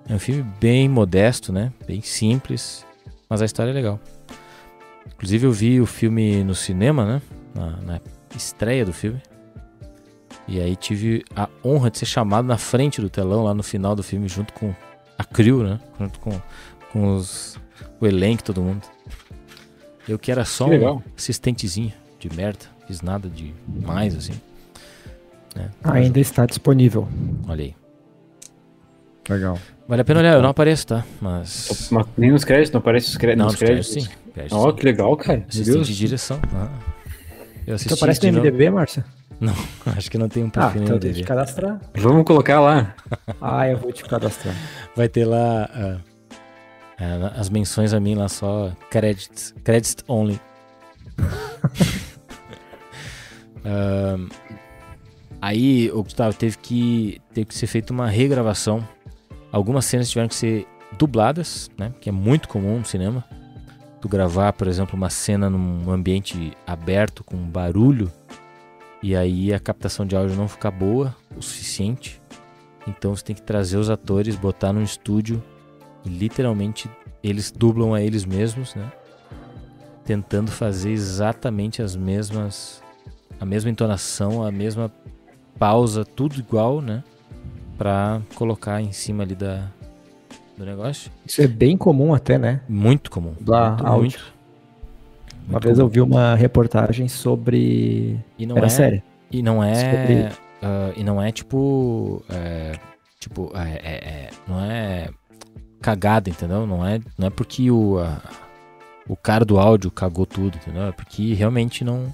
É 0.10 0.14
um 0.14 0.20
filme 0.20 0.43
bem 0.60 0.89
modesto, 0.89 1.54
né? 1.54 1.72
Bem 1.88 2.02
simples, 2.02 2.86
mas 3.30 3.41
a 3.41 3.45
história 3.45 3.72
é 3.72 3.74
legal. 3.74 3.99
Inclusive 5.16 5.45
eu 5.45 5.52
vi 5.52 5.80
o 5.80 5.86
filme 5.86 6.43
no 6.43 6.56
cinema, 6.56 7.06
né? 7.06 7.22
Na, 7.54 7.78
na 7.78 8.02
estreia 8.36 8.86
do 8.86 8.93
filme. 8.93 9.22
E 10.47 10.60
aí 10.60 10.76
tive 10.76 11.24
a 11.36 11.47
honra 11.64 11.89
de 11.91 11.99
ser 11.99 12.06
chamado 12.06 12.45
na 12.45 12.58
frente 12.58 12.99
do 12.99 13.10
telão 13.10 13.43
lá 13.43 13.54
no 13.54 13.64
final 13.64 13.95
do 13.95 14.04
filme, 14.04 14.28
junto 14.28 14.52
com 14.54 14.74
a 15.18 15.24
crew, 15.24 15.64
né? 15.64 15.80
Junto 15.99 16.20
com, 16.20 16.41
com 16.91 17.16
os, 17.16 17.58
o 17.99 18.08
elenco, 18.08 18.43
todo 18.43 18.62
mundo. 18.62 18.82
Eu 20.08 20.18
que 20.18 20.32
era 20.32 20.43
só 20.43 20.68
Que 20.68 20.78
um 20.80 21.02
assistentezinho 21.16 21.93
de 22.20 22.36
merda, 22.36 22.66
fiz 22.88 23.02
nada 23.02 23.30
de 23.30 23.54
mais, 23.68 24.16
assim. 24.16 24.34
né? 25.56 25.70
Ainda 25.84 26.20
está 26.20 26.45
disponível. 26.45 27.08
Olha 27.47 27.64
aí. 27.64 27.76
Legal. 29.30 29.57
Vale 29.88 30.01
a 30.01 30.05
pena 30.05 30.19
olhar, 30.19 30.34
eu 30.36 30.41
não 30.41 30.49
apareço, 30.49 30.88
tá? 30.88 31.05
Mas. 31.22 31.89
Mas 31.91 32.05
nem 32.17 32.32
nos 32.32 32.43
créditos, 32.43 32.72
não 32.72 32.80
aparece 32.80 33.07
os 33.09 33.17
créditos. 33.17 33.39
Não, 33.39 33.45
nos 33.51 33.55
créditos 33.55 33.89
créditos. 33.93 34.13
sim. 34.15 34.32
Créditos, 34.34 34.57
Ó, 34.57 34.69
sim. 34.69 34.76
que 34.78 34.86
legal, 34.86 35.17
cara. 35.17 35.45
Assistente 35.47 35.74
Deus. 35.76 35.88
de 35.88 35.95
direção. 35.95 36.39
Ah. 36.53 36.69
Eu 37.67 37.76
assisti 37.76 37.89
Tu 37.93 37.95
aparece 37.97 38.32
no. 38.32 38.39
MDB, 38.39 38.69
Márcia? 38.69 39.05
Acho 39.97 40.09
que 40.11 40.17
não 40.17 40.30
tem 40.30 40.43
um 40.43 40.47
Ah, 40.47 40.51
perfil 40.51 40.82
no 40.82 40.86
então 40.88 40.95
MDB. 40.97 41.13
que 41.13 41.24
cadastrar. 41.24 41.80
Vamos 41.95 42.24
colocar 42.26 42.59
lá. 42.61 42.95
Ah, 43.41 43.67
eu 43.67 43.78
vou 43.78 43.91
te 43.91 44.03
cadastrar. 44.03 44.55
Vai 44.95 45.09
ter 45.09 45.26
lá 45.26 45.69
ah, 45.74 45.97
ah, 46.99 47.34
as 47.38 47.49
menções 47.49 47.93
a 47.93 47.99
mim 47.99 48.15
lá 48.15 48.30
só 48.30 48.72
credits, 48.89 49.53
credits 49.63 49.95
only. 50.07 50.39
Ahn, 53.65 54.28
aí 55.41 55.91
o 55.91 56.03
Gustavo 56.03 56.36
teve 56.36 56.57
que 56.57 57.22
teve 57.34 57.45
que 57.45 57.55
ser 57.55 57.67
feita 57.67 57.93
uma 57.93 58.07
regravação. 58.07 58.88
Algumas 59.52 59.86
cenas 59.86 60.10
tiveram 60.10 60.30
que 60.30 60.36
ser 60.36 60.68
dubladas, 60.97 61.70
né? 61.78 61.93
Que 61.99 62.10
é 62.10 62.12
muito 62.12 62.47
comum 62.47 62.80
no 62.80 62.86
cinema. 62.86 63.24
Tu 63.99 64.08
gravar, 64.08 64.54
por 64.54 64.68
exemplo, 64.68 64.95
uma 64.95 65.10
cena 65.10 65.49
num 65.49 65.91
ambiente 65.91 66.54
aberto 66.66 67.24
com 67.24 67.38
barulho 67.38 68.12
e 69.04 69.16
aí 69.16 69.54
a 69.54 69.60
captação 69.60 70.06
de 70.06 70.16
áudio 70.16 70.36
não 70.36 70.47
ficar 70.47 70.72
boa 70.72 71.16
o 71.36 71.41
suficiente. 71.41 72.22
Então 72.88 73.16
você 73.16 73.24
tem 73.24 73.36
que 73.36 73.41
trazer 73.41 73.78
os 73.78 73.89
atores, 73.89 74.36
botar 74.36 74.74
num 74.74 74.84
estúdio 74.84 75.43
e 76.04 76.10
literalmente 76.10 76.89
eles 77.24 77.52
dublam 77.52 77.93
a 77.93 78.02
eles 78.02 78.26
mesmos, 78.26 78.74
né? 78.74 78.91
Tentando 80.04 80.52
fazer 80.52 80.91
exatamente 80.91 81.82
as 81.82 81.95
mesmas 81.95 82.82
a 83.39 83.45
mesma 83.45 83.72
entonação, 83.72 84.43
a 84.43 84.52
mesma 84.52 84.91
pausa, 85.58 86.06
tudo 86.06 86.39
igual, 86.39 86.82
né? 86.82 87.04
Pra 87.82 88.21
colocar 88.36 88.79
em 88.79 88.91
cima 88.91 89.23
ali 89.23 89.34
da 89.34 89.63
do 90.55 90.63
negócio. 90.63 91.09
Isso 91.25 91.41
é 91.41 91.47
bem 91.47 91.75
comum 91.75 92.13
até, 92.13 92.38
né? 92.38 92.61
Muito 92.69 93.09
comum. 93.09 93.34
Dublar 93.39 93.71
muito, 93.71 93.88
áudio. 93.88 93.99
muito. 94.19 94.34
Uma 95.47 95.51
Muito 95.53 95.63
vez 95.63 95.79
eu 95.79 95.86
comum. 95.86 95.93
vi 95.93 96.01
uma 96.01 96.36
reportagem 96.36 97.07
sobre. 97.07 98.19
e 98.38 98.45
não 98.45 98.55
Era 98.55 98.67
é 98.67 98.69
série. 98.69 99.03
E 99.32 99.41
não 99.41 99.63
é. 99.63 99.73
Sobre- 99.73 100.29
ah, 100.61 100.91
e 100.95 101.03
não 101.03 101.19
é 101.19 101.32
tipo. 101.32 102.23
é, 102.29 102.73
tipo, 103.19 103.51
é, 103.55 103.71
é- 103.84 104.09
é- 104.09 104.29
não 104.47 104.59
é 104.61 105.09
cagada, 105.82 106.29
entendeu? 106.29 106.67
Não 106.67 106.86
é, 106.86 106.99
não 107.17 107.25
é 107.25 107.29
porque 107.32 107.71
o, 107.71 107.97
a- 107.97 108.21
o 109.09 109.15
cara 109.15 109.43
do 109.43 109.57
áudio 109.57 109.89
cagou 109.89 110.27
tudo, 110.27 110.55
entendeu? 110.55 110.84
É 110.84 110.91
porque 110.91 111.34
realmente 111.34 111.84
não. 111.84 112.13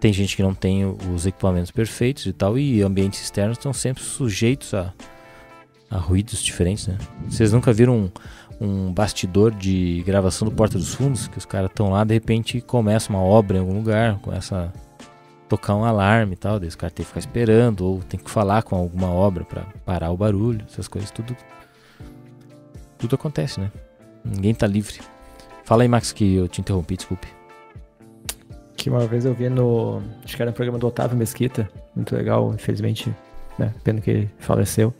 Tem 0.00 0.12
gente 0.12 0.34
que 0.34 0.42
não 0.42 0.54
tem 0.54 0.84
os 0.86 1.26
equipamentos 1.26 1.70
perfeitos 1.70 2.24
e 2.24 2.32
tal, 2.32 2.58
e 2.58 2.80
ambientes 2.82 3.20
externos 3.20 3.58
estão 3.58 3.72
sempre 3.72 4.02
sujeitos 4.02 4.72
a, 4.72 4.92
a 5.90 5.98
ruídos 5.98 6.42
diferentes, 6.42 6.86
né? 6.86 6.96
Vocês 7.28 7.52
nunca 7.52 7.70
viram 7.70 8.10
um, 8.60 8.66
um 8.66 8.92
bastidor 8.92 9.50
de 9.50 10.02
gravação 10.06 10.48
do 10.48 10.54
Porta 10.54 10.78
dos 10.78 10.94
Fundos, 10.94 11.28
que 11.28 11.36
os 11.36 11.44
caras 11.44 11.70
estão 11.70 11.90
lá, 11.90 12.02
de 12.02 12.14
repente 12.14 12.62
começa 12.62 13.10
uma 13.10 13.20
obra 13.20 13.58
em 13.58 13.60
algum 13.60 13.74
lugar, 13.74 14.18
começa 14.20 14.72
tocar 15.50 15.74
um 15.74 15.84
alarme 15.84 16.34
e 16.34 16.36
tal, 16.36 16.60
daí 16.60 16.68
os 16.68 16.76
caras 16.76 16.94
que 16.94 17.04
ficar 17.04 17.18
esperando, 17.18 17.84
ou 17.84 17.98
tem 17.98 18.18
que 18.18 18.30
falar 18.30 18.62
com 18.62 18.76
alguma 18.76 19.08
obra 19.08 19.44
pra 19.44 19.62
parar 19.84 20.10
o 20.12 20.16
barulho, 20.16 20.64
essas 20.70 20.86
coisas, 20.86 21.10
tudo. 21.10 21.36
Tudo 22.96 23.16
acontece, 23.16 23.58
né? 23.60 23.70
Ninguém 24.24 24.54
tá 24.54 24.66
livre. 24.66 25.00
Fala 25.64 25.82
aí, 25.82 25.88
Max, 25.88 26.12
que 26.12 26.34
eu 26.34 26.46
te 26.46 26.60
interrompi, 26.60 26.96
desculpe. 26.96 27.39
Que 28.80 28.88
uma 28.88 29.06
vez 29.06 29.26
eu 29.26 29.34
vi 29.34 29.50
no. 29.50 30.00
Acho 30.24 30.34
que 30.34 30.40
era 30.42 30.50
no 30.50 30.54
programa 30.54 30.78
do 30.78 30.86
Otávio 30.86 31.14
Mesquita. 31.14 31.68
Muito 31.94 32.16
legal, 32.16 32.54
infelizmente, 32.54 33.14
né? 33.58 33.74
Pena 33.84 34.00
que 34.00 34.10
ele 34.10 34.30
faleceu. 34.38 34.94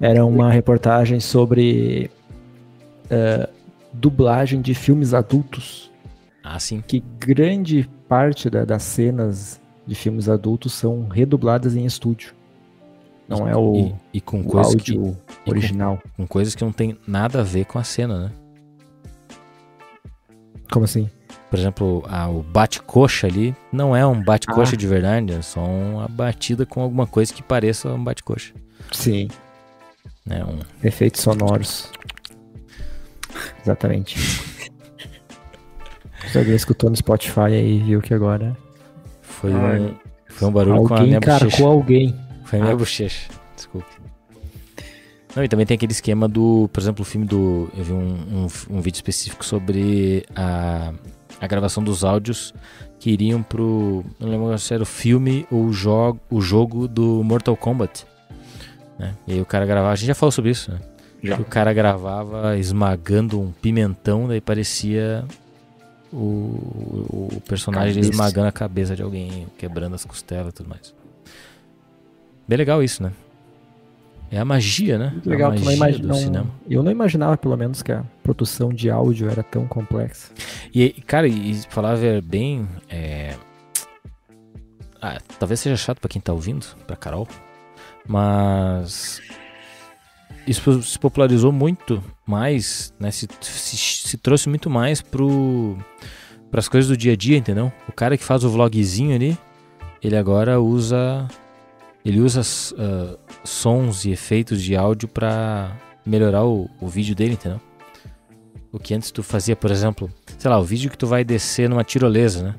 Era 0.00 0.24
uma 0.24 0.48
reportagem 0.52 1.18
sobre 1.18 2.08
eh, 3.10 3.48
dublagem 3.92 4.60
de 4.62 4.74
filmes 4.76 5.12
adultos. 5.12 5.90
Ah, 6.44 6.56
sim. 6.60 6.84
Que 6.86 7.00
grande 7.18 7.90
parte 8.08 8.48
da- 8.48 8.64
das 8.64 8.84
cenas 8.84 9.60
de 9.84 9.96
filmes 9.96 10.28
adultos 10.28 10.72
são 10.72 11.08
redubladas 11.08 11.74
em 11.74 11.84
estúdio. 11.84 12.32
Não 13.26 13.48
é 13.48 13.56
o, 13.56 13.74
E, 13.74 13.94
e 14.18 14.20
com 14.20 14.40
o 14.40 14.44
coisas 14.44 14.74
que, 14.80 14.96
áudio 14.96 15.16
original. 15.48 16.00
com 16.16 16.28
coisas 16.28 16.54
que 16.54 16.62
não 16.64 16.70
tem 16.72 16.96
nada 17.08 17.40
a 17.40 17.42
ver 17.42 17.64
com 17.64 17.76
a 17.76 17.82
cena, 17.82 18.26
né? 18.26 18.32
Como 20.70 20.84
assim? 20.84 21.10
Por 21.50 21.58
exemplo, 21.58 22.04
a- 22.08 22.28
o 22.28 22.42
bate-coxa 22.44 23.26
ali 23.26 23.54
não 23.72 23.94
é 23.96 24.06
um 24.06 24.22
bate-coxa 24.22 24.74
Ah. 24.74 24.78
de 24.78 24.86
verdade, 24.86 25.32
é 25.32 25.42
só 25.42 25.60
uma 25.64 26.06
batida 26.06 26.64
com 26.64 26.80
alguma 26.80 27.06
coisa 27.08 27.34
que 27.34 27.42
pareça 27.42 27.88
um 27.92 28.02
bate-coxa. 28.02 28.54
Sim. 28.92 29.28
Né? 30.24 30.44
Um, 30.44 30.60
Efeitos 30.86 31.20
sonoros. 31.22 31.90
Exatamente. 33.62 34.16
Se 36.30 36.38
alguém 36.38 36.54
escutou 36.54 36.88
no 36.90 36.96
Spotify 36.96 37.40
aí 37.52 37.78
viu 37.82 38.00
que 38.00 38.14
agora 38.14 38.56
foi, 39.22 39.52
um, 39.52 39.94
foi 40.28 40.48
um 40.48 40.52
barulho 40.52 40.84
com 40.84 40.94
a 40.94 40.98
alguém 40.98 41.08
minha 41.08 41.20
bochecha. 41.20 41.64
alguém. 41.64 42.14
Foi 42.44 42.58
a 42.58 42.62
minha 42.62 42.76
bochecha, 42.76 43.28
desculpe. 43.56 43.88
Não, 45.34 45.42
e 45.44 45.48
também 45.48 45.64
tem 45.64 45.76
aquele 45.76 45.92
esquema 45.92 46.28
do, 46.28 46.68
por 46.72 46.80
exemplo, 46.80 47.02
o 47.02 47.04
filme 47.04 47.26
do. 47.26 47.70
Eu 47.76 47.84
vi 47.84 47.92
um, 47.92 47.96
um, 48.44 48.76
um 48.76 48.80
vídeo 48.80 48.96
específico 48.98 49.44
sobre 49.44 50.24
a, 50.34 50.92
a 51.40 51.46
gravação 51.46 51.82
dos 51.82 52.04
áudios 52.04 52.52
que 52.98 53.10
iriam 53.10 53.42
pro. 53.42 54.04
Não 54.18 54.28
lembro 54.28 54.56
se 54.58 54.74
era 54.74 54.82
o 54.82 54.86
filme 54.86 55.46
ou 55.50 55.64
o 55.64 55.72
jogo, 55.72 56.20
o 56.30 56.40
jogo 56.40 56.86
do 56.86 57.22
Mortal 57.24 57.56
Kombat. 57.56 58.06
né? 58.98 59.14
E 59.26 59.32
aí 59.32 59.40
o 59.40 59.46
cara 59.46 59.64
gravava. 59.64 59.92
A 59.92 59.96
gente 59.96 60.08
já 60.08 60.14
falou 60.14 60.30
sobre 60.30 60.50
isso, 60.50 60.70
né? 60.70 60.78
Já. 61.22 61.36
Que 61.36 61.42
o 61.42 61.44
cara 61.44 61.72
gravava 61.72 62.56
esmagando 62.56 63.40
um 63.40 63.52
pimentão, 63.52 64.26
daí 64.28 64.40
parecia 64.40 65.24
o, 66.12 66.16
o, 66.16 67.28
o 67.36 67.42
personagem 67.46 67.94
Cabeça. 67.94 68.10
esmagando 68.10 68.48
a 68.48 68.52
cabeça 68.52 68.96
de 68.96 69.02
alguém, 69.02 69.46
quebrando 69.58 69.94
as 69.94 70.04
costelas 70.04 70.52
e 70.52 70.56
tudo 70.56 70.68
mais. 70.68 70.94
Bem 72.48 72.58
legal 72.58 72.82
isso, 72.82 73.02
né? 73.02 73.12
É 74.30 74.38
a 74.38 74.44
magia, 74.44 74.96
né? 74.96 75.10
Muito 75.10 75.28
legal, 75.28 75.50
a 75.50 75.54
tu 75.54 75.64
magia 75.64 75.70
não 75.70 75.88
imagina, 75.88 76.08
do 76.08 76.14
cinema. 76.14 76.50
eu 76.68 76.82
não 76.82 76.92
imaginava, 76.92 77.36
pelo 77.36 77.56
menos, 77.56 77.82
que 77.82 77.90
a 77.90 78.04
produção 78.22 78.72
de 78.72 78.88
áudio 78.88 79.28
era 79.28 79.42
tão 79.42 79.66
complexa. 79.66 80.32
E, 80.72 80.90
cara, 80.92 81.26
e 81.26 81.54
falar 81.68 81.96
ver 81.96 82.22
bem. 82.22 82.68
é, 82.88 83.34
ah, 85.02 85.18
talvez 85.38 85.60
seja 85.60 85.76
chato 85.76 85.98
pra 85.98 86.08
quem 86.08 86.20
tá 86.20 86.32
ouvindo, 86.32 86.66
pra 86.86 86.96
Carol. 86.96 87.26
Mas. 88.06 89.20
Isso 90.46 90.82
se 90.82 90.98
popularizou 90.98 91.52
muito 91.52 92.02
mais, 92.26 92.92
né? 92.98 93.10
Se, 93.10 93.28
se, 93.40 93.76
se 93.76 94.16
trouxe 94.18 94.48
muito 94.48 94.68
mais 94.68 95.00
pro. 95.00 95.76
Pras 96.50 96.68
coisas 96.68 96.88
do 96.88 96.96
dia 96.96 97.12
a 97.12 97.16
dia, 97.16 97.36
entendeu? 97.36 97.72
O 97.88 97.92
cara 97.92 98.18
que 98.18 98.24
faz 98.24 98.42
o 98.42 98.50
vlogzinho 98.50 99.14
ali, 99.14 99.38
ele 100.02 100.16
agora 100.16 100.60
usa. 100.60 101.26
Ele 102.04 102.20
usa 102.20 102.40
ah, 102.78 103.18
sons 103.44 104.04
e 104.04 104.10
efeitos 104.10 104.62
de 104.62 104.76
áudio 104.76 105.08
pra 105.08 105.76
melhorar 106.04 106.44
o, 106.44 106.68
o 106.80 106.88
vídeo 106.88 107.14
dele, 107.14 107.34
entendeu? 107.34 107.60
O 108.72 108.78
que 108.78 108.94
antes 108.94 109.10
tu 109.10 109.22
fazia, 109.22 109.56
por 109.56 109.70
exemplo, 109.70 110.10
sei 110.38 110.50
lá, 110.50 110.58
o 110.58 110.64
vídeo 110.64 110.90
que 110.90 110.98
tu 110.98 111.06
vai 111.06 111.24
descer 111.24 111.68
numa 111.68 111.84
tirolesa, 111.84 112.42
né? 112.42 112.54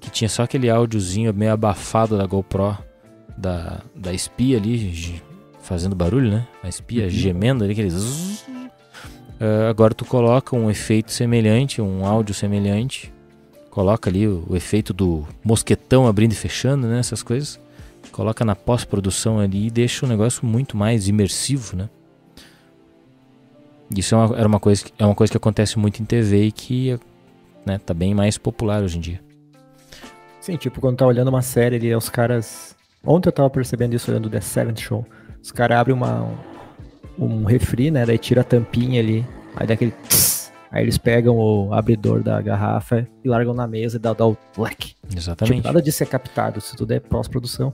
Que 0.00 0.10
tinha 0.10 0.28
só 0.28 0.42
aquele 0.42 0.70
áudiozinho 0.70 1.32
meio 1.34 1.52
abafado 1.52 2.16
da 2.16 2.26
GoPro, 2.26 2.76
da, 3.36 3.80
da 3.94 4.12
espia 4.12 4.56
ali, 4.56 5.22
fazendo 5.60 5.94
barulho, 5.94 6.30
né? 6.30 6.46
A 6.62 6.68
espia 6.68 7.08
gemendo 7.10 7.64
ali, 7.64 7.72
aquele 7.72 7.90
zzz. 7.90 8.44
Ah, 9.40 9.68
agora 9.68 9.94
tu 9.94 10.04
coloca 10.04 10.56
um 10.56 10.70
efeito 10.70 11.12
semelhante, 11.12 11.82
um 11.82 12.06
áudio 12.06 12.34
semelhante, 12.34 13.12
coloca 13.70 14.08
ali 14.08 14.26
o, 14.26 14.44
o 14.48 14.56
efeito 14.56 14.94
do 14.94 15.26
mosquetão 15.44 16.06
abrindo 16.06 16.32
e 16.32 16.36
fechando, 16.36 16.86
né? 16.86 16.98
Essas 16.98 17.22
coisas. 17.22 17.60
Coloca 18.14 18.44
na 18.44 18.54
pós-produção 18.54 19.40
ali 19.40 19.66
e 19.66 19.70
deixa 19.72 20.06
o 20.06 20.08
negócio 20.08 20.46
muito 20.46 20.76
mais 20.76 21.08
imersivo, 21.08 21.76
né? 21.76 21.90
Isso 23.92 24.14
é 24.14 24.18
uma, 24.18 24.36
era 24.38 24.46
uma 24.46 24.60
coisa, 24.60 24.84
que- 24.84 24.92
é 24.96 25.04
uma 25.04 25.16
coisa 25.16 25.32
que 25.32 25.36
acontece 25.36 25.76
muito 25.80 26.00
em 26.00 26.04
TV 26.04 26.44
e 26.44 26.52
que 26.52 26.96
né, 27.66 27.76
tá 27.76 27.92
bem 27.92 28.14
mais 28.14 28.38
popular 28.38 28.84
hoje 28.84 28.98
em 28.98 29.00
dia. 29.00 29.20
Sim, 30.40 30.56
tipo, 30.56 30.80
quando 30.80 30.96
tá 30.98 31.04
olhando 31.04 31.26
uma 31.26 31.42
série 31.42 31.74
ali, 31.74 31.92
os 31.92 32.08
caras. 32.08 32.76
Ontem 33.04 33.30
eu 33.30 33.32
tava 33.32 33.50
percebendo 33.50 33.94
isso 33.96 34.08
olhando 34.12 34.30
The 34.30 34.40
Seventh 34.40 34.78
Show. 34.78 35.04
Os 35.42 35.50
caras 35.50 35.78
abrem 35.78 35.96
uma, 35.96 36.24
um, 37.18 37.42
refri, 37.42 37.90
né? 37.90 38.06
Daí 38.06 38.16
tira 38.16 38.42
a 38.42 38.44
tampinha 38.44 39.00
ali. 39.00 39.26
Aí 39.56 39.66
dá 39.66 39.74
aquele. 39.74 39.90
tss, 39.90 40.52
aí 40.70 40.84
eles 40.84 40.98
pegam 40.98 41.36
o 41.36 41.74
abridor 41.74 42.22
da 42.22 42.40
garrafa 42.40 43.08
e 43.24 43.28
largam 43.28 43.54
na 43.54 43.66
mesa 43.66 43.96
e 43.96 43.98
dá, 44.00 44.12
dá 44.12 44.24
o. 44.24 44.36
Tipo, 44.52 45.16
Exatamente. 45.16 45.64
nada 45.64 45.82
disso 45.82 46.00
é 46.04 46.06
captado, 46.06 46.60
isso 46.60 46.76
tudo 46.76 46.92
é 46.92 47.00
pós-produção. 47.00 47.72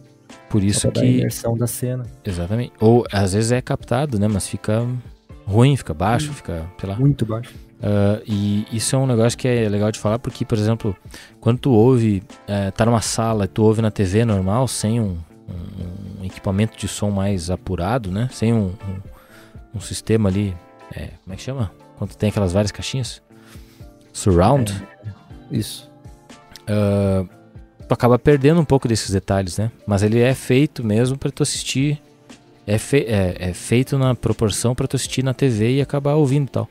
Por 0.50 0.62
isso 0.62 0.90
dar 0.90 1.00
a 1.00 1.02
que. 1.04 1.08
imersão 1.18 1.56
da 1.56 1.66
cena. 1.66 2.04
Exatamente. 2.24 2.72
Ou 2.80 3.06
às 3.10 3.32
vezes 3.32 3.52
é 3.52 3.62
captado, 3.62 4.18
né? 4.18 4.28
Mas 4.28 4.46
fica 4.46 4.86
ruim, 5.46 5.74
fica 5.76 5.92
Hum. 5.94 5.96
baixo, 5.96 6.32
fica, 6.34 6.66
sei 6.78 6.88
lá. 6.90 6.96
Muito 6.96 7.24
baixo. 7.24 7.54
Ah, 7.82 8.20
e 8.26 8.66
isso 8.70 8.94
é 8.94 8.98
um 8.98 9.06
negócio 9.06 9.38
que 9.38 9.48
é 9.48 9.66
legal 9.68 9.90
de 9.90 9.98
falar 9.98 10.18
porque, 10.18 10.44
por 10.44 10.58
exemplo, 10.58 10.94
quando 11.40 11.58
tu 11.60 11.70
ouve, 11.72 12.22
eh, 12.46 12.70
tá 12.72 12.84
numa 12.84 13.00
sala 13.00 13.46
e 13.46 13.48
tu 13.48 13.62
ouve 13.62 13.80
na 13.80 13.90
TV 13.90 14.22
normal, 14.24 14.68
sem 14.68 15.00
um, 15.00 15.16
um- 15.48 16.20
um 16.20 16.24
equipamento 16.24 16.76
de 16.76 16.86
som 16.86 17.10
mais 17.10 17.48
apurado, 17.48 18.10
né? 18.10 18.28
Sem 18.32 18.52
um, 18.52 18.74
um- 19.74 19.80
sistema 19.80 20.28
ali, 20.28 20.54
eh, 20.94 21.10
como 21.24 21.32
é 21.32 21.36
que 21.36 21.42
chama? 21.42 21.70
Quando 21.96 22.14
tem 22.16 22.28
aquelas 22.28 22.52
várias 22.52 22.70
caixinhas? 22.72 23.22
Surround. 24.12 24.74
Isso. 25.50 25.90
ah, 26.68 27.24
tu 27.90 27.94
acaba 27.94 28.16
perdendo 28.20 28.60
um 28.60 28.64
pouco 28.64 28.86
desses 28.86 29.10
detalhes, 29.10 29.58
né? 29.58 29.68
Mas 29.84 30.04
ele 30.04 30.20
é 30.20 30.32
feito 30.32 30.84
mesmo 30.84 31.18
para 31.18 31.28
tu 31.30 31.42
assistir. 31.42 32.00
É, 32.64 32.78
fe- 32.78 33.04
é- 33.08 33.34
é 33.50 33.52
feito 33.52 33.98
na 33.98 34.14
proporção 34.14 34.76
para 34.76 34.86
tu 34.86 34.94
assistir 34.94 35.24
na 35.24 35.34
TV 35.34 35.78
e 35.78 35.80
acabar 35.80 36.14
ouvindo 36.14 36.48
tal. 36.48 36.68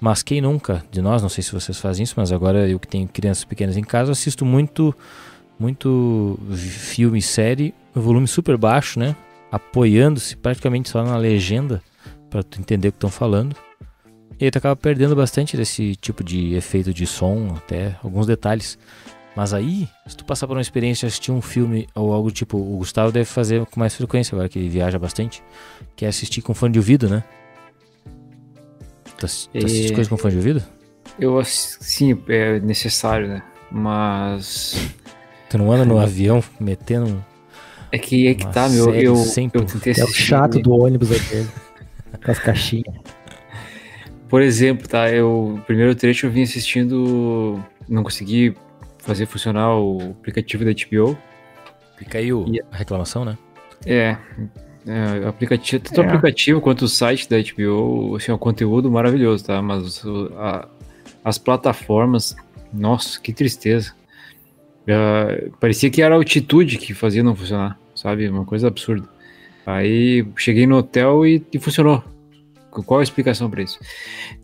Mas 0.00 0.24
quem 0.24 0.40
nunca, 0.40 0.84
de 0.90 1.00
nós, 1.00 1.22
não 1.22 1.28
sei 1.28 1.44
se 1.44 1.52
vocês 1.52 1.78
fazem 1.78 2.02
isso, 2.02 2.14
mas 2.16 2.32
agora 2.32 2.68
eu 2.68 2.80
que 2.80 2.88
tenho 2.88 3.06
crianças 3.06 3.44
pequenas 3.44 3.76
em 3.76 3.84
casa, 3.84 4.10
assisto 4.10 4.44
muito, 4.44 4.92
muito 5.56 6.36
filme 6.56 7.20
e 7.20 7.22
série, 7.22 7.72
volume 7.94 8.26
super 8.26 8.56
baixo, 8.56 8.98
né? 8.98 9.14
Apoiando-se 9.52 10.34
praticamente 10.36 10.88
só 10.88 11.04
na 11.04 11.16
legenda 11.16 11.80
para 12.28 12.42
tu 12.42 12.60
entender 12.60 12.88
o 12.88 12.92
que 12.92 12.96
estão 12.96 13.08
falando. 13.10 13.54
E 14.40 14.44
aí 14.46 14.50
tu 14.50 14.58
acaba 14.58 14.74
perdendo 14.74 15.14
bastante 15.14 15.56
desse 15.56 15.94
tipo 15.94 16.24
de 16.24 16.54
efeito 16.54 16.92
de 16.92 17.06
som, 17.06 17.54
até 17.56 17.96
alguns 18.02 18.26
detalhes. 18.26 18.76
Mas 19.36 19.52
aí, 19.52 19.86
se 20.06 20.16
tu 20.16 20.24
passar 20.24 20.46
por 20.46 20.56
uma 20.56 20.62
experiência 20.62 21.06
assistir 21.06 21.30
um 21.30 21.42
filme 21.42 21.86
ou 21.94 22.12
algo 22.12 22.30
tipo, 22.30 22.56
o 22.56 22.78
Gustavo 22.78 23.12
deve 23.12 23.26
fazer 23.26 23.66
com 23.66 23.78
mais 23.78 23.94
frequência 23.94 24.34
agora 24.34 24.48
que 24.48 24.58
ele 24.58 24.68
viaja 24.70 24.98
bastante, 24.98 25.42
que 25.94 26.06
é 26.06 26.08
assistir 26.08 26.40
com 26.40 26.54
fone 26.54 26.72
de 26.72 26.78
ouvido, 26.78 27.06
né? 27.08 27.22
Tu, 29.18 29.26
assi- 29.26 29.48
tu 29.50 29.66
assiste 29.66 29.92
É. 29.92 29.94
coisa 29.94 30.08
com 30.10 30.16
fone 30.16 30.32
de 30.32 30.38
ouvido? 30.38 30.64
Eu, 31.18 31.38
ass- 31.38 31.78
sim, 31.80 32.18
é 32.28 32.58
necessário, 32.60 33.28
né? 33.28 33.42
Mas. 33.70 34.90
Tu 35.50 35.58
não 35.58 35.70
anda 35.70 35.84
no 35.84 35.98
avião 35.98 36.42
metendo 36.58 37.06
um. 37.06 37.20
É 37.92 37.98
que 37.98 38.26
é 38.28 38.34
que 38.34 38.46
tá, 38.52 38.68
meu. 38.68 38.94
Eu, 38.94 39.14
eu 39.14 39.66
tentei 39.66 39.92
É 39.96 40.00
o 40.00 40.04
assistir- 40.04 40.22
chato 40.22 40.58
do 40.60 40.72
ônibus 40.72 41.12
aquele. 41.12 41.48
Com 42.24 42.30
as 42.30 42.38
caixinhas. 42.38 42.94
Por 44.28 44.42
exemplo, 44.42 44.88
tá? 44.88 45.10
Eu. 45.10 45.56
O 45.56 45.60
primeiro 45.66 45.94
trecho 45.94 46.26
eu 46.26 46.30
vim 46.30 46.42
assistindo. 46.42 47.62
Não 47.88 48.02
consegui 48.02 48.54
fazer 49.06 49.26
funcionar 49.26 49.74
o 49.76 50.10
aplicativo 50.18 50.64
da 50.64 50.70
HBO. 50.72 51.16
Fica 51.96 52.18
aí 52.18 52.32
o- 52.32 52.44
E- 52.52 52.60
a 52.72 52.76
reclamação, 52.76 53.24
né? 53.24 53.38
É. 53.84 54.16
é 54.86 55.26
aplicativo, 55.28 55.82
tanto 55.82 56.00
o 56.00 56.04
É. 56.04 56.06
aplicativo 56.08 56.60
quanto 56.60 56.82
o 56.82 56.88
site 56.88 57.28
da 57.28 57.36
HBO, 57.38 58.16
assim, 58.16 58.30
é 58.30 58.34
um 58.34 58.38
conteúdo 58.38 58.90
maravilhoso, 58.90 59.44
tá? 59.44 59.60
Mas 59.62 60.04
o- 60.04 60.32
a- 60.36 60.68
as 61.24 61.38
plataformas, 61.38 62.36
nossa, 62.72 63.20
que 63.20 63.32
tristeza. 63.32 63.92
É, 64.86 65.50
parecia 65.60 65.90
que 65.90 66.00
era 66.02 66.14
a 66.14 66.18
altitude 66.18 66.78
que 66.78 66.94
fazia 66.94 67.22
não 67.22 67.34
funcionar, 67.34 67.78
sabe? 67.94 68.28
Uma 68.28 68.44
coisa 68.44 68.68
absurda. 68.68 69.08
Aí 69.64 70.24
cheguei 70.36 70.66
no 70.66 70.76
hotel 70.76 71.26
e, 71.26 71.44
e 71.52 71.58
funcionou. 71.58 72.04
Qual 72.70 73.00
a 73.00 73.02
explicação 73.02 73.50
para 73.50 73.62
isso? 73.62 73.80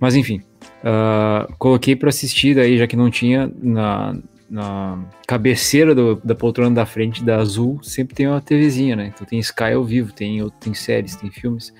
Mas 0.01 0.17
enfim, 0.17 0.43
ah, 0.83 1.47
coloquei 1.59 1.95
para 1.95 2.09
assistir 2.09 2.57
daí, 2.57 2.77
já 2.79 2.87
que 2.89 2.97
não 2.97 3.09
tinha 3.11 3.49
na, 3.63 4.17
na 4.53 4.99
cabeceira 5.27 5.95
do- 5.95 6.21
da 6.23 6.35
poltrona 6.35 6.75
da 6.75 6.85
frente 6.85 7.25
da 7.25 7.39
Azul 7.39 7.81
sempre 7.83 8.15
tem 8.15 8.27
uma 8.29 8.39
TVzinha, 8.41 8.95
né? 8.95 9.11
Então 9.15 9.27
tem 9.27 9.39
Sky 9.39 9.73
ao 9.75 9.83
vivo, 9.83 10.13
tem, 10.13 10.47
tem 10.61 10.75
séries, 10.75 11.17
tem 11.17 11.31
filmes. 11.31 11.73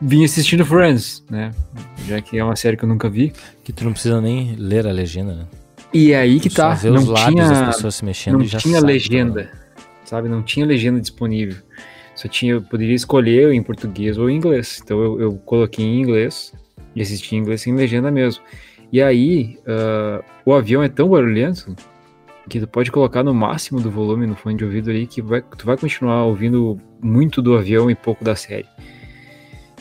Vim 0.00 0.24
assistindo 0.24 0.64
Friends, 0.64 1.22
né? 1.30 1.50
Já 2.06 2.22
que 2.22 2.38
é 2.38 2.42
uma 2.42 2.56
série 2.56 2.76
que 2.76 2.84
eu 2.84 2.88
nunca 2.88 3.10
vi. 3.10 3.32
Que 3.62 3.72
tu 3.72 3.84
não 3.84 3.92
precisa 3.92 4.18
nem 4.20 4.54
ler 4.56 4.86
a 4.86 4.92
legenda, 4.92 5.34
né? 5.34 5.44
E 5.92 6.12
é 6.12 6.16
aí 6.18 6.40
que 6.40 6.48
tá, 6.48 6.72
vê 6.74 6.88
não 6.90 7.02
os 7.02 7.08
lábios 7.08 7.34
tinha, 7.34 7.48
das 7.48 7.76
pessoas 7.76 7.94
se 7.96 8.04
mexendo 8.04 8.34
não 8.38 8.42
e 8.42 8.46
já 8.46 8.58
tinha 8.58 8.80
sabe, 8.80 8.92
legenda, 8.92 9.50
sabe? 10.04 10.28
Não 10.28 10.42
tinha 10.42 10.64
legenda 10.64 11.00
disponível. 11.00 11.56
Só 12.14 12.28
tinha, 12.28 12.54
eu 12.54 12.62
poderia 12.62 12.94
escolher 12.94 13.52
em 13.52 13.62
português 13.62 14.16
ou 14.16 14.30
em 14.30 14.36
inglês. 14.36 14.80
Então 14.82 14.98
eu, 15.02 15.20
eu 15.20 15.32
coloquei 15.44 15.84
em 15.84 16.00
inglês 16.00 16.52
e 16.94 17.02
assisti 17.02 17.34
em 17.36 17.38
inglês 17.40 17.60
sem 17.60 17.74
legenda 17.74 18.10
mesmo. 18.10 18.42
E 18.92 19.02
aí, 19.02 19.58
ah, 19.66 20.22
o 20.44 20.52
avião 20.52 20.82
é 20.82 20.88
tão 20.88 21.08
barulhento 21.08 21.74
que 22.48 22.58
tu 22.58 22.66
pode 22.66 22.90
colocar 22.90 23.22
no 23.22 23.34
máximo 23.34 23.80
do 23.80 23.90
volume 23.90 24.26
no 24.26 24.34
fone 24.34 24.56
de 24.56 24.64
ouvido 24.64 24.90
ali 24.90 25.06
que 25.06 25.20
vai, 25.20 25.42
tu 25.42 25.66
vai 25.66 25.76
continuar 25.76 26.24
ouvindo 26.24 26.80
muito 27.00 27.42
do 27.42 27.54
avião 27.56 27.90
e 27.90 27.94
pouco 27.94 28.24
da 28.24 28.34
série. 28.34 28.66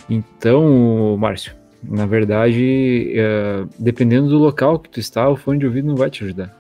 Então, 0.10 1.16
Márcio, 1.18 1.54
na 1.84 2.06
verdade, 2.06 3.14
eh, 3.16 3.66
dependendo 3.80 4.30
do 4.30 4.38
local 4.38 4.80
que 4.80 4.90
tu 4.90 5.00
está, 5.00 5.30
o 5.30 5.36
fone 5.36 5.60
de 5.60 5.66
ouvido 5.66 5.88
não 5.88 5.96
vai 5.96 6.10
te 6.10 6.24
ajudar. 6.24 6.56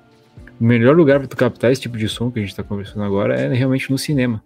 O 0.59 0.63
melhor 0.63 0.95
lugar 0.95 1.19
para 1.19 1.27
tu 1.27 1.37
captar 1.37 1.71
esse 1.71 1.81
tipo 1.81 1.97
de 1.97 2.07
som 2.07 2.31
que 2.31 2.39
a 2.39 2.41
gente 2.41 2.51
está 2.51 2.63
conversando 2.63 3.03
agora 3.03 3.35
é 3.35 3.53
realmente 3.53 3.91
no 3.91 3.97
cinema. 3.97 4.43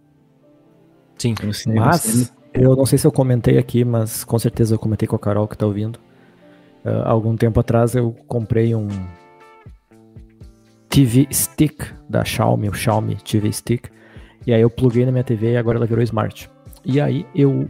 Sim. 1.17 1.35
No 1.43 1.53
cinema, 1.53 1.87
no 1.91 1.93
cinema. 1.93 2.25
Mas, 2.25 2.33
eu 2.53 2.75
não 2.75 2.85
sei 2.85 2.97
se 2.97 3.07
eu 3.07 3.11
comentei 3.11 3.57
aqui, 3.57 3.85
mas 3.85 4.23
com 4.23 4.37
certeza 4.37 4.75
eu 4.75 4.79
comentei 4.79 5.07
com 5.07 5.15
a 5.15 5.19
Carol 5.19 5.47
que 5.47 5.57
tá 5.57 5.65
ouvindo. 5.65 5.99
Ah, 6.83 7.09
algum 7.09 7.35
tempo 7.35 7.59
atrás 7.59 7.95
eu 7.95 8.13
comprei 8.27 8.75
um 8.75 8.87
TV 10.89 11.27
Stick 11.31 11.83
da 12.09 12.23
Xiaomi, 12.25 12.69
o 12.69 12.73
Xiaomi 12.73 13.15
TV 13.15 13.51
Stick. 13.51 13.89
E 14.45 14.53
aí 14.53 14.61
eu 14.61 14.69
pluguei 14.69 15.05
na 15.05 15.11
minha 15.11 15.23
TV 15.23 15.53
e 15.53 15.57
agora 15.57 15.77
ela 15.77 15.85
virou 15.85 16.03
Smart. 16.03 16.49
E 16.83 16.99
aí 16.99 17.25
eu 17.35 17.69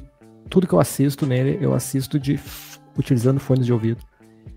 tudo 0.49 0.67
que 0.67 0.73
eu 0.73 0.79
assisto 0.79 1.25
nele, 1.25 1.57
eu 1.61 1.73
assisto 1.73 2.19
de 2.19 2.39
utilizando 2.97 3.39
fones 3.39 3.65
de 3.65 3.73
ouvido. 3.73 4.01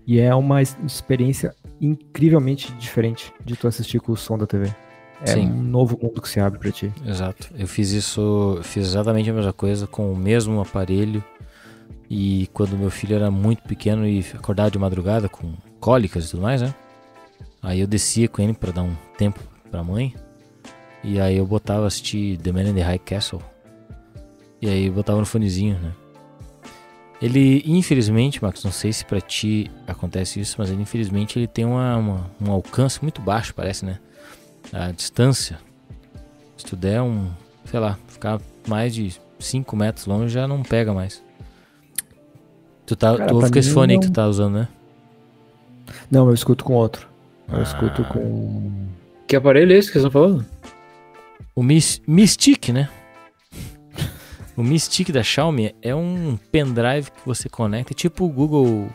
E 0.05 0.19
é 0.19 0.33
uma 0.35 0.61
experiência 0.61 1.55
incrivelmente 1.79 2.71
diferente 2.73 3.33
de 3.43 3.55
tu 3.55 3.67
assistir 3.67 3.99
com 3.99 4.11
o 4.11 4.17
som 4.17 4.37
da 4.37 4.45
TV. 4.45 4.73
É 5.21 5.27
Sim. 5.27 5.47
um 5.47 5.61
novo 5.61 5.97
mundo 6.01 6.21
que 6.21 6.27
se 6.27 6.39
abre 6.39 6.59
pra 6.59 6.71
ti. 6.71 6.91
Exato. 7.05 7.49
Eu 7.57 7.67
fiz 7.67 7.91
isso, 7.91 8.59
fiz 8.63 8.85
exatamente 8.85 9.29
a 9.29 9.33
mesma 9.33 9.53
coisa 9.53 9.87
com 9.87 10.11
o 10.11 10.15
mesmo 10.15 10.59
aparelho. 10.59 11.23
E 12.09 12.47
quando 12.53 12.77
meu 12.77 12.89
filho 12.91 13.15
era 13.15 13.31
muito 13.31 13.63
pequeno 13.63 14.07
e 14.07 14.25
acordava 14.33 14.69
de 14.71 14.77
madrugada 14.77 15.27
com 15.27 15.53
cólicas 15.79 16.25
e 16.27 16.31
tudo 16.31 16.43
mais, 16.43 16.61
né? 16.61 16.73
Aí 17.61 17.79
eu 17.79 17.87
descia 17.87 18.27
com 18.27 18.41
ele 18.41 18.53
pra 18.53 18.71
dar 18.71 18.83
um 18.83 18.95
tempo 19.17 19.39
pra 19.71 19.83
mãe. 19.83 20.13
E 21.03 21.19
aí 21.19 21.37
eu 21.37 21.45
botava 21.45 21.85
assistir 21.87 22.37
The 22.37 22.51
Man 22.51 22.63
in 22.69 22.73
the 22.75 22.81
High 22.81 22.99
Castle. 22.99 23.41
E 24.61 24.69
aí 24.69 24.85
eu 24.85 24.93
botava 24.93 25.19
no 25.19 25.25
fonezinho, 25.25 25.77
né? 25.79 25.91
Ele, 27.21 27.63
infelizmente, 27.65 28.43
Max, 28.43 28.63
não 28.63 28.71
sei 28.71 28.91
se 28.91 29.05
pra 29.05 29.21
ti 29.21 29.71
acontece 29.87 30.39
isso, 30.39 30.55
mas 30.59 30.69
ele, 30.69 30.81
infelizmente, 30.81 31.39
ele 31.39 31.47
tem 31.47 31.63
uma, 31.65 31.95
uma- 31.97 32.31
um 32.41 32.51
alcance 32.51 33.01
muito 33.01 33.21
baixo, 33.21 33.53
parece, 33.55 33.85
né? 33.85 33.99
A 34.73 34.91
distância. 34.91 35.57
Se 36.57 36.65
tu 36.65 36.75
der 36.75 37.01
um, 37.01 37.31
sei 37.65 37.79
lá, 37.79 37.97
ficar 38.07 38.39
mais 38.67 38.93
de 38.93 39.13
5 39.39 39.75
metros 39.75 40.05
longe 40.05 40.33
já 40.33 40.47
não 40.47 40.61
pega 40.61 40.93
mais. 40.93 41.23
Tu, 42.85 42.95
tá, 42.95 43.15
Cara, 43.17 43.29
tu 43.29 43.35
ouve 43.35 43.51
com 43.51 43.59
esse 43.59 43.71
fone 43.71 43.93
aí 43.93 43.99
que 43.99 44.05
não- 44.05 44.11
tu 44.11 44.15
tá 44.15 44.27
usando, 44.27 44.53
né? 44.55 44.67
Não, 46.09 46.27
eu 46.27 46.33
escuto 46.33 46.63
com 46.63 46.73
outro. 46.73 47.07
Eu 47.49 47.59
Ah. 47.59 47.63
escuto 47.63 48.03
com. 48.05 48.71
Que 49.27 49.35
aparelho 49.35 49.73
é 49.73 49.77
esse 49.77 49.87
que 49.87 49.93
vocês 49.93 50.05
estão 50.05 50.21
falando? 50.21 50.45
O 51.55 51.63
Mis- 51.63 52.01
Mystic, 52.07 52.69
né? 52.69 52.89
O 54.57 54.63
Mystic 54.63 55.11
da 55.11 55.21
Xiaomi 55.23 55.75
é 55.81 55.93
um 55.93 56.37
pendrive 56.51 57.11
que 57.11 57.25
você 57.25 57.49
conecta, 57.49 57.93
tipo 57.93 58.23
o 58.25 58.29
Google 58.29 58.87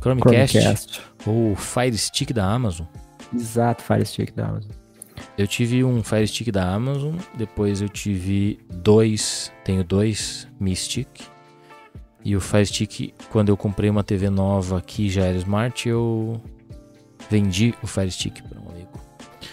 Chromecast, 0.00 0.58
Chromecast. 0.58 1.02
ou 1.26 1.52
o 1.52 1.56
Fire 1.56 1.96
Stick 1.98 2.32
da 2.32 2.44
Amazon. 2.46 2.86
Exato, 3.34 3.82
Fire 3.82 4.04
Stick 4.06 4.32
da 4.34 4.46
Amazon. 4.48 4.70
Eu 5.36 5.46
tive 5.48 5.82
um 5.82 6.02
Fire 6.02 6.26
Stick 6.28 6.50
da 6.52 6.72
Amazon, 6.72 7.16
depois 7.34 7.80
eu 7.82 7.88
tive 7.88 8.58
dois, 8.72 9.50
tenho 9.64 9.82
dois 9.82 10.46
Mystic. 10.60 11.08
E 12.24 12.36
o 12.36 12.40
Fire 12.40 12.66
Stick, 12.66 13.12
quando 13.30 13.48
eu 13.48 13.56
comprei 13.56 13.88
uma 13.88 14.04
TV 14.04 14.28
nova 14.30 14.80
que 14.80 15.08
já 15.08 15.24
era 15.24 15.36
Smart, 15.38 15.88
eu 15.88 16.40
vendi 17.30 17.74
o 17.82 17.86
Fire 17.86 18.10
Stick 18.10 18.42
para 18.42 18.58
um 18.60 18.68
amigo. 18.70 18.88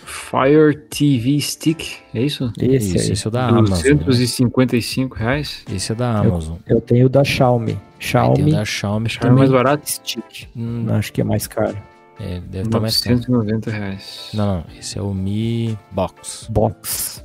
Fire 0.05 0.76
TV 0.89 1.39
Stick, 1.39 1.99
é 2.13 2.22
isso? 2.22 2.51
Esse 2.59 2.95
Isso, 2.97 2.97
aí. 3.07 3.11
esse 3.13 3.26
é 3.26 3.28
o 3.30 3.32
da 3.32 3.47
Amazon. 3.47 3.78
né? 3.78 3.93
255 4.03 5.15
reais. 5.15 5.63
Esse 5.72 5.91
é 5.93 5.95
da 5.95 6.20
Amazon. 6.20 6.57
Eu 6.68 6.82
tenho 6.82 7.05
o 7.05 7.09
da 7.09 7.24
Xiaomi. 7.24 7.78
Xiaomi 7.99 8.51
o 8.51 8.55
da 8.55 8.65
Xiaomi 8.65 9.05
Acharam 9.07 9.36
mais 9.36 9.49
também. 9.49 9.63
barato? 9.63 9.89
Stick. 9.89 10.47
Hum, 10.55 10.86
Acho 10.89 11.13
que 11.13 11.22
é 11.22 11.24
mais 11.24 11.47
caro. 11.47 11.78
é, 12.20 12.41
deve 12.41 12.68
estar 12.68 12.80
mais 12.82 12.99
caro. 12.99 13.15
990 13.15 13.72
reais. 13.72 14.30
Não, 14.34 14.45
não, 14.57 14.63
esse 14.78 14.99
é 14.99 15.01
o 15.01 15.13
Mi 15.13 15.78
Box. 15.91 16.47
Box. 16.51 17.24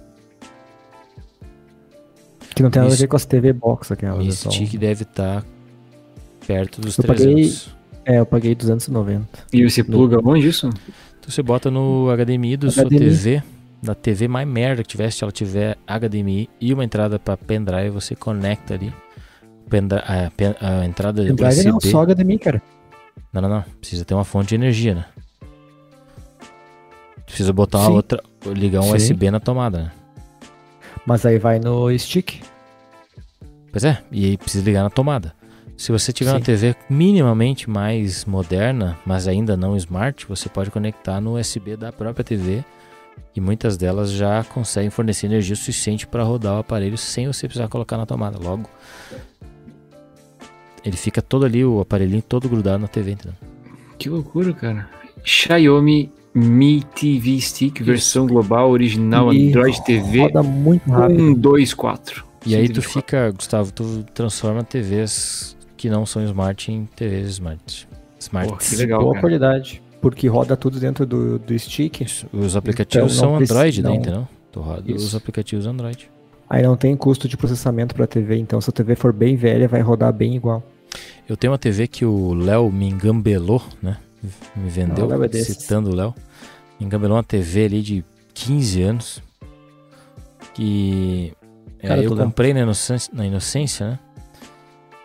Que 2.54 2.62
não 2.62 2.70
tem 2.70 2.82
nada 2.82 2.94
a 2.94 2.96
ver 2.96 3.06
com 3.06 3.16
as 3.16 3.24
TV 3.24 3.52
Box 3.52 3.92
aquelas. 3.92 4.18
Mi 4.18 4.28
é 4.28 4.32
só- 4.32 4.50
Stick 4.50 4.76
deve 4.78 5.02
estar 5.04 5.44
perto 6.46 6.80
dos 6.80 6.98
Eu 6.98 7.04
paguei- 7.04 7.34
300. 7.34 7.74
É, 8.04 8.18
eu 8.18 8.26
paguei 8.26 8.54
290. 8.54 9.26
E 9.52 9.68
você 9.68 9.82
pluga 9.84 10.18
onde 10.24 10.46
isso? 10.48 10.68
Então 10.68 11.30
você 11.30 11.42
bota 11.42 11.70
no 11.70 12.10
HDMI 12.10 12.56
do 12.56 12.70
sua 12.70 12.82
HDMI. 12.84 12.98
TV, 12.98 13.42
da 13.82 13.94
TV 13.94 14.26
mais 14.28 14.46
merda 14.46 14.82
que 14.82 14.88
tiver, 14.88 15.10
se 15.12 15.22
ela 15.22 15.32
tiver 15.32 15.78
HDMI 15.86 16.48
e 16.60 16.74
uma 16.74 16.84
entrada 16.84 17.18
para 17.18 17.36
pendrive, 17.36 17.90
você 17.90 18.14
conecta 18.16 18.74
ali 18.74 18.92
pendri- 19.70 20.00
a, 20.00 20.30
pen- 20.36 20.54
a 20.60 20.84
entrada 20.84 21.22
Pendrive 21.24 21.48
USB. 21.60 21.68
não, 21.70 21.80
só 21.80 22.02
HDMI, 22.04 22.38
cara. 22.38 22.60
Não, 23.32 23.40
não, 23.40 23.48
não. 23.48 23.64
Precisa 23.80 24.04
ter 24.04 24.14
uma 24.14 24.24
fonte 24.24 24.48
de 24.50 24.56
energia, 24.56 24.94
né? 24.96 25.04
Precisa 27.24 27.52
botar 27.52 27.78
uma 27.78 27.90
outra, 27.90 28.22
ligar 28.46 28.80
um 28.80 28.88
Sim. 28.90 28.94
USB 28.96 29.30
na 29.30 29.40
tomada, 29.40 29.78
né? 29.84 29.92
Mas 31.06 31.26
aí 31.26 31.38
vai 31.38 31.58
no 31.58 31.96
stick. 31.98 32.42
Pois 33.70 33.84
é, 33.84 34.02
e 34.10 34.26
aí 34.26 34.36
precisa 34.36 34.64
ligar 34.64 34.82
na 34.82 34.90
tomada. 34.90 35.34
Se 35.76 35.90
você 35.90 36.12
tiver 36.12 36.30
uma 36.30 36.38
Sim. 36.38 36.44
TV 36.44 36.76
minimamente 36.88 37.68
mais 37.68 38.24
moderna, 38.24 38.96
mas 39.04 39.26
ainda 39.26 39.56
não 39.56 39.76
smart, 39.76 40.26
você 40.26 40.48
pode 40.48 40.70
conectar 40.70 41.20
no 41.20 41.38
USB 41.38 41.76
da 41.76 41.90
própria 41.90 42.22
TV 42.22 42.62
e 43.34 43.40
muitas 43.40 43.76
delas 43.76 44.12
já 44.12 44.44
conseguem 44.44 44.90
fornecer 44.90 45.26
energia 45.26 45.56
suficiente 45.56 46.06
para 46.06 46.22
rodar 46.22 46.56
o 46.56 46.58
aparelho 46.58 46.98
sem 46.98 47.26
você 47.26 47.48
precisar 47.48 47.68
colocar 47.68 47.96
na 47.96 48.06
tomada. 48.06 48.38
Logo, 48.38 48.68
ele 50.84 50.96
fica 50.96 51.22
todo 51.22 51.46
ali, 51.46 51.64
o 51.64 51.80
aparelhinho 51.80 52.22
todo 52.22 52.48
grudado 52.48 52.78
na 52.78 52.88
TV, 52.88 53.12
entendeu? 53.12 53.36
Que 53.98 54.08
loucura, 54.08 54.52
cara. 54.52 54.88
Xiaomi 55.24 56.12
Mi 56.34 56.82
TV 56.94 57.38
Stick, 57.40 57.80
versão 57.82 58.26
global, 58.26 58.70
original, 58.70 59.32
E 59.32 59.48
Android 59.48 59.84
TV, 59.84 60.20
Roda 60.20 60.42
muito 60.42 60.90
rápido. 60.90 61.18
124. 61.18 62.24
E 62.46 62.54
aí 62.56 62.68
tu 62.68 62.80
124. 62.80 62.82
fica, 63.00 63.30
Gustavo, 63.32 63.72
tu 63.72 64.04
transforma 64.14 64.64
TVs 64.64 65.56
que 65.76 65.90
não 65.90 66.06
são 66.06 66.24
smart 66.24 66.72
em 66.72 66.86
TVs 66.96 67.28
smart. 67.32 67.88
Smart. 68.18 68.70
Que 68.70 68.76
legal, 68.76 69.00
Boa 69.00 69.12
cara. 69.12 69.20
qualidade. 69.22 69.82
Porque 70.00 70.26
roda 70.26 70.56
tudo 70.56 70.80
dentro 70.80 71.04
do, 71.06 71.38
do 71.38 71.56
stick. 71.58 72.00
Isso, 72.00 72.26
Os 72.32 72.56
aplicativos 72.56 73.14
Então, 73.16 73.30
não 73.32 73.38
são 73.38 73.42
Android, 73.56 73.82
né, 73.82 73.88
não. 73.88 73.96
entendeu? 73.96 74.28
Tu 74.50 74.60
roda 74.60 74.92
os 74.92 75.02
Isso. 75.04 75.16
aplicativos 75.16 75.66
Android. 75.66 76.10
Aí 76.48 76.62
não 76.62 76.76
tem 76.76 76.96
custo 76.96 77.28
de 77.28 77.36
processamento 77.36 77.94
pra 77.94 78.06
TV. 78.06 78.36
Então, 78.36 78.60
se 78.60 78.68
a 78.68 78.72
TV 78.72 78.94
for 78.96 79.12
bem 79.12 79.36
velha, 79.36 79.68
vai 79.68 79.80
rodar 79.80 80.12
bem 80.12 80.34
igual. 80.34 80.62
Eu 81.28 81.36
tenho 81.36 81.52
uma 81.52 81.58
TV 81.58 81.86
que 81.86 82.04
o 82.04 82.34
Léo 82.34 82.70
me 82.70 82.88
engambelou, 82.88 83.62
né? 83.82 83.96
Me 84.56 84.68
vendeu, 84.70 85.08
é 85.24 85.28
citando 85.38 85.90
o 85.90 85.94
Léo. 85.94 86.14
Me 86.78 86.86
engambelou 86.86 87.16
uma 87.16 87.24
TV 87.24 87.64
ali 87.64 87.82
de 87.82 88.04
15 88.34 88.82
anos. 88.82 89.22
Que 90.54 91.32
é, 91.80 91.88
Cara 91.88 92.02
eu 92.02 92.10
do 92.10 92.14
Léo. 92.14 92.26
comprei 92.26 92.54
na 92.54 92.60
inocência, 92.60 93.12
na 93.14 93.26
inocência, 93.26 93.90
né? 93.90 93.98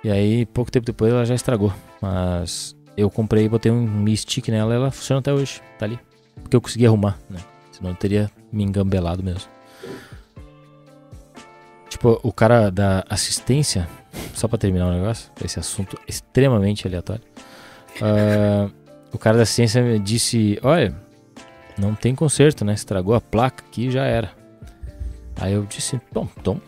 E 0.04 0.12
aí, 0.12 0.46
pouco 0.46 0.72
tempo 0.72 0.86
depois, 0.86 1.12
ela 1.12 1.26
já 1.26 1.34
estragou. 1.36 1.74
Mas 2.02 2.76
eu 2.96 3.10
comprei 3.10 3.46
e 3.46 3.50
botei 3.50 3.72
um 3.72 3.82
Mi 3.82 4.16
Stick 4.16 4.50
nela 4.50 4.74
e 4.74 4.76
ela 4.76 4.92
funciona 4.92 5.20
até 5.20 5.34
hoje. 5.34 5.62
Tá 5.80 5.86
ali. 5.86 6.00
Porque 6.42 6.56
eu 6.56 6.62
consegui 6.62 6.86
arrumar, 6.86 7.18
né? 7.30 7.40
Senão 7.72 7.92
eu 7.92 7.96
teria 7.96 8.32
me 8.52 8.64
engambelado 8.64 9.24
mesmo. 9.24 9.50
Tipo, 11.90 12.20
o 12.22 12.32
cara 12.32 12.70
da 12.70 13.04
assistência, 13.10 13.88
só 14.34 14.48
pra 14.48 14.58
terminar 14.58 14.88
o 14.88 14.92
negócio, 14.92 15.32
esse 15.44 15.60
assunto 15.60 15.98
extremamente 16.08 16.86
aleatório. 16.88 17.24
ah, 18.02 18.70
o 19.12 19.18
cara 19.18 19.38
da 19.38 19.46
ciência 19.46 20.00
disse: 20.00 20.60
Olha, 20.62 20.96
não 21.78 21.94
tem 21.94 22.16
conserto, 22.16 22.66
né? 22.66 22.74
Estragou 22.74 23.16
a 23.16 23.22
placa 23.22 23.64
aqui 23.68 23.90
já 23.92 24.04
era. 24.06 24.32
Aí 25.40 25.54
eu 25.54 25.66
disse: 25.66 26.00
Bom, 26.12 26.28
então 26.38 26.62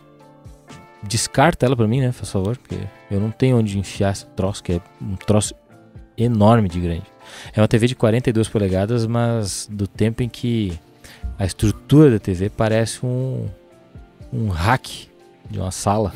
descarta 1.02 1.66
ela 1.66 1.76
pra 1.76 1.88
mim, 1.88 2.00
né? 2.00 2.12
Faz 2.12 2.30
favor, 2.30 2.56
porque 2.56 2.78
eu 3.10 3.20
não 3.20 3.30
tenho 3.30 3.58
onde 3.58 3.78
enfiar 3.78 4.12
esse 4.12 4.26
troço, 4.26 4.62
que 4.62 4.74
é 4.74 4.80
um 5.00 5.16
troço 5.16 5.54
enorme 6.16 6.68
de 6.68 6.80
grande. 6.80 7.06
É 7.54 7.60
uma 7.60 7.68
TV 7.68 7.86
de 7.86 7.94
42 7.94 8.48
polegadas, 8.48 9.06
mas 9.06 9.68
do 9.70 9.86
tempo 9.86 10.22
em 10.22 10.28
que 10.28 10.78
a 11.38 11.44
estrutura 11.44 12.10
da 12.10 12.18
TV 12.18 12.50
parece 12.50 13.04
um, 13.04 13.48
um 14.32 14.48
hack 14.48 14.86
de 15.48 15.58
uma 15.58 15.70
sala. 15.70 16.12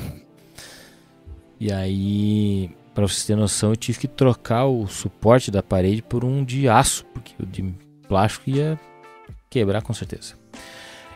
E 1.58 1.72
aí, 1.72 2.70
para 2.94 3.06
vocês 3.06 3.26
terem 3.26 3.40
noção, 3.40 3.70
eu 3.70 3.76
tive 3.76 3.98
que 3.98 4.08
trocar 4.08 4.66
o 4.66 4.86
suporte 4.86 5.50
da 5.50 5.62
parede 5.62 6.00
por 6.00 6.24
um 6.24 6.44
de 6.44 6.68
aço, 6.68 7.04
porque 7.06 7.34
o 7.42 7.44
de 7.44 7.74
plástico 8.06 8.50
ia 8.50 8.78
quebrar 9.50 9.82
com 9.82 9.92
certeza. 9.92 10.34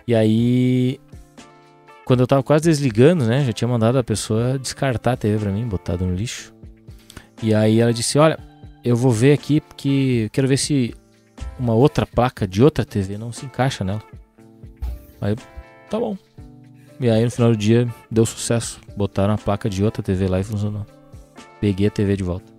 E 0.06 0.14
aí, 0.14 1.00
quando 2.04 2.20
eu 2.20 2.26
tava 2.26 2.42
quase 2.42 2.64
desligando, 2.64 3.24
né, 3.24 3.44
já 3.44 3.52
tinha 3.52 3.68
mandado 3.68 3.98
a 3.98 4.04
pessoa 4.04 4.58
descartar 4.58 5.12
a 5.12 5.16
TV 5.16 5.38
para 5.38 5.52
mim, 5.52 5.66
botado 5.66 6.04
no 6.04 6.14
lixo. 6.14 6.52
E 7.42 7.54
aí 7.54 7.80
ela 7.80 7.92
disse: 7.92 8.18
Olha, 8.18 8.38
eu 8.82 8.96
vou 8.96 9.12
ver 9.12 9.32
aqui 9.32 9.60
porque 9.60 10.22
eu 10.24 10.30
quero 10.30 10.48
ver 10.48 10.56
se 10.56 10.94
uma 11.58 11.74
outra 11.74 12.06
placa 12.06 12.46
de 12.48 12.62
outra 12.62 12.84
TV 12.84 13.16
não 13.16 13.30
se 13.30 13.46
encaixa 13.46 13.84
nela. 13.84 14.02
Aí, 15.20 15.36
tá 15.88 16.00
bom. 16.00 16.16
E 17.00 17.08
aí 17.08 17.24
no 17.24 17.30
final 17.30 17.52
do 17.52 17.56
dia 17.56 17.86
deu 18.10 18.26
sucesso. 18.26 18.80
Botaram 18.96 19.34
a 19.34 19.38
placa 19.38 19.70
de 19.70 19.84
outra 19.84 20.02
TV 20.02 20.26
lá 20.26 20.40
e 20.40 20.44
funcionou. 20.44 20.97
Peguei 21.60 21.86
a 21.86 21.90
TV 21.90 22.16
de 22.16 22.22
volta. 22.22 22.52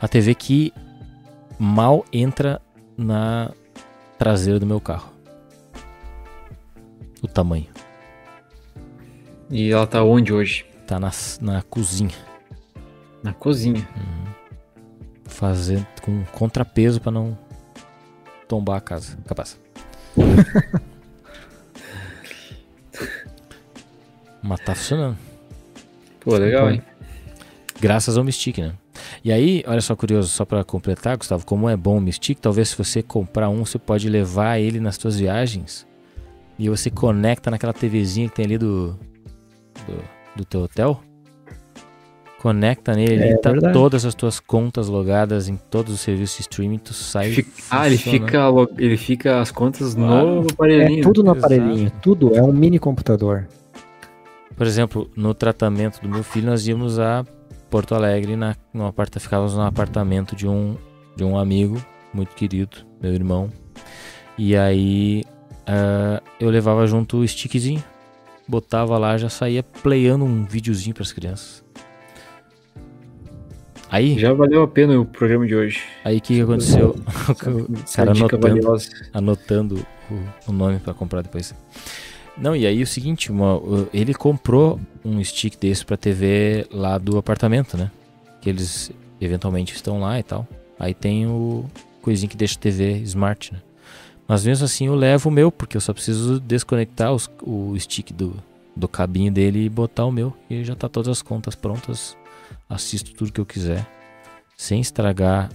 A 0.00 0.06
TV 0.08 0.34
que 0.34 0.72
mal 1.58 2.04
entra 2.12 2.60
na 2.96 3.50
traseira 4.18 4.60
do 4.60 4.66
meu 4.66 4.80
carro. 4.80 5.12
O 7.22 7.28
tamanho. 7.28 7.66
E 9.50 9.70
ela 9.70 9.86
tá 9.86 10.02
onde 10.02 10.32
hoje? 10.32 10.66
Tá 10.86 10.98
na, 10.98 11.10
na 11.40 11.62
cozinha. 11.62 12.14
Na 13.22 13.32
cozinha. 13.32 13.88
Fazendo 15.24 15.86
com 16.02 16.24
contrapeso 16.26 17.00
para 17.00 17.12
não 17.12 17.38
tombar 18.46 18.78
a 18.78 18.80
casa. 18.80 19.16
Capaz. 19.26 19.58
Mas 24.42 24.60
tá 24.60 24.74
funcionando. 24.74 25.18
Pô, 26.20 26.36
legal, 26.36 26.70
hein? 26.70 26.82
Graças 27.80 28.16
ao 28.16 28.24
Mystic, 28.24 28.58
né? 28.58 28.72
E 29.22 29.30
aí, 29.30 29.62
olha 29.66 29.80
só 29.80 29.94
curioso, 29.94 30.28
só 30.28 30.44
para 30.44 30.64
completar, 30.64 31.16
Gustavo, 31.16 31.44
como 31.44 31.68
é 31.68 31.76
bom 31.76 31.98
o 31.98 32.00
Mystic, 32.00 32.38
talvez 32.40 32.70
se 32.70 32.78
você 32.78 33.02
comprar 33.02 33.48
um, 33.50 33.64
você 33.64 33.78
pode 33.78 34.08
levar 34.08 34.58
ele 34.58 34.80
nas 34.80 34.96
suas 34.96 35.18
viagens 35.18 35.86
e 36.58 36.68
você 36.70 36.88
conecta 36.90 37.50
naquela 37.50 37.72
TVzinha 37.74 38.28
que 38.28 38.34
tem 38.36 38.44
ali 38.46 38.56
do 38.58 38.98
do, 39.86 40.02
do 40.36 40.44
teu 40.44 40.62
hotel. 40.62 41.00
Conecta 42.40 42.94
nele 42.94 43.24
É 43.24 43.32
e 43.32 43.38
tá 43.38 43.50
verdade. 43.50 43.72
todas 43.72 44.04
as 44.04 44.14
tuas 44.14 44.38
contas 44.38 44.88
logadas 44.88 45.48
em 45.48 45.56
todos 45.56 45.92
os 45.94 46.00
serviços 46.00 46.36
de 46.36 46.42
streaming, 46.42 46.78
tu 46.78 46.92
sai 46.94 47.30
Fica- 47.32 47.50
Ah, 47.70 47.86
ele 47.86 47.96
fica, 47.96 48.38
ele 48.78 48.96
fica 48.96 49.40
as 49.40 49.50
contas 49.50 49.94
Claro. 49.94 50.42
no 50.42 50.46
aparelhinho. 50.50 51.00
É 51.00 51.02
tudo 51.02 51.22
no 51.24 51.32
Exato. 51.32 51.46
aparelhinho, 51.54 51.92
tudo. 52.02 52.34
É 52.36 52.42
um 52.42 52.52
mini 52.52 52.78
computador. 52.78 53.48
Por 54.54 54.66
exemplo, 54.66 55.10
no 55.16 55.34
tratamento 55.34 56.00
do 56.00 56.08
meu 56.08 56.22
filho, 56.22 56.46
nós 56.46 56.66
íamos 56.66 56.98
a 56.98 57.24
Porto 57.70 57.94
Alegre, 57.94 58.36
na, 58.36 58.54
no 58.72 58.86
aparta, 58.86 59.20
ficávamos 59.20 59.54
no 59.54 59.62
apartamento 59.62 60.34
de 60.36 60.46
um, 60.46 60.76
de 61.16 61.24
um 61.24 61.38
amigo 61.38 61.80
muito 62.12 62.34
querido, 62.34 62.78
meu 63.00 63.12
irmão. 63.12 63.50
E 64.38 64.56
aí 64.56 65.24
ah, 65.66 66.22
eu 66.38 66.48
levava 66.48 66.86
junto 66.86 67.18
o 67.18 67.26
stickzinho, 67.26 67.82
botava 68.46 68.96
lá, 68.96 69.18
já 69.18 69.28
saía 69.28 69.62
playando 69.62 70.24
um 70.24 70.44
videozinho 70.44 70.94
para 70.94 71.02
as 71.02 71.12
crianças. 71.12 71.64
Aí, 73.88 74.18
Já 74.18 74.32
valeu 74.32 74.62
a 74.62 74.68
pena 74.68 74.98
o 74.98 75.04
programa 75.04 75.46
de 75.46 75.54
hoje. 75.54 75.84
aí 76.04 76.18
o 76.18 76.20
que, 76.20 76.34
que 76.34 76.40
aconteceu? 76.40 76.96
o 77.30 77.34
cara 77.94 78.10
anotando, 78.10 78.76
anotando 79.12 79.86
o, 80.10 80.50
o 80.50 80.52
nome 80.52 80.78
para 80.80 80.92
comprar 80.92 81.22
depois. 81.22 81.54
Não, 82.38 82.54
e 82.54 82.66
aí 82.66 82.82
o 82.82 82.86
seguinte, 82.86 83.30
uma- 83.32 83.60
ele 83.94 84.12
comprou 84.12 84.78
um 85.04 85.22
stick 85.24 85.56
desse 85.58 85.84
pra 85.84 85.96
TV 85.96 86.66
lá 86.70 86.98
do 86.98 87.16
apartamento, 87.16 87.76
né? 87.76 87.90
Que 88.42 88.50
eles 88.50 88.90
eventualmente 89.20 89.74
estão 89.74 90.00
lá 90.00 90.18
e 90.18 90.22
tal. 90.22 90.46
Aí 90.78 90.92
tem 90.92 91.26
o 91.26 91.64
coisinho 92.02 92.28
que 92.30 92.36
deixa 92.36 92.56
a 92.56 92.60
TV 92.60 92.98
smart, 92.98 93.52
né? 93.54 93.60
Mas 94.28 94.44
mesmo 94.44 94.64
assim 94.66 94.86
eu 94.86 94.94
levo 94.94 95.28
o 95.30 95.32
meu, 95.32 95.50
porque 95.50 95.76
eu 95.76 95.80
só 95.80 95.94
preciso 95.94 96.38
desconectar 96.40 97.12
os- 97.12 97.30
o 97.42 97.74
stick 97.78 98.12
do, 98.12 98.34
do 98.74 98.86
cabinho 98.86 99.32
dele 99.32 99.64
e 99.64 99.68
botar 99.70 100.04
o 100.04 100.12
meu. 100.12 100.34
E 100.50 100.62
já 100.62 100.74
tá 100.74 100.88
todas 100.88 101.08
as 101.08 101.22
contas 101.22 101.54
prontas. 101.54 102.16
Assisto 102.68 103.14
tudo 103.14 103.32
que 103.32 103.40
eu 103.40 103.46
quiser. 103.46 103.86
Sem 104.56 104.80
estragar 104.80 105.48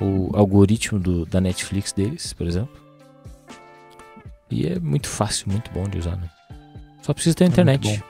o 0.00 0.30
algoritmo 0.34 0.98
do, 0.98 1.26
da 1.26 1.40
Netflix 1.40 1.92
deles, 1.92 2.32
por 2.32 2.46
exemplo. 2.46 2.79
E 4.50 4.66
é 4.66 4.78
muito 4.80 5.08
fácil, 5.08 5.50
muito 5.50 5.70
bom 5.70 5.84
de 5.88 5.98
usar, 5.98 6.16
né? 6.16 6.28
Só 7.02 7.14
precisa 7.14 7.34
ter 7.36 7.44
internet. 7.46 8.02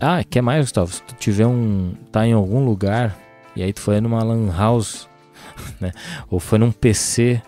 Ah, 0.00 0.22
quer 0.24 0.42
mais, 0.42 0.60
Gustavo? 0.62 0.92
Se 0.92 1.02
tu 1.02 1.14
tiver 1.14 1.46
um. 1.46 1.94
tá 2.10 2.26
em 2.26 2.32
algum 2.32 2.64
lugar 2.64 3.16
e 3.54 3.62
aí 3.62 3.72
tu 3.72 3.80
foi 3.80 4.00
numa 4.00 4.22
lan 4.22 4.50
house, 4.56 5.08
né? 5.80 5.92
Ou 6.28 6.40
foi 6.40 6.58
num 6.58 6.72
PC. 6.72 7.40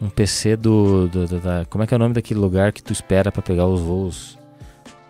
Um 0.00 0.10
PC 0.10 0.56
do. 0.56 1.08
do- 1.08 1.26
do- 1.26 1.40
da, 1.40 1.64
como 1.66 1.84
é 1.84 1.86
que 1.86 1.94
é 1.94 1.96
o 1.96 1.98
nome 1.98 2.14
daquele 2.14 2.40
lugar 2.40 2.72
que 2.72 2.82
tu 2.82 2.92
espera 2.92 3.32
pra 3.32 3.40
pegar 3.40 3.66
os 3.66 3.80
voos? 3.80 4.36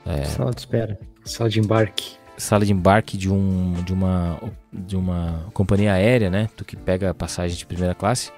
É, 0.05 0.25
Sala 0.25 0.53
de 0.53 0.61
espera. 0.61 0.99
Sala 1.25 1.51
de 1.51 1.59
embarque. 1.59 2.13
sala 2.39 2.65
de 2.65 2.73
embarque 2.73 3.17
de 3.17 3.29
um 3.29 3.73
de 3.83 3.93
uma 3.93 4.39
de 4.73 4.95
uma 4.97 5.47
companhia 5.53 5.95
aérea, 5.95 6.31
né? 6.31 6.49
Tu 6.57 6.65
que 6.65 6.77
pega 6.77 7.13
passagem 7.13 7.57
de 7.57 7.67
primeira 7.67 7.95
classe, 7.97 8.31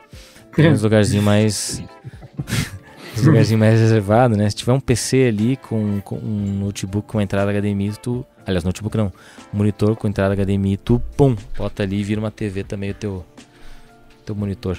tem 0.55 0.71
uns 0.73 0.81
lugarzinhos 0.85 1.25
mais 1.25 1.83
uns 3.17 3.27
lugarzinhos 3.27 3.61
mais 3.61 3.81
reservados, 3.81 4.37
né? 4.37 4.49
Se 4.49 4.57
tiver 4.57 4.73
um 4.73 4.81
PC 4.81 5.29
ali 5.29 5.57
com, 5.57 6.01
com 6.01 6.17
um 6.17 6.61
notebook 6.65 7.09
com 7.09 7.21
entrada 7.21 7.53
HDMI, 7.53 7.93
tu, 8.01 8.25
aliás, 8.47 8.65
notebook 8.65 8.97
não, 8.97 9.13
um 9.53 9.59
monitor 9.59 9.97
com 9.97 10.09
entrada 10.09 10.35
HDMI, 10.35 10.77
tu 10.77 11.03
pum, 11.17 11.37
bota 11.57 11.83
ali 11.83 12.01
e 12.01 12.05
vira 12.05 12.21
uma 12.21 12.31
TV 12.31 12.65
também 12.65 12.91
o 12.91 12.95
teu 12.95 13.25
teu 14.29 14.35
monitor. 14.35 14.79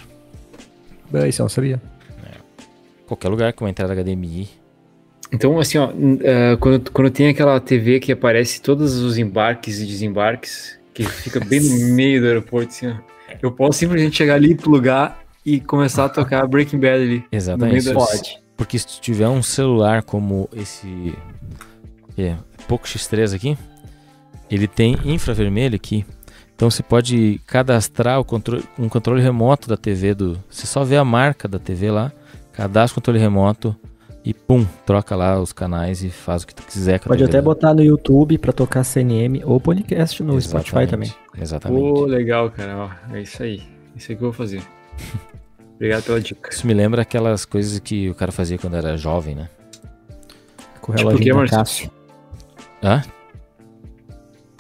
Ah, 1.13 1.27
Isso 1.27 1.41
eu 1.41 1.45
não 1.45 1.49
sabia. 1.49 1.81
Qualquer 3.07 3.29
lugar 3.29 3.53
com 3.53 3.65
uma 3.65 3.71
entrada 3.71 3.95
HDMI. 3.95 4.47
Então, 5.31 5.59
assim, 5.59 5.79
ó, 5.79 5.89
ah, 5.89 6.57
quando, 6.57 6.91
quando 6.91 7.09
tem 7.09 7.27
aquela 7.29 7.59
TV 7.59 7.99
que 7.99 8.11
aparece 8.11 8.61
todos 8.61 8.97
os 8.97 9.17
embarques 9.17 9.79
e 9.81 9.85
desembarques, 9.85 10.79
que 10.93 11.03
fica 11.03 11.39
bem 11.39 11.59
no 11.59 11.87
meio 11.95 12.21
do 12.21 12.27
aeroporto, 12.27 12.69
assim, 12.69 12.87
ó, 12.87 12.95
eu 13.41 13.51
posso 13.51 13.79
simplesmente 13.79 14.15
chegar 14.15 14.35
ali, 14.35 14.53
plugar 14.53 15.19
e 15.55 15.59
começar 15.61 16.05
a 16.05 16.09
tocar 16.09 16.47
Breaking 16.47 16.79
Bad 16.79 17.01
ali. 17.03 17.25
Exatamente. 17.31 17.77
No 17.85 17.93
meio 17.93 17.99
da- 17.99 18.05
Se- 18.07 18.37
Porque 18.57 18.77
se 18.77 18.87
tu 18.87 18.99
tiver 19.01 19.27
um 19.27 19.41
celular 19.41 20.03
como 20.03 20.49
esse 20.53 21.15
é, 22.17 22.35
Poco 22.67 22.85
X3 22.87 23.33
aqui, 23.35 23.57
ele 24.51 24.67
tem 24.67 24.97
infravermelho 25.05 25.75
aqui. 25.75 26.05
Então 26.55 26.69
você 26.69 26.83
pode 26.83 27.39
cadastrar 27.47 28.19
o 28.19 28.25
controle, 28.25 28.63
um 28.77 28.89
controle 28.89 29.21
remoto 29.21 29.69
da 29.69 29.77
TV 29.77 30.13
do. 30.13 30.37
Você 30.49 30.67
só 30.67 30.83
vê 30.83 30.97
a 30.97 31.05
marca 31.05 31.47
da 31.47 31.57
TV 31.57 31.89
lá, 31.89 32.11
cadastra 32.51 32.91
o 32.91 32.95
controle 32.95 33.17
remoto 33.19 33.73
e 34.25 34.33
pum, 34.33 34.65
troca 34.85 35.15
lá 35.15 35.39
os 35.39 35.53
canais 35.53 36.03
e 36.03 36.09
faz 36.09 36.43
o 36.43 36.47
que 36.47 36.53
tu 36.53 36.61
quiser 36.63 36.99
com 36.99 37.05
a 37.05 37.07
Pode 37.09 37.19
TV 37.19 37.29
até 37.29 37.37
lá. 37.37 37.43
botar 37.43 37.73
no 37.73 37.81
YouTube 37.81 38.37
pra 38.37 38.51
tocar 38.51 38.83
CNM 38.83 39.41
ou 39.45 39.57
podcast 39.61 40.21
no 40.21 40.39
Spotify 40.41 40.79
Exatamente, 40.79 40.89
também. 40.91 41.41
Exatamente. 41.41 41.79
Pô, 41.93 42.05
legal, 42.05 42.51
cara. 42.51 42.77
Ó, 42.77 43.15
é 43.15 43.21
isso 43.21 43.41
aí. 43.41 43.63
Isso 43.95 44.11
aí 44.11 44.17
que 44.17 44.23
eu 44.23 44.27
vou 44.31 44.33
fazer. 44.33 44.61
Obrigado 45.79 46.03
pela 46.03 46.19
dica. 46.19 46.49
Isso 46.51 46.67
me 46.67 46.73
lembra 46.73 47.01
aquelas 47.03 47.45
coisas 47.45 47.79
que 47.79 48.09
o 48.09 48.15
cara 48.15 48.31
fazia 48.33 48.57
quando 48.57 48.75
era 48.75 48.97
jovem, 48.97 49.33
né? 49.35 49.47
Com 50.81 50.91
o 50.91 50.95
Tipo 50.95 51.07
reloginho 51.09 51.35
que, 51.45 51.51
da? 51.51 51.57
Cássio. 51.57 51.91
Hã? 52.83 53.01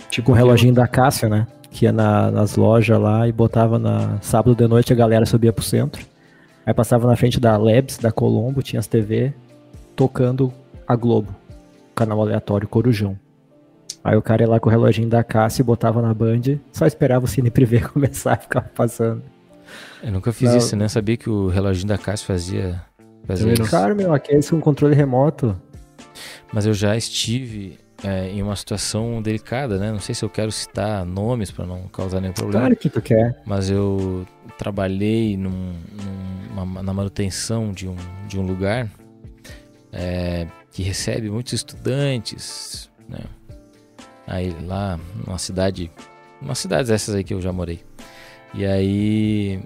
Tipo, 0.09 0.27
Com 0.27 0.31
o 0.31 0.35
reloginho 0.35 0.73
da 0.73 0.87
Cássio, 0.87 1.29
né? 1.29 1.45
Que 1.69 1.85
ia 1.85 1.91
na- 1.91 2.31
nas 2.31 2.55
lojas 2.55 2.99
lá 2.99 3.27
e 3.27 3.31
botava 3.31 3.77
na 3.77 4.17
sábado 4.21 4.55
de 4.55 4.67
noite 4.67 4.91
a 4.91 4.95
galera 4.95 5.25
subia 5.25 5.51
pro 5.53 5.63
centro. 5.63 6.05
Aí 6.65 6.73
passava 6.73 7.05
na 7.07 7.15
frente 7.15 7.39
da 7.39 7.55
Labs, 7.57 7.97
da 7.97 8.11
Colombo, 8.11 8.61
tinha 8.63 8.79
as 8.79 8.87
TV 8.87 9.33
tocando 9.95 10.53
a 10.87 10.95
Globo. 10.95 11.35
Canal 11.95 12.21
aleatório, 12.21 12.67
Corujão. 12.67 13.17
Aí 14.03 14.15
o 14.15 14.21
cara 14.21 14.43
ia 14.43 14.49
lá 14.49 14.59
com 14.59 14.69
o 14.69 14.71
reloginho 14.71 15.09
da 15.09 15.23
Cássio, 15.23 15.65
botava 15.65 16.01
na 16.01 16.13
Band, 16.13 16.41
só 16.71 16.85
esperava 16.85 17.25
o 17.25 17.27
Cine 17.27 17.51
Privé 17.51 17.81
começar 17.93 18.37
e 18.39 18.43
ficava 18.43 18.69
passando. 18.73 19.21
Eu 20.03 20.11
nunca 20.11 20.31
fiz 20.31 20.49
Não. 20.51 20.57
isso, 20.57 20.75
né? 20.75 20.87
Sabia 20.87 21.17
que 21.17 21.29
o 21.29 21.47
reloginho 21.47 21.87
da 21.87 21.97
Cássio 21.97 22.25
fazia, 22.27 22.81
fazia 23.25 23.53
isso. 23.53 23.63
Claro, 23.69 23.95
meu, 23.95 24.13
aqueles 24.13 24.49
com 24.49 24.59
controle 24.61 24.95
remoto. 24.95 25.59
Mas 26.53 26.65
eu 26.65 26.73
já 26.73 26.95
estive 26.97 27.77
é, 28.03 28.29
em 28.29 28.41
uma 28.41 28.55
situação 28.55 29.21
delicada, 29.21 29.77
né? 29.77 29.91
Não 29.91 29.99
sei 29.99 30.15
se 30.15 30.23
eu 30.23 30.29
quero 30.29 30.51
citar 30.51 31.05
nomes 31.05 31.51
para 31.51 31.65
não 31.65 31.87
causar 31.89 32.21
nenhum 32.21 32.33
problema. 32.33 32.61
Claro 32.61 32.75
que 32.75 32.89
tu 32.89 33.01
quer. 33.01 33.41
Mas 33.45 33.69
eu 33.69 34.25
trabalhei 34.57 35.35
num- 35.37 35.75
numa- 36.55 36.81
na 36.81 36.93
manutenção 36.93 37.71
de 37.71 37.87
um, 37.87 37.95
de 38.27 38.39
um 38.39 38.43
lugar 38.43 38.89
é, 39.91 40.47
que 40.71 40.81
recebe 40.83 41.29
muitos 41.29 41.53
estudantes, 41.53 42.89
né? 43.07 43.19
Aí 44.25 44.55
lá, 44.65 44.99
numa 45.25 45.37
cidade, 45.37 45.91
umas 46.41 46.57
cidades 46.59 46.89
essas 46.91 47.15
aí 47.15 47.23
que 47.23 47.33
eu 47.33 47.41
já 47.41 47.51
morei. 47.51 47.83
E 48.53 48.65
aí 48.65 49.61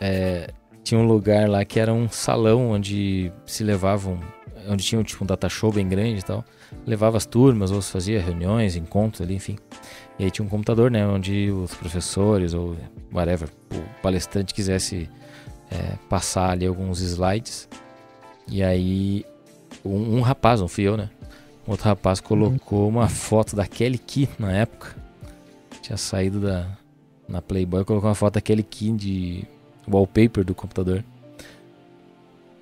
é, 0.00 0.50
tinha 0.82 0.98
um 0.98 1.06
lugar 1.06 1.48
lá 1.48 1.64
que 1.64 1.78
era 1.78 1.92
um 1.92 2.08
salão 2.08 2.70
onde 2.70 3.32
se 3.46 3.62
levavam, 3.64 4.18
onde 4.68 4.84
tinha 4.84 5.02
tipo 5.02 5.24
um 5.24 5.26
data 5.26 5.48
show 5.48 5.72
bem 5.72 5.88
grande 5.88 6.20
e 6.20 6.22
tal. 6.22 6.44
Levava 6.86 7.16
as 7.16 7.26
turmas 7.26 7.70
ou 7.70 7.82
se 7.82 7.90
fazia 7.90 8.20
reuniões, 8.20 8.76
encontros 8.76 9.20
ali, 9.20 9.34
enfim. 9.34 9.56
E 10.18 10.24
aí 10.24 10.30
tinha 10.30 10.44
um 10.44 10.48
computador, 10.48 10.90
né, 10.90 11.06
onde 11.06 11.50
os 11.50 11.74
professores 11.74 12.54
ou 12.54 12.76
whatever, 13.12 13.48
o 13.72 14.02
palestrante 14.02 14.54
quisesse 14.54 15.08
é, 15.70 15.96
passar 16.08 16.50
ali 16.50 16.66
alguns 16.66 17.00
slides. 17.00 17.68
E 18.48 18.62
aí 18.62 19.24
um, 19.84 20.18
um 20.18 20.20
rapaz, 20.20 20.60
não 20.60 20.68
fui 20.68 20.84
eu, 20.84 20.96
né? 20.96 21.10
Um 21.66 21.72
outro 21.72 21.86
rapaz 21.86 22.20
colocou 22.20 22.88
uma 22.88 23.08
foto 23.08 23.54
da 23.54 23.66
Kelly 23.66 23.98
Key 23.98 24.28
na 24.38 24.52
época. 24.52 24.96
Tinha 25.80 25.96
saído 25.96 26.40
da 26.40 26.66
na 27.32 27.40
Playboy, 27.40 27.82
colocou 27.84 28.10
uma 28.10 28.14
foto 28.14 28.34
da 28.34 28.40
Kelly 28.42 28.62
Key 28.62 28.92
de 28.92 29.44
wallpaper 29.88 30.44
do 30.44 30.54
computador. 30.54 31.02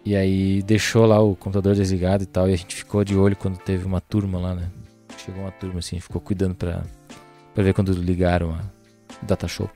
E 0.04 0.14
aí 0.14 0.62
deixou 0.62 1.04
lá 1.04 1.20
o 1.20 1.34
computador 1.34 1.74
desligado 1.74 2.22
e 2.22 2.26
tal, 2.26 2.48
e 2.48 2.54
a 2.54 2.56
gente 2.56 2.76
ficou 2.76 3.04
de 3.04 3.16
olho 3.16 3.36
quando 3.36 3.58
teve 3.58 3.84
uma 3.84 4.00
turma 4.00 4.38
lá, 4.38 4.54
né? 4.54 4.70
Chegou 5.18 5.42
uma 5.42 5.50
turma 5.50 5.80
assim, 5.80 5.98
ficou 5.98 6.20
cuidando 6.20 6.54
pra, 6.54 6.82
pra 7.52 7.64
ver 7.64 7.74
quando 7.74 7.92
ligaram 7.92 8.52
a 8.52 8.60
data 9.22 9.48
show. 9.48 9.68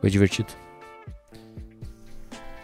Foi 0.00 0.10
divertido. 0.10 0.52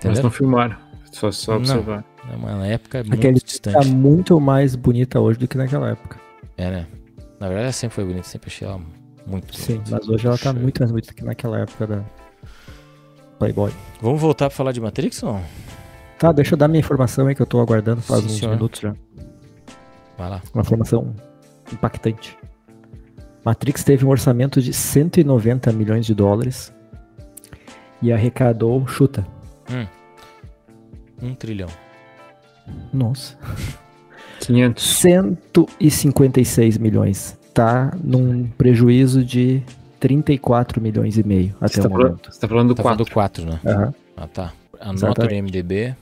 Mas 0.02 0.20
não 0.20 0.30
filmaram, 0.30 0.76
só, 1.12 1.30
só 1.30 1.52
Não. 1.52 1.58
observaram. 1.58 2.04
É 2.32 2.36
uma 2.36 2.66
época 2.66 2.98
muito 2.98 3.14
Aquele 3.14 3.40
tá 3.40 3.46
distante. 3.46 3.88
muito 3.90 4.40
mais 4.40 4.74
bonita 4.74 5.20
hoje 5.20 5.38
do 5.38 5.46
que 5.46 5.56
naquela 5.56 5.90
época. 5.90 6.18
É, 6.56 6.70
né? 6.70 6.86
Na 7.38 7.46
verdade, 7.46 7.64
ela 7.64 7.72
sempre 7.72 7.94
foi 7.94 8.04
bonita, 8.04 8.26
sempre 8.26 8.48
achei 8.48 8.66
ela 8.66 8.80
muito 9.28 9.54
Sim, 9.56 9.80
mas 9.90 10.08
hoje 10.08 10.26
ela 10.26 10.38
tá 10.38 10.52
muito 10.52 10.78
mais 10.80 10.90
bonita 10.90 11.08
do 11.12 11.14
que 11.14 11.24
naquela 11.24 11.58
época 11.60 11.86
da 11.86 12.02
Playboy. 13.38 13.72
Vamos 14.00 14.20
voltar 14.20 14.48
pra 14.48 14.56
falar 14.56 14.72
de 14.72 14.80
Matrix 14.80 15.22
ou 15.22 15.34
não? 15.34 15.42
Tá, 16.18 16.32
deixa 16.32 16.54
eu 16.54 16.58
dar 16.58 16.66
minha 16.66 16.80
informação 16.80 17.26
aí 17.28 17.34
que 17.34 17.42
eu 17.42 17.46
tô 17.46 17.60
aguardando 17.60 18.00
faz 18.00 18.20
Sim, 18.20 18.26
uns 18.26 18.38
senhor. 18.38 18.54
minutos 18.54 18.80
já. 18.80 18.94
Vai 20.16 20.28
lá. 20.30 20.42
Uma 20.52 20.62
informação 20.62 21.14
impactante. 21.72 22.36
Matrix 23.44 23.84
teve 23.84 24.04
um 24.04 24.08
orçamento 24.08 24.60
de 24.60 24.72
190 24.72 25.70
milhões 25.72 26.04
de 26.04 26.14
dólares 26.14 26.72
e 28.02 28.12
arrecadou, 28.12 28.86
chuta, 28.88 29.24
Um 31.22 31.34
trilhão. 31.34 31.68
nossa, 32.92 33.36
500. 34.40 34.82
156 34.84 36.78
milhões. 36.78 37.37
Tá 37.54 37.92
num 38.02 38.46
prejuízo 38.56 39.24
de 39.24 39.62
34 39.98 40.80
milhões 40.80 41.18
e 41.18 41.24
meio 41.26 41.54
até 41.60 41.74
Você 41.74 41.82
tá, 41.82 41.88
o 41.88 41.90
falando, 41.90 42.06
momento. 42.08 42.32
você 42.32 42.40
tá 42.40 42.48
falando 42.48 42.68
do 42.68 42.74
Tá 42.74 42.82
4. 42.82 43.04
falando 43.04 43.08
do 43.08 43.12
4, 43.12 43.44
né? 43.46 43.60
Aham. 43.66 43.94
Ah, 44.16 44.26
tá. 44.28 44.52
A 44.80 44.92
nota 44.92 45.26
do. 45.26 45.34
MDB 45.34 45.94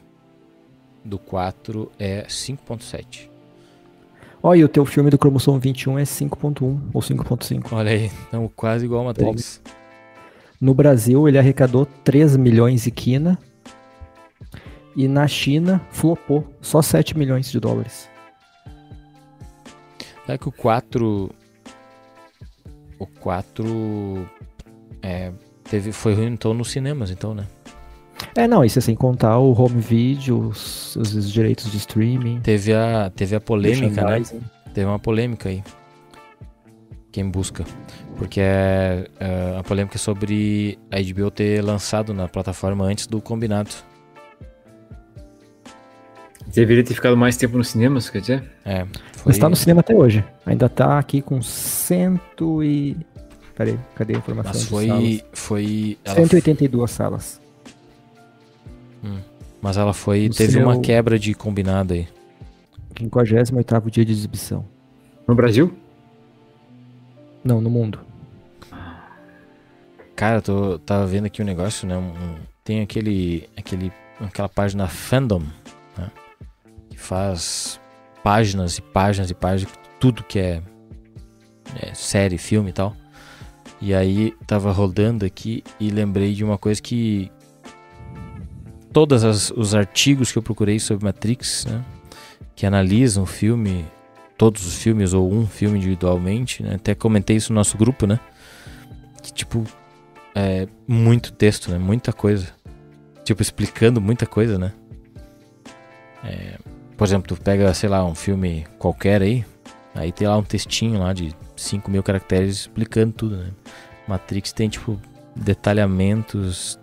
do 1.05 1.18
4 1.18 1.90
é 1.99 2.24
5.7. 2.28 3.28
Ó, 4.42 4.55
e 4.55 4.62
o 4.62 4.68
teu 4.68 4.84
filme 4.84 5.09
do 5.11 5.16
cromossomo 5.18 5.59
21 5.59 5.99
é 5.99 6.03
5.1 6.03 6.78
ou 6.92 7.01
5.5. 7.01 7.68
Olha 7.72 7.90
aí, 7.90 8.07
estamos 8.07 8.51
quase 8.55 8.84
igual 8.84 9.01
ao 9.01 9.07
Matrix. 9.07 9.61
No 10.61 10.74
Brasil, 10.74 11.26
ele 11.28 11.38
arrecadou 11.38 11.86
3 12.05 12.36
milhões 12.36 12.86
e 12.86 12.90
quina. 12.90 13.38
E 14.94 15.09
na 15.09 15.26
China, 15.26 15.80
flopou. 15.90 16.47
Só 16.61 16.80
7 16.82 17.16
milhões 17.16 17.51
de 17.51 17.59
dólares. 17.61 18.09
Sabe 20.26 20.38
que 20.38 20.48
o 20.48 20.52
4. 20.52 21.30
O 22.98 23.06
4. 23.06 24.28
É, 25.02 25.32
teve, 25.64 25.92
foi 25.92 26.14
ruim 26.14 26.32
então 26.32 26.52
nos 26.52 26.70
cinemas, 26.70 27.10
então, 27.10 27.34
né? 27.34 27.46
É, 28.34 28.46
não, 28.48 28.64
isso 28.64 28.78
é 28.78 28.82
sem 28.82 28.94
contar 28.94 29.38
o 29.38 29.52
home 29.52 29.80
video, 29.80 30.48
os, 30.48 30.96
os 30.96 31.30
direitos 31.30 31.70
de 31.70 31.76
streaming. 31.76 32.40
Teve 32.40 32.72
a, 32.72 33.10
teve 33.14 33.36
a 33.36 33.40
polêmica, 33.40 34.04
né? 34.04 34.22
Teve 34.74 34.86
uma 34.86 34.98
polêmica 34.98 35.48
aí. 35.48 35.62
Quem 37.12 37.28
busca. 37.28 37.64
Porque 38.16 38.40
é, 38.40 39.08
é, 39.20 39.56
a 39.58 39.62
polêmica 39.62 39.96
é 39.96 39.98
sobre 39.98 40.78
a 40.90 40.96
HBO 41.00 41.30
ter 41.30 41.62
lançado 41.62 42.12
na 42.12 42.28
plataforma 42.28 42.84
antes 42.84 43.06
do 43.06 43.20
combinado. 43.20 43.70
Deveria 46.46 46.84
ter 46.84 46.94
ficado 46.94 47.16
mais 47.16 47.36
tempo 47.36 47.56
nos 47.56 47.68
cinemas, 47.68 48.08
quer 48.08 48.20
dizer? 48.20 48.44
É, 48.64 48.86
foi, 49.26 49.32
Mas 49.32 49.38
tá 49.38 49.48
no 49.48 49.56
cinema 49.56 49.80
até 49.80 49.94
hoje. 49.94 50.24
Ainda 50.44 50.68
tá 50.68 50.98
aqui 50.98 51.20
com 51.20 51.42
cento 51.42 52.62
e... 52.62 52.96
Peraí, 53.54 53.78
cadê 53.94 54.14
a 54.14 54.18
informação? 54.18 54.52
mas 54.52 54.64
foi. 54.64 54.86
salas? 54.86 55.24
foi 55.32 55.98
ela 56.04 56.14
182 56.16 56.90
salas. 56.90 57.40
Mas 59.62 59.76
ela 59.76 59.92
foi. 59.94 60.28
No 60.28 60.34
teve 60.34 60.52
seu- 60.52 60.62
uma 60.62 60.78
quebra 60.80 61.18
de 61.18 61.32
combinado 61.34 61.94
aí. 61.94 62.06
58º 62.94 63.90
dia 63.90 64.04
de 64.04 64.12
exibição. 64.12 64.64
No 65.26 65.34
Brasil? 65.34 65.72
Não, 67.42 67.60
no 67.60 67.70
mundo. 67.70 68.00
Cara, 70.14 70.36
eu 70.38 70.42
tô, 70.42 70.78
tava 70.78 71.06
vendo 71.06 71.26
aqui 71.26 71.42
um 71.42 71.44
negócio, 71.44 71.86
né? 71.86 71.96
um- 71.96 72.00
um- 72.10 72.36
tem 72.64 72.80
aquele, 72.82 73.48
aquele. 73.56 73.92
aquela 74.20 74.48
página 74.48 74.86
fandom, 74.88 75.42
né? 75.96 76.10
Que 76.90 76.98
faz 76.98 77.80
páginas 78.26 78.76
e 78.76 78.82
páginas 78.82 79.30
e 79.30 79.34
páginas, 79.34 79.72
tudo 80.00 80.24
que 80.24 80.40
é, 80.40 80.60
é 81.80 81.94
série, 81.94 82.36
filme 82.36 82.70
e 82.70 82.72
tal. 82.72 82.96
E 83.80 83.94
aí 83.94 84.34
tava 84.48 84.72
rodando 84.72 85.24
aqui 85.24 85.62
e 85.78 85.90
lembrei 85.90 86.34
de 86.34 86.42
uma 86.42 86.58
coisa 86.58 86.82
que. 86.82 87.30
Todos 88.92 89.52
os 89.52 89.76
artigos 89.76 90.32
que 90.32 90.38
eu 90.38 90.42
procurei 90.42 90.80
sobre 90.80 91.04
Matrix, 91.04 91.66
né? 91.66 91.84
Que 92.56 92.66
analisam 92.66 93.22
o 93.22 93.26
filme, 93.26 93.84
todos 94.36 94.66
os 94.66 94.74
filmes 94.76 95.12
ou 95.12 95.32
um 95.32 95.46
filme 95.46 95.78
individualmente, 95.78 96.64
né? 96.64 96.74
Até 96.74 96.96
comentei 96.96 97.36
isso 97.36 97.52
no 97.52 97.60
nosso 97.60 97.78
grupo, 97.78 98.08
né? 98.08 98.18
Que 99.22 99.32
tipo, 99.32 99.62
é 100.34 100.66
muito 100.88 101.32
texto, 101.32 101.70
né? 101.70 101.78
Muita 101.78 102.12
coisa. 102.12 102.48
Tipo, 103.22 103.40
explicando 103.40 104.00
muita 104.00 104.26
coisa, 104.26 104.58
né? 104.58 104.72
É, 106.24 106.58
por 106.97 107.05
exemplo, 107.05 107.34
tu 107.34 107.42
pega, 107.42 107.72
sei 107.74 107.88
lá, 107.88 108.05
um 108.05 108.14
filme 108.14 108.66
qualquer 108.78 109.22
aí, 109.22 109.44
aí 109.94 110.12
tem 110.12 110.26
lá 110.26 110.36
um 110.36 110.42
textinho 110.42 110.99
lá 111.01 111.12
de 111.12 111.34
5 111.57 111.90
mil 111.90 112.03
caracteres 112.03 112.61
explicando 112.61 113.12
tudo, 113.12 113.36
né? 113.36 113.51
Matrix 114.07 114.53
tem, 114.53 114.68
tipo, 114.68 115.01
detalhamentos 115.34 116.78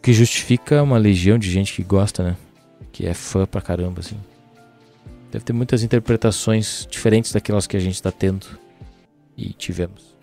que 0.00 0.12
justifica 0.12 0.82
uma 0.82 0.98
legião 0.98 1.38
de 1.38 1.50
gente 1.50 1.72
que 1.72 1.82
gosta, 1.82 2.22
né? 2.22 2.36
Que 2.92 3.06
é 3.06 3.14
fã 3.14 3.44
pra 3.44 3.60
caramba, 3.60 4.00
assim. 4.00 4.16
Deve 5.30 5.44
ter 5.44 5.52
muitas 5.52 5.82
interpretações 5.82 6.86
diferentes 6.90 7.32
daquelas 7.32 7.66
que 7.66 7.76
a 7.76 7.80
gente 7.80 8.00
tá 8.00 8.12
tendo 8.12 8.46
e 9.36 9.52
tivemos. 9.52 10.16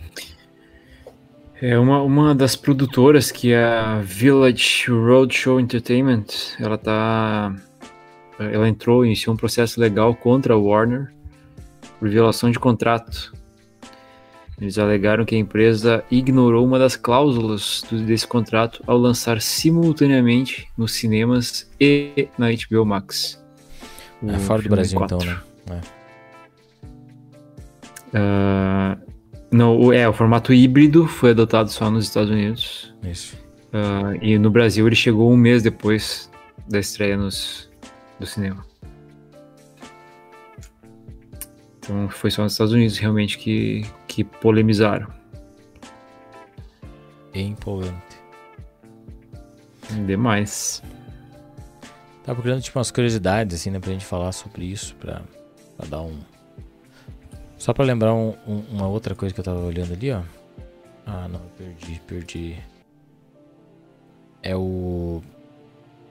É 1.61 1.77
uma, 1.77 2.01
uma 2.01 2.35
das 2.35 2.55
produtoras, 2.55 3.31
que 3.31 3.53
é 3.53 3.63
a 3.63 4.01
Village 4.01 4.89
Roadshow 4.89 5.59
Entertainment, 5.59 6.25
ela 6.59 6.77
tá. 6.77 7.55
Ela 8.51 8.67
entrou, 8.69 9.05
iniciou 9.05 9.33
um 9.33 9.37
processo 9.37 9.79
legal 9.79 10.13
contra 10.15 10.53
a 10.53 10.57
Warner 10.57 11.13
por 11.99 12.09
violação 12.09 12.49
de 12.51 12.59
contrato. 12.59 13.33
Eles 14.61 14.77
alegaram 14.77 15.25
que 15.25 15.35
a 15.35 15.37
empresa 15.37 16.03
ignorou 16.11 16.65
uma 16.65 16.77
das 16.79 16.95
cláusulas 16.95 17.83
desse 18.05 18.25
contrato 18.27 18.81
ao 18.85 18.97
lançar 18.97 19.41
simultaneamente 19.41 20.67
nos 20.77 20.93
cinemas 20.93 21.69
e 21.79 22.27
na 22.37 22.47
HBO 22.51 22.85
Max. 22.85 23.43
É 24.25 24.35
o 24.37 24.39
fora 24.39 24.61
do 24.61 24.69
Brasil, 24.69 24.97
4. 24.97 25.17
então, 25.17 25.35
né? 25.67 25.81
Ah, 28.13 28.97
não, 29.51 29.77
o- 29.79 29.93
é, 29.93 30.07
o 30.07 30.13
formato 30.13 30.53
híbrido 30.53 31.07
foi 31.07 31.31
adotado 31.31 31.69
só 31.69 31.89
nos 31.89 32.05
Estados 32.05 32.29
Unidos. 32.29 32.93
Isso. 33.03 33.35
Ah, 33.71 34.13
e 34.21 34.37
no 34.37 34.49
Brasil 34.51 34.85
ele 34.85 34.95
chegou 34.95 35.31
um 35.31 35.37
mês 35.37 35.63
depois 35.63 36.29
da 36.69 36.79
estreia 36.79 37.17
nos, 37.17 37.69
do 38.19 38.25
cinema. 38.25 38.65
Então 41.79 42.09
foi 42.09 42.31
só 42.31 42.43
nos 42.43 42.53
Estados 42.53 42.73
Unidos 42.73 42.97
realmente 42.97 43.37
que, 43.37 43.85
que 44.07 44.23
polemizaram. 44.23 45.07
Empolgante. 47.33 48.21
Demais. 50.05 50.81
Tava 52.23 52.35
procurando 52.37 52.61
tipo 52.61 52.79
umas 52.79 52.89
curiosidades 52.91 53.59
assim, 53.59 53.69
né, 53.69 53.79
pra 53.79 53.91
gente 53.91 54.05
falar 54.05 54.31
sobre 54.31 54.65
isso, 54.65 54.95
pra, 54.95 55.21
pra 55.75 55.85
dar 55.87 56.01
um. 56.01 56.19
Só 57.57 57.73
pra 57.73 57.83
lembrar 57.83 58.13
um- 58.13 58.35
um- 58.47 58.63
uma 58.71 58.87
outra 58.87 59.13
coisa 59.13 59.33
que 59.33 59.39
eu 59.41 59.43
tava 59.43 59.59
olhando 59.59 59.93
ali, 59.93 60.11
ó. 60.11 60.21
Ah, 61.05 61.27
não, 61.27 61.41
perdi, 61.57 61.99
perdi. 62.07 62.57
É 64.41 64.55
o. 64.55 65.21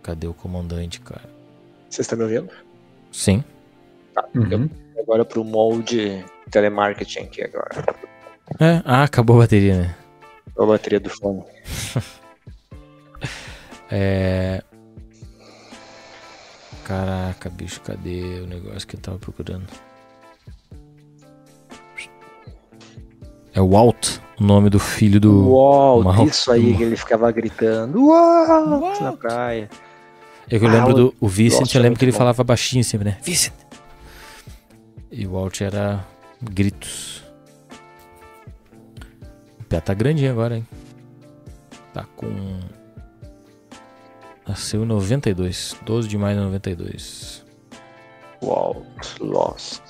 Cadê 0.02 0.26
o 0.26 0.34
comandante, 0.34 1.00
cara? 1.00 1.30
Vocês 1.92 2.06
estão 2.06 2.16
me 2.16 2.24
ouvindo? 2.24 2.50
Sim. 3.12 3.44
Uhum. 4.34 4.66
Agora 4.98 5.26
pro 5.26 5.44
molde 5.44 6.24
telemarketing 6.50 7.24
aqui 7.24 7.42
agora. 7.44 7.84
É, 8.58 8.80
ah, 8.82 9.02
acabou 9.02 9.36
a 9.36 9.40
bateria, 9.40 9.82
né? 9.82 9.96
A 10.58 10.64
bateria 10.64 10.98
do 10.98 11.10
fone. 11.10 11.44
É... 13.94 14.62
Caraca, 16.82 17.50
bicho, 17.50 17.78
cadê 17.82 18.40
o 18.42 18.46
negócio 18.46 18.88
que 18.88 18.96
eu 18.96 19.00
tava 19.00 19.18
procurando? 19.18 19.66
É 23.52 23.60
o 23.60 23.68
Walt, 23.68 24.16
o 24.40 24.44
nome 24.44 24.70
do 24.70 24.78
filho 24.78 25.20
do. 25.20 25.46
Uau, 25.50 26.02
Mal- 26.02 26.24
isso 26.26 26.50
aí 26.50 26.74
que 26.74 26.82
ele 26.82 26.96
ficava 26.96 27.30
gritando. 27.30 28.06
Uau, 28.06 29.02
na 29.02 29.12
praia. 29.12 29.68
É 30.48 30.58
que 30.58 30.64
eu 30.64 30.68
Ah, 30.68 30.72
lembro 30.72 30.90
o- 30.90 30.94
do 30.94 31.14
o 31.20 31.28
Vincent, 31.28 31.60
Lost 31.60 31.74
eu 31.74 31.78
é 31.80 31.82
lembro 31.82 31.98
que 31.98 32.04
ele 32.04 32.12
bom. 32.12 32.18
falava 32.18 32.44
baixinho 32.44 32.84
sempre, 32.84 33.08
né? 33.10 33.18
Vincent! 33.22 33.52
E 35.10 35.26
o 35.26 35.32
Walt 35.32 35.60
era 35.60 36.04
gritos. 36.42 37.22
O 39.60 39.64
pé 39.64 39.80
tá 39.80 39.94
grandinho 39.94 40.30
agora, 40.30 40.56
hein? 40.56 40.66
Tá 41.92 42.04
com. 42.16 42.58
Nasceu 44.46 44.82
em 44.82 44.86
92, 44.86 45.76
12 45.84 46.08
de 46.08 46.18
maio 46.18 46.36
de 46.38 46.42
92. 46.44 47.44
Walt 48.42 49.18
Lost. 49.20 49.80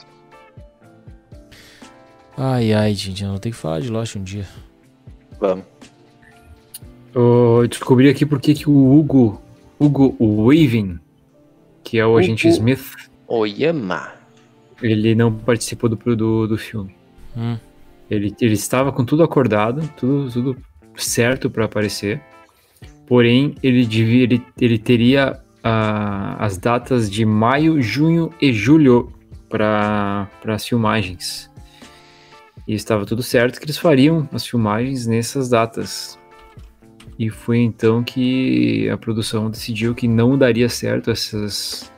Ai, 2.36 2.72
ai, 2.72 2.94
gente, 2.94 3.22
eu 3.22 3.28
não 3.30 3.38
tenho 3.38 3.54
que 3.54 3.60
falar 3.60 3.80
de 3.80 3.88
Lost 3.88 4.16
um 4.16 4.22
dia. 4.22 4.46
Vamos. 5.40 5.64
Eu 7.14 7.66
descobri 7.68 8.08
aqui 8.08 8.24
porque 8.24 8.54
que 8.54 8.68
o 8.68 8.98
Hugo, 8.98 9.40
Hugo 9.84 10.16
Weaving, 10.20 10.98
que 11.84 11.98
é 11.98 12.04
o 12.06 12.10
Hugo. 12.10 12.18
agente 12.18 12.48
Smith, 12.48 12.94
Oyama. 13.26 14.12
ele 14.82 15.14
não 15.14 15.32
participou 15.32 15.88
do, 15.88 15.96
do, 16.16 16.46
do 16.46 16.58
filme. 16.58 16.94
Hum, 17.36 17.56
Ele, 18.10 18.34
ele 18.40 18.54
estava 18.54 18.92
com 18.92 19.04
tudo 19.04 19.22
acordado, 19.22 19.88
tudo, 19.96 20.30
tudo 20.30 20.56
certo 20.96 21.48
para 21.50 21.64
aparecer. 21.64 22.20
Porém, 23.06 23.54
ele, 23.62 23.84
devia, 23.86 24.22
ele, 24.24 24.42
ele 24.60 24.78
teria 24.78 25.40
ah, 25.62 26.36
as 26.38 26.56
datas 26.56 27.10
de 27.10 27.24
maio, 27.24 27.80
junho 27.82 28.30
e 28.40 28.52
julho 28.52 29.12
para 29.48 30.28
as 30.46 30.66
filmagens. 30.66 31.50
E 32.66 32.74
estava 32.74 33.04
tudo 33.04 33.22
certo 33.22 33.58
que 33.58 33.64
eles 33.64 33.76
fariam 33.76 34.28
as 34.32 34.46
filmagens 34.46 35.06
nessas 35.06 35.48
datas. 35.48 36.18
E 37.18 37.30
foi 37.30 37.58
então 37.58 38.02
que 38.02 38.88
a 38.88 38.96
produção 38.96 39.50
decidiu 39.50 39.94
que 39.94 40.08
não 40.08 40.36
daria 40.36 40.68
certo 40.68 41.10
essas, 41.10 41.90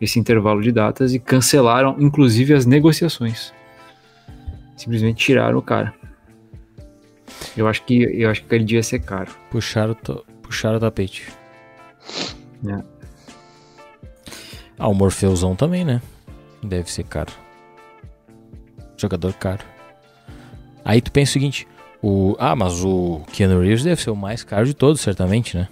esse 0.00 0.18
intervalo 0.18 0.60
de 0.60 0.72
datas 0.72 1.14
e 1.14 1.18
cancelaram, 1.18 1.96
inclusive, 1.98 2.52
as 2.54 2.66
negociações 2.66 3.52
simplesmente 4.76 5.24
tiraram 5.24 5.58
o 5.58 5.62
cara. 5.62 5.94
Eu 7.56 7.66
acho 7.66 7.82
que 7.84 8.02
eu 8.02 8.30
acho 8.30 8.44
que 8.44 8.54
ele 8.54 8.64
devia 8.64 8.82
ser 8.82 9.00
caro. 9.00 9.30
puxaram, 9.50 9.92
o 9.92 9.94
to- 9.94 10.24
puxaram 10.42 10.76
o 10.76 10.80
tapete. 10.80 11.28
É. 12.66 12.82
Ah, 14.78 14.88
o 14.88 14.94
Morfeuzão 14.94 15.56
também, 15.56 15.84
né? 15.84 16.00
Deve 16.62 16.90
ser 16.90 17.04
caro. 17.04 17.32
Jogador 18.96 19.32
caro. 19.34 19.64
Aí 20.84 21.00
tu 21.00 21.10
pensa 21.10 21.30
o 21.30 21.32
seguinte: 21.34 21.66
o, 22.02 22.36
ah, 22.38 22.54
mas 22.56 22.82
o 22.84 23.22
Keanu 23.32 23.60
Reeves 23.60 23.84
deve 23.84 24.00
ser 24.00 24.10
o 24.10 24.16
mais 24.16 24.44
caro 24.44 24.66
de 24.66 24.74
todos, 24.74 25.00
certamente, 25.00 25.56
né? 25.56 25.68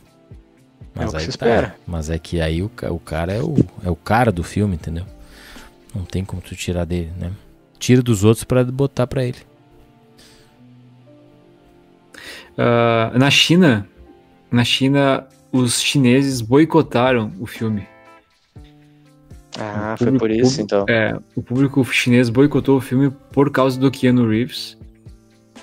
Mas 0.95 1.07
É 1.07 1.09
o 1.09 1.11
que 1.11 1.17
aí 1.17 1.23
se 1.33 1.39
tá. 1.39 1.47
espera. 1.47 1.77
Mas 1.87 2.11
é 2.11 2.19
que 2.19 2.41
aí 2.41 2.63
o, 2.63 2.71
o 2.91 2.99
cara 2.99 3.33
é 3.33 3.43
o, 3.43 3.55
é 3.85 3.91
o 3.91 3.97
cara 3.97 4.33
do 4.33 4.43
filme, 4.43 4.75
entendeu? 4.75 5.05
Não 5.95 6.05
tem 6.05 6.25
como 6.25 6.41
tu 6.43 6.55
tirar 6.57 6.85
dele, 6.85 7.13
né? 7.19 7.31
Tira 7.79 8.03
dos 8.03 8.25
outros 8.25 8.45
pra 8.45 8.65
botar 8.65 9.07
pra 9.07 9.25
ele. 9.25 9.39
Ah, 12.57 13.13
na 13.17 13.31
China, 13.31 13.87
na 14.51 14.65
China, 14.65 15.27
os 15.53 15.81
chineses 15.81 16.41
boicotaram 16.41 17.33
o 17.39 17.47
filme. 17.47 17.87
Ah, 19.59 19.95
O 19.95 19.99
foi 19.99 20.07
público- 20.07 20.19
por 20.19 20.31
isso 20.31 20.61
então. 20.61 20.85
É, 20.89 21.19
o 21.35 21.43
público 21.43 21.85
chinês 21.85 22.29
boicotou 22.29 22.77
o 22.77 22.81
filme 22.81 23.11
por 23.33 23.51
causa 23.51 23.79
do 23.79 23.91
Keanu 23.91 24.29
Reeves, 24.29 24.76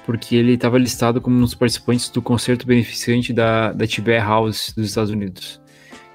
porque 0.06 0.36
ele 0.36 0.54
estava 0.54 0.78
listado 0.78 1.22
como 1.22 1.38
um 1.38 1.42
dos 1.42 1.56
participantes 1.56 2.10
do 2.10 2.22
concerto 2.22 2.66
beneficente 2.66 3.32
da, 3.32 3.72
da 3.72 3.88
Tibet 3.88 4.22
House 4.22 4.74
dos 4.76 4.88
Estados 4.88 5.12
Unidos. 5.12 5.62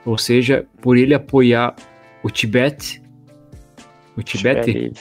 Ou 0.05 0.17
seja, 0.19 0.67
por 0.81 0.97
ele 0.97 1.15
apoiar 1.15 1.75
o 2.23 2.31
Tibete, 2.31 3.03
o 4.17 4.23
Tibete, 4.23 4.73
livre. 4.73 4.99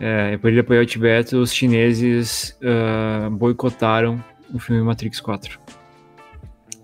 É, 0.00 0.36
por 0.36 0.50
ele 0.50 0.60
apoiar 0.60 0.82
o 0.82 0.86
Tibete, 0.86 1.34
os 1.36 1.52
chineses 1.52 2.56
ah, 2.62 3.28
boicotaram 3.30 4.22
o 4.52 4.58
filme 4.58 4.82
Matrix 4.82 5.20
4. 5.20 5.58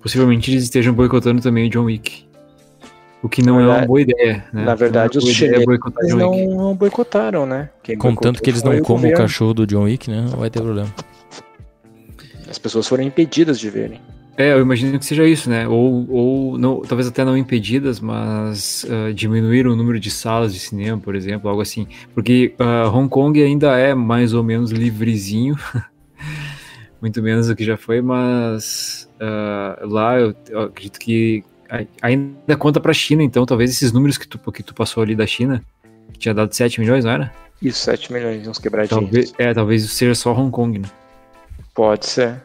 Possivelmente 0.03 0.51
eles 0.51 0.65
estejam 0.65 0.93
boicotando 0.93 1.41
também 1.41 1.67
o 1.67 1.71
John 1.71 1.85
Wick. 1.85 2.24
O 3.25 3.29
que 3.29 3.41
não 3.41 3.59
é 3.59 3.67
uma 3.67 3.87
boa 3.87 4.03
ideia, 4.03 4.45
né? 4.53 4.67
na 4.67 4.75
verdade, 4.75 5.17
é 5.17 5.19
os 5.19 5.27
chineses 5.31 5.65
John 6.09 6.17
não, 6.19 6.47
não 6.57 6.77
boicotaram, 6.77 7.47
né? 7.47 7.71
Quem 7.83 7.97
Contanto 7.97 8.43
que 8.43 8.51
eles 8.51 8.63
não 8.63 8.79
comam 8.83 9.11
o 9.11 9.15
cachorro 9.15 9.55
do 9.55 9.67
John 9.67 9.85
Wick, 9.85 10.11
né? 10.11 10.27
Não 10.31 10.39
vai 10.39 10.51
ter 10.51 10.61
problema. 10.61 10.95
As 12.47 12.59
pessoas 12.59 12.87
foram 12.87 13.03
impedidas 13.03 13.59
de 13.59 13.71
verem. 13.71 13.99
É, 14.37 14.53
eu 14.53 14.61
imagino 14.61 14.99
que 14.99 15.07
seja 15.07 15.25
isso, 15.25 15.49
né? 15.49 15.67
Ou, 15.67 16.07
ou 16.11 16.59
não, 16.59 16.83
talvez 16.83 17.09
até 17.09 17.25
não 17.25 17.35
impedidas, 17.35 17.99
mas 17.99 18.85
ah, 18.91 19.11
diminuir 19.11 19.67
o 19.67 19.75
número 19.75 19.99
de 19.99 20.11
salas 20.11 20.53
de 20.53 20.61
cinema, 20.61 21.01
por 21.01 21.15
exemplo, 21.15 21.49
algo 21.49 21.63
assim. 21.63 21.87
Porque 22.13 22.55
ah, 22.59 22.91
Hong 22.93 23.09
Kong 23.09 23.43
ainda 23.43 23.79
é 23.79 23.95
mais 23.95 24.35
ou 24.35 24.43
menos 24.43 24.71
livrezinho, 24.71 25.57
muito 27.01 27.23
menos 27.23 27.47
do 27.49 27.57
que 27.57 27.65
já 27.65 27.79
foi, 27.79 28.03
mas 28.03 29.09
ah, 29.19 29.79
lá 29.83 30.21
eu, 30.21 30.35
eu 30.51 30.61
acredito 30.65 30.99
que 30.99 31.43
ainda 32.01 32.57
conta 32.57 32.81
pra 32.81 32.93
China, 32.93 33.23
então 33.23 33.45
talvez 33.47 33.71
esses 33.71 33.93
números 33.93 34.19
que 34.19 34.27
tu, 34.27 34.39
que 34.53 34.63
tu 34.63 34.75
passou 34.75 35.03
ali 35.03 35.15
da 35.15 35.27
China, 35.27 35.63
que 36.13 36.19
tinha 36.19 36.35
dado 36.35 36.53
7 36.53 36.81
milhões, 36.81 37.05
não 37.05 37.13
era? 37.13 37.33
Isso, 37.61 37.81
7 37.81 38.13
milhões, 38.13 38.47
uns 38.47 38.59
quebradinhos. 38.59 39.01
Talvez, 39.03 39.35
é, 39.39 39.55
talvez 39.55 39.91
seja 39.91 40.15
só 40.15 40.33
Hong 40.33 40.51
Kong, 40.51 40.79
né? 40.79 40.89
Pode 41.75 42.07
ser. 42.07 42.43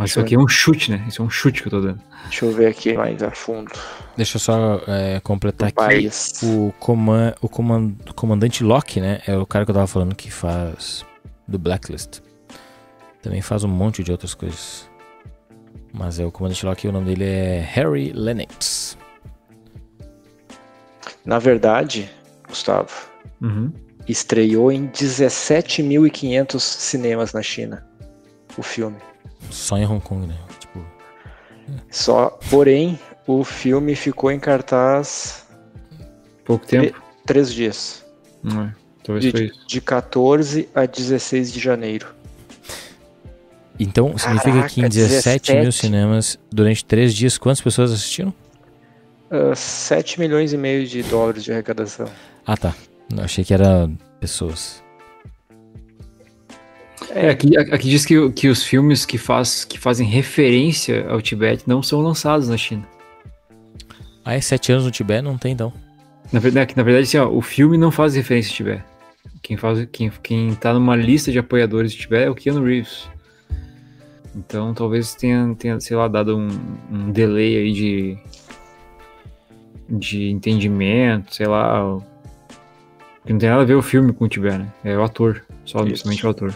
Mas 0.00 0.10
isso 0.10 0.20
aqui 0.20 0.34
é 0.34 0.38
um 0.38 0.48
chute, 0.48 0.90
né? 0.90 1.04
Isso 1.06 1.20
é 1.20 1.24
um 1.26 1.28
chute 1.28 1.60
que 1.60 1.68
eu 1.68 1.72
tô 1.72 1.80
dando. 1.82 2.00
Deixa 2.24 2.46
eu 2.46 2.52
ver 2.52 2.68
aqui 2.68 2.94
mais 2.94 3.22
a 3.22 3.30
fundo. 3.30 3.70
Deixa 4.16 4.36
eu 4.36 4.40
só 4.40 4.80
é, 4.86 5.20
completar 5.20 5.70
Do 5.70 5.78
aqui. 5.78 5.94
país. 5.94 6.40
O, 6.42 6.72
coman 6.80 7.34
o 7.42 7.48
coman 7.50 7.94
comandante 8.14 8.64
Locke, 8.64 8.98
né? 8.98 9.20
É 9.26 9.36
o 9.36 9.44
cara 9.44 9.66
que 9.66 9.70
eu 9.70 9.74
tava 9.74 9.86
falando 9.86 10.14
que 10.14 10.30
faz 10.30 11.04
do 11.46 11.58
Blacklist. 11.58 12.20
Também 13.20 13.42
faz 13.42 13.62
um 13.62 13.68
monte 13.68 14.02
de 14.02 14.10
outras 14.10 14.32
coisas. 14.32 14.88
Mas 15.92 16.18
é 16.20 16.24
o 16.24 16.30
comandante 16.30 16.64
Locke, 16.64 16.86
o 16.88 16.92
nome 16.92 17.06
dele 17.06 17.24
é 17.24 17.60
Harry 17.60 18.12
Lennox. 18.12 18.96
Na 21.24 21.38
verdade, 21.38 22.10
Gustavo, 22.48 23.08
Uhum. 23.40 23.72
estreou 24.08 24.70
em 24.72 24.86
17.500 24.88 26.60
cinemas 26.62 27.32
na 27.32 27.42
China. 27.42 27.86
O 28.56 28.62
filme. 28.62 28.96
Só 29.50 29.76
em 29.78 29.86
Hong 29.86 30.00
Kong, 30.00 30.26
né? 30.26 30.36
Tipo, 30.58 30.84
Só, 31.90 32.30
porém, 32.50 32.98
o 33.26 33.44
filme 33.44 33.94
ficou 33.94 34.30
em 34.30 34.38
cartaz 34.40 35.46
Pouco 36.44 36.66
tempo. 36.66 37.00
três 37.26 37.52
dias. 37.52 38.04
É. 38.44 38.70
Talvez 39.04 39.30
foi 39.30 39.40
De, 39.40 39.46
isso. 39.52 39.66
de 39.66 39.80
14 39.80 40.68
a 40.74 40.84
16 40.86 41.52
de 41.52 41.60
janeiro. 41.60 42.08
Então, 43.82 44.16
significa 44.18 44.68
que 44.68 44.80
em 44.80 44.82
Caraca, 44.82 44.88
17 44.88 45.52
mil 45.52 45.60
17. 45.62 45.86
cinemas, 45.86 46.38
durante 46.52 46.84
três 46.84 47.14
dias, 47.14 47.38
quantas 47.38 47.60
pessoas 47.60 47.90
assistiram? 47.90 48.32
Ah, 49.30 49.54
7 49.54 50.18
milhões 50.18 50.52
e 50.52 50.56
meio 50.56 50.86
de 50.86 51.02
dólares 51.04 51.44
de 51.44 51.52
arrecadação. 51.52 52.06
Ah, 52.44 52.56
tá. 52.56 52.74
Não, 53.12 53.24
achei 53.24 53.44
que 53.44 53.54
era 53.54 53.88
pessoas. 54.20 54.82
É, 57.10 57.30
aqui, 57.30 57.56
aqui 57.56 57.88
diz 57.88 58.04
que, 58.04 58.30
que 58.32 58.48
os 58.48 58.62
filmes 58.62 59.06
que, 59.06 59.16
faz, 59.16 59.64
que 59.64 59.78
fazem 59.78 60.06
referência 60.06 61.08
ao 61.08 61.22
Tibete 61.22 61.64
não 61.66 61.82
são 61.82 62.00
lançados 62.00 62.48
na 62.48 62.56
China. 62.56 62.86
Ah, 64.24 64.34
é 64.34 64.40
sete 64.40 64.70
anos 64.72 64.84
no 64.84 64.90
Tibete? 64.90 65.22
Não 65.22 65.38
tem, 65.38 65.52
então. 65.52 65.72
Na 66.32 66.38
verdade, 66.38 66.74
na 66.76 66.82
verdade 66.82 67.04
assim, 67.04 67.18
ó, 67.18 67.28
o 67.28 67.40
filme 67.40 67.78
não 67.78 67.90
faz 67.90 68.14
referência 68.14 68.50
ao 68.50 68.56
Tibete. 68.56 68.84
Quem, 69.42 69.56
faz, 69.56 69.88
quem, 69.90 70.12
quem 70.22 70.54
tá 70.54 70.74
numa 70.74 70.94
lista 70.94 71.32
de 71.32 71.38
apoiadores 71.38 71.92
do 71.94 71.98
Tibete 71.98 72.26
é 72.26 72.30
o 72.30 72.34
Keanu 72.34 72.64
Reeves. 72.64 73.08
Então 74.34 74.72
talvez 74.74 75.14
tenha, 75.14 75.54
tenha 75.58 75.80
sei 75.80 75.96
lá, 75.96 76.08
dado 76.08 76.36
um, 76.36 76.48
um 76.90 77.10
delay 77.10 77.56
aí 77.56 77.72
de, 77.72 78.18
de 79.88 80.30
entendimento, 80.30 81.34
sei 81.34 81.46
lá. 81.46 81.98
Que 83.24 83.32
não 83.32 83.38
tem 83.38 83.50
nada 83.50 83.62
a 83.62 83.66
ver 83.66 83.74
o 83.74 83.82
filme 83.82 84.12
com 84.12 84.24
o 84.24 84.28
Tibete, 84.28 84.58
né? 84.58 84.72
É 84.84 84.96
o 84.96 85.02
ator, 85.02 85.44
só 85.64 85.84
Isso. 85.84 86.04
somente 86.04 86.26
o 86.26 86.30
ator. 86.30 86.54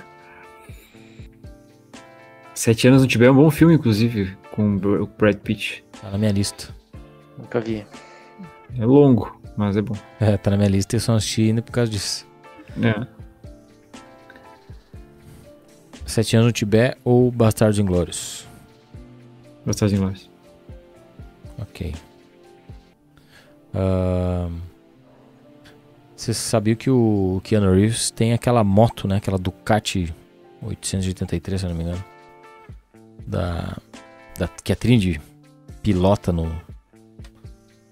Sete 2.54 2.86
anos 2.88 3.02
no 3.02 3.08
Tibete 3.08 3.28
é 3.28 3.32
um 3.32 3.36
bom 3.36 3.50
filme, 3.50 3.74
inclusive, 3.74 4.36
com 4.52 4.76
o 4.76 5.06
Brad 5.18 5.36
Pitt. 5.36 5.84
Tá 6.00 6.10
na 6.10 6.18
minha 6.18 6.30
lista. 6.32 6.68
Nunca 7.36 7.60
vi. 7.60 7.84
É 8.78 8.86
longo, 8.86 9.40
mas 9.56 9.76
é 9.76 9.82
bom. 9.82 9.94
É, 10.20 10.36
tá 10.36 10.50
na 10.50 10.56
minha 10.56 10.68
lista 10.68 10.94
e 10.94 10.96
eu 10.96 11.00
só 11.00 11.14
assisti 11.14 11.42
ainda 11.42 11.62
por 11.62 11.72
causa 11.72 11.90
disso. 11.90 12.26
É. 12.80 13.23
Sete 16.06 16.36
anos 16.36 16.46
no 16.48 16.52
Tibete 16.52 16.96
ou 17.04 17.30
Bastardos 17.30 17.78
Inglórios? 17.78 18.46
Bastardos 19.64 19.96
Inglórios. 19.96 20.30
Ok. 21.58 21.94
Ahn, 23.74 24.60
Você 26.16 26.32
sabia 26.32 26.76
que 26.76 26.90
o 26.90 27.40
Keanu 27.44 27.72
Reeves 27.72 28.10
tem 28.10 28.32
aquela 28.32 28.62
moto, 28.62 29.08
né? 29.08 29.16
Aquela 29.16 29.38
Ducati 29.38 30.14
883, 30.62 31.60
se 31.60 31.66
não 31.66 31.74
me 31.74 31.82
engano. 31.84 32.04
Da, 33.26 33.76
da, 34.38 34.48
que 34.48 34.72
a 34.72 34.76
Trinity 34.76 35.20
pilota 35.82 36.32
no 36.32 36.54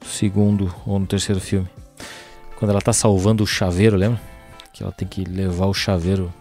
segundo 0.05 0.74
ou 0.86 0.98
no 0.98 1.06
terceiro 1.06 1.40
filme. 1.40 1.68
Quando 2.56 2.70
ela 2.70 2.80
tá 2.80 2.93
salvando 2.93 3.43
o 3.43 3.47
chaveiro, 3.47 3.97
lembra? 3.97 4.20
Que 4.72 4.82
ela 4.82 4.93
tem 4.93 5.06
que 5.09 5.24
levar 5.24 5.66
o 5.66 5.74
chaveiro. 5.74 6.32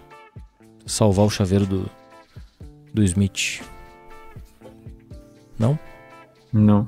Salvar 0.92 1.26
o 1.26 1.30
chaveiro 1.30 1.66
do, 1.66 1.90
do 2.94 3.02
Smith. 3.02 3.62
Não? 5.58 5.80
Não. 6.52 6.86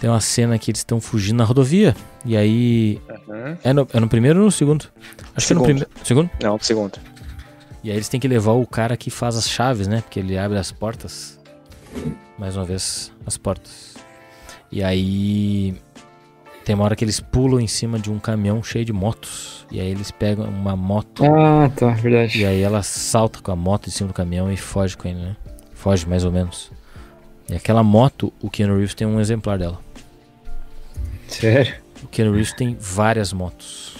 Tem 0.00 0.08
uma 0.08 0.20
cena 0.20 0.56
que 0.60 0.70
eles 0.70 0.78
estão 0.78 1.00
fugindo 1.00 1.38
na 1.38 1.44
rodovia. 1.44 1.96
E 2.24 2.36
aí. 2.36 3.00
Uhum. 3.26 3.56
É 3.64 3.72
no, 3.72 3.88
é 3.92 3.98
no 3.98 4.08
primeiro 4.08 4.38
ou 4.38 4.44
no 4.44 4.52
segundo? 4.52 4.84
Acho 5.34 5.48
que 5.48 5.52
é 5.52 5.56
no 5.56 5.60
Segundo. 5.60 5.64
primeiro. 5.64 5.90
Segundo? 6.04 6.30
Não, 6.40 6.56
segundo. 6.60 7.00
E 7.82 7.90
aí 7.90 7.96
eles 7.96 8.08
têm 8.08 8.20
que 8.20 8.28
levar 8.28 8.52
o 8.52 8.64
cara 8.64 8.96
que 8.96 9.10
faz 9.10 9.36
as 9.36 9.50
chaves, 9.50 9.88
né? 9.88 10.02
Porque 10.02 10.20
ele 10.20 10.38
abre 10.38 10.56
as 10.56 10.70
portas. 10.70 11.40
Mais 12.38 12.56
uma 12.56 12.64
vez, 12.64 13.10
as 13.26 13.36
portas. 13.36 13.96
E 14.70 14.84
aí. 14.84 15.74
Tem 16.66 16.74
uma 16.74 16.82
hora 16.82 16.96
que 16.96 17.04
eles 17.04 17.20
pulam 17.20 17.60
em 17.60 17.68
cima 17.68 17.96
de 17.96 18.10
um 18.10 18.18
caminhão 18.18 18.60
cheio 18.60 18.84
de 18.84 18.92
motos. 18.92 19.64
E 19.70 19.78
aí 19.78 19.88
eles 19.88 20.10
pegam 20.10 20.46
uma 20.46 20.74
moto. 20.74 21.24
Ah, 21.24 21.70
tá, 21.70 21.90
verdade. 21.90 22.40
E 22.40 22.44
aí 22.44 22.60
ela 22.60 22.82
salta 22.82 23.40
com 23.40 23.52
a 23.52 23.56
moto 23.56 23.86
em 23.86 23.90
cima 23.92 24.08
do 24.08 24.12
caminhão 24.12 24.50
e 24.50 24.56
foge 24.56 24.96
com 24.96 25.06
ele, 25.06 25.20
né? 25.20 25.36
Foge 25.74 26.08
mais 26.08 26.24
ou 26.24 26.32
menos. 26.32 26.72
E 27.48 27.54
aquela 27.54 27.84
moto, 27.84 28.32
o 28.42 28.50
Keanu 28.50 28.74
Reeves 28.78 28.94
tem 28.94 29.06
um 29.06 29.20
exemplar 29.20 29.60
dela. 29.60 29.78
Sério? 31.28 31.76
O 32.02 32.08
Keanu 32.08 32.32
Reeves 32.32 32.52
tem 32.52 32.76
várias 32.80 33.32
motos. 33.32 33.98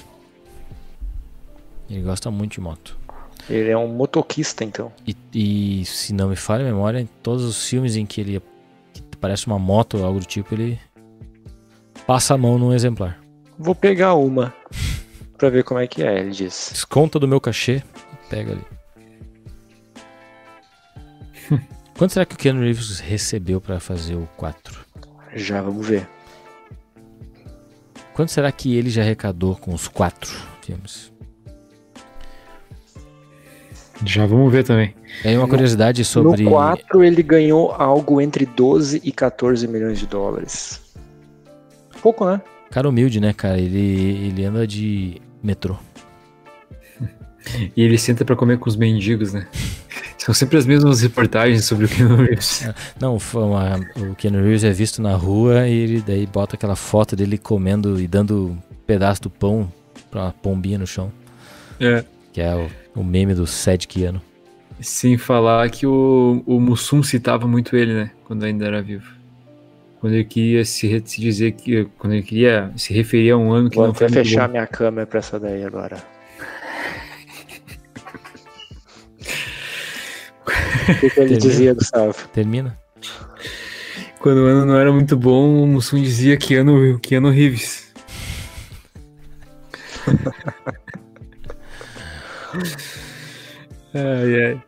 Ele 1.88 2.02
gosta 2.02 2.32
muito 2.32 2.55
de 2.55 2.60
moto. 2.60 2.98
Ele 3.48 3.70
é 3.70 3.78
um 3.78 3.86
motoquista, 3.86 4.64
então. 4.64 4.90
E, 5.06 5.16
e, 5.32 5.84
se 5.84 6.12
não 6.12 6.30
me 6.30 6.36
falha 6.36 6.62
a 6.62 6.66
memória, 6.66 6.98
em 6.98 7.09
todos 7.22 7.44
os 7.44 7.68
filmes 7.68 7.94
em 7.94 8.05
que 8.05 8.20
ele 8.20 8.43
que 8.93 9.02
parece 9.20 9.47
uma 9.47 9.56
moto 9.56 9.98
ou 9.98 10.05
algo 10.05 10.18
do 10.18 10.26
tipo, 10.26 10.52
ele 10.52 10.80
passa 12.06 12.34
a 12.34 12.38
mão 12.38 12.58
num 12.58 12.72
exemplar. 12.72 13.18
Vou 13.58 13.74
pegar 13.74 14.14
uma 14.14 14.54
pra 15.36 15.50
ver 15.50 15.64
como 15.64 15.80
é 15.80 15.86
que 15.86 16.02
é, 16.02 16.20
ele 16.20 16.30
diz. 16.30 16.70
Desconta 16.72 17.18
do 17.18 17.26
meu 17.26 17.40
cachê 17.40 17.82
e 18.12 18.30
pega 18.30 18.52
ali. 18.52 18.64
Quanto 21.96 22.12
será 22.12 22.24
que 22.24 22.34
o 22.34 22.38
Keanu 22.38 22.60
Reeves 22.60 23.00
recebeu 23.00 23.60
pra 23.60 23.80
fazer 23.80 24.14
o 24.14 24.28
4? 24.36 24.78
Já 25.34 25.60
vamos 25.60 25.86
ver. 25.86 26.08
Quanto 28.14 28.30
será 28.32 28.50
que 28.50 28.74
ele 28.74 28.88
já 28.88 29.02
arrecadou 29.02 29.56
com 29.56 29.74
os 29.74 29.88
quatro 29.88 30.34
filmes? 30.62 31.12
Já 34.04 34.26
vamos 34.26 34.52
ver 34.52 34.64
também. 34.64 34.94
Aí 35.24 35.36
uma 35.36 35.48
curiosidade 35.48 36.04
sobre. 36.04 36.42
No 36.42 36.50
4 36.50 37.02
ele 37.02 37.22
ganhou 37.22 37.72
algo 37.72 38.20
entre 38.20 38.44
12 38.44 39.00
e 39.02 39.12
14 39.12 39.66
milhões 39.66 39.98
de 39.98 40.06
dólares. 40.06 40.85
Pouco, 42.06 42.24
né? 42.24 42.40
Cara 42.70 42.88
humilde, 42.88 43.18
né, 43.18 43.32
cara? 43.32 43.58
Ele, 43.58 44.28
ele 44.28 44.44
anda 44.44 44.64
de 44.64 45.20
metrô. 45.42 45.76
E 47.76 47.82
ele 47.82 47.98
senta 47.98 48.24
pra 48.24 48.36
comer 48.36 48.60
com 48.60 48.68
os 48.68 48.76
mendigos, 48.76 49.32
né? 49.32 49.48
São 50.16 50.32
sempre 50.32 50.56
as 50.56 50.64
mesmas 50.64 51.00
reportagens 51.00 51.64
sobre 51.64 51.86
o 51.86 51.88
Keanu 51.88 52.14
Reeves. 52.14 52.68
Não, 53.00 53.18
foi 53.18 53.42
uma- 53.42 53.80
o 53.96 54.14
Keanu 54.14 54.40
Reeves 54.40 54.62
é 54.62 54.70
visto 54.70 55.02
na 55.02 55.16
rua 55.16 55.66
e 55.66 55.72
ele 55.74 56.00
daí 56.00 56.26
bota 56.26 56.54
aquela 56.54 56.76
foto 56.76 57.16
dele 57.16 57.36
comendo 57.36 58.00
e 58.00 58.06
dando 58.06 58.50
um 58.50 58.58
pedaço 58.86 59.22
do 59.22 59.30
pão 59.30 59.68
pra 60.08 60.26
uma 60.26 60.32
pombinha 60.32 60.78
no 60.78 60.86
chão. 60.86 61.10
É. 61.80 62.04
Que 62.32 62.40
é 62.40 62.54
o, 62.54 63.00
o 63.00 63.02
meme 63.02 63.34
do 63.34 63.48
Sad 63.48 63.84
Keanu. 63.88 64.22
Sem 64.80 65.18
falar 65.18 65.68
que 65.70 65.84
o, 65.88 66.40
o 66.46 66.60
Mussum 66.60 67.02
citava 67.02 67.48
muito 67.48 67.74
ele, 67.74 67.94
né? 67.94 68.12
Quando 68.24 68.44
ainda 68.44 68.64
era 68.64 68.80
vivo. 68.80 69.15
Quando 70.01 70.12
ele 70.14 70.24
queria 70.24 70.64
se, 70.64 71.02
se 71.05 71.20
dizer 71.20 71.52
que. 71.52 71.85
Quando 71.98 72.12
ele 72.14 72.23
queria 72.23 72.70
se 72.77 72.93
referir 72.93 73.31
a 73.31 73.36
um 73.36 73.52
ano 73.52 73.70
que 73.70 73.77
Vou 73.77 73.86
não 73.86 73.94
foi 73.94 74.06
até 74.06 74.16
muito 74.16 74.28
fechar 74.28 74.47
bom. 74.47 74.52
minha 74.52 74.66
câmera 74.66 75.06
pra 75.06 75.18
essa 75.18 75.39
daí 75.40 75.64
agora. 75.64 75.97
O 80.89 80.94
que, 81.01 81.10
que 81.10 81.18
ele 81.20 81.35
Entendeu? 81.35 81.51
dizia, 81.51 81.74
Gustavo? 81.74 82.28
Termina? 82.28 82.78
Quando 84.20 84.39
o 84.39 84.47
ano 84.47 84.64
não 84.64 84.77
era 84.78 84.93
muito 84.93 85.16
bom, 85.16 85.62
o 85.62 85.66
Mussum 85.66 86.01
dizia 86.01 86.36
que 86.36 86.55
ano, 86.55 86.98
que 87.01 87.16
ano 87.16 87.28
Reeves. 87.31 87.93
ai, 93.94 94.44
ai. 94.44 94.62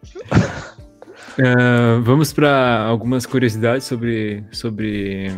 Ah, 1.41 2.01
vamos 2.03 2.33
para 2.33 2.79
algumas 2.81 3.25
curiosidades 3.27 3.85
sobre, 3.87 4.45
sobre 4.51 5.33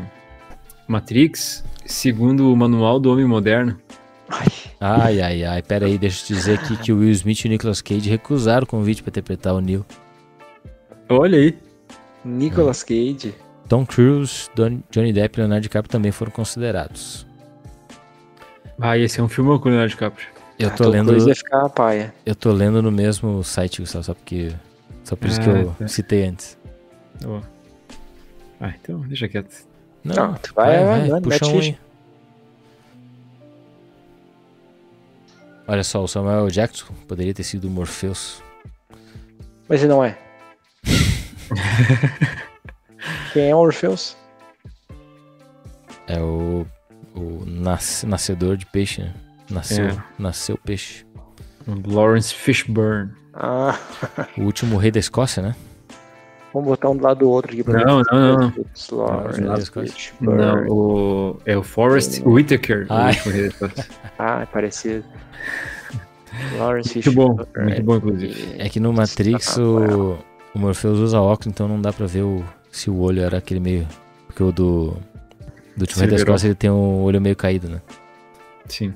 Matrix. 0.88 1.64
Segundo 1.84 2.52
o 2.52 2.56
Manual 2.56 3.00
do 3.00 3.12
Homem 3.12 3.24
Moderno, 3.26 3.76
Ai, 4.80 5.20
ai, 5.20 5.44
ai. 5.44 5.60
Pera 5.62 5.86
aí, 5.86 5.98
deixa 5.98 6.22
eu 6.22 6.26
te 6.28 6.34
dizer 6.34 6.58
aqui 6.60 6.76
que 6.76 6.92
o 6.92 6.98
Will 7.00 7.10
Smith 7.10 7.44
e 7.44 7.48
o 7.48 7.50
Nicolas 7.50 7.82
Cage 7.82 8.08
recusaram 8.08 8.62
o 8.62 8.66
convite 8.66 9.02
pra 9.02 9.10
interpretar 9.10 9.52
o 9.54 9.60
Neo. 9.60 9.84
olha 11.08 11.36
aí. 11.38 11.58
Nicolas 12.24 12.82
Cage. 12.84 13.34
Tom 13.68 13.84
Cruise, 13.84 14.48
Don- 14.54 14.80
Johnny 14.90 15.12
Depp 15.12 15.36
e 15.36 15.40
Leonardo 15.40 15.62
DiCaprio 15.62 15.90
também 15.90 16.12
foram 16.12 16.30
considerados. 16.30 17.26
Ah, 18.80 18.96
esse 18.96 19.20
é 19.20 19.22
um 19.22 19.28
filme 19.28 19.50
com 19.58 19.68
o 19.68 19.70
Leonardo 19.70 19.90
DiCaprio. 19.90 20.28
Eu 20.58 20.68
Ah, 20.68 20.72
tô 20.72 20.84
Tom 20.84 20.90
lendo, 20.90 21.08
Cruise 21.08 21.34
ficar 21.34 21.66
a 21.66 21.68
paia. 21.68 22.14
eu 22.24 22.34
tô 22.34 22.52
lendo 22.52 22.80
no 22.80 22.92
mesmo 22.92 23.42
site, 23.42 23.80
Gustavo, 23.80 24.04
só 24.04 24.14
porque 24.14 24.52
só 25.04 25.16
por 25.16 25.28
isso 25.28 25.40
que 25.40 25.48
Ah, 25.50 25.60
eu 25.60 25.74
tá. 25.74 25.88
citei 25.88 26.24
antes. 26.24 26.58
Ó. 27.24 27.40
Ah, 28.60 28.72
então 28.80 29.00
deixa 29.00 29.28
quieto. 29.28 29.66
Não, 30.04 30.14
Não, 30.14 30.34
tu 30.34 30.54
vai, 30.54 30.84
vai, 30.84 31.08
vai, 31.08 31.20
puxa 31.20 31.46
mete 31.46 31.56
um 31.56 31.60
aí. 31.60 31.78
Olha 35.66 35.84
só, 35.84 36.02
o 36.02 36.08
Samuel 36.08 36.48
Jackson 36.48 36.92
poderia 37.06 37.32
ter 37.34 37.44
sido 37.44 37.68
o 37.68 37.70
Morpheus. 37.70 38.42
Mas 39.68 39.80
ele 39.82 39.92
não 39.92 40.02
é. 40.04 40.18
Quem 43.32 43.50
é 43.50 43.54
o 43.54 43.58
Orpheus? 43.58 44.16
É 46.08 46.18
o, 46.20 46.66
o 47.14 47.44
nas- 47.46 48.02
nascedor 48.02 48.56
de 48.56 48.66
peixe, 48.66 49.02
né? 49.02 49.14
Nasceu, 49.48 49.86
É. 49.86 50.02
nasceu 50.18 50.58
peixe. 50.58 51.06
Lawrence 51.86 52.34
Fishburne. 52.34 53.12
Ah, 53.42 53.78
O 54.36 54.42
último 54.42 54.76
rei 54.76 54.90
da 54.90 54.98
Escócia, 55.00 55.42
né? 55.42 55.54
vamos 56.52 56.68
botar 56.68 56.90
um 56.90 56.96
do 56.96 57.04
lado 57.04 57.18
do 57.20 57.30
outro 57.30 57.52
aqui 57.52 57.62
pra 57.62 57.84
Não, 57.84 57.98
ver. 57.98 58.04
não, 58.12 58.36
não. 58.38 58.52
Lawrence 58.90 59.40
Não, 59.40 59.56
Fishburne. 59.86 60.36
Não, 60.44 60.66
o, 60.68 61.40
é 61.46 61.56
o 61.56 61.62
Forrest 61.62 62.20
Whitaker. 62.26 62.86
o 62.90 62.92
Ai. 62.92 63.14
último 63.14 63.32
rei 63.32 63.42
da 63.42 63.48
Escócia. 63.48 63.86
Ah, 64.18 64.42
é 64.42 64.46
parecido. 64.46 65.04
Lawrence 66.58 66.94
Muito 66.94 67.12
bom, 67.12 67.36
muito 67.64 67.82
bom, 67.82 67.96
inclusive. 67.96 68.56
É 68.58 68.68
que 68.68 68.78
no 68.78 68.92
Matrix 68.92 69.56
Ah, 69.56 69.62
o, 69.62 70.18
o 70.54 70.58
Morpheus 70.58 70.98
usa 70.98 71.20
óculos, 71.20 71.46
então 71.54 71.66
não 71.66 71.80
dá 71.80 71.92
pra 71.92 72.06
ver 72.06 72.22
o, 72.22 72.44
se 72.70 72.90
o 72.90 72.98
olho 73.00 73.22
era 73.22 73.38
aquele 73.38 73.60
meio. 73.60 73.86
Porque 74.26 74.42
o 74.42 74.52
do. 74.52 74.96
Do 75.76 75.82
último 75.82 76.00
rei 76.00 76.10
da. 76.10 76.16
Escócia 76.16 76.48
ele 76.48 76.54
tem 76.54 76.68
o 76.68 77.02
olho 77.02 77.20
meio 77.20 77.34
caído, 77.36 77.68
né? 77.68 77.80
Sim. 78.66 78.92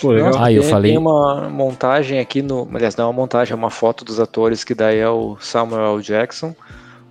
Pô, 0.00 0.10
legal. 0.12 0.30
Nossa, 0.30 0.44
Ah, 0.44 0.52
eu 0.52 0.62
tem, 0.62 0.70
falei- 0.70 0.90
Tem 0.92 0.98
uma 0.98 1.48
montagem 1.50 2.18
aqui 2.18 2.42
no. 2.42 2.68
Aliás, 2.74 2.96
não 2.96 3.04
é 3.04 3.06
uma 3.08 3.12
montagem, 3.12 3.52
é 3.52 3.56
uma 3.56 3.70
foto 3.70 4.04
dos 4.04 4.18
atores, 4.20 4.64
que 4.64 4.74
daí 4.74 4.98
é 4.98 5.08
o 5.08 5.36
Samuel 5.40 5.94
L. 5.96 6.02
Jackson, 6.02 6.54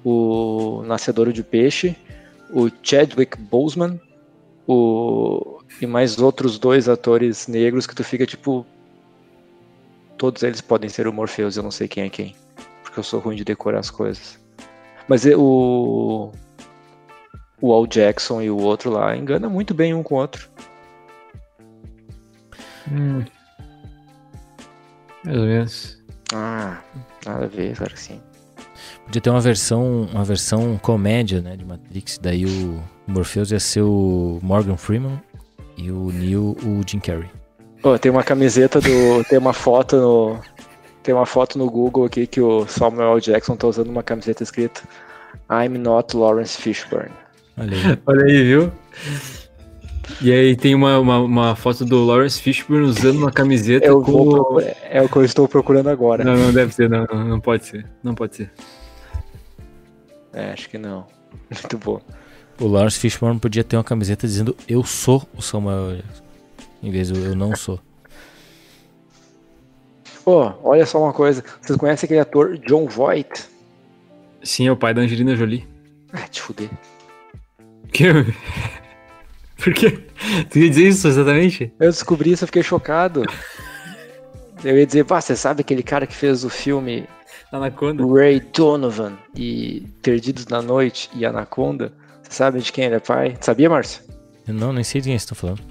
o 0.03 0.81
Nascedouro 0.85 1.31
de 1.33 1.43
Peixe, 1.43 1.95
o 2.51 2.69
Chadwick 2.83 3.37
Boseman, 3.37 3.99
o. 4.67 5.59
E 5.81 5.85
mais 5.85 6.19
outros 6.19 6.57
dois 6.59 6.89
atores 6.89 7.47
negros 7.47 7.85
que 7.87 7.95
tu 7.95 8.03
fica 8.03 8.25
tipo. 8.25 8.65
Todos 10.17 10.43
eles 10.43 10.59
podem 10.59 10.89
ser 10.89 11.07
o 11.07 11.13
Morpheus, 11.13 11.55
eu 11.55 11.63
não 11.63 11.71
sei 11.71 11.87
quem 11.87 12.03
é 12.03 12.09
quem. 12.09 12.35
Porque 12.83 12.99
eu 12.99 13.03
sou 13.03 13.19
ruim 13.21 13.35
de 13.37 13.45
decorar 13.45 13.79
as 13.79 13.89
coisas. 13.89 14.37
Mas 15.07 15.25
e- 15.25 15.35
o. 15.35 16.31
O 17.61 17.73
Al 17.73 17.85
Jackson 17.87 18.41
e 18.41 18.49
o 18.49 18.57
outro 18.57 18.89
lá 18.89 19.15
engana 19.17 19.49
muito 19.49 19.73
bem 19.73 19.93
um 19.93 20.01
com 20.01 20.15
o 20.15 20.17
outro. 20.17 20.49
Hum. 22.91 23.23
Mais 25.23 25.37
ou 25.37 25.45
menos. 25.45 25.99
Ah, 26.33 26.77
nada 27.25 27.45
a 27.45 27.47
ver, 27.47 27.75
claro 27.75 27.93
que 27.93 27.99
sim. 27.99 28.21
Podia 29.05 29.21
ter 29.21 29.29
uma 29.29 29.41
versão, 29.41 30.03
uma 30.13 30.23
versão 30.23 30.77
comédia, 30.77 31.41
né, 31.41 31.55
de 31.55 31.65
Matrix. 31.65 32.19
Daí 32.21 32.45
o 32.45 32.81
Morpheus 33.07 33.51
ia 33.51 33.59
ser 33.59 33.81
o 33.81 34.39
Morgan 34.41 34.77
Freeman 34.77 35.19
e 35.77 35.91
o 35.91 36.11
Neo 36.11 36.55
o 36.63 36.81
Jim 36.87 36.99
Carrey. 36.99 37.29
Pô, 37.81 37.97
tem 37.97 38.11
uma 38.11 38.23
camiseta 38.23 38.79
do. 38.79 39.23
tem 39.23 39.39
uma 39.39 39.53
foto 39.53 39.95
no, 39.95 40.39
Tem 41.01 41.13
uma 41.13 41.25
foto 41.25 41.57
no 41.57 41.69
Google 41.69 42.05
aqui 42.05 42.27
que 42.27 42.41
o 42.41 42.67
Samuel. 42.67 43.19
Jackson 43.19 43.55
tá 43.55 43.67
usando 43.67 43.89
uma 43.89 44.03
camiseta 44.03 44.43
escrita 44.43 44.81
I'm 45.49 45.77
not 45.77 46.15
Lawrence 46.15 46.61
Fishburne. 46.61 47.11
Olha 47.57 47.75
aí. 47.75 47.99
Olha 48.05 48.25
aí, 48.25 48.43
viu? 48.43 48.71
E 50.21 50.31
aí 50.31 50.55
tem 50.55 50.75
uma, 50.75 50.99
uma, 50.99 51.19
uma 51.19 51.55
foto 51.55 51.85
do 51.85 52.03
Lawrence 52.03 52.41
Fishburne 52.41 52.87
usando 52.87 53.17
uma 53.17 53.31
camiseta 53.31 53.85
Eu 53.85 54.01
com... 54.01 54.59
é 54.89 55.01
o 55.01 55.07
que 55.07 55.15
eu 55.15 55.23
estou 55.23 55.47
procurando 55.47 55.89
agora. 55.89 56.23
Não, 56.23 56.35
não 56.35 56.53
deve 56.53 56.73
ser, 56.73 56.89
não, 56.89 57.05
não, 57.05 57.39
pode 57.39 57.65
ser. 57.65 57.85
Não 58.03 58.13
pode 58.13 58.35
ser. 58.35 58.51
É, 60.33 60.51
acho 60.51 60.69
que 60.69 60.77
não. 60.77 61.05
Muito 61.49 61.77
bom. 61.77 62.01
O 62.59 62.67
Lawrence 62.67 62.99
Fishburne 62.99 63.39
podia 63.39 63.63
ter 63.63 63.77
uma 63.77 63.83
camiseta 63.83 64.27
dizendo 64.27 64.55
eu 64.67 64.83
sou 64.83 65.25
o 65.35 65.41
Samuel. 65.41 65.97
Jackson. 65.97 66.23
Em 66.81 66.91
vez 66.91 67.09
do 67.09 67.19
eu 67.19 67.35
não 67.35 67.55
sou. 67.55 67.79
Pô, 70.23 70.53
olha 70.63 70.85
só 70.85 71.01
uma 71.01 71.13
coisa. 71.13 71.43
Vocês 71.61 71.77
conhecem 71.77 72.05
aquele 72.05 72.19
ator 72.19 72.57
John 72.57 72.87
Voight? 72.87 73.45
Sim, 74.43 74.67
é 74.67 74.71
o 74.71 74.77
pai 74.77 74.93
da 74.93 75.01
Angelina 75.01 75.35
Jolie. 75.35 75.67
Ah, 76.13 76.27
te 76.27 76.41
fuder. 76.41 76.69
Que... 77.91 78.05
Por 79.63 79.73
quê? 79.73 79.91
Tu 80.49 80.59
ia 80.59 80.69
dizer 80.69 80.87
isso 80.87 81.07
exatamente? 81.07 81.71
Eu 81.79 81.89
descobri 81.91 82.31
isso, 82.31 82.43
eu 82.43 82.47
fiquei 82.47 82.63
chocado. 82.63 83.23
Eu 84.63 84.77
ia 84.77 84.85
dizer, 84.85 85.05
pá, 85.05 85.19
você 85.21 85.35
sabe 85.35 85.61
aquele 85.61 85.83
cara 85.83 86.05
que 86.07 86.15
fez 86.15 86.43
o 86.43 86.49
filme 86.49 87.05
Anaconda. 87.51 88.05
Ray 88.05 88.39
Donovan 88.39 89.17
e 89.35 89.85
Perdidos 90.01 90.47
na 90.47 90.61
Noite 90.61 91.09
e 91.13 91.25
Anaconda? 91.25 91.93
Você 92.23 92.31
sabe 92.33 92.59
de 92.61 92.71
quem 92.71 92.85
ele 92.85 92.95
é 92.95 92.99
pai? 92.99 93.37
Sabia, 93.41 93.69
Márcio? 93.69 94.01
Eu 94.47 94.53
não, 94.53 94.71
nem 94.73 94.83
sei 94.83 95.01
de 95.01 95.09
quem 95.09 95.13
vocês 95.17 95.23
estão 95.23 95.35
falando. 95.35 95.61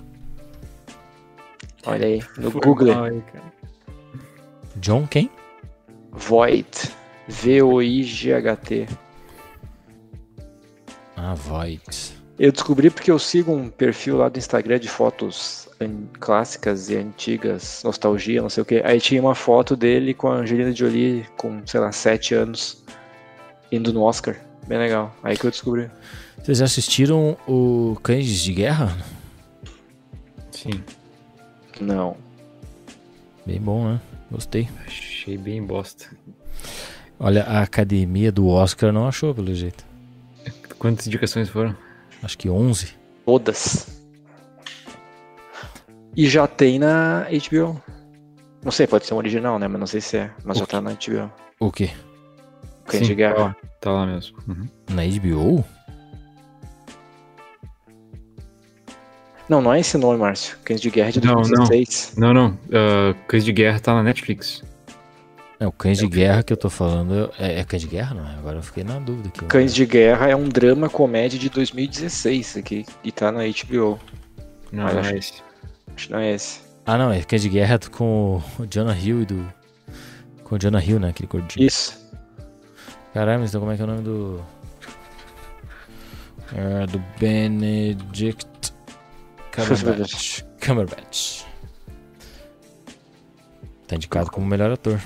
Olha 1.86 2.06
aí, 2.06 2.22
no 2.36 2.50
Foi 2.50 2.60
Google. 2.60 2.94
mal 2.94 3.04
aí, 3.04 3.22
cara. 3.32 3.44
John 4.76 5.06
quem? 5.06 5.30
Voight. 6.12 6.90
V-O-I-G-H-T. 7.28 8.86
Ah, 11.16 11.34
Voight. 11.34 12.17
Eu 12.38 12.52
descobri 12.52 12.88
porque 12.88 13.10
eu 13.10 13.18
sigo 13.18 13.52
um 13.52 13.68
perfil 13.68 14.18
lá 14.18 14.28
do 14.28 14.38
Instagram 14.38 14.78
de 14.78 14.88
fotos 14.88 15.68
clássicas 16.20 16.88
e 16.88 16.96
antigas, 16.96 17.82
nostalgia, 17.84 18.40
não 18.40 18.48
sei 18.48 18.62
o 18.62 18.66
que. 18.66 18.80
Aí 18.84 19.00
tinha 19.00 19.20
uma 19.20 19.34
foto 19.34 19.76
dele 19.76 20.14
com 20.14 20.28
a 20.28 20.36
Angelina 20.36 20.74
Jolie 20.74 21.26
com, 21.36 21.60
sei 21.66 21.80
lá, 21.80 21.90
7 21.90 22.34
anos, 22.34 22.82
indo 23.72 23.92
no 23.92 24.02
Oscar. 24.02 24.36
Bem 24.68 24.78
legal. 24.78 25.14
Aí 25.22 25.36
que 25.36 25.46
eu 25.46 25.50
descobri. 25.50 25.90
Vocês 26.42 26.58
já 26.58 26.64
assistiram 26.64 27.36
o 27.46 27.98
Cães 28.02 28.28
de 28.28 28.52
Guerra? 28.52 28.96
Sim, 30.52 30.82
Não. 31.80 32.16
Bem 33.46 33.60
bom, 33.60 33.88
né? 33.88 34.00
Gostei. 34.30 34.68
achei 34.86 35.38
bem 35.38 35.62
bosta. 35.64 36.06
Olha, 37.18 37.44
a 37.44 37.62
academia 37.62 38.30
do 38.30 38.46
Oscar 38.46 38.92
não 38.92 39.08
achou, 39.08 39.34
pelo 39.34 39.54
jeito. 39.54 39.84
Quantas 40.78 41.06
indicações 41.06 41.48
foram? 41.48 41.74
Acho 42.22 42.38
que 42.38 42.48
11. 42.48 42.94
Todas. 43.24 44.02
E 46.16 46.28
já 46.28 46.46
tem 46.46 46.78
na 46.78 47.26
HBO. 47.30 47.80
Não 48.64 48.72
sei, 48.72 48.86
pode 48.86 49.06
ser 49.06 49.14
um 49.14 49.18
original, 49.18 49.58
né? 49.58 49.68
Mas 49.68 49.78
não 49.78 49.86
sei 49.86 50.00
se 50.00 50.16
é. 50.16 50.30
Mas 50.44 50.58
já 50.58 50.66
tá 50.66 50.80
na 50.80 50.92
HBO. 50.92 51.30
O 51.60 51.70
quê? 51.70 51.90
Cães 52.86 53.06
de 53.06 53.14
Guerra. 53.14 53.34
Tá 53.34 53.42
lá, 53.42 53.56
tá 53.80 53.92
lá 53.92 54.06
mesmo. 54.06 54.38
Uhum. 54.48 54.68
Na 54.90 55.02
HBO? 55.04 55.64
Não, 59.48 59.62
não 59.62 59.72
é 59.72 59.80
esse 59.80 59.96
nome, 59.96 60.18
Márcio. 60.18 60.58
Cães 60.64 60.80
de 60.80 60.90
Guerra 60.90 61.08
é 61.08 61.12
de 61.12 61.20
Não, 61.20 61.34
não. 61.34 61.42
2016. 61.42 62.14
Não, 62.16 62.34
não. 62.34 62.48
Uh, 62.50 63.14
Cães 63.26 63.44
de 63.44 63.52
Guerra 63.52 63.80
tá 63.80 63.94
na 63.94 64.02
Netflix. 64.02 64.62
É, 65.60 65.66
o 65.66 65.72
Cães 65.72 65.98
de 65.98 66.06
Guerra 66.06 66.42
que 66.42 66.52
eu 66.52 66.56
tô 66.56 66.70
falando. 66.70 67.32
É, 67.38 67.60
é 67.60 67.64
Cães 67.64 67.82
de 67.82 67.88
Guerra, 67.88 68.14
não 68.14 68.28
é? 68.28 68.34
Agora 68.34 68.58
eu 68.58 68.62
fiquei 68.62 68.84
na 68.84 68.98
dúvida 69.00 69.28
aqui. 69.28 69.44
Cães 69.46 69.74
de 69.74 69.84
Guerra 69.84 70.28
é 70.28 70.36
um 70.36 70.48
drama 70.48 70.88
comédia 70.88 71.38
de 71.38 71.48
2016 71.50 72.56
aqui. 72.58 72.86
E 73.02 73.10
tá 73.10 73.32
na 73.32 73.40
HBO. 73.40 73.98
Não, 74.70 74.84
Mas 74.84 74.94
não 74.94 75.00
acho- 75.00 75.10
é 75.14 75.18
esse. 75.18 75.32
Acho 75.96 76.06
que 76.06 76.12
não 76.12 76.20
é 76.20 76.32
esse. 76.32 76.60
Ah, 76.86 76.96
não, 76.96 77.12
é 77.12 77.22
Cães 77.22 77.42
de 77.42 77.48
Guerra 77.48 77.78
com 77.90 78.40
o 78.58 78.66
Jonah 78.70 78.96
Hill 78.96 79.22
e 79.22 79.26
do. 79.26 79.52
Com 80.44 80.54
o 80.54 80.58
Jonah 80.58 80.82
Hill, 80.82 81.00
né? 81.00 81.08
Aquele 81.08 81.26
gordinho. 81.28 81.66
Isso. 81.66 81.98
Caralho, 83.12 83.40
mas 83.40 83.50
então 83.50 83.60
como 83.60 83.72
é 83.72 83.76
que 83.76 83.82
é 83.82 83.84
o 83.84 83.88
nome 83.88 84.02
do. 84.02 84.40
É, 86.54 86.86
do 86.86 86.98
Benedict 87.18 88.46
Cumberbatch. 89.54 90.42
Cumberbatch. 90.64 91.42
Tá 93.86 93.96
indicado 93.96 94.30
como 94.30 94.46
melhor 94.46 94.70
ator. 94.70 95.00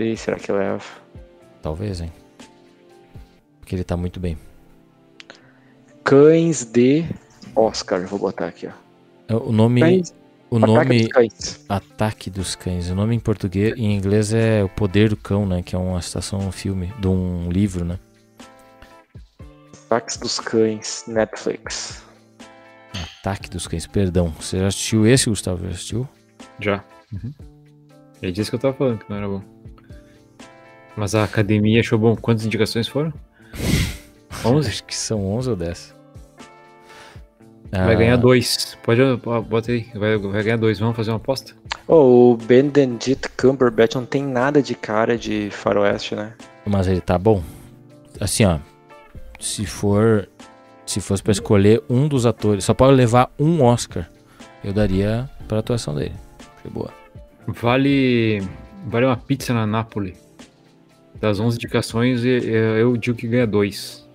E 0.00 0.16
será 0.16 0.38
que 0.38 0.50
leva? 0.50 0.82
Talvez, 1.60 2.00
hein? 2.00 2.10
Porque 3.60 3.74
ele 3.74 3.84
tá 3.84 3.98
muito 3.98 4.18
bem. 4.18 4.38
Cães 6.02 6.64
de 6.64 7.04
Oscar. 7.54 8.06
Vou 8.06 8.18
botar 8.18 8.46
aqui, 8.46 8.66
ó. 8.66 8.70
É, 9.28 9.36
O 9.36 9.52
nome. 9.52 9.80
Cães. 9.82 10.14
O 10.50 10.56
Ataque 10.56 10.72
nome. 10.72 10.98
dos 11.02 11.08
Cães. 11.12 11.64
Ataque 11.68 12.30
dos 12.30 12.54
Cães. 12.56 12.88
O 12.88 12.94
nome 12.94 13.14
em 13.14 13.20
português, 13.20 13.74
em 13.76 13.94
inglês 13.94 14.32
é 14.32 14.64
O 14.64 14.70
Poder 14.70 15.10
do 15.10 15.16
Cão, 15.18 15.44
né? 15.46 15.62
Que 15.62 15.76
é 15.76 15.78
uma 15.78 16.00
citação, 16.00 16.40
um 16.40 16.50
filme, 16.50 16.92
de 16.98 17.06
um 17.06 17.50
livro, 17.50 17.84
né? 17.84 17.98
Ataques 19.84 20.16
dos 20.16 20.40
Cães. 20.40 21.04
Netflix. 21.06 22.02
Ataque 23.20 23.50
dos 23.50 23.66
Cães, 23.68 23.86
perdão. 23.86 24.30
Você 24.40 24.58
já 24.58 24.68
assistiu 24.68 25.06
esse, 25.06 25.28
Gustavo? 25.28 25.64
Já 25.64 25.70
assistiu? 25.70 26.08
Já. 26.58 26.82
Uhum. 27.12 27.32
É 28.22 28.30
disso 28.30 28.50
que 28.50 28.56
eu 28.56 28.60
tava 28.60 28.74
falando, 28.74 28.98
que 28.98 29.10
não 29.10 29.16
era 29.18 29.28
bom. 29.28 29.42
Mas 30.96 31.14
a 31.14 31.24
academia 31.24 31.80
achou 31.80 31.98
bom. 31.98 32.14
Quantas 32.16 32.44
indicações 32.44 32.86
foram? 32.88 33.12
11? 34.44 34.68
Acho 34.68 34.84
que 34.84 34.94
são 34.96 35.24
11 35.34 35.50
ou 35.50 35.56
10. 35.56 35.94
Vai 37.72 37.94
Ah, 37.94 37.98
ganhar 37.98 38.16
dois. 38.16 38.76
Pode, 38.82 39.00
bota 39.48 39.70
aí. 39.70 39.86
Vai, 39.94 40.16
vai 40.18 40.42
ganhar 40.42 40.56
dois. 40.56 40.78
Vamos 40.80 40.96
fazer 40.96 41.10
uma 41.10 41.18
aposta? 41.18 41.54
Oh, 41.86 42.32
o 42.32 42.36
Benedict 42.36 43.28
Cumberbatch 43.36 43.94
não 43.94 44.04
tem 44.04 44.24
nada 44.24 44.60
de 44.62 44.74
cara 44.74 45.16
de 45.16 45.48
faroeste, 45.50 46.14
né? 46.16 46.32
Mas 46.66 46.88
ele 46.88 47.00
tá 47.00 47.16
bom. 47.16 47.42
Assim, 48.20 48.44
ó. 48.44 48.58
Se 49.38 49.64
for. 49.66 50.28
Se 50.84 51.00
fosse 51.00 51.22
pra 51.22 51.30
escolher 51.30 51.80
um 51.88 52.08
dos 52.08 52.26
atores, 52.26 52.64
só 52.64 52.74
pode 52.74 52.96
levar 52.96 53.30
um 53.38 53.62
Oscar, 53.62 54.10
eu 54.64 54.72
daria 54.72 55.30
pra 55.46 55.60
atuação 55.60 55.94
dele. 55.94 56.14
Foi 56.60 56.68
boa. 56.68 56.90
Vale, 57.46 58.42
vale 58.88 59.06
uma 59.06 59.16
pizza 59.16 59.54
na 59.54 59.64
Nápoles. 59.68 60.18
Das 61.20 61.38
11 61.38 61.56
indicações, 61.56 62.24
eu, 62.24 62.32
eu 62.42 62.96
digo 62.96 63.16
que 63.16 63.28
ganha 63.28 63.46
dois. 63.46 64.06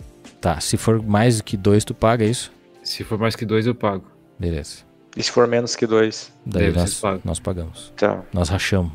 Tá, 0.42 0.60
se 0.60 0.76
for 0.78 1.02
mais 1.04 1.38
do 1.38 1.44
que 1.44 1.56
dois, 1.56 1.84
tu 1.86 1.94
paga 1.94 2.26
isso? 2.26 2.52
Se 2.84 3.04
for 3.04 3.18
mais 3.18 3.36
que 3.36 3.46
dois, 3.46 3.66
eu 3.68 3.76
pago. 3.76 4.06
Beleza. 4.40 4.78
E 5.16 5.24
se 5.24 5.32
for 5.32 5.48
menos 5.48 5.76
que 5.76 5.86
dois? 5.88 6.32
Daí 6.46 6.66
Deve 6.72 6.80
nós, 6.80 7.02
nós 7.24 7.40
pagamos. 7.40 7.94
Tá. 7.96 8.22
Nós 8.34 8.50
rachamos. 8.50 8.92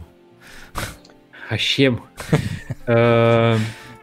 Rachemo. 1.49 2.03
Ah, 2.93 3.57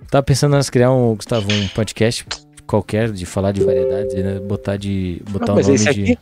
Tava 0.10 0.24
pensando 0.24 0.54
em 0.54 0.56
nós 0.56 0.70
criar 0.70 0.92
um, 0.94 1.14
Gustavo, 1.16 1.52
um 1.52 1.68
podcast 1.70 2.26
qualquer 2.66 3.12
de 3.12 3.26
falar 3.26 3.52
de 3.52 3.62
variedades, 3.64 4.14
né? 4.14 4.40
botar 4.40 4.78
de. 4.78 5.22
botar 5.30 5.52
Ah, 5.52 5.56
o 5.56 5.60
é 5.60 5.64
nome 5.64 5.76
esse 5.76 5.84
de. 5.84 5.90
aqui? 6.14 6.20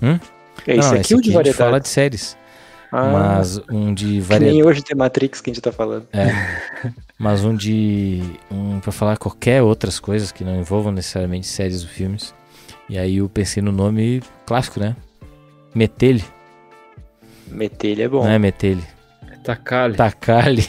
Hum? 0.00 0.20
É 0.66 0.76
esse 0.76 0.92
Não, 0.92 1.00
aqui 1.00 1.14
ou 1.14 1.20
de 1.20 1.24
a 1.30 1.32
gente 1.32 1.34
variedade? 1.34 1.56
fala 1.58 1.80
de 1.80 1.88
séries. 1.88 2.36
Ah, 2.92 3.10
Mas 3.38 3.58
um 3.70 3.94
de 3.94 4.20
variedade. 4.20 4.52
nem 4.58 4.64
hoje 4.66 4.82
tem 4.82 4.94
Matrix 4.94 5.40
que 5.40 5.50
a 5.50 5.54
gente 5.54 5.62
tá 5.62 5.72
falando. 5.72 6.06
Mas 7.18 7.42
um 7.42 7.54
de. 7.56 8.20
Um 8.50 8.80
pra 8.80 8.92
falar 8.92 9.16
qualquer 9.16 9.62
outras 9.62 9.98
coisas 9.98 10.30
que 10.30 10.44
não 10.44 10.60
envolvam 10.60 10.92
necessariamente 10.92 11.46
séries 11.46 11.82
ou 11.82 11.88
filmes. 11.88 12.34
E 12.90 12.98
aí 12.98 13.16
eu 13.16 13.28
pensei 13.28 13.62
no 13.62 13.72
nome 13.72 14.22
clássico, 14.44 14.78
né? 14.78 14.94
Metelhe. 15.74 16.22
Meter 17.48 17.88
ele 17.88 18.02
é 18.02 18.08
bom. 18.08 18.24
Não 18.24 18.30
é 18.30 18.38
Metelhe. 18.38 18.84
Tacali. 19.42 19.96
Tacali. 19.96 20.68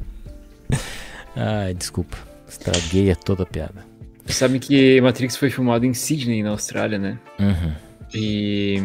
Ai, 1.36 1.74
desculpa. 1.74 2.16
Estraguei 2.48 3.10
a 3.10 3.16
toda 3.16 3.42
a 3.44 3.46
piada. 3.46 3.84
Sabe 4.26 4.58
que 4.58 5.00
Matrix 5.00 5.36
foi 5.36 5.50
filmado 5.50 5.86
em 5.86 5.94
Sydney, 5.94 6.42
na 6.42 6.50
Austrália, 6.50 6.98
né? 6.98 7.18
Uhum. 7.38 7.72
E 8.14 8.82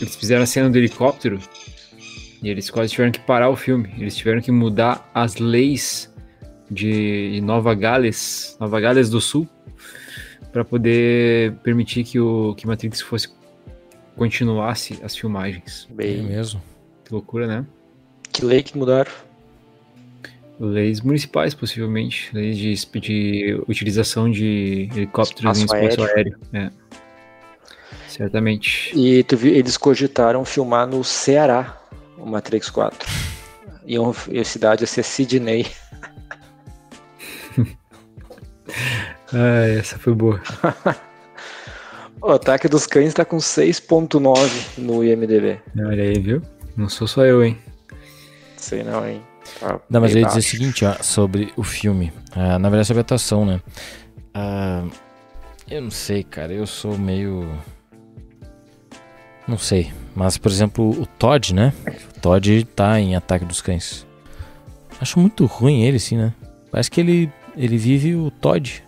eles 0.00 0.16
fizeram 0.16 0.42
a 0.42 0.46
cena 0.46 0.70
do 0.70 0.78
helicóptero 0.78 1.38
e 2.42 2.48
eles 2.48 2.70
quase 2.70 2.92
tiveram 2.92 3.12
que 3.12 3.20
parar 3.20 3.50
o 3.50 3.56
filme. 3.56 3.92
Eles 3.98 4.16
tiveram 4.16 4.40
que 4.40 4.50
mudar 4.50 5.10
as 5.14 5.36
leis 5.36 6.12
de 6.70 7.40
Nova 7.42 7.74
Gales, 7.74 8.56
Nova 8.58 8.80
Gales 8.80 9.10
do 9.10 9.20
Sul, 9.20 9.48
para 10.52 10.64
poder 10.64 11.54
permitir 11.62 12.04
que 12.04 12.18
o 12.18 12.54
que 12.54 12.66
Matrix 12.66 13.00
fosse 13.00 13.28
continuasse 14.16 14.98
as 15.02 15.16
filmagens. 15.16 15.86
É 15.90 15.94
Bem, 15.94 16.22
mesmo. 16.22 16.60
Que 17.04 17.12
loucura, 17.12 17.46
né? 17.46 17.66
que 18.32 18.44
lei 18.44 18.62
que 18.62 18.76
mudaram? 18.76 19.10
Leis 20.58 21.00
municipais, 21.00 21.54
possivelmente. 21.54 22.30
Leis 22.32 22.56
de, 22.56 23.00
de 23.00 23.62
utilização 23.68 24.30
de 24.30 24.88
helicópteros 24.94 25.58
Espaço 25.58 25.76
em 25.76 25.88
espaço 25.88 26.10
aéreo. 26.10 26.38
É. 26.52 26.70
Certamente. 28.16 28.92
E 28.94 29.22
tu 29.24 29.36
viu, 29.36 29.54
eles 29.54 29.76
cogitaram 29.76 30.44
filmar 30.44 30.86
no 30.86 31.02
Ceará 31.02 31.78
o 32.18 32.26
Matrix 32.26 32.68
4. 32.70 33.08
e 33.86 33.96
a 34.38 34.44
cidade 34.44 34.82
ia 34.82 34.86
ser 34.86 35.02
Sydney. 35.02 35.66
ah, 39.32 39.66
essa 39.78 39.98
foi 39.98 40.14
boa. 40.14 40.40
o 42.20 42.30
Ataque 42.30 42.68
dos 42.68 42.86
Cães 42.86 43.14
tá 43.14 43.24
com 43.24 43.38
6.9 43.38 44.78
no 44.78 45.02
IMDB. 45.02 45.60
Olha 45.78 46.02
aí, 46.02 46.18
viu? 46.18 46.42
Não 46.76 46.88
sou 46.88 47.08
só 47.08 47.24
eu, 47.24 47.42
hein? 47.42 47.58
Sei 48.56 48.84
não, 48.84 49.08
hein? 49.08 49.22
Tá 49.58 49.80
não, 49.88 50.00
mas 50.00 50.14
eu 50.14 50.20
ia 50.20 50.26
dizer 50.26 50.38
o 50.38 50.42
seguinte, 50.42 50.84
ó, 50.84 50.94
sobre 51.02 51.52
o 51.56 51.62
filme. 51.62 52.12
Uh, 52.36 52.58
na 52.58 52.68
verdade, 52.68 52.86
sobre 52.86 53.00
a 53.00 53.02
atuação, 53.02 53.44
né? 53.44 53.60
Uh, 54.36 54.90
eu 55.68 55.80
não 55.80 55.90
sei, 55.90 56.22
cara. 56.22 56.52
Eu 56.52 56.66
sou 56.66 56.96
meio. 56.98 57.48
Não 59.46 59.58
sei. 59.58 59.90
Mas, 60.14 60.36
por 60.38 60.50
exemplo, 60.50 60.90
o 60.90 61.06
Todd, 61.06 61.54
né? 61.54 61.72
O 62.16 62.20
Todd 62.20 62.64
tá 62.76 63.00
em 63.00 63.16
Ataque 63.16 63.44
dos 63.44 63.60
Cães. 63.60 64.06
Acho 65.00 65.18
muito 65.18 65.46
ruim 65.46 65.82
ele, 65.82 65.98
sim, 65.98 66.16
né? 66.16 66.32
Parece 66.70 66.90
que 66.90 67.00
ele, 67.00 67.30
ele 67.56 67.76
vive 67.76 68.14
o 68.14 68.30
Todd. 68.30 68.82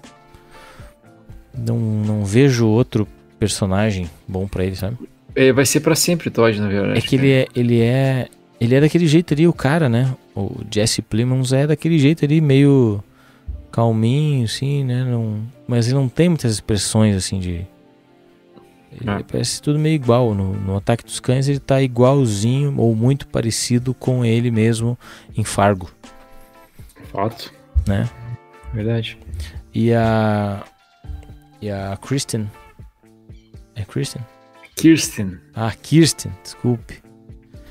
Não, 1.57 1.79
não 1.79 2.25
vejo 2.25 2.67
outro 2.67 3.07
personagem 3.39 4.09
bom 4.27 4.47
para 4.47 4.65
ele, 4.65 4.77
sabe? 4.77 4.97
É, 5.35 5.53
vai 5.53 5.67
ser 5.67 5.81
para 5.81 5.95
sempre 5.95 6.31
Todd, 6.31 6.61
na 6.61 6.69
verdade. 6.69 6.99
É 6.99 7.03
que 7.03 7.17
ele 7.17 7.33
é, 7.33 7.47
ele 7.55 7.81
é. 7.81 8.29
Ele 8.61 8.75
é 8.75 8.81
daquele 8.81 9.07
jeito 9.07 9.35
ali, 9.35 9.47
o 9.49 9.53
cara, 9.53 9.89
né? 9.89 10.15
O 10.35 10.61
Jesse 10.71 11.03
Plemons 11.03 11.53
é 11.53 11.67
daquele 11.67 11.99
jeito 11.99 12.25
ali, 12.25 12.41
meio 12.41 13.03
calminho, 13.71 14.45
assim, 14.45 14.85
né? 14.85 15.05
Não, 15.05 15.41
mas 15.67 15.87
ele 15.87 15.97
não 15.97 16.09
tem 16.09 16.29
muitas 16.29 16.53
expressões 16.53 17.17
assim 17.17 17.41
de. 17.41 17.67
Ele 19.01 19.11
ah. 19.11 19.23
parece 19.27 19.61
tudo 19.61 19.79
meio 19.79 19.95
igual. 19.95 20.35
No, 20.35 20.55
no 20.55 20.77
Ataque 20.77 21.05
dos 21.05 21.21
Cães 21.21 21.49
ele 21.49 21.59
tá 21.59 21.83
igualzinho 21.83 22.75
ou 22.79 22.95
muito 22.95 23.27
parecido 23.27 23.93
com 23.93 24.25
ele 24.25 24.51
mesmo 24.51 24.99
em 25.37 25.45
Fargo. 25.45 25.91
Fato. 27.11 27.53
Né? 27.87 28.09
Verdade. 28.73 29.19
E 29.75 29.93
a. 29.93 30.65
E 31.61 31.71
a 31.71 31.97
Kristen. 32.01 32.51
É 33.75 33.83
Kristen? 33.83 34.23
Kirsten. 34.77 35.39
Ah, 35.55 35.73
Kirsten, 35.73 36.33
desculpe. 36.43 37.03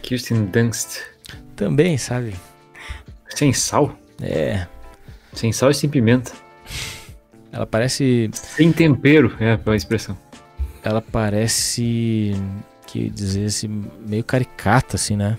Kirsten 0.02 0.46
Dunst. 0.46 1.02
Também, 1.56 1.98
sabe? 1.98 2.34
Sem 3.30 3.54
sal? 3.54 3.98
É. 4.22 4.68
Sem 5.34 5.52
sal 5.52 5.72
e 5.72 5.74
sem 5.74 5.90
pimenta. 5.90 6.32
Ela 7.52 7.66
parece. 7.66 8.30
Sem 8.34 8.72
tempero, 8.72 9.36
é 9.40 9.60
a 9.66 9.76
expressão. 9.76 10.18
Ela 10.84 11.02
parece. 11.02 12.34
Que 12.88 13.10
dizer 13.10 13.46
assim, 13.46 13.86
meio 14.06 14.24
caricata, 14.24 14.98
assim, 14.98 15.16
né? 15.16 15.38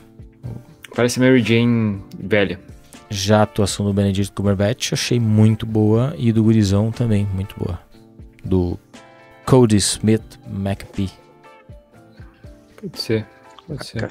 Parece 0.94 1.20
Mary 1.20 1.42
Jane 1.42 2.02
velha. 2.18 2.58
Já 3.10 3.40
a 3.40 3.42
atuação 3.42 3.84
do 3.84 3.92
Benedict 3.92 4.32
Cumberbatch 4.32 4.92
achei 4.92 5.20
muito 5.20 5.66
boa 5.66 6.14
e 6.16 6.32
do 6.32 6.42
gurizão 6.42 6.90
também 6.90 7.26
muito 7.32 7.54
boa. 7.58 7.78
Do 8.44 8.78
Cody 9.46 9.76
Smith 9.76 10.40
McPhee. 10.48 11.10
Pode 12.80 13.00
ser. 13.00 13.26
Pode 13.66 13.86
ser. 13.86 14.04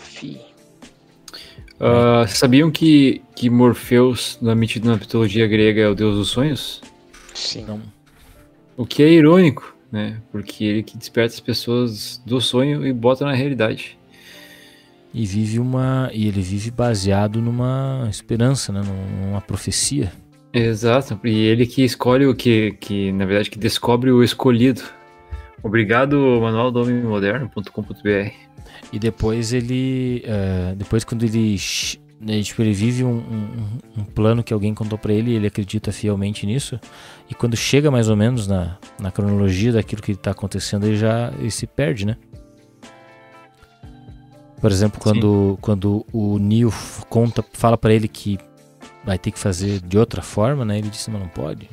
Uh, 1.79 2.27
sabiam 2.27 2.71
que, 2.71 3.21
que 3.35 3.49
Morpheus, 3.49 4.37
na 4.41 4.55
mitologia 4.55 5.47
grega, 5.47 5.81
é 5.81 5.87
o 5.87 5.95
deus 5.95 6.15
dos 6.15 6.29
sonhos? 6.29 6.81
Sim. 7.33 7.65
Não. 7.65 7.81
O 8.77 8.85
que 8.85 9.03
é 9.03 9.09
irônico, 9.09 9.72
né? 9.93 10.19
Porque 10.31 10.65
ele 10.65 10.81
que 10.81 10.97
desperta 10.97 11.35
as 11.35 11.39
pessoas 11.39 12.19
do 12.25 12.41
sonho 12.41 12.83
e 12.85 12.91
bota 12.91 13.23
na 13.23 13.33
realidade. 13.33 13.95
E 15.13 15.23
vive 15.23 15.59
uma. 15.59 16.09
E 16.11 16.27
ele 16.27 16.41
vive 16.41 16.71
baseado 16.71 17.39
numa 17.39 18.07
esperança, 18.09 18.73
né? 18.73 18.81
numa 19.21 19.39
profecia. 19.39 20.11
Exato. 20.51 21.19
E 21.23 21.45
ele 21.45 21.67
que 21.67 21.83
escolhe 21.83 22.25
o 22.25 22.33
que, 22.33 22.71
que 22.79 23.11
na 23.11 23.23
verdade, 23.23 23.51
que 23.51 23.59
descobre 23.59 24.09
o 24.09 24.23
escolhido. 24.23 24.81
Obrigado, 25.61 26.17
manual 26.41 26.71
do 26.71 26.81
homem 26.81 26.95
moderno.com.br. 27.03 28.31
E 28.91 28.97
depois 28.97 29.53
ele. 29.53 30.23
Uh, 30.25 30.75
depois 30.75 31.03
quando 31.03 31.23
ele. 31.23 31.55
Tipo, 32.43 32.61
ele 32.61 32.73
vive 32.73 33.03
um, 33.03 33.17
um, 33.17 33.79
um, 33.97 34.03
plano 34.03 34.43
que 34.43 34.53
alguém 34.53 34.73
contou 34.73 34.97
para 34.97 35.11
ele 35.13 35.31
e 35.31 35.35
ele 35.35 35.47
acredita 35.47 35.91
fielmente 35.91 36.45
nisso. 36.45 36.79
E 37.29 37.35
quando 37.35 37.57
chega 37.57 37.91
mais 37.91 38.07
ou 38.07 38.15
menos 38.15 38.47
na, 38.47 38.77
na 38.99 39.11
cronologia 39.11 39.73
daquilo 39.73 40.01
que 40.01 40.13
está 40.13 40.31
acontecendo, 40.31 40.85
ele 40.85 40.95
já 40.95 41.33
ele 41.37 41.51
se 41.51 41.67
perde, 41.67 42.05
né? 42.05 42.17
Por 44.61 44.71
exemplo, 44.71 45.01
quando, 45.01 45.57
quando 45.59 46.05
o 46.13 46.39
Neo 46.39 46.73
conta, 47.09 47.43
fala 47.51 47.77
para 47.77 47.93
ele 47.93 48.07
que 48.07 48.39
vai 49.03 49.17
ter 49.17 49.31
que 49.31 49.39
fazer 49.39 49.81
de 49.81 49.97
outra 49.97 50.21
forma, 50.21 50.63
né? 50.63 50.77
Ele 50.77 50.89
disse, 50.89 51.11
mas 51.11 51.19
não 51.19 51.27
pode. 51.27 51.69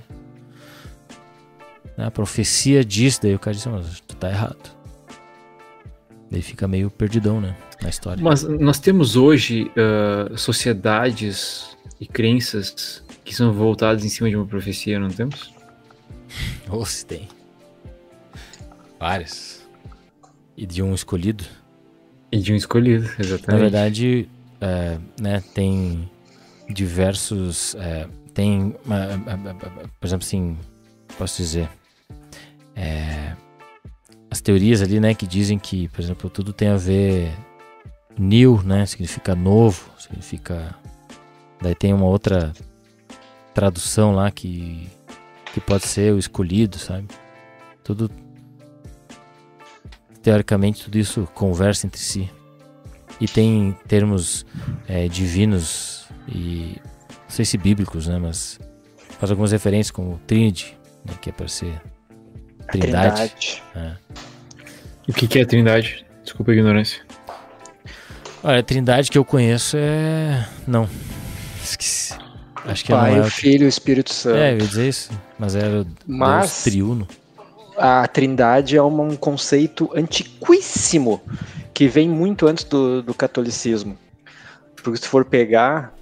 A 1.97 2.11
profecia 2.11 2.85
diz, 2.85 3.19
daí 3.19 3.35
o 3.35 3.39
cara 3.39 3.55
disse, 3.55 3.69
mas 3.69 4.01
tu 4.01 4.17
tá 4.17 4.29
errado. 4.29 4.81
Ele 6.33 6.43
fica 6.43 6.67
meio 6.67 6.91
perdidão, 6.91 7.41
né? 7.41 7.55
Na 7.83 7.89
história. 7.89 8.23
Mas 8.23 8.43
nós 8.43 8.79
temos 8.79 9.17
hoje 9.17 9.71
uh, 9.71 10.37
sociedades 10.37 11.77
e 12.01 12.07
crenças 12.07 13.03
que 13.25 13.35
são 13.35 13.53
voltadas 13.53 14.05
em 14.05 14.09
cima 14.09 14.29
de 14.29 14.37
uma 14.37 14.47
profecia, 14.47 14.99
não 14.99 15.09
temos? 15.09 15.53
Ou 16.69 16.85
se 16.85 17.07
tem. 17.07 17.29
Várias. 18.99 19.67
E 20.57 20.67
de 20.67 20.83
um 20.83 20.95
escolhido. 20.95 21.45
E 22.31 22.39
de 22.39 22.53
um 22.53 22.57
escolhido, 22.57 23.09
exatamente. 23.19 23.49
Na 23.49 23.57
verdade, 23.57 24.29
é, 24.61 24.99
né, 25.21 25.43
tem 25.55 26.11
diversos. 26.69 27.75
É, 27.77 28.07
tem. 28.35 28.75
por 29.99 30.07
exemplo, 30.07 30.27
assim. 30.27 30.57
Posso 31.17 31.39
dizer. 31.39 31.69
É, 32.77 33.35
as 34.31 34.41
teorias 34.41 34.81
ali, 34.81 35.01
né, 35.01 35.15
que 35.15 35.27
dizem 35.27 35.59
que, 35.59 35.89
por 35.89 36.01
exemplo, 36.01 36.31
tudo 36.31 36.53
tem 36.53 36.69
a 36.69 36.77
ver 36.77 37.33
new, 38.21 38.63
né, 38.63 38.85
significa 38.85 39.35
novo, 39.35 39.91
significa 39.99 40.75
daí 41.61 41.75
tem 41.75 41.93
uma 41.93 42.07
outra 42.07 42.53
tradução 43.55 44.13
lá 44.15 44.31
que 44.31 44.89
que 45.53 45.61
pode 45.61 45.87
ser 45.87 46.13
o 46.13 46.19
escolhido, 46.19 46.79
sabe? 46.79 47.09
Tudo 47.83 48.11
teoricamente 50.23 50.85
tudo 50.85 50.99
isso 50.99 51.27
conversa 51.35 51.87
entre 51.87 52.01
si 52.01 52.31
e 53.21 53.27
tem 53.27 53.77
termos 53.89 54.45
é, 54.87 55.09
divinos 55.09 56.07
e 56.29 56.77
não 57.09 57.31
sei 57.31 57.45
se 57.45 57.57
bíblicos, 57.57 58.07
né, 58.07 58.19
mas 58.19 58.61
faz 59.19 59.31
algumas 59.31 59.53
referências 59.53 59.91
como 59.91 60.21
Trinity, 60.27 60.77
né, 61.07 61.15
que 61.21 61.31
é 61.31 61.33
para 61.33 61.49
ser 61.49 61.81
Trindade. 62.71 63.31
Trindade. 63.31 63.63
É. 63.75 63.97
O 65.09 65.13
que, 65.13 65.27
que 65.27 65.39
é 65.39 65.45
Trindade? 65.45 66.07
Desculpa 66.23 66.53
a 66.53 66.55
ignorância. 66.55 67.10
Olha, 68.43 68.61
a 68.61 68.63
Trindade 68.63 69.11
que 69.11 69.19
eu 69.19 69.25
conheço 69.25 69.77
é. 69.79 70.47
Não. 70.67 70.89
Esqueci. 71.63 72.15
Acho 72.65 72.85
que 72.85 72.93
Pai, 72.93 73.13
não 73.13 73.25
é 73.25 73.27
o 73.27 73.31
Filho 73.31 73.65
e 73.65 73.67
o 73.67 73.69
Espírito 73.69 74.13
Santo. 74.13 74.37
É, 74.37 74.53
eu 74.53 74.59
ia 74.59 74.67
dizer 74.67 74.89
isso. 74.89 75.11
Mas 75.39 75.55
era 75.55 75.83
o 75.83 75.87
mas... 76.07 76.41
Deus 76.41 76.63
triuno. 76.65 77.09
A 77.77 78.07
Trindade 78.07 78.77
é 78.77 78.83
um 78.83 79.17
conceito 79.17 79.91
antiquíssimo 79.95 81.21
que 81.73 81.89
vem 81.89 82.09
muito 82.09 82.47
antes 82.47 82.65
do, 82.65 83.03
do 83.03 83.15
catolicismo. 83.15 83.97
Porque 84.83 84.99
se 84.99 85.09
for 85.09 85.25
pegar, 85.25 85.95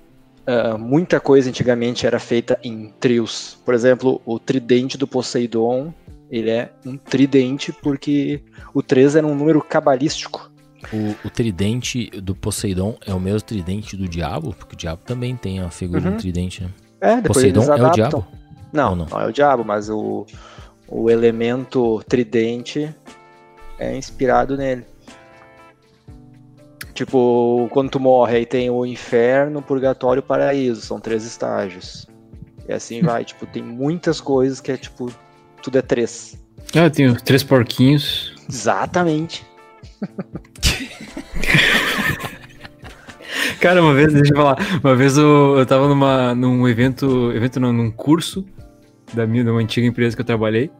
uh, 0.47 0.77
muita 0.77 1.21
coisa 1.21 1.49
antigamente 1.49 2.05
era 2.05 2.19
feita 2.19 2.59
em 2.65 2.93
trios. 2.99 3.59
Por 3.65 3.75
exemplo, 3.75 4.21
o 4.27 4.41
tridente 4.41 4.99
do 4.99 5.07
Poseidon 5.07 5.95
ele 6.31 6.51
é 6.51 6.71
um 6.85 6.97
tridente 6.97 7.73
porque 7.73 8.43
o 8.75 8.83
3 8.83 9.17
era 9.17 9.27
um 9.27 9.35
número 9.35 9.63
cabalístico. 9.63 10.51
O, 10.93 11.27
o, 11.27 11.31
tridente 11.31 12.11
do 12.21 12.35
Poseidon 12.35 12.97
é 13.05 13.13
o 13.13 13.21
mesmo 13.21 13.43
tridente 13.43 13.97
do 13.97 14.09
diabo? 14.09 14.55
Porque 14.55 14.75
o 14.75 14.79
diabo 14.79 15.03
também 15.05 15.37
tem 15.37 15.61
a 15.61 15.71
figura 15.71 16.09
uhum. 16.09 16.17
do 16.17 16.19
tridente, 16.19 16.63
né? 16.63 16.71
É, 17.01 17.17
depois 17.17 17.37
Poseidon 17.37 17.63
eles 17.63 17.81
é 17.81 17.87
o 17.87 17.91
diabo? 17.91 18.27
Não, 18.73 18.97
não, 18.97 19.07
não 19.07 19.21
é 19.21 19.27
o 19.27 19.33
diabo, 19.33 19.65
mas 19.65 19.91
o, 19.91 20.27
o 20.87 21.11
elemento 21.11 22.03
tridente 22.09 22.95
é 23.79 23.97
inspirado 23.97 24.57
nele. 24.57 24.85
Tipo, 26.95 27.69
quando 27.71 27.91
tu 27.91 28.01
morre, 28.01 28.39
aí 28.39 28.47
tem 28.47 28.69
o 28.71 28.85
inferno, 28.85 29.63
purgatório 29.63 30.21
e 30.21 30.23
paraíso. 30.23 30.81
São 30.81 30.99
três 30.99 31.25
estágios. 31.25 32.07
E 32.69 32.73
assim 32.73 33.01
vai. 33.03 33.25
tipo, 33.25 33.47
tem 33.47 33.63
muitas 33.63 34.21
coisas 34.21 34.61
que 34.61 34.73
é 34.73 34.77
tipo 34.77 35.13
tudo 35.63 35.79
é 35.79 35.83
três. 35.83 36.37
Ah, 36.75 36.85
eu 36.85 36.91
tenho 36.91 37.21
três 37.21 37.43
porquinhos. 37.43 38.35
Exatamente. 38.49 39.47
Cara, 43.61 43.83
uma 43.83 43.93
vez, 43.95 44.13
deixa 44.13 44.33
eu 44.33 44.37
falar, 44.37 44.57
uma 44.83 44.95
vez 44.95 45.19
eu, 45.19 45.59
eu 45.59 45.67
tava 45.67 45.89
numa, 45.89 46.35
num 46.35 46.69
evento, 46.69 47.33
evento 47.33 47.59
não, 47.59 47.73
num 47.73 47.91
curso 47.91 48.45
da 49.13 49.27
minha, 49.27 49.43
de 49.43 49.51
uma 49.51 49.61
antiga 49.61 49.87
empresa 49.87 50.15
que 50.15 50.23
eu 50.23 50.27
trabalhei, 50.27 50.71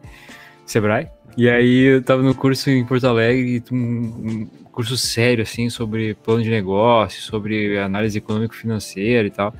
Sebrae, 0.65 1.09
E 1.35 1.49
aí 1.49 1.83
eu 1.83 2.01
tava 2.01 2.21
no 2.21 2.33
curso 2.33 2.69
em 2.69 2.85
Porto 2.85 3.05
Alegre, 3.05 3.61
um, 3.71 3.75
um 3.75 4.47
curso 4.71 4.95
sério, 4.97 5.43
assim, 5.43 5.69
sobre 5.69 6.13
plano 6.15 6.41
de 6.43 6.49
negócio, 6.49 7.21
sobre 7.21 7.77
análise 7.77 8.17
econômico-financeira 8.17 9.27
e 9.27 9.31
tal. 9.31 9.53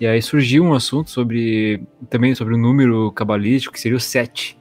E 0.00 0.06
aí 0.06 0.20
surgiu 0.20 0.64
um 0.64 0.74
assunto 0.74 1.10
sobre, 1.10 1.82
também 2.10 2.34
sobre 2.34 2.54
o 2.54 2.58
número 2.58 3.12
cabalístico, 3.12 3.72
que 3.72 3.80
seria 3.80 3.96
o 3.96 4.00
7. 4.00 4.58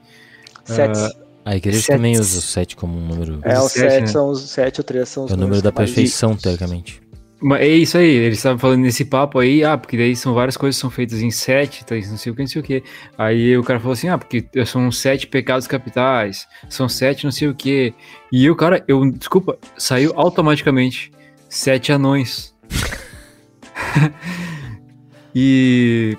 Sete. 0.63 0.99
A 1.45 1.55
igreja 1.55 1.79
Sete. 1.79 1.97
também 1.97 2.17
usa 2.17 2.39
o 2.39 2.41
7 2.41 2.75
como 2.75 2.97
um 2.97 3.05
número. 3.05 3.39
é, 3.43 3.59
o 3.59 3.67
sete, 3.67 3.91
7 3.91 4.01
né? 4.01 4.07
são 4.07 4.29
os 4.29 4.49
7 4.49 4.79
ou 4.79 4.83
3 4.83 5.09
são 5.09 5.25
os 5.25 5.31
É 5.31 5.33
o 5.33 5.37
número 5.37 5.61
da 5.61 5.71
perfeição, 5.71 6.37
teoricamente. 6.37 7.01
Mas 7.45 7.59
é 7.59 7.67
isso 7.67 7.97
aí, 7.97 8.07
eles 8.07 8.37
estavam 8.37 8.57
falando 8.57 8.79
nesse 8.79 9.03
papo 9.03 9.37
aí, 9.37 9.65
ah, 9.65 9.77
porque 9.77 9.97
daí 9.97 10.15
são 10.15 10.33
várias 10.33 10.55
coisas 10.55 10.77
que 10.77 10.81
são 10.81 10.89
feitas 10.89 11.21
em 11.21 11.29
sete, 11.29 11.83
tá, 11.83 11.93
não 11.93 12.15
sei 12.15 12.31
o 12.31 12.35
que, 12.35 12.41
não 12.41 12.47
sei 12.47 12.61
o 12.61 12.63
que. 12.63 12.83
Aí 13.17 13.57
o 13.57 13.63
cara 13.63 13.81
falou 13.81 13.91
assim, 13.91 14.07
ah, 14.07 14.17
porque 14.17 14.45
são 14.65 14.89
sete 14.89 15.27
pecados 15.27 15.67
capitais, 15.67 16.47
são 16.69 16.87
sete 16.87 17.25
não 17.25 17.31
sei 17.31 17.49
o 17.49 17.53
que. 17.53 17.93
E 18.31 18.45
eu, 18.45 18.55
cara, 18.55 18.81
eu, 18.87 19.11
desculpa, 19.11 19.57
saiu 19.77 20.13
automaticamente 20.15 21.11
sete 21.49 21.91
anões. 21.91 22.55
e, 25.35 26.17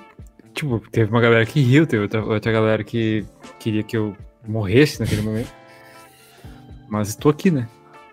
tipo, 0.52 0.78
teve 0.90 1.10
uma 1.10 1.22
galera 1.22 1.46
que 1.46 1.59
riu, 1.59 1.86
teve 1.86 2.02
outra, 2.02 2.22
outra 2.22 2.52
galera 2.52 2.84
que 2.84 3.24
queria 3.59 3.82
que 3.82 3.96
eu 3.96 4.14
morresse 4.47 5.01
naquele 5.01 5.23
momento. 5.23 5.53
Mas 6.89 7.09
estou 7.09 7.31
aqui, 7.31 7.51
né? 7.51 7.69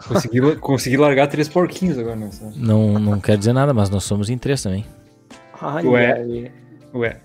Consegui, 0.07 0.55
consegui 0.57 0.97
largar 0.97 1.27
três 1.27 1.47
porquinhos 1.47 1.97
agora, 1.97 2.15
né? 2.15 2.29
Só- 2.31 2.51
Não, 2.55 2.99
não 2.99 3.19
quer 3.19 3.37
dizer 3.37 3.53
nada, 3.53 3.73
mas 3.73 3.89
nós 3.89 4.03
somos 4.03 4.29
em 4.29 4.37
três 4.37 4.61
também. 4.61 4.85
Ai, 5.61 5.85
Ué. 5.85 6.11
ai, 6.13 6.51
Ué, 6.93 7.21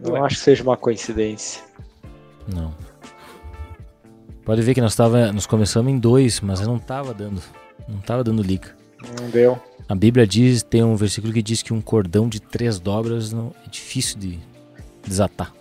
não 0.00 0.24
acho 0.24 0.36
que 0.36 0.42
seja 0.42 0.62
uma 0.62 0.76
coincidência. 0.76 1.62
Não. 2.46 2.74
Pode 4.44 4.60
ver 4.62 4.74
que 4.74 4.80
nós, 4.80 4.94
tava, 4.94 5.32
nós 5.32 5.46
começamos 5.46 5.90
em 5.90 5.98
dois, 5.98 6.40
mas 6.40 6.60
eu 6.60 6.66
não 6.66 6.78
tava 6.78 7.14
dando. 7.14 7.40
Não 7.88 7.98
tava 8.00 8.22
dando 8.22 8.42
liga. 8.42 8.76
Não 9.20 9.30
deu. 9.30 9.58
A 9.88 9.94
Bíblia 9.94 10.26
diz, 10.26 10.62
tem 10.62 10.82
um 10.82 10.96
versículo 10.96 11.32
que 11.32 11.42
diz 11.42 11.62
que 11.62 11.72
um 11.72 11.80
cordão 11.80 12.28
de 12.28 12.40
três 12.40 12.78
dobras 12.78 13.32
não, 13.32 13.52
é 13.66 13.68
difícil 13.70 14.18
de 14.18 14.38
desatar. 15.06 15.52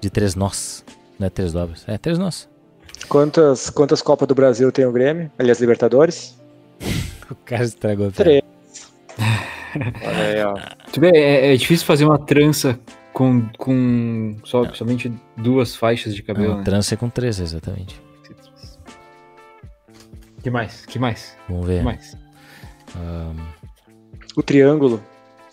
De 0.00 0.08
três 0.10 0.34
nós. 0.34 0.84
Não 1.18 1.26
é 1.26 1.30
três 1.30 1.52
dobras. 1.52 1.84
É 1.88 1.98
três 1.98 2.18
nós. 2.18 2.48
Quantas, 3.08 3.70
quantas 3.70 4.02
Copas 4.02 4.26
do 4.28 4.34
Brasil 4.34 4.70
tem 4.72 4.84
o 4.84 4.92
Grêmio? 4.92 5.30
Aliás, 5.38 5.60
Libertadores? 5.60 6.38
O 7.30 7.34
cara 7.34 7.62
estragou. 7.62 8.10
Três. 8.10 8.42
Olha 10.02 10.24
aí, 10.24 10.42
ó. 10.44 10.54
Tu 10.90 10.98
vê, 10.98 11.10
é, 11.14 11.52
é 11.52 11.56
difícil 11.56 11.84
fazer 11.86 12.06
uma 12.06 12.18
trança 12.18 12.80
com, 13.12 13.46
com 13.58 14.34
só, 14.44 14.64
somente 14.72 15.12
duas 15.36 15.76
faixas 15.76 16.14
de 16.14 16.22
cabelo, 16.22 16.48
Não, 16.48 16.58
né? 16.58 16.64
trança 16.64 16.94
é 16.94 16.96
com 16.96 17.10
três, 17.10 17.38
exatamente. 17.38 18.00
Que 20.42 20.48
mais? 20.50 20.86
Que 20.86 20.98
mais? 20.98 21.36
Vamos 21.48 21.66
Que 21.66 21.72
ver. 21.72 21.82
mais? 21.82 22.16
Ahn, 22.96 23.36
O 24.36 24.42
triângulo. 24.42 25.02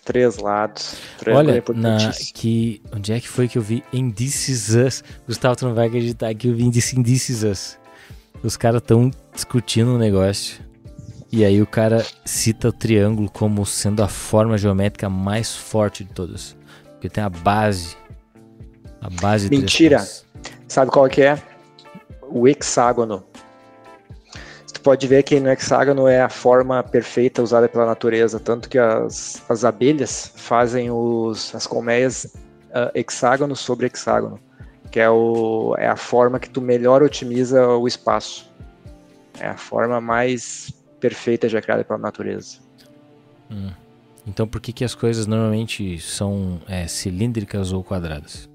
Três 0.06 0.38
lados. 0.38 0.98
É 1.26 1.32
olha, 1.34 1.64
na, 1.74 1.98
que, 2.34 2.80
onde 2.96 3.12
é 3.12 3.20
que 3.20 3.28
foi 3.28 3.48
que 3.48 3.58
eu 3.58 3.62
vi 3.62 3.84
Is 3.92 4.70
Us? 4.70 5.04
Gustavo, 5.28 5.56
tu 5.56 5.66
não 5.66 5.74
vai 5.74 5.88
acreditar 5.88 6.34
que 6.36 6.48
eu 6.48 6.56
vi 6.56 6.64
em 6.64 6.72
This, 6.72 6.94
in 6.94 7.02
This 7.02 7.30
Is 7.30 7.44
Us. 7.44 7.80
Os 8.44 8.56
caras 8.56 8.84
estão 8.84 9.10
discutindo 9.34 9.90
um 9.92 9.98
negócio. 9.98 10.64
E 11.32 11.44
aí 11.44 11.60
o 11.60 11.66
cara 11.66 12.06
cita 12.24 12.70
o 12.70 12.72
triângulo 12.72 13.30
como 13.32 13.66
sendo 13.66 14.04
a 14.04 14.08
forma 14.08 14.60
geométrica 14.60 15.10
mais 15.10 15.56
forte 15.56 16.04
de 16.04 16.14
todas. 16.14 16.56
Porque 16.92 17.10
tem 17.10 17.24
a 17.24 17.30
base. 17.30 17.98
A 19.02 19.10
base 19.10 19.48
três 19.48 19.62
Mentira. 19.62 20.08
Sabe 20.68 20.92
qual 20.92 21.10
que 21.10 21.24
é? 21.24 21.42
O 22.22 22.48
hexágono. 22.48 23.26
Tu 24.76 24.82
pode 24.82 25.08
ver 25.08 25.24
que 25.24 25.40
no 25.40 25.50
hexágono 25.50 26.06
é 26.06 26.20
a 26.20 26.28
forma 26.28 26.84
perfeita 26.84 27.42
usada 27.42 27.70
pela 27.70 27.86
natureza, 27.86 28.42
tanto 28.42 28.68
que 28.68 28.78
as, 28.78 29.42
as 29.48 29.64
abelhas 29.64 30.34
fazem 30.36 30.92
os, 30.92 31.56
as 31.56 31.66
colmeias 31.66 32.36
ah, 32.74 32.92
hexágono 32.94 33.56
sobre 33.56 33.88
hexágono, 33.88 34.38
que 34.92 35.00
é, 35.00 35.10
o, 35.10 35.74
é 35.78 35.88
a 35.88 35.96
forma 35.96 36.42
que 36.42 36.50
tu 36.50 36.62
melhor 36.62 37.02
otimiza 37.02 37.66
o 37.70 37.88
espaço. 37.88 38.52
É 39.40 39.48
a 39.48 39.56
forma 39.56 40.02
mais 40.02 40.74
perfeita 41.00 41.48
já 41.48 41.62
criada 41.62 41.86
pela 41.86 41.98
natureza. 41.98 42.58
Hum. 43.50 43.72
Então 44.28 44.46
por 44.46 44.60
que, 44.60 44.74
que 44.74 44.84
as 44.84 44.94
coisas 44.94 45.26
normalmente 45.26 46.00
são 46.02 46.60
é, 46.68 46.86
cilíndricas 46.86 47.72
ou 47.72 47.82
quadradas? 47.82 48.50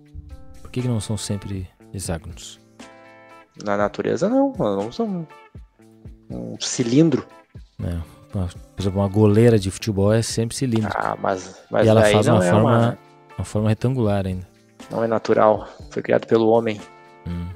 Por 0.61 0.71
que, 0.71 0.83
que 0.83 0.89
não 0.89 1.01
são 1.01 1.17
sempre 1.17 1.67
hexágonos? 1.95 2.61
Na 3.65 3.75
natureza 3.75 4.29
não, 4.29 4.53
não 4.53 4.93
são 4.93 5.27
um 6.31 6.57
cilindro. 6.61 7.27
né? 7.79 8.01
Uma- 8.35 8.47
Por 8.47 8.83
exemplo, 8.83 9.01
uma 9.01 9.09
goleira 9.09 9.59
de 9.59 9.71
futebol 9.71 10.13
é 10.13 10.23
sempre 10.23 10.57
cilíndrica. 10.57 10.97
Ah, 10.97 11.17
mas, 11.21 11.57
mas 11.71 11.87
e 11.87 11.89
ela 11.89 12.03
faz 12.03 12.27
não 12.27 12.37
uma 12.37 12.45
é 12.45 12.51
forma, 12.51 12.79
uma- 12.79 12.99
uma 13.39 13.45
forma 13.45 13.69
retangular 13.69 14.27
ainda. 14.27 14.47
Não 14.91 15.03
é 15.03 15.07
natural. 15.07 15.69
Foi 15.91 16.03
criado 16.03 16.27
pelo 16.27 16.49
homem. 16.49 16.81
Hum. 17.27 17.49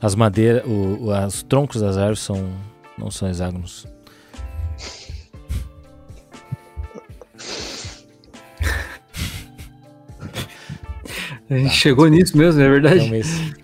As 0.00 0.14
madeiras, 0.14 0.64
o, 0.66 0.70
o- 1.10 1.26
os 1.26 1.42
troncos 1.42 1.80
das 1.80 1.96
árvores 1.96 2.20
são, 2.20 2.50
não 2.98 3.10
são 3.10 3.28
hexágonos. 3.28 3.86
A 11.50 11.54
gente 11.56 11.74
chegou 11.74 12.08
nisso 12.08 12.36
mesmo, 12.36 12.60
é 12.60 12.68
verdade? 12.68 13.00
Então, 13.04 13.16
esse- 13.16 13.54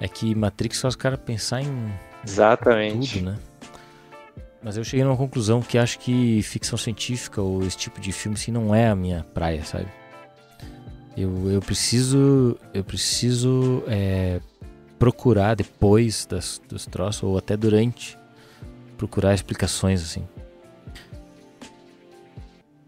é 0.00 0.08
que 0.08 0.34
Matrix 0.34 0.80
faz 0.80 0.94
o 0.94 0.98
cara 0.98 1.16
pensar 1.18 1.60
em 1.62 1.92
Exatamente. 2.26 3.18
tudo, 3.18 3.30
né? 3.30 3.38
Mas 4.62 4.76
eu 4.76 4.84
cheguei 4.84 5.04
numa 5.04 5.16
conclusão 5.16 5.60
que 5.60 5.76
acho 5.76 5.98
que 5.98 6.40
ficção 6.42 6.78
científica 6.78 7.42
ou 7.42 7.62
esse 7.64 7.76
tipo 7.76 8.00
de 8.00 8.12
filme 8.12 8.36
assim 8.36 8.52
não 8.52 8.72
é 8.74 8.88
a 8.88 8.94
minha 8.94 9.24
praia, 9.34 9.64
sabe? 9.64 9.88
Eu, 11.16 11.50
eu 11.50 11.60
preciso 11.60 12.56
eu 12.72 12.84
preciso 12.84 13.82
é, 13.88 14.40
procurar 15.00 15.56
depois 15.56 16.24
das, 16.26 16.60
dos 16.68 16.86
troços 16.86 17.24
ou 17.24 17.36
até 17.36 17.56
durante 17.56 18.16
procurar 18.96 19.34
explicações 19.34 20.00
assim, 20.00 20.26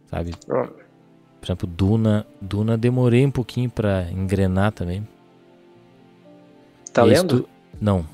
sabe? 0.09 0.33
Por 0.47 1.45
exemplo, 1.45 1.67
Duna, 1.69 2.27
Duna 2.41 2.79
demorei 2.79 3.27
um 3.27 3.31
pouquinho 3.31 3.69
pra 3.69 4.11
engrenar 4.11 4.73
também. 4.73 5.07
Tá 6.93 7.03
E 7.05 7.09
lendo? 7.11 7.41
tu- 7.43 7.49
Não, 7.81 8.07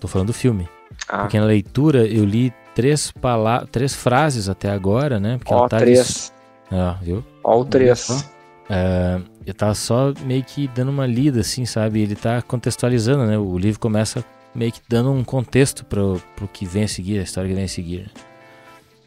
tô 0.00 0.08
falando 0.08 0.28
do 0.28 0.32
filme. 0.34 0.68
Ah, 1.08 1.20
Porque 1.22 1.38
na 1.38 1.46
leitura 1.46 2.06
eu 2.06 2.24
li 2.24 2.52
três, 2.74 3.10
pala 3.12 3.66
três 3.70 3.94
frases 3.94 4.48
até 4.48 4.70
agora, 4.70 5.18
né? 5.20 5.38
Porque 5.38 5.52
ó, 5.54 5.58
ela 5.60 5.68
tá 5.68 5.78
três. 5.78 6.32
Ah, 6.70 6.96
viu? 7.00 7.24
Ó, 7.44 7.60
o 7.60 7.64
três. 7.64 8.28
É, 8.68 9.20
eu 9.46 9.54
tava 9.54 9.74
só 9.74 10.12
meio 10.24 10.42
que 10.42 10.66
dando 10.68 10.88
uma 10.90 11.06
lida, 11.06 11.40
assim, 11.40 11.64
sabe? 11.64 12.00
Ele 12.00 12.16
tá 12.16 12.42
contextualizando, 12.42 13.24
né? 13.26 13.38
O 13.38 13.56
livro 13.56 13.78
começa 13.78 14.24
meio 14.54 14.72
que 14.72 14.80
dando 14.88 15.12
um 15.12 15.22
contexto 15.22 15.84
pro, 15.84 16.20
pro 16.34 16.48
que 16.48 16.66
vem 16.66 16.84
a 16.84 16.88
seguir, 16.88 17.20
a 17.20 17.22
história 17.22 17.48
que 17.48 17.54
vem 17.54 17.64
a 17.64 17.68
seguir. 17.68 18.00
né? 18.00 18.08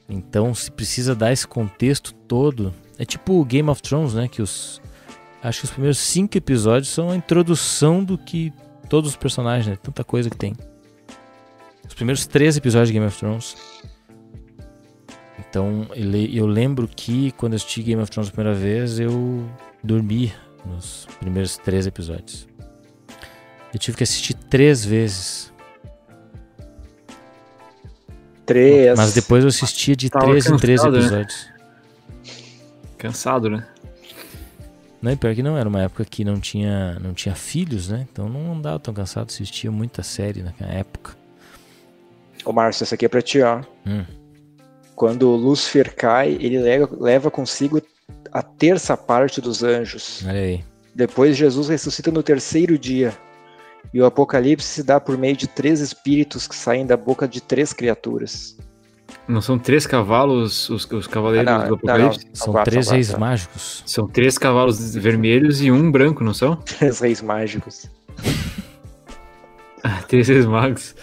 Então, 0.07 0.53
se 0.55 0.71
precisa 0.71 1.13
dar 1.15 1.31
esse 1.31 1.45
contexto 1.47 2.13
todo. 2.27 2.73
É 2.97 3.05
tipo 3.05 3.33
o 3.39 3.45
Game 3.45 3.69
of 3.69 3.81
Thrones, 3.81 4.13
né? 4.13 4.27
Que 4.27 4.41
os. 4.41 4.81
Acho 5.43 5.59
que 5.59 5.65
os 5.65 5.71
primeiros 5.71 5.97
cinco 5.99 6.37
episódios 6.37 6.89
são 6.89 7.11
a 7.11 7.15
introdução 7.15 8.03
do 8.03 8.17
que 8.17 8.51
todos 8.89 9.11
os 9.11 9.15
personagens, 9.15 9.67
né? 9.67 9.77
Tanta 9.81 10.03
coisa 10.03 10.29
que 10.29 10.35
tem. 10.37 10.53
Os 11.89 11.95
primeiros 11.95 12.27
três 12.27 12.55
episódios 12.55 12.89
de 12.89 12.93
Game 12.93 13.05
of 13.05 13.17
Thrones. 13.17 13.57
Então, 15.39 15.87
ele, 15.93 16.37
eu 16.37 16.45
lembro 16.45 16.87
que 16.87 17.31
quando 17.31 17.53
eu 17.53 17.57
assisti 17.57 17.81
Game 17.81 18.01
of 18.01 18.11
Thrones 18.11 18.29
a 18.29 18.31
primeira 18.31 18.57
vez, 18.57 18.99
eu 18.99 19.49
dormi 19.83 20.31
nos 20.63 21.07
primeiros 21.19 21.57
três 21.57 21.87
episódios. 21.87 22.47
Eu 23.73 23.79
tive 23.79 23.97
que 23.97 24.03
assistir 24.03 24.35
três 24.35 24.85
vezes. 24.85 25.51
Três. 28.45 28.97
Mas 28.97 29.13
depois 29.13 29.43
eu 29.43 29.49
assistia 29.49 29.95
de 29.95 30.09
Tava 30.09 30.25
três 30.25 30.45
em 30.45 30.57
três 30.57 30.81
cansado, 30.81 30.97
né? 30.97 31.05
episódios. 31.05 31.49
Cansado, 32.97 33.49
né? 33.49 33.67
Não, 35.01 35.11
e 35.11 35.15
pior 35.15 35.33
que 35.33 35.41
não, 35.41 35.57
era 35.57 35.67
uma 35.67 35.81
época 35.81 36.05
que 36.05 36.23
não 36.23 36.39
tinha, 36.39 36.99
não 36.99 37.13
tinha 37.13 37.33
filhos, 37.33 37.89
né? 37.89 38.07
Então 38.11 38.29
não 38.29 38.53
andava 38.53 38.79
tão 38.79 38.93
cansado, 38.93 39.29
assistia 39.29 39.71
muita 39.71 40.03
série 40.03 40.43
naquela 40.43 40.71
época. 40.71 41.18
Ô, 42.45 42.51
Márcio, 42.53 42.83
essa 42.83 42.95
aqui 42.95 43.05
é 43.05 43.09
pra 43.09 43.21
ti, 43.21 43.41
ó. 43.41 43.61
Hum. 43.85 44.05
Quando 44.95 45.29
Lúcifer 45.29 45.93
cai, 45.95 46.37
ele 46.39 46.59
leva, 46.99 47.31
consigo 47.31 47.81
a 48.31 48.41
terça 48.41 48.97
parte 48.97 49.39
dos 49.41 49.63
anjos. 49.63 50.23
Olha 50.27 50.39
aí. 50.41 50.63
Depois 50.93 51.37
Jesus 51.37 51.69
ressuscita 51.69 52.11
no 52.11 52.21
terceiro 52.23 52.77
dia. 52.77 53.13
E 53.93 54.01
o 54.01 54.05
Apocalipse 54.05 54.67
se 54.67 54.83
dá 54.83 54.99
por 54.99 55.17
meio 55.17 55.37
de 55.37 55.47
três 55.47 55.79
espíritos 55.79 56.47
que 56.47 56.55
saem 56.55 56.85
da 56.85 56.97
boca 56.97 57.27
de 57.27 57.39
três 57.41 57.71
criaturas. 57.71 58.57
Não 59.27 59.41
são 59.41 59.57
três 59.57 59.87
cavalos, 59.87 60.69
os, 60.69 60.89
os 60.91 61.07
cavaleiros 61.07 61.47
Ah, 61.47 61.59
não, 61.59 61.63
do 61.63 61.69
não, 61.69 61.75
Apocalipse? 61.75 62.25
não. 62.25 62.35
São 62.35 62.53
quatro, 62.53 62.71
três 62.71 62.85
são 62.87 62.95
reis 62.95 63.07
quatro. 63.07 63.19
mágicos. 63.21 63.83
São 63.85 64.07
três 64.07 64.37
cavalos 64.37 64.95
vermelhos 64.95 65.61
e 65.61 65.71
um 65.71 65.89
branco, 65.91 66.23
não 66.23 66.33
são? 66.33 66.55
Três 66.57 66.99
reis 66.99 67.21
mágicos. 67.21 67.89
três 70.09 70.27
reis 70.27 70.45
magos. 70.45 70.95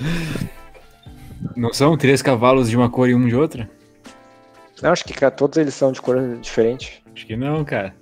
Não 1.57 1.73
são 1.73 1.97
três 1.97 2.21
cavalos 2.23 2.69
de 2.71 2.77
uma 2.77 2.89
cor 2.91 3.09
e 3.09 3.15
um 3.15 3.27
de 3.27 3.35
outra? 3.37 3.69
Não, 4.83 4.91
acho 4.93 5.05
que 5.05 5.15
ca- 5.15 5.31
todos 5.31 5.57
eles 5.59 5.75
são 5.75 5.91
de 5.93 6.01
cor 6.03 6.19
diferente. 6.41 7.03
Acho 7.15 7.27
que 7.27 7.37
não, 7.37 7.65
cara. 7.65 7.95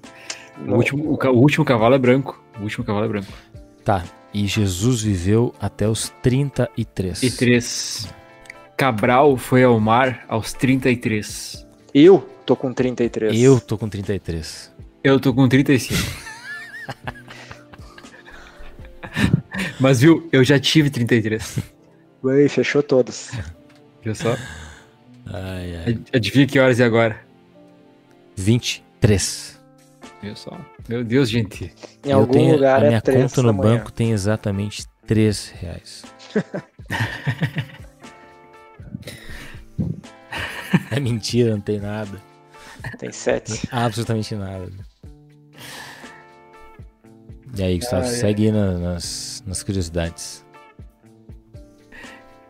O 0.60 0.64
Não. 0.70 0.76
último, 0.76 1.04
o, 1.12 1.26
o 1.28 1.38
último 1.40 1.64
cavalo 1.64 1.94
é 1.94 1.98
branco. 1.98 2.42
O 2.58 2.62
último 2.62 2.84
cavalo 2.84 3.04
é 3.04 3.08
branco. 3.08 3.32
Tá. 3.84 4.04
E 4.32 4.46
Jesus 4.46 5.02
viveu 5.02 5.54
até 5.60 5.88
os 5.88 6.12
33. 6.22 7.22
E 7.22 7.30
três. 7.30 8.08
Cabral 8.76 9.36
foi 9.36 9.62
ao 9.62 9.78
mar 9.78 10.24
aos 10.28 10.52
33. 10.52 11.64
Eu 11.92 12.28
tô 12.44 12.56
com 12.56 12.72
33. 12.72 13.40
Eu 13.40 13.60
tô 13.60 13.78
com 13.78 13.88
33. 13.88 14.72
Eu 15.04 15.20
tô 15.20 15.32
com 15.32 15.48
35. 15.48 15.94
Mas 19.78 20.00
viu, 20.00 20.28
eu 20.32 20.42
já 20.42 20.58
tive 20.58 20.90
33. 20.90 21.58
Ui, 22.24 22.48
fechou 22.48 22.82
todos. 22.82 23.30
Viu 24.02 24.14
só? 24.14 24.34
Ai, 25.26 25.76
ai. 25.76 25.84
Ad- 25.92 26.04
Adivinha 26.14 26.46
que 26.46 26.58
horas 26.58 26.80
é 26.80 26.84
agora? 26.84 27.20
23. 28.36 29.60
Viu 30.22 30.34
só? 30.36 30.58
Meu 30.88 31.04
Deus, 31.04 31.28
gente. 31.30 31.72
Em 32.04 32.10
Eu 32.10 32.18
algum 32.20 32.32
tenho- 32.32 32.54
lugar 32.54 32.82
a 32.82 32.86
é 32.86 32.88
minha 32.88 33.00
3 33.02 33.22
conta 33.30 33.42
no 33.42 33.52
manhã. 33.54 33.76
banco 33.78 33.92
tem 33.92 34.10
exatamente 34.12 34.86
3 35.06 35.48
reais. 35.60 36.04
é 40.90 40.98
mentira, 41.00 41.50
não 41.52 41.60
tem 41.60 41.78
nada. 41.80 42.20
Tem 42.98 43.10
7. 43.12 43.68
Absolutamente 43.70 44.34
nada. 44.34 44.70
E 47.56 47.62
aí, 47.62 47.78
Gustavo, 47.78 48.02
ai. 48.04 48.10
segue 48.10 48.46
aí 48.46 48.52
na- 48.52 48.78
nas, 48.78 49.42
nas 49.46 49.62
curiosidades. 49.62 50.43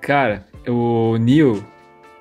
Cara, 0.05 0.47
o 0.69 1.17
Neo, 1.17 1.65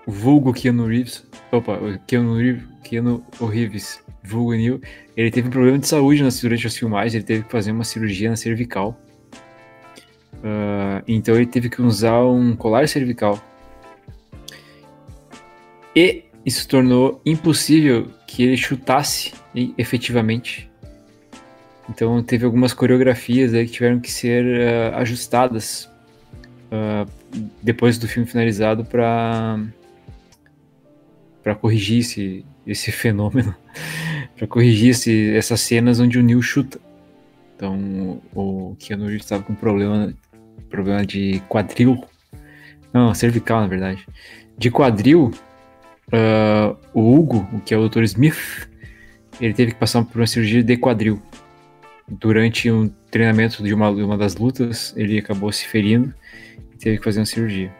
o 0.07 0.11
vulgo 0.11 0.53
Keanu 0.53 0.87
Reeves, 0.87 1.27
opa, 1.51 1.77
Keanu 2.07 2.37
Reeves, 2.37 2.63
Keanu 2.81 3.25
Reeves, 3.41 4.01
vulgo 4.23 4.53
Neo, 4.53 4.79
ele 5.17 5.29
teve 5.29 5.49
um 5.49 5.51
problema 5.51 5.77
de 5.77 5.85
saúde 5.85 6.23
durante 6.41 6.65
as 6.65 6.77
filmagens, 6.77 7.13
ele 7.13 7.25
teve 7.25 7.43
que 7.43 7.51
fazer 7.51 7.73
uma 7.73 7.83
cirurgia 7.83 8.29
na 8.29 8.37
cervical. 8.37 8.97
Ah, 10.41 11.03
então 11.05 11.35
ele 11.35 11.45
teve 11.45 11.69
que 11.69 11.81
usar 11.81 12.23
um 12.23 12.55
colar 12.55 12.87
cervical. 12.87 13.37
E 15.93 16.23
isso 16.45 16.65
tornou 16.69 17.19
impossível 17.25 18.07
que 18.25 18.43
ele 18.43 18.55
chutasse 18.55 19.33
efetivamente. 19.77 20.71
Então 21.89 22.23
teve 22.23 22.45
algumas 22.45 22.73
coreografias 22.73 23.53
aí 23.53 23.65
que 23.65 23.73
tiveram 23.73 23.99
que 23.99 24.09
ser 24.09 24.45
ah, 24.69 24.99
ajustadas 24.99 25.89
ah, 26.71 27.05
depois 27.61 27.97
do 27.97 28.07
filme 28.07 28.27
finalizado 28.27 28.85
para 28.85 29.59
para 31.41 31.55
corrigir 31.55 31.99
esse, 31.99 32.45
esse 32.65 32.89
fenômeno, 32.89 33.53
para 34.37 34.47
corrigir 34.47 34.91
esse, 34.91 35.35
essas 35.35 35.59
cenas 35.59 35.99
onde 35.99 36.17
o 36.17 36.23
Neil 36.23 36.41
chuta. 36.41 36.79
Então 37.55 38.21
o 38.33 38.75
Keanu 38.79 39.07
Reeves 39.07 39.23
estava 39.23 39.43
com 39.43 39.53
problema 39.53 40.13
problema 40.69 41.05
de 41.05 41.41
quadril, 41.49 42.03
não 42.93 43.13
cervical 43.13 43.61
na 43.61 43.67
verdade, 43.67 44.05
de 44.57 44.71
quadril. 44.71 45.31
ah, 46.11 46.75
o 46.93 47.13
Hugo, 47.13 47.47
o 47.53 47.59
que 47.59 47.73
é 47.73 47.77
o 47.77 47.87
Dr. 47.87 48.03
Smith, 48.03 48.69
ele 49.39 49.53
teve 49.53 49.73
que 49.73 49.77
passar 49.77 50.03
por 50.03 50.19
uma 50.19 50.27
cirurgia 50.27 50.63
de 50.63 50.77
quadril. 50.77 51.21
Durante 52.07 52.69
um 52.69 52.89
treinamento 53.09 53.63
de 53.63 53.73
uma, 53.73 53.89
uma 53.89 54.17
das 54.17 54.35
lutas, 54.35 54.93
ele 54.95 55.17
acabou 55.17 55.51
se 55.51 55.65
ferindo 55.65 56.13
teve 56.79 56.97
que 56.97 57.03
fazer 57.03 57.19
uma 57.19 57.25
cirurgia. 57.25 57.71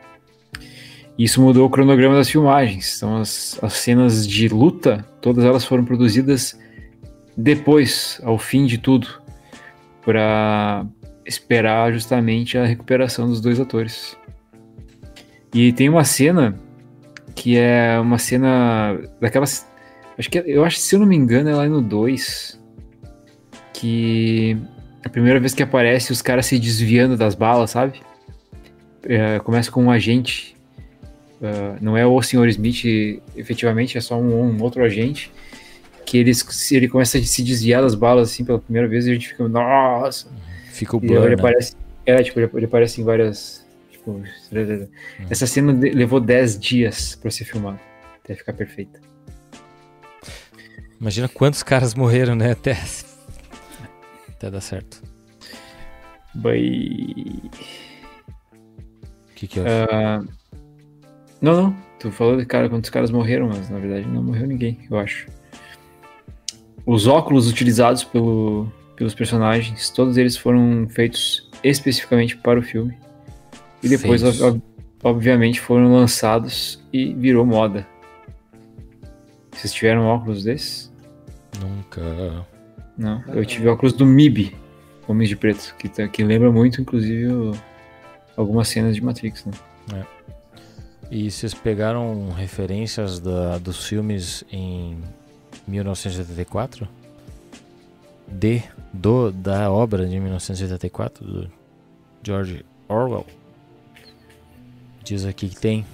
Isso 1.18 1.41
mudou 1.41 1.68
o 1.68 1.70
cronograma 1.70 2.15
das 2.15 2.30
filmagens. 2.30 2.98
Então, 2.98 3.18
as, 3.18 3.60
as 3.61 3.74
cenas 3.74 4.28
de 4.28 4.48
luta, 4.48 5.06
todas 5.22 5.45
elas 5.45 5.64
foram 5.64 5.86
produzidas 5.86 6.60
depois, 7.38 8.20
ao 8.24 8.38
fim 8.38 8.65
de 8.65 8.78
tudo, 8.78 9.07
para 10.03 10.86
esperar 11.26 11.91
justamente 11.94 12.57
a 12.57 12.65
recuperação 12.65 13.28
dos 13.28 13.40
dois 13.40 13.60
atores. 13.60 14.18
E 15.53 15.72
tem 15.72 15.88
uma 15.88 16.03
cena 16.03 16.60
que 17.36 17.57
é 17.57 17.99
uma 17.99 18.18
cena 18.18 18.99
daquelas. 19.22 19.68
Acho 20.18 20.30
que 20.30 20.44
eu 20.45 20.64
acho, 20.64 20.78
se 20.78 20.95
eu 20.95 20.99
não 20.99 21.07
me 21.07 21.15
engano, 21.15 21.49
é 21.49 21.56
lá 21.56 21.68
no 21.68 21.82
2. 21.82 22.61
Que 23.74 24.57
a 25.03 25.10
primeira 25.10 25.40
vez 25.40 25.53
que 25.53 25.64
aparece 25.64 26.11
os 26.11 26.22
caras 26.22 26.45
se 26.45 26.60
desviando 26.60 27.18
das 27.18 27.36
balas, 27.36 27.72
sabe? 27.72 28.02
É, 29.04 29.40
começa 29.40 29.72
com 29.72 29.84
um 29.84 29.92
agente. 29.92 30.56
ah, 31.42 31.78
não 31.82 31.98
é 31.98 32.06
o 32.06 32.22
Sr. 32.22 32.48
Smith, 32.48 32.86
efetivamente, 33.36 33.98
é 33.98 34.02
só 34.02 34.18
um, 34.18 34.52
um 34.52 34.62
outro 34.62 34.84
agente. 34.84 35.32
Que 36.06 36.18
eles, 36.18 36.72
ele 36.72 36.88
começa 36.88 37.18
a 37.18 37.22
se 37.22 37.42
desviar 37.44 37.82
das 37.82 37.96
balas 37.96 38.32
assim 38.32 38.44
pela 38.44 38.60
primeira 38.60 38.88
vez 38.88 39.08
e 39.08 39.12
a 39.12 39.14
gente 39.14 39.30
fica, 39.30 39.48
nossa! 39.48 40.28
Fica 40.72 40.98
o 40.98 41.00
blur, 41.00 41.26
ele 41.26 41.36
aparece. 41.36 41.76
É, 42.06 42.22
tipo, 42.22 42.40
ele, 42.40 42.50
ele 42.54 42.66
aparece 42.66 43.00
em 43.00 43.04
várias. 43.04 43.66
Tipo, 43.92 44.22
essa 45.30 45.48
cena 45.48 45.72
levou 45.72 46.20
10 46.20 46.60
dias 46.60 47.16
pra 47.16 47.32
ser 47.32 47.46
filmada. 47.46 47.80
Até 48.24 48.36
ficar 48.36 48.54
perfeita. 48.54 49.00
Imagina 51.00 51.28
quantos 51.28 51.64
caras 51.64 51.94
morreram, 51.94 52.36
né? 52.36 52.52
Até, 52.52 52.78
até 54.30 54.50
dar 54.50 54.62
certo. 54.62 55.04
Bem. 56.34 57.42
Que 59.44 59.48
que 59.48 59.60
acho? 59.60 59.70
Ah, 59.91 60.24
não, 61.41 61.61
não. 61.61 61.76
Tu 61.99 62.10
falou 62.11 62.38
de 62.38 62.45
cara 62.45 62.70
quantos 62.70 62.90
caras 62.90 63.11
morreram, 63.11 63.48
mas 63.49 63.70
na 63.70 63.78
verdade 63.78 64.07
não 64.07 64.24
morreu 64.24 64.48
ninguém, 64.48 64.80
eu 64.90 64.98
acho. 64.98 65.28
Os 66.86 67.07
óculos 67.07 67.49
utilizados 67.49 68.03
pelo, 68.03 68.72
pelos 68.95 69.14
personagens, 69.14 69.90
todos 69.90 70.18
eles 70.18 70.36
foram 70.38 70.88
feitos 70.90 71.49
especificamente 71.64 72.38
para 72.38 72.60
o 72.60 72.64
filme. 72.64 72.98
E 73.82 73.88
depois, 73.90 74.22
ob- 74.41 74.61
obviamente, 75.03 75.60
foram 75.60 75.94
lançados 75.94 76.82
e 76.91 77.14
virou 77.14 77.45
moda. 77.45 77.86
Vocês 79.52 79.74
tiveram 79.74 80.06
óculos 80.06 80.44
desses? 80.44 80.91
Nunca. 81.61 82.45
Não. 82.98 83.22
Eu 83.28 83.45
tive 83.45 83.68
óculos 83.68 83.94
do 83.94 84.06
MIB, 84.06 84.56
Homens 85.07 85.30
de 85.30 85.36
Preto, 85.36 85.76
que, 85.78 85.88
tá- 85.90 86.07
que 86.07 86.24
lembra 86.24 86.52
muito, 86.52 86.82
inclusive, 86.82 87.28
o- 87.28 87.52
algumas 88.38 88.68
cenas 88.68 88.95
de 88.95 89.01
Matrix, 89.03 89.45
né? 89.45 90.05
E 91.11 91.30
vocês 91.30 91.53
pegaram 91.53 92.30
referências 92.31 93.19
da, 93.19 93.57
dos 93.60 93.85
filmes 93.85 94.43
em 94.51 94.97
1984? 95.68 96.88
De, 98.27 98.64
do, 98.91 99.31
da 99.31 99.69
obra 99.72 100.07
de 100.07 100.19
1984 100.19 101.23
do 101.26 101.51
George 102.23 102.65
Orwell. 102.88 103.27
Diz 105.03 105.26
aqui 105.26 105.49
que 105.49 105.55
tem, 105.57 105.85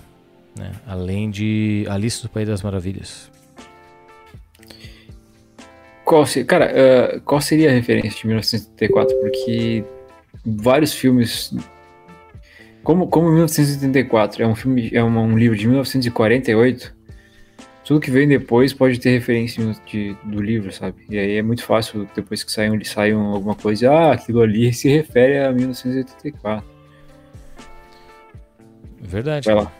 né? 0.58 0.72
Além 0.88 1.30
de 1.30 1.86
Alice 1.90 2.22
do 2.22 2.30
País 2.30 2.48
das 2.48 2.62
Maravilhas. 2.62 3.30
Qual, 6.06 6.26
se- 6.26 6.44
cara, 6.46 6.66
eh, 6.72 7.20
qual 7.26 7.42
seria 7.42 7.70
a 7.70 7.74
referência 7.74 8.22
de 8.22 8.28
1984? 8.28 9.16
Porque 9.20 9.84
vários 10.46 10.94
filmes. 10.94 11.54
Como, 12.90 13.08
como 13.08 13.30
1984 13.30 14.42
é 14.42 14.48
um 14.48 14.56
filme, 14.56 14.90
é 14.92 15.04
uma- 15.04 15.22
um 15.22 15.38
livro 15.38 15.56
de 15.56 15.68
1948, 15.68 16.92
tudo 17.86 18.00
que 18.00 18.10
vem 18.10 18.28
depois 18.28 18.74
pode 18.74 19.00
ter 19.00 19.12
referência 19.12 19.64
de- 19.86 20.18
do 20.24 20.42
livro, 20.42 20.72
sabe? 20.72 20.96
E 21.08 21.16
aí 21.16 21.38
é 21.38 21.44
muito 21.44 21.64
fácil, 21.64 22.10
depois 22.16 22.44
que 22.44 22.52
saiam, 22.52 22.84
saiam 22.84 23.22
alguma 23.28 23.54
coisa, 23.54 23.92
ah, 23.92 24.14
aquilo 24.14 24.42
ali 24.42 24.74
se 24.74 24.90
refere 24.90 25.38
a 25.38 25.52
1984. 25.52 26.68
Verdade. 29.00 29.46
Vai 29.46 29.56
lá. 29.66 29.72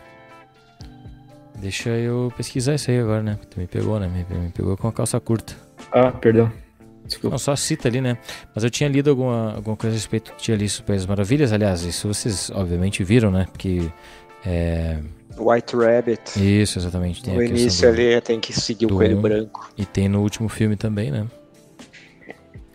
Deixa 1.58 1.90
eu 1.90 2.32
pesquisar 2.36 2.76
isso 2.76 2.92
aí 2.92 3.00
agora, 3.00 3.24
né? 3.24 3.36
Tu 3.50 3.58
me 3.58 3.66
pegou, 3.66 3.98
né? 3.98 4.06
Me, 4.06 4.38
me 4.38 4.50
pegou 4.50 4.76
com 4.76 4.86
a 4.86 4.92
calça 4.92 5.18
curta. 5.18 5.52
Ah, 5.90 6.12
perdão. 6.12 6.52
Desculpa. 7.10 7.34
Não, 7.34 7.38
só 7.38 7.56
cita 7.56 7.88
ali, 7.88 8.00
né? 8.00 8.16
Mas 8.54 8.62
eu 8.62 8.70
tinha 8.70 8.88
lido 8.88 9.10
alguma, 9.10 9.54
alguma 9.56 9.76
coisa 9.76 9.94
a 9.94 9.98
respeito 9.98 10.32
de 10.40 10.52
Alice 10.52 10.78
no 10.80 10.86
País 10.86 11.00
das 11.02 11.06
Maravilhas. 11.08 11.52
Aliás, 11.52 11.82
isso 11.82 12.06
vocês 12.06 12.50
obviamente 12.54 13.02
viram, 13.02 13.30
né? 13.30 13.46
Porque. 13.50 13.90
É... 14.46 14.98
White 15.36 15.74
Rabbit. 15.76 16.22
Isso, 16.36 16.78
exatamente. 16.78 17.22
Tem 17.22 17.34
no 17.34 17.40
a 17.40 17.44
início 17.44 17.82
do- 17.82 17.88
ali 18.00 18.20
tem 18.20 18.38
que 18.38 18.52
seguir 18.52 18.86
o 18.86 18.90
coelho 18.90 19.18
um. 19.18 19.22
branco. 19.22 19.72
E 19.76 19.84
tem 19.84 20.08
no 20.08 20.20
último 20.22 20.48
filme 20.48 20.76
também, 20.76 21.10
né? 21.10 21.26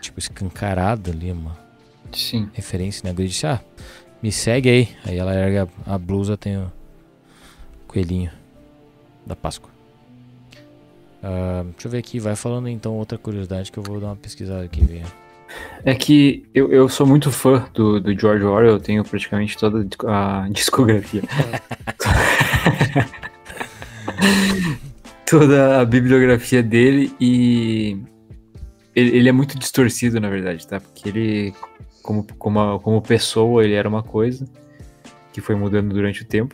Tipo, 0.01 0.19
escancarado 0.19 1.11
ali, 1.11 1.31
uma 1.31 1.57
Sim. 2.13 2.49
referência, 2.53 3.01
né? 3.07 3.15
Ele 3.17 3.27
disse, 3.27 3.47
ah, 3.47 3.59
me 4.21 4.31
segue 4.31 4.69
aí. 4.69 4.89
Aí 5.05 5.17
ela 5.17 5.33
erga 5.33 5.67
a 5.85 5.97
blusa, 5.97 6.35
tem 6.37 6.57
o 6.57 6.71
coelhinho 7.87 8.31
da 9.25 9.35
Páscoa. 9.35 9.69
Ah, 11.27 11.63
deixa 11.71 11.87
eu 11.87 11.91
ver 11.91 11.97
aqui, 11.97 12.19
vai 12.19 12.35
falando 12.35 12.69
então 12.69 12.93
outra 12.93 13.17
curiosidade 13.17 13.71
que 13.71 13.79
eu 13.79 13.83
vou 13.83 13.99
dar 13.99 14.09
uma 14.09 14.15
pesquisada 14.15 14.63
aqui, 14.63 14.85
ver. 14.85 15.01
É 15.83 15.95
que 15.95 16.45
eu, 16.53 16.71
eu 16.71 16.87
sou 16.87 17.07
muito 17.07 17.31
fã 17.31 17.67
do, 17.73 17.99
do 17.99 18.15
George 18.17 18.43
Orwell, 18.43 18.73
eu 18.73 18.79
tenho 18.79 19.03
praticamente 19.03 19.57
toda 19.57 19.87
a 20.07 20.47
discografia. 20.53 21.23
toda 25.25 25.81
a 25.81 25.85
bibliografia 25.85 26.61
dele 26.61 27.11
e 27.19 27.97
ele, 28.95 29.17
ele, 29.17 29.27
é 29.27 29.31
muito 29.31 29.57
distorcido, 29.57 30.21
na 30.21 30.29
verdade, 30.29 30.67
tá? 30.67 30.79
Porque 30.79 31.09
ele, 31.09 31.55
como, 32.03 32.23
como, 32.37 32.79
como 32.79 33.01
pessoa, 33.01 33.63
ele 33.63 33.73
era 33.73 33.89
uma 33.89 34.03
coisa 34.03 34.45
que 35.33 35.41
foi 35.41 35.55
mudando 35.55 35.91
durante 35.91 36.21
o 36.21 36.25
tempo. 36.25 36.53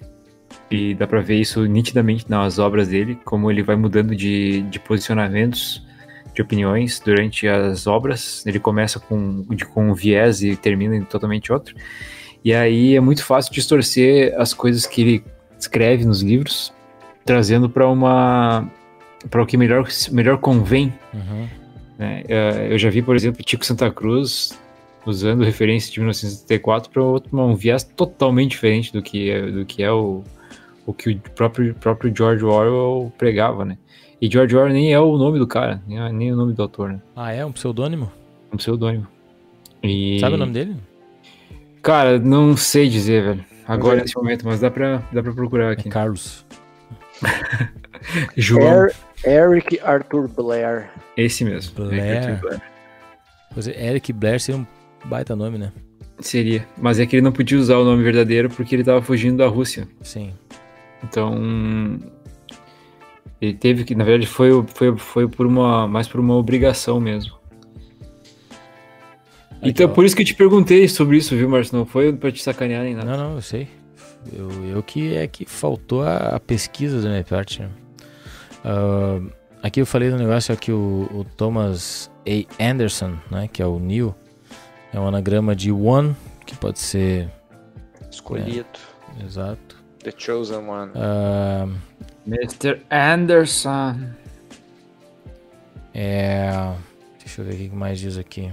E 0.72 0.94
dá 0.94 1.06
pra 1.06 1.20
ver 1.20 1.36
isso 1.36 1.66
nitidamente 1.66 2.30
nas 2.30 2.58
obras 2.58 2.88
dele, 2.88 3.20
como 3.26 3.52
ele 3.52 3.62
vai 3.62 3.76
mudando 3.76 4.16
de, 4.16 4.62
de 4.64 4.80
posicionamentos, 4.80 5.86
de 6.34 6.42
opiniões 6.42 7.00
durante 7.00 7.48
as 7.48 7.88
obras. 7.88 8.46
Ele 8.46 8.60
começa 8.60 9.00
com, 9.00 9.44
de, 9.50 9.66
com 9.66 9.92
um 9.92 9.94
viés 9.94 10.42
e 10.42 10.56
termina 10.56 10.96
em 10.96 11.04
totalmente 11.04 11.52
outro. 11.52 11.76
E 12.44 12.54
aí 12.54 12.96
é 12.96 13.00
muito 13.00 13.24
fácil 13.24 13.54
distorcer 13.54 14.34
as 14.38 14.54
coisas 14.54 14.86
que 14.86 15.02
ele 15.02 15.24
escreve 15.60 16.06
nos 16.06 16.22
livros, 16.22 16.74
trazendo 17.26 17.70
para 17.70 17.88
uma 17.88 18.68
para 19.30 19.44
o 19.44 19.46
que 19.46 19.58
melhor, 19.58 19.88
melhor 20.12 20.38
convém. 20.40 20.92
Uhum. 21.14 21.48
Né? 22.00 22.24
Eu 22.70 22.80
já 22.80 22.90
vi, 22.90 23.02
por 23.02 23.16
exemplo, 23.16 23.44
Tico 23.44 23.64
Santa 23.64 23.92
Cruz 23.92 24.60
usando 25.06 25.44
referência 25.44 25.92
de 25.92 26.00
1974 26.00 26.90
para 26.90 27.44
um 27.44 27.56
viés 27.56 27.84
totalmente 27.84 28.52
diferente 28.52 28.92
do 28.94 29.02
que 29.02 29.30
é, 29.30 29.42
do 29.52 29.66
que 29.66 29.84
é 29.84 29.92
o, 29.92 30.24
o 30.92 30.94
que 30.94 31.10
o 31.12 31.20
próprio, 31.36 31.74
próprio 31.76 32.14
George 32.16 32.44
Orwell 32.44 33.12
pregava, 33.18 33.66
né? 33.66 33.78
E 34.22 34.30
George 34.30 34.56
Orwell 34.56 34.74
nem 34.74 34.94
é 34.94 35.00
o 35.00 35.18
nome 35.18 35.40
do 35.40 35.48
cara, 35.48 35.82
nem, 35.88 36.00
é, 36.00 36.12
nem 36.12 36.32
o 36.32 36.36
nome 36.36 36.54
do 36.54 36.62
autor, 36.62 36.92
né? 36.92 37.02
Ah, 37.16 37.32
é? 37.32 37.44
Um 37.46 37.52
pseudônimo? 37.52 38.12
Um 38.54 38.58
pseudônimo. 38.58 39.08
E... 39.82 40.20
Sabe 40.20 40.36
o 40.36 40.38
nome 40.38 40.54
dele? 40.54 40.76
Cara, 41.82 42.20
não 42.20 42.56
sei 42.56 42.88
dizer, 42.88 43.24
velho. 43.24 43.46
Agora 43.68 44.02
nesse 44.02 44.16
momento, 44.16 44.46
mas 44.46 44.60
dá 44.60 44.70
pra, 44.70 45.02
dá 45.12 45.24
pra 45.24 45.34
procurar 45.34 45.72
aqui. 45.72 45.88
É 45.88 45.92
Carlos. 45.92 46.46
João. 48.36 48.90
Eric 49.26 49.80
Arthur 49.82 50.28
Blair. 50.28 50.90
Esse 51.16 51.46
mesmo. 51.46 51.74
Blair. 51.76 52.40
Blair. 52.40 52.62
Pois 53.54 53.68
é, 53.68 53.90
Eric 53.90 54.12
Blair 54.14 54.40
seria 54.40 54.62
um 54.62 54.68
baita 55.06 55.36
nome, 55.36 55.58
né? 55.58 55.72
Seria. 56.20 56.68
Mas 56.78 57.00
é 57.00 57.06
que 57.06 57.16
ele 57.16 57.24
não 57.24 57.32
podia 57.32 57.58
usar 57.58 57.78
o 57.78 57.84
nome 57.84 58.04
verdadeiro 58.04 58.50
porque 58.50 58.76
ele 58.76 58.84
tava 58.84 59.02
fugindo 59.02 59.38
da 59.38 59.48
Rússia. 59.48 59.88
Sim. 60.02 60.34
Então. 61.04 62.00
Ele 63.42 63.54
teve 63.54 63.84
que. 63.84 63.96
Na 63.96 64.04
verdade, 64.04 64.28
foi, 64.28 64.64
foi, 64.68 64.98
foi 64.98 65.28
por 65.28 65.46
uma. 65.46 65.88
mais 65.88 66.08
por 66.08 66.20
uma 66.20 66.36
obrigação 66.36 67.00
mesmo. 67.00 67.42
Então, 69.64 69.88
ó. 69.90 69.94
por 69.94 70.06
isso 70.06 70.16
que 70.16 70.22
eu 70.22 70.26
te 70.26 70.34
perguntei 70.34 70.88
sobre 70.88 71.18
isso, 71.18 71.36
viu, 71.36 71.48
Marcio? 71.48 71.78
Não 71.78 71.86
foi 71.86 72.12
pra 72.14 72.32
te 72.32 72.42
sacanear 72.42 72.84
nem 72.84 72.96
nada. 72.96 73.12
Não, 73.12 73.30
não, 73.30 73.36
eu 73.36 73.42
sei. 73.42 73.68
Eu, 74.32 74.50
eu 74.68 74.84
que 74.84 75.16
é 75.16 75.28
que 75.28 75.46
faltou 75.46 76.04
a, 76.04 76.36
a 76.36 76.40
pesquisa 76.40 77.02
da 77.02 77.10
minha 77.10 77.24
parte. 77.24 77.62
Né? 77.62 77.70
Uh, 78.64 79.32
aqui 79.62 79.82
eu 79.82 79.86
falei 79.86 80.10
do 80.10 80.18
negócio 80.18 80.54
aqui, 80.54 80.72
o, 80.72 81.10
o, 81.12 81.26
Thomas 81.38 82.12
A. 82.28 82.64
Anderson, 82.64 83.18
né, 83.30 83.48
que 83.52 83.62
é 83.62 83.66
o 83.66 83.80
Neil, 83.80 84.14
é 84.94 85.00
um 85.00 85.08
anagrama 85.08 85.56
de 85.56 85.72
One, 85.72 86.16
que 86.46 86.56
pode 86.56 86.80
ser... 86.80 87.30
Escolhido. 88.12 88.68
É, 89.20 89.26
exato. 89.26 89.71
The 90.04 90.14
Chosen 90.18 90.68
One. 90.68 90.92
Uh, 90.92 91.76
Mr. 92.28 92.82
Anderson. 92.90 93.98
É... 95.94 96.74
Deixa 97.20 97.42
eu 97.42 97.46
ver 97.46 97.54
o 97.54 97.58
que 97.58 97.70
mais 97.70 98.00
diz 98.00 98.18
aqui. 98.18 98.52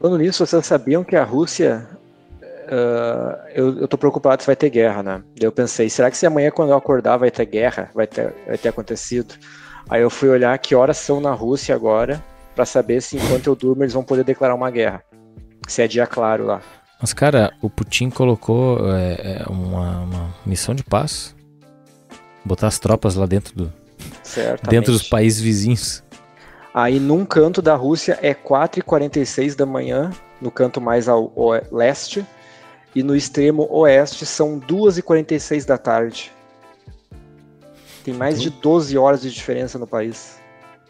Falando 0.00 0.18
nisso, 0.18 0.44
vocês 0.44 0.66
sabiam 0.66 1.04
que 1.04 1.16
a 1.16 1.24
Rússia 1.24 1.88
Uh, 2.72 3.36
eu, 3.52 3.80
eu 3.80 3.88
tô 3.88 3.98
preocupado 3.98 4.40
se 4.40 4.46
vai 4.46 4.56
ter 4.56 4.70
guerra, 4.70 5.02
né? 5.02 5.22
Daí 5.36 5.46
eu 5.46 5.52
pensei, 5.52 5.90
será 5.90 6.10
que 6.10 6.16
se 6.16 6.24
amanhã 6.24 6.50
quando 6.50 6.70
eu 6.70 6.76
acordar 6.76 7.18
vai 7.18 7.30
ter 7.30 7.44
guerra? 7.44 7.90
Vai 7.92 8.06
ter, 8.06 8.32
vai 8.46 8.56
ter 8.56 8.68
acontecido? 8.68 9.34
Aí 9.90 10.00
eu 10.00 10.08
fui 10.08 10.30
olhar 10.30 10.56
que 10.58 10.74
horas 10.74 10.96
são 10.96 11.20
na 11.20 11.32
Rússia 11.32 11.74
agora, 11.74 12.24
para 12.54 12.64
saber 12.64 13.02
se 13.02 13.16
enquanto 13.16 13.48
eu 13.48 13.54
durmo 13.54 13.82
eles 13.82 13.92
vão 13.92 14.02
poder 14.02 14.24
declarar 14.24 14.54
uma 14.54 14.70
guerra. 14.70 15.02
Se 15.68 15.82
é 15.82 15.88
dia 15.88 16.06
claro 16.06 16.46
lá. 16.46 16.62
Mas, 17.02 17.12
cara, 17.12 17.52
o 17.60 17.68
Putin 17.68 18.10
colocou 18.10 18.78
é, 18.94 19.42
é 19.42 19.50
uma, 19.50 20.02
uma, 20.02 20.34
missão 20.46 20.72
de 20.72 20.84
paz. 20.84 21.34
Botar 22.44 22.68
as 22.68 22.78
tropas 22.78 23.16
lá 23.16 23.26
dentro 23.26 23.56
do. 23.56 23.72
Dentro 24.70 24.92
dos 24.92 25.08
países 25.08 25.40
vizinhos. 25.40 26.04
Aí 26.72 27.00
num 27.00 27.26
canto 27.26 27.60
da 27.60 27.74
Rússia 27.74 28.18
é 28.22 28.32
4h46 28.32 29.56
da 29.56 29.66
manhã, 29.66 30.12
no 30.40 30.50
canto 30.50 30.80
mais 30.80 31.08
ao 31.08 31.32
leste, 31.72 32.24
e 32.94 33.02
no 33.02 33.16
extremo 33.16 33.66
oeste 33.70 34.24
são 34.24 34.60
2h46 34.60 35.66
da 35.66 35.76
tarde. 35.76 36.32
Tem 38.04 38.14
mais 38.14 38.40
de 38.40 38.48
12 38.48 38.96
horas 38.96 39.22
de 39.22 39.30
diferença 39.30 39.76
no 39.76 39.88
país. 39.88 40.38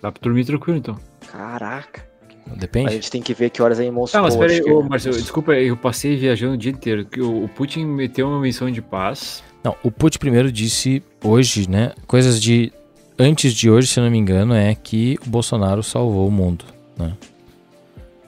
Dá 0.00 0.12
pra 0.12 0.20
dormir 0.22 0.44
tranquilo 0.44 0.78
então. 0.78 0.98
Caraca. 1.30 2.11
Depende. 2.46 2.88
A 2.88 2.92
gente 2.92 3.10
tem 3.10 3.22
que 3.22 3.32
ver 3.34 3.50
que 3.50 3.62
horas 3.62 3.80
é 3.80 3.84
em 3.84 3.90
Moscou. 3.90 4.20
Ah, 4.20 4.22
mas 4.22 4.36
peraí, 4.36 4.62
ô, 4.62 4.82
Marcelo, 4.82 5.16
desculpa, 5.16 5.52
eu 5.52 5.76
passei 5.76 6.16
viajando 6.16 6.54
o 6.54 6.56
dia 6.56 6.72
inteiro. 6.72 7.06
O 7.18 7.48
Putin 7.48 7.84
meteu 7.86 8.28
uma 8.28 8.40
missão 8.40 8.70
de 8.70 8.82
paz. 8.82 9.42
Não, 9.62 9.76
o 9.82 9.90
Putin 9.90 10.18
primeiro 10.18 10.50
disse 10.50 11.02
hoje, 11.22 11.68
né? 11.68 11.92
Coisas 12.06 12.40
de. 12.40 12.72
Antes 13.18 13.52
de 13.52 13.70
hoje, 13.70 13.88
se 13.88 14.00
eu 14.00 14.04
não 14.04 14.10
me 14.10 14.18
engano, 14.18 14.54
é 14.54 14.74
que 14.74 15.18
o 15.26 15.30
Bolsonaro 15.30 15.82
salvou 15.82 16.26
o 16.26 16.30
mundo. 16.30 16.64
Né? 16.98 17.12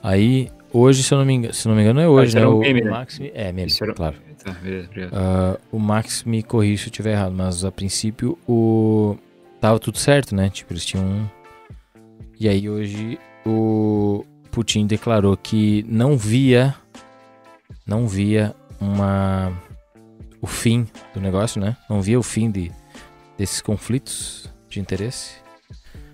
Aí 0.01 0.49
Hoje, 0.77 1.03
se 1.03 1.13
eu 1.13 1.19
não 1.19 1.25
me 1.25 1.33
engano, 1.35 1.53
se 1.53 1.69
não 1.69 1.73
me 1.73 1.83
engano 1.83 2.01
é 2.01 2.07
hoje, 2.09 2.37
ah, 2.37 2.41
né? 2.41 2.47
O, 2.47 2.59
meme, 2.59 2.81
o, 2.81 2.91
Max 2.91 3.17
me, 3.17 3.31
é 3.33 3.49
meme, 3.49 3.71
era... 3.81 3.93
claro. 3.93 4.17
Tá, 4.43 4.51
beleza, 4.51 4.89
uh, 4.91 5.57
o 5.71 5.79
Max 5.79 6.25
me 6.25 6.43
corrige 6.43 6.83
se 6.83 6.87
eu 6.87 6.91
estiver 6.91 7.13
errado, 7.13 7.33
mas 7.33 7.63
a 7.63 7.71
princípio 7.71 8.37
o 8.45 9.15
tava 9.61 9.79
tudo 9.79 9.97
certo, 9.97 10.35
né? 10.35 10.49
Tipo, 10.49 10.73
eles 10.73 10.85
tinham 10.85 11.05
um... 11.05 11.25
E 12.37 12.49
aí 12.49 12.69
hoje 12.69 13.17
o 13.45 14.25
Putin 14.51 14.87
declarou 14.87 15.35
que 15.37 15.85
não 15.87 16.17
via 16.17 16.75
não 17.85 18.07
via 18.07 18.55
uma 18.79 19.51
o 20.41 20.47
fim 20.47 20.87
do 21.13 21.19
negócio, 21.19 21.59
né? 21.59 21.75
Não 21.89 22.01
via 22.01 22.19
o 22.19 22.23
fim 22.23 22.51
de, 22.51 22.71
desses 23.37 23.61
conflitos 23.61 24.49
de 24.69 24.79
interesse. 24.79 25.35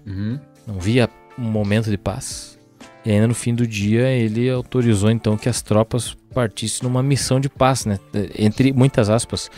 Uhum. 0.06 0.40
Não 0.66 0.80
via 0.80 1.10
um 1.38 1.44
momento 1.44 1.90
de 1.90 1.98
paz. 1.98 2.58
E 3.04 3.12
ainda 3.12 3.28
no 3.28 3.34
fim 3.34 3.54
do 3.54 3.66
dia 3.66 4.10
ele 4.10 4.50
autorizou 4.50 5.10
então 5.10 5.36
que 5.36 5.50
as 5.50 5.62
tropas 5.62 6.16
partissem 6.34 6.88
numa 6.88 7.02
missão 7.02 7.40
de 7.40 7.50
paz, 7.50 7.86
né? 7.86 8.00
Entre 8.38 8.72
muitas 8.72 9.10
aspas. 9.10 9.50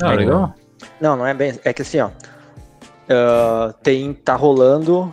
Ah, 0.00 0.12
legal. 0.12 0.54
Não, 1.00 1.16
não 1.16 1.26
é 1.26 1.34
bem. 1.34 1.58
É 1.64 1.72
que 1.72 1.82
assim, 1.82 2.00
ó. 2.00 2.08
Uh, 2.08 3.72
tem, 3.82 4.14
tá 4.14 4.34
rolando. 4.34 5.12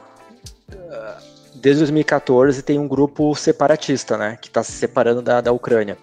Uh, 0.72 1.19
desde 1.60 1.82
2014 1.82 2.64
tem 2.64 2.80
um 2.80 2.88
grupo 2.88 3.36
separatista, 3.36 4.18
né? 4.18 4.38
Que 4.42 4.50
tá 4.50 4.64
se 4.64 4.72
separando 4.72 5.22
da, 5.22 5.42
da 5.42 5.52
Ucrânia. 5.52 5.98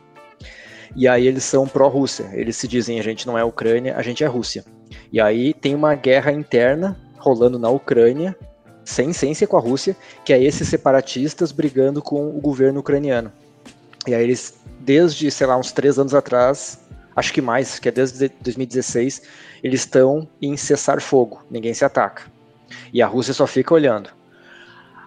E 0.94 1.08
aí 1.08 1.26
eles 1.26 1.44
são 1.44 1.66
pró-Rússia. 1.66 2.30
Eles 2.32 2.56
se 2.56 2.68
dizem, 2.68 2.98
a 2.98 3.02
gente 3.02 3.26
não 3.26 3.36
é 3.38 3.44
Ucrânia, 3.44 3.96
a 3.96 4.02
gente 4.02 4.22
é 4.22 4.26
Rússia. 4.26 4.64
E 5.12 5.20
aí 5.20 5.52
tem 5.52 5.74
uma 5.74 5.94
guerra 5.94 6.32
interna 6.32 6.98
rolando 7.18 7.58
na 7.58 7.68
Ucrânia 7.68 8.36
sem, 8.84 9.12
sem 9.12 9.34
com 9.46 9.56
a 9.56 9.60
Rússia, 9.60 9.96
que 10.24 10.32
é 10.32 10.42
esses 10.42 10.68
separatistas 10.68 11.50
brigando 11.50 12.00
com 12.00 12.28
o 12.28 12.40
governo 12.40 12.80
ucraniano. 12.80 13.32
E 14.06 14.14
aí 14.14 14.22
eles, 14.22 14.60
desde, 14.80 15.30
sei 15.30 15.46
lá, 15.46 15.58
uns 15.58 15.72
três 15.72 15.98
anos 15.98 16.14
atrás, 16.14 16.78
acho 17.14 17.32
que 17.32 17.42
mais, 17.42 17.80
que 17.80 17.88
é 17.88 17.92
desde 17.92 18.28
2016, 18.40 19.22
eles 19.62 19.80
estão 19.80 20.28
em 20.40 20.56
cessar 20.56 21.00
fogo, 21.00 21.44
ninguém 21.50 21.74
se 21.74 21.84
ataca. 21.84 22.22
E 22.92 23.02
a 23.02 23.06
Rússia 23.06 23.34
só 23.34 23.46
fica 23.46 23.74
olhando. 23.74 24.15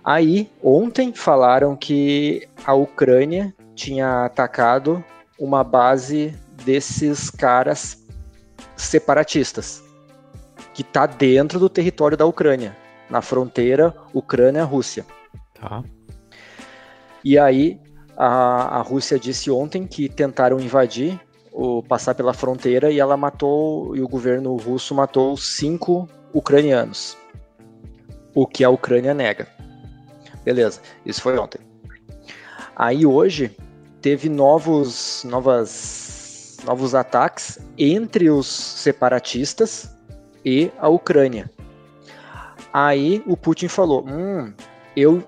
Aí, 0.03 0.49
ontem 0.63 1.13
falaram 1.13 1.75
que 1.75 2.47
a 2.65 2.73
Ucrânia 2.73 3.53
tinha 3.75 4.25
atacado 4.25 5.03
uma 5.39 5.63
base 5.63 6.35
desses 6.65 7.29
caras 7.29 8.05
separatistas, 8.75 9.83
que 10.73 10.81
está 10.81 11.05
dentro 11.05 11.59
do 11.59 11.69
território 11.69 12.17
da 12.17 12.25
Ucrânia 12.25 12.75
na 13.09 13.21
fronteira 13.21 13.95
Ucrânia-Rússia. 14.13 15.05
Tá. 15.53 15.83
E 17.23 17.37
aí 17.37 17.79
a, 18.15 18.79
a 18.79 18.81
Rússia 18.81 19.19
disse 19.19 19.49
ontem 19.49 19.85
que 19.87 20.07
tentaram 20.07 20.59
invadir, 20.59 21.19
ou 21.51 21.81
passar 21.81 22.15
pela 22.15 22.33
fronteira 22.33 22.91
e 22.91 22.99
ela 22.99 23.17
matou, 23.17 23.95
e 23.95 24.01
o 24.01 24.07
governo 24.07 24.55
russo 24.55 24.93
matou 24.93 25.35
cinco 25.35 26.07
ucranianos. 26.33 27.17
O 28.35 28.45
que 28.45 28.63
a 28.63 28.69
Ucrânia 28.69 29.13
nega. 29.13 29.47
Beleza, 30.43 30.81
isso 31.05 31.21
foi 31.21 31.37
ontem. 31.37 31.59
Aí 32.75 33.05
hoje 33.05 33.55
teve 34.01 34.29
novos, 34.29 35.23
novas, 35.25 36.57
novos 36.65 36.95
ataques 36.95 37.59
entre 37.77 38.29
os 38.29 38.47
separatistas 38.47 39.89
e 40.45 40.71
a 40.79 40.87
Ucrânia. 40.87 41.49
Aí 42.71 43.23
o 43.27 43.35
Putin 43.35 43.67
falou: 43.67 44.05
Hum, 44.07 44.53
eu 44.95 45.23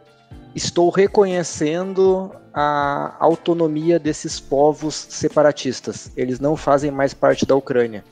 estou 0.56 0.90
reconhecendo 0.90 2.32
a 2.54 3.16
autonomia 3.20 3.98
desses 3.98 4.40
povos 4.40 4.96
separatistas. 4.96 6.12
Eles 6.16 6.40
não 6.40 6.56
fazem 6.56 6.92
mais 6.92 7.14
parte 7.14 7.46
da 7.46 7.56
Ucrânia. 7.56 8.04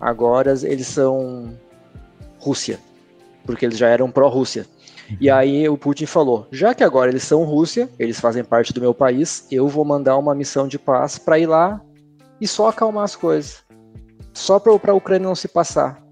Agora 0.00 0.54
eles 0.62 0.86
são 0.86 1.54
Rússia, 2.38 2.78
porque 3.44 3.66
eles 3.66 3.78
já 3.78 3.88
eram 3.88 4.10
pró-Rússia. 4.10 4.66
E 5.18 5.30
aí 5.30 5.68
o 5.68 5.78
Putin 5.78 6.06
falou: 6.06 6.46
já 6.52 6.74
que 6.74 6.84
agora 6.84 7.10
eles 7.10 7.22
são 7.22 7.44
Rússia, 7.44 7.88
eles 7.98 8.20
fazem 8.20 8.44
parte 8.44 8.72
do 8.72 8.80
meu 8.80 8.92
país, 8.94 9.46
eu 9.50 9.66
vou 9.66 9.84
mandar 9.84 10.16
uma 10.18 10.34
missão 10.34 10.68
de 10.68 10.78
paz 10.78 11.18
para 11.18 11.38
ir 11.38 11.46
lá 11.46 11.80
e 12.40 12.46
só 12.46 12.68
acalmar 12.68 13.04
as 13.04 13.16
coisas. 13.16 13.62
Só 14.32 14.58
para 14.58 14.92
a 14.92 14.94
Ucrânia 14.94 15.26
não 15.26 15.34
se 15.34 15.48
passar. 15.48 16.02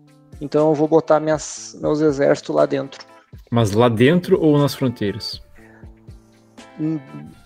Então 0.40 0.68
eu 0.68 0.74
vou 0.74 0.88
botar 0.88 1.20
minhas, 1.20 1.76
meus 1.80 2.00
exércitos 2.00 2.54
lá 2.54 2.66
dentro. 2.66 3.04
Mas 3.50 3.72
lá 3.72 3.88
dentro 3.88 4.40
ou 4.40 4.58
nas 4.58 4.74
fronteiras? 4.74 5.40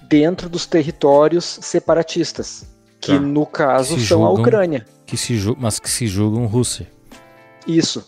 Dentro 0.09 0.49
dos 0.49 0.67
territórios 0.67 1.59
separatistas, 1.63 2.67
que 3.01 3.13
tá. 3.13 3.21
no 3.21 3.47
caso 3.47 3.95
são 3.95 3.99
julgam, 3.99 4.27
a 4.27 4.33
Ucrânia. 4.33 4.87
Que 5.07 5.17
se, 5.17 5.35
mas 5.59 5.79
que 5.79 5.89
se 5.89 6.07
julgam 6.07 6.47
Rússia. 6.47 6.87
Isso. 7.67 8.07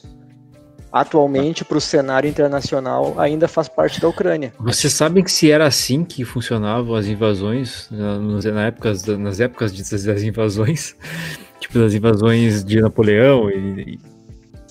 Atualmente, 0.95 1.65
para 1.65 1.77
o 1.77 1.81
cenário 1.81 2.31
internacional, 2.31 3.19
ainda 3.19 3.49
faz 3.49 3.66
parte 3.66 4.01
da 4.01 4.07
Ucrânia. 4.09 4.53
Vocês 4.61 4.93
sabem 4.93 5.25
que 5.25 5.33
se 5.33 5.51
era 5.51 5.66
assim 5.66 6.05
que 6.05 6.25
funcionavam 6.25 6.95
as 6.95 7.07
invasões, 7.07 7.89
na, 7.91 8.66
épocas, 8.69 9.05
nas 9.05 9.41
épocas 9.41 9.73
das 9.73 10.23
invasões, 10.23 10.95
tipo 11.59 11.81
das 11.81 11.95
invasões 11.95 12.65
de 12.65 12.81
Napoleão, 12.81 13.51
e, 13.51 13.99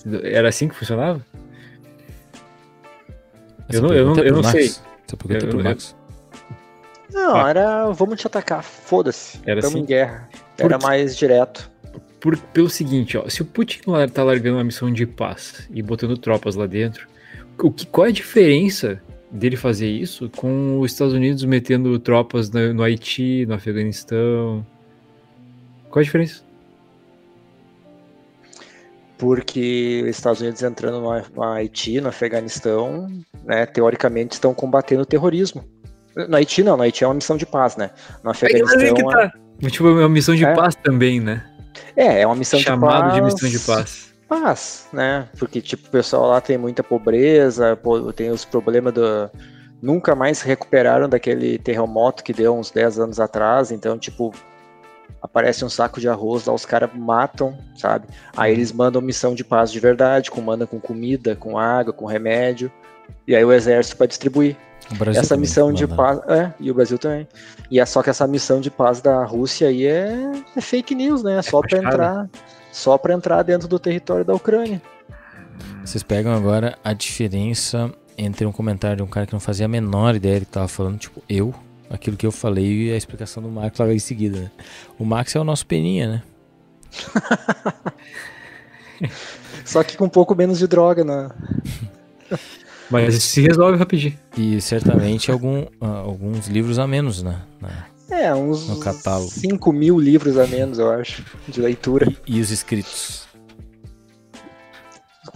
e 0.06 0.20
era 0.22 0.48
assim 0.48 0.66
que 0.66 0.74
funcionava? 0.74 1.20
eu 3.70 3.82
não, 3.82 3.92
eu 3.92 4.06
não, 4.06 4.24
eu 4.24 4.36
não 4.36 4.44
sei. 4.44 4.68
Você 4.68 5.16
pergunta 5.18 5.46
pro 5.46 5.62
Max. 5.62 5.94
Não, 7.12 7.36
ah. 7.36 7.50
era 7.50 7.90
vamos 7.90 8.18
te 8.18 8.26
atacar, 8.26 8.62
foda-se. 8.64 9.36
Estamos 9.36 9.64
assim? 9.66 9.80
em 9.80 9.84
guerra. 9.84 10.26
Era 10.56 10.78
mais 10.78 11.14
direto. 11.14 11.70
Por, 12.24 12.38
pelo 12.38 12.70
seguinte, 12.70 13.18
ó, 13.18 13.28
se 13.28 13.42
o 13.42 13.44
Putin 13.44 13.80
tá 14.10 14.24
largando 14.24 14.56
uma 14.56 14.64
missão 14.64 14.90
de 14.90 15.04
paz 15.04 15.68
e 15.70 15.82
botando 15.82 16.16
tropas 16.16 16.54
lá 16.54 16.64
dentro, 16.64 17.06
o 17.58 17.70
que, 17.70 17.86
qual 17.86 18.06
é 18.06 18.08
a 18.08 18.12
diferença 18.12 18.98
dele 19.30 19.56
fazer 19.56 19.90
isso 19.90 20.30
com 20.34 20.80
os 20.80 20.90
Estados 20.90 21.12
Unidos 21.12 21.44
metendo 21.44 21.98
tropas 21.98 22.48
no, 22.48 22.72
no 22.72 22.82
Haiti, 22.82 23.44
no 23.44 23.52
Afeganistão? 23.52 24.66
Qual 25.90 26.00
a 26.00 26.02
diferença? 26.02 26.42
porque 29.18 30.00
os 30.04 30.16
Estados 30.16 30.40
Unidos 30.40 30.62
entrando 30.62 31.00
no, 31.02 31.22
no 31.34 31.42
Haiti, 31.42 32.00
no 32.00 32.08
Afeganistão, 32.08 33.06
né, 33.44 33.66
teoricamente 33.66 34.32
estão 34.32 34.54
combatendo 34.54 35.02
o 35.02 35.06
terrorismo. 35.06 35.62
No 36.16 36.36
Haiti 36.36 36.62
não, 36.62 36.76
no 36.78 36.84
Haiti 36.84 37.04
é 37.04 37.06
uma 37.06 37.14
missão 37.14 37.36
de 37.36 37.44
paz, 37.44 37.76
né? 37.76 37.90
No 38.22 38.30
Afeganistão. 38.30 38.80
É, 38.80 38.94
que 38.94 39.02
tá. 39.02 39.32
é... 39.62 39.68
Tipo, 39.68 39.88
é 39.88 39.92
uma 39.92 40.08
missão 40.08 40.34
de 40.34 40.44
é. 40.44 40.54
paz 40.54 40.74
também, 40.74 41.20
né? 41.20 41.44
É, 41.96 42.22
é 42.22 42.26
uma 42.26 42.34
missão 42.34 42.58
Chamado 42.58 42.80
de 42.80 42.86
paz. 42.86 43.00
Chamado 43.00 43.14
de 43.14 43.32
missão 43.34 43.48
de 43.48 43.58
paz. 43.60 44.14
Paz, 44.28 44.88
né? 44.92 45.28
Porque, 45.38 45.60
tipo, 45.60 45.86
o 45.86 45.90
pessoal 45.90 46.28
lá 46.28 46.40
tem 46.40 46.56
muita 46.56 46.82
pobreza, 46.82 47.78
tem 48.16 48.30
os 48.30 48.44
problemas 48.44 48.92
do. 48.92 49.30
Nunca 49.82 50.14
mais 50.14 50.38
se 50.38 50.46
recuperaram 50.46 51.08
daquele 51.08 51.58
terremoto 51.58 52.24
que 52.24 52.32
deu 52.32 52.56
uns 52.56 52.70
10 52.70 53.00
anos 53.00 53.20
atrás, 53.20 53.70
então, 53.70 53.98
tipo, 53.98 54.32
aparece 55.20 55.64
um 55.64 55.68
saco 55.68 56.00
de 56.00 56.08
arroz, 56.08 56.46
lá 56.46 56.54
os 56.54 56.64
caras 56.64 56.90
matam, 56.94 57.56
sabe? 57.76 58.06
Aí 58.36 58.52
eles 58.52 58.72
mandam 58.72 59.02
missão 59.02 59.34
de 59.34 59.44
paz 59.44 59.70
de 59.70 59.80
verdade, 59.80 60.30
com 60.30 60.42
com 60.66 60.80
comida, 60.80 61.36
com 61.36 61.58
água, 61.58 61.92
com 61.92 62.06
remédio, 62.06 62.72
e 63.26 63.34
aí 63.34 63.44
o 63.44 63.52
exército 63.52 63.96
para 63.96 64.06
distribuir. 64.06 64.56
Essa 65.14 65.36
missão 65.36 65.72
de 65.72 65.86
paz, 65.86 66.20
é, 66.28 66.52
e 66.60 66.70
o 66.70 66.74
Brasil 66.74 66.98
também. 66.98 67.26
E 67.70 67.80
é 67.80 67.86
só 67.86 68.02
que 68.02 68.10
essa 68.10 68.26
missão 68.26 68.60
de 68.60 68.70
paz 68.70 69.00
da 69.00 69.24
Rússia 69.24 69.68
aí 69.68 69.86
é, 69.86 70.32
é 70.56 70.60
fake 70.60 70.94
news, 70.94 71.22
né? 71.22 71.38
É 71.38 71.42
só 71.42 71.60
para 71.60 71.78
entrar, 71.78 72.28
só 72.72 72.98
para 72.98 73.14
entrar 73.14 73.42
dentro 73.42 73.66
do 73.66 73.78
território 73.78 74.24
da 74.24 74.34
Ucrânia. 74.34 74.80
Vocês 75.84 76.02
pegam 76.02 76.32
agora 76.32 76.78
a 76.82 76.92
diferença 76.92 77.92
entre 78.16 78.46
um 78.46 78.52
comentário 78.52 78.98
de 78.98 79.02
um 79.02 79.06
cara 79.06 79.26
que 79.26 79.32
não 79.32 79.40
fazia 79.40 79.66
a 79.66 79.68
menor 79.68 80.14
ideia 80.14 80.40
do 80.40 80.46
que 80.46 80.52
tava 80.52 80.68
falando, 80.68 80.98
tipo, 80.98 81.22
eu, 81.28 81.54
aquilo 81.90 82.16
que 82.16 82.26
eu 82.26 82.32
falei 82.32 82.88
e 82.88 82.92
a 82.92 82.96
explicação 82.96 83.42
do 83.42 83.48
Max 83.48 83.78
logo 83.78 83.92
em 83.92 83.98
seguida. 83.98 84.38
Né? 84.40 84.50
O 84.98 85.04
Max 85.04 85.34
é 85.34 85.40
o 85.40 85.44
nosso 85.44 85.66
peninha, 85.66 86.08
né? 86.08 86.22
Só 89.64 89.82
que 89.82 89.96
com 89.96 90.04
um 90.04 90.10
pouco 90.10 90.34
menos 90.34 90.58
de 90.58 90.66
droga, 90.66 91.04
né? 91.04 91.30
Mas 92.90 93.22
se 93.22 93.40
resolve 93.40 93.78
rapidinho. 93.78 94.18
E 94.36 94.60
certamente 94.60 95.30
algum, 95.30 95.62
uh, 95.62 95.86
alguns 96.04 96.46
livros 96.46 96.78
a 96.78 96.86
menos, 96.86 97.22
né? 97.22 97.42
Na, 97.60 97.86
é, 98.10 98.34
uns 98.34 98.68
no 98.68 98.78
catálogo. 98.78 99.30
5 99.30 99.72
mil 99.72 99.98
livros 99.98 100.38
a 100.38 100.46
menos, 100.46 100.78
eu 100.78 100.90
acho, 100.90 101.24
de 101.48 101.60
leitura. 101.60 102.06
E, 102.26 102.36
e 102.36 102.40
os 102.40 102.50
escritos? 102.50 103.26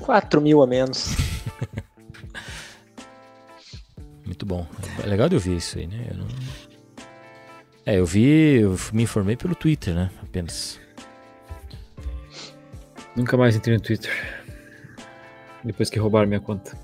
4 0.00 0.40
mil 0.40 0.62
a 0.62 0.66
menos. 0.66 1.16
Muito 4.24 4.46
bom. 4.46 4.66
É 5.02 5.06
legal 5.06 5.28
de 5.28 5.34
ouvir 5.34 5.56
isso 5.56 5.78
aí, 5.78 5.86
né? 5.86 6.06
Eu 6.10 6.18
não... 6.18 6.26
É, 7.84 7.98
eu 7.98 8.04
vi, 8.04 8.60
eu 8.60 8.76
me 8.92 9.04
informei 9.04 9.34
pelo 9.34 9.54
Twitter, 9.54 9.94
né? 9.94 10.10
Apenas. 10.22 10.78
Nunca 13.16 13.36
mais 13.36 13.56
entrei 13.56 13.76
no 13.76 13.82
Twitter. 13.82 14.12
Depois 15.64 15.88
que 15.88 15.98
roubaram 15.98 16.28
minha 16.28 16.40
conta. 16.40 16.76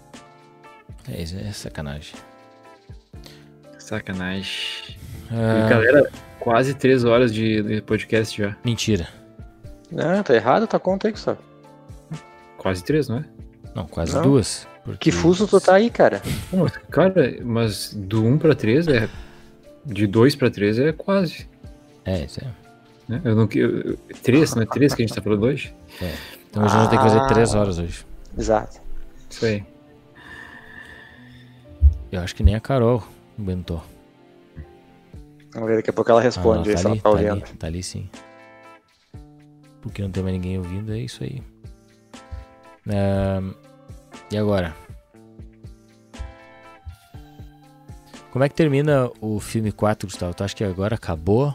É, 1.08 1.22
isso 1.22 1.36
é 1.36 1.52
sacanagem. 1.52 2.14
Sacanagem. 3.78 4.96
Ah... 5.30 5.66
E, 5.66 5.70
galera, 5.70 6.10
quase 6.40 6.74
três 6.74 7.04
horas 7.04 7.32
de, 7.32 7.82
podcast 7.82 8.40
já. 8.42 8.56
Mentira. 8.64 9.08
Não, 9.90 10.22
tá 10.22 10.34
errado 10.34 10.66
tua 10.66 10.80
conta 10.80 11.08
aí, 11.08 11.12
Gustavo. 11.12 11.38
Quase 12.56 12.82
três, 12.82 13.08
não 13.08 13.18
é? 13.18 13.24
Não, 13.74 13.86
quase 13.86 14.14
não. 14.14 14.22
duas. 14.22 14.66
Porque... 14.84 15.10
Que 15.10 15.16
fuso 15.16 15.46
tu 15.46 15.60
tá 15.60 15.74
aí, 15.74 15.90
cara? 15.90 16.22
Não, 16.52 16.66
cara, 16.90 17.38
mas 17.42 17.92
do 17.94 18.24
1 18.24 18.38
pra 18.38 18.54
3 18.54 18.88
é. 18.88 19.08
De 19.84 20.06
2 20.06 20.36
pra 20.36 20.50
3 20.50 20.78
é 20.78 20.92
quase. 20.92 21.48
É, 22.04 22.24
isso 22.24 22.40
é. 22.40 22.48
Né? 23.08 23.20
Eu 23.24 23.34
não, 23.34 23.48
eu, 23.54 23.98
3, 24.22 24.54
não 24.54 24.62
é 24.62 24.66
3 24.66 24.94
que 24.94 25.02
a 25.02 25.06
gente 25.06 25.14
tá 25.14 25.22
falando 25.22 25.42
hoje? 25.42 25.74
É. 26.00 26.12
Então 26.50 26.64
hoje 26.64 26.74
ah, 26.74 26.78
a 26.78 26.80
gente 26.82 26.90
tem 26.90 26.98
que 26.98 27.04
fazer 27.04 27.26
3 27.34 27.54
horas 27.54 27.78
hoje. 27.78 28.06
Exato. 28.36 28.80
Isso 29.28 29.44
aí. 29.44 29.64
Eu 32.14 32.20
acho 32.20 32.36
que 32.36 32.44
nem 32.44 32.54
a 32.54 32.60
Carol 32.60 33.02
inventou. 33.36 33.82
Vamos 35.52 35.68
ver, 35.68 35.76
daqui 35.76 35.90
a 35.90 35.92
pouco 35.92 36.12
ela 36.12 36.20
responde 36.20 36.70
ah, 36.70 36.82
não, 36.84 36.96
tá 36.96 37.10
ali, 37.10 37.24
ela 37.24 37.40
tá, 37.40 37.46
Ali, 37.46 37.56
tá 37.58 37.66
ali 37.66 37.82
sim. 37.82 38.08
Porque 39.82 40.00
não 40.00 40.12
tem 40.12 40.22
mais 40.22 40.32
ninguém 40.32 40.56
ouvindo, 40.56 40.92
é 40.92 40.98
isso 40.98 41.24
aí. 41.24 41.42
É... 42.88 43.42
E 44.30 44.36
agora? 44.36 44.76
Como 48.30 48.44
é 48.44 48.48
que 48.48 48.54
termina 48.54 49.10
o 49.20 49.40
filme 49.40 49.72
4, 49.72 50.06
Gustavo? 50.06 50.34
Tu 50.34 50.44
acha 50.44 50.54
que 50.54 50.62
agora 50.62 50.94
acabou? 50.94 51.52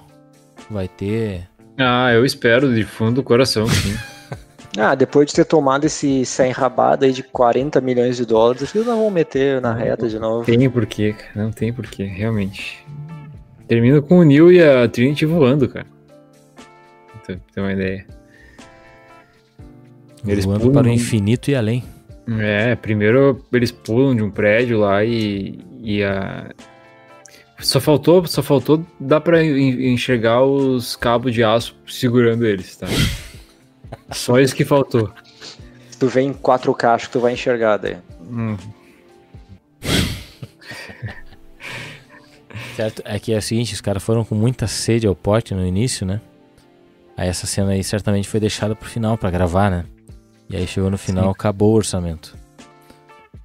Vai 0.70 0.90
ter. 0.90 1.48
Ah, 1.78 2.12
eu 2.12 2.26
espero 2.26 2.76
de 2.76 2.84
fundo 2.84 3.16
do 3.16 3.24
coração, 3.24 3.66
sim. 3.66 3.98
ah, 4.78 4.94
depois 4.94 5.28
de 5.28 5.36
ter 5.36 5.46
tomado 5.46 5.86
esse, 5.86 6.22
essa 6.22 6.46
enrabada 6.46 7.06
aí 7.06 7.12
de 7.12 7.24
40 7.24 7.82
milhões 7.82 8.18
de 8.18 8.26
dólares, 8.26 8.74
eles 8.74 8.86
não 8.86 9.00
vão 9.00 9.10
meter 9.10 9.60
na 9.60 9.74
reta 9.74 10.08
de 10.08 10.20
novo. 10.20 10.46
Tem 10.46 10.70
porquê, 10.70 11.14
cara. 11.14 11.32
Não 11.36 11.52
tem 11.52 11.74
porquê, 11.74 12.04
realmente. 12.04 12.86
Termina 13.68 14.02
com 14.02 14.20
o 14.20 14.24
Neil 14.24 14.52
e 14.52 14.64
a 14.64 14.88
Trinity 14.88 15.26
voando, 15.26 15.68
cara. 15.68 15.88
Pra 17.26 17.36
ter 17.36 17.62
uma 17.62 17.74
ideia. 17.74 18.06
Eles 20.28 20.46
voando 20.46 20.72
para 20.72 20.88
o 20.88 20.90
infinito 20.90 21.50
e 21.50 21.56
além. 21.56 21.84
É, 22.40 22.76
primeiro 22.76 23.44
eles 23.52 23.72
pulam 23.72 24.16
de 24.16 24.22
um 24.22 24.30
prédio 24.30 24.80
lá 24.80 25.04
e, 25.04 25.60
e 25.82 26.04
a. 26.04 26.52
Só 27.60 27.80
faltou, 27.80 28.26
só 28.26 28.42
faltou 28.42 28.86
dá 29.00 29.20
pra 29.20 29.44
enxergar 29.44 30.44
os 30.44 30.96
cabos 30.96 31.34
de 31.34 31.44
aço 31.44 31.76
segurando 31.86 32.46
eles, 32.46 32.76
tá? 32.78 32.88
Só 34.12 34.40
isso 34.40 34.56
que 34.56 34.66
faltou. 34.66 35.12
Se 35.90 35.98
tu 35.98 36.08
vem 36.08 36.30
em 36.30 36.34
4K, 36.34 36.96
acho 36.96 37.08
que 37.08 37.14
tu 37.14 37.20
vai 37.20 37.34
enxergar 37.34 37.78
daí. 37.78 37.98
Hum. 38.22 38.58
certo, 42.76 43.02
é 43.06 43.20
que 43.20 43.34
é 43.34 43.38
o 43.38 43.42
seguinte, 43.42 43.74
os 43.74 43.82
caras 43.82 44.04
foram 44.04 44.24
com 44.24 44.36
muita 44.36 44.68
sede 44.68 45.08
ao 45.08 45.16
pote 45.16 45.54
no 45.54 45.66
início, 45.66 46.06
né? 46.06 46.22
Aí 47.18 47.28
essa 47.28 47.46
cena 47.46 47.72
aí 47.72 47.84
certamente 47.84 48.30
foi 48.30 48.40
deixada 48.40 48.76
pro 48.76 48.88
final 48.88 49.18
para 49.18 49.30
gravar, 49.30 49.70
né? 49.70 49.86
E 50.50 50.56
aí 50.56 50.66
chegou 50.66 50.90
no 50.90 50.98
final, 50.98 51.26
Sim. 51.26 51.32
acabou 51.32 51.74
o 51.74 51.76
orçamento. 51.76 52.36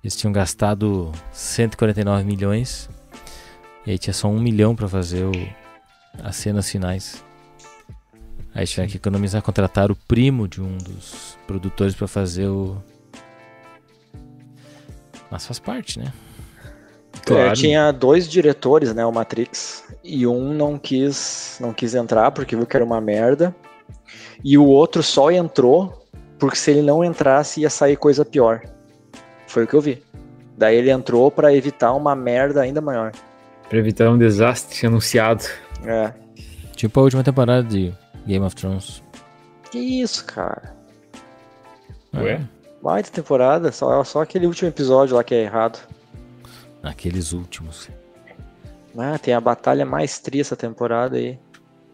Eles 0.03 0.15
tinham 0.17 0.33
gastado 0.33 1.11
149 1.33 2.25
milhões. 2.25 2.89
E 3.87 3.91
aí 3.91 3.99
tinha 3.99 4.15
só 4.15 4.29
um 4.29 4.39
milhão 4.39 4.77
para 4.77 4.87
fazer 4.87 5.25
o, 5.25 5.33
as 6.23 6.37
cenas 6.37 6.71
finais. 6.71 7.25
Aí 8.55 8.67
tiveram 8.67 8.89
que 8.89 8.97
economizar, 8.97 9.43
contratar 9.43 9.91
o 9.91 9.97
primo 9.97 10.47
de 10.47 10.63
um 10.63 10.77
dos 10.79 11.37
produtores 11.47 11.95
para 11.95 12.07
fazer 12.07 12.47
o. 12.47 12.77
Mas 15.31 15.47
faz 15.47 15.59
parte, 15.59 15.99
né? 15.99 16.13
Claro. 17.25 17.51
É, 17.51 17.53
tinha 17.53 17.91
dois 17.91 18.29
diretores, 18.29 18.95
né, 18.95 19.05
o 19.05 19.13
Matrix, 19.13 19.85
e 20.03 20.27
um 20.27 20.53
não 20.53 20.79
quis, 20.79 21.57
não 21.61 21.73
quis 21.73 21.95
entrar 21.95 22.31
porque 22.31 22.55
viu 22.55 22.67
que 22.67 22.77
era 22.77 22.85
uma 22.85 23.01
merda, 23.01 23.55
e 24.45 24.59
o 24.59 24.67
outro 24.67 25.03
só 25.03 25.31
entrou 25.31 26.07
porque 26.39 26.57
se 26.57 26.71
ele 26.71 26.83
não 26.83 27.03
entrasse 27.03 27.63
ia 27.63 27.71
sair 27.71 27.97
coisa 27.97 28.25
pior. 28.25 28.63
Foi 29.47 29.65
o 29.65 29.67
que 29.67 29.75
eu 29.75 29.81
vi. 29.81 30.03
Daí 30.57 30.77
ele 30.77 30.91
entrou 30.91 31.31
pra 31.31 31.55
evitar 31.55 31.93
uma 31.95 32.15
merda 32.15 32.61
ainda 32.61 32.81
maior. 32.81 33.13
Pra 33.69 33.79
evitar 33.79 34.11
um 34.11 34.19
desastre 34.19 34.87
anunciado. 34.87 35.45
É. 35.85 36.13
Tipo 36.77 37.01
a 37.01 37.03
última 37.05 37.25
temporada 37.25 37.63
de 37.63 37.95
Game 38.27 38.45
of 38.45 38.55
Thrones. 38.57 39.03
Que 39.71 39.79
isso, 39.79 40.25
cara? 40.25 40.75
Ué? 42.15 42.41
Baita 42.83 43.11
temporada, 43.11 43.73
só, 43.73 44.05
só 44.05 44.23
aquele 44.23 44.47
último 44.47 44.69
episódio 44.69 45.17
lá 45.17 45.25
que 45.25 45.35
é 45.35 45.43
errado. 45.43 45.79
Aqueles 46.83 47.33
últimos. 47.33 47.89
Ah, 48.97 49.19
tem 49.19 49.35
a 49.35 49.41
batalha 49.41 49.85
mais 49.85 50.19
tri 50.19 50.41
essa 50.41 50.55
temporada 50.55 51.17
aí. 51.17 51.39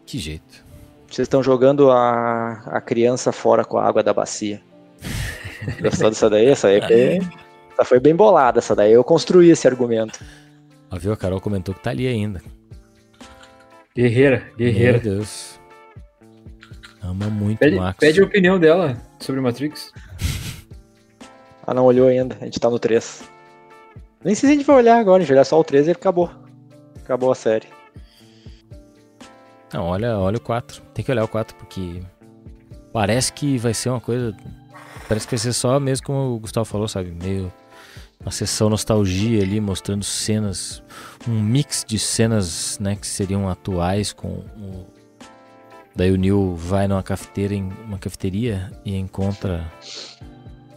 Que 0.05 0.19
jeito. 0.19 0.63
Vocês 1.07 1.25
estão 1.25 1.41
jogando 1.41 1.89
a, 1.89 2.61
a 2.65 2.81
criança 2.81 3.31
fora 3.31 3.65
com 3.65 3.77
a 3.77 3.85
água 3.85 4.03
da 4.03 4.13
bacia. 4.13 4.61
Gostou 5.81 6.09
dessa 6.09 6.29
daí? 6.29 6.47
Essa 6.47 6.67
aí 6.67 6.79
é 6.79 6.87
bem, 6.87 7.29
essa 7.71 7.85
foi 7.85 7.99
bem 7.99 8.15
bolada, 8.15 8.59
essa 8.59 8.75
daí. 8.75 8.91
Eu 8.91 9.03
construí 9.03 9.49
esse 9.49 9.67
argumento. 9.67 10.23
Ó, 10.91 10.97
viu? 10.97 11.13
A 11.13 11.17
Carol 11.17 11.41
comentou 11.41 11.73
que 11.73 11.81
tá 11.81 11.89
ali 11.89 12.07
ainda. 12.07 12.41
Guerreira, 13.95 14.49
guerreira. 14.57 15.01
Meu 15.01 15.17
Deus. 15.17 15.50
Ama 17.01 17.27
muito 17.29 17.59
Pede, 17.59 17.77
o 17.77 17.79
Max. 17.79 17.97
pede 17.99 18.21
a 18.21 18.23
opinião 18.23 18.59
dela 18.59 18.97
sobre 19.19 19.41
Matrix. 19.41 19.91
Ah, 21.65 21.75
não 21.75 21.85
olhou 21.85 22.07
ainda. 22.07 22.35
A 22.41 22.45
gente 22.45 22.59
tá 22.59 22.69
no 22.71 22.79
3. 22.79 23.23
Nem 24.25 24.33
sei 24.33 24.49
se 24.49 24.53
a 24.53 24.57
gente 24.57 24.65
vai 24.65 24.77
olhar 24.77 24.97
agora. 24.97 25.17
A 25.17 25.19
gente 25.19 25.29
vai 25.29 25.35
olhar 25.35 25.45
só 25.45 25.59
o 25.59 25.63
3 25.63 25.87
e 25.87 25.91
acabou. 25.91 26.29
Acabou 27.03 27.31
a 27.31 27.35
série. 27.35 27.67
Não, 29.71 29.85
olha, 29.85 30.17
olha 30.17 30.37
o 30.37 30.41
4. 30.41 30.81
Tem 30.93 31.05
que 31.05 31.11
olhar 31.11 31.23
o 31.23 31.27
4 31.27 31.55
porque 31.55 32.01
parece 32.91 33.31
que 33.31 33.59
vai 33.59 33.75
ser 33.75 33.89
uma 33.89 34.01
coisa. 34.01 34.35
Parece 35.07 35.27
que 35.27 35.35
vai 35.35 35.39
ser 35.39 35.53
só 35.53 35.79
mesmo 35.79 36.07
como 36.07 36.35
o 36.35 36.39
Gustavo 36.39 36.65
falou, 36.65 36.87
sabe? 36.87 37.11
Meio 37.11 37.53
uma 38.19 38.31
sessão 38.31 38.69
nostalgia 38.69 39.41
ali, 39.41 39.59
mostrando 39.59 40.03
cenas, 40.03 40.83
um 41.27 41.41
mix 41.41 41.83
de 41.87 41.97
cenas, 41.97 42.77
né, 42.79 42.95
que 42.95 43.07
seriam 43.07 43.49
atuais 43.49 44.13
com 44.13 44.27
o 44.27 44.87
Daí 45.95 46.11
o 46.11 46.17
Neil 46.17 46.55
vai 46.55 46.87
numa 46.87 47.03
cafeteira, 47.03 47.53
em 47.53 47.69
uma 47.85 47.97
cafeteria 47.97 48.71
e 48.85 48.95
encontra 48.95 49.69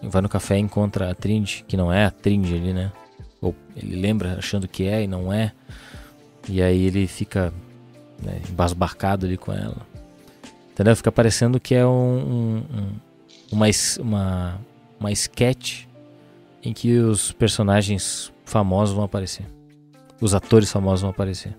vai 0.03 0.21
no 0.21 0.29
café 0.29 0.57
e 0.57 0.61
encontra 0.61 1.11
a 1.11 1.15
Trinity, 1.15 1.65
que 1.67 1.77
não 1.77 1.93
é 1.93 2.05
a 2.05 2.11
Trinity 2.11 2.55
ali, 2.55 2.73
né? 2.73 2.93
Ou 3.41 3.55
ele 3.77 3.97
lembra 3.97 4.37
achando 4.39 4.69
que 4.69 4.85
é 4.85 5.03
e 5.03 5.07
não 5.07 5.33
é. 5.33 5.53
E 6.49 6.63
aí 6.63 6.85
ele 6.85 7.07
fica 7.07 7.53
né, 8.23 8.41
embasbacado 8.49 9.27
ali 9.27 9.37
com 9.37 9.53
ela. 9.53 9.77
Entendeu? 10.73 10.95
Fica 10.97 11.13
parecendo 11.13 11.61
que 11.61 11.75
é 11.75 11.87
um, 11.87 11.91
um, 11.91 12.57
um, 12.57 12.93
uma, 13.53 13.67
uma, 14.01 14.61
uma 14.99 15.13
sketch 15.13 15.85
em 16.63 16.73
que 16.73 16.99
os 16.99 17.33
personagens 17.33 18.33
famosos 18.45 18.95
vão 18.95 19.05
aparecer. 19.05 19.47
Os 20.21 20.35
atores 20.35 20.71
famosos 20.71 21.03
vão 21.03 21.11
aparecer. 21.11 21.57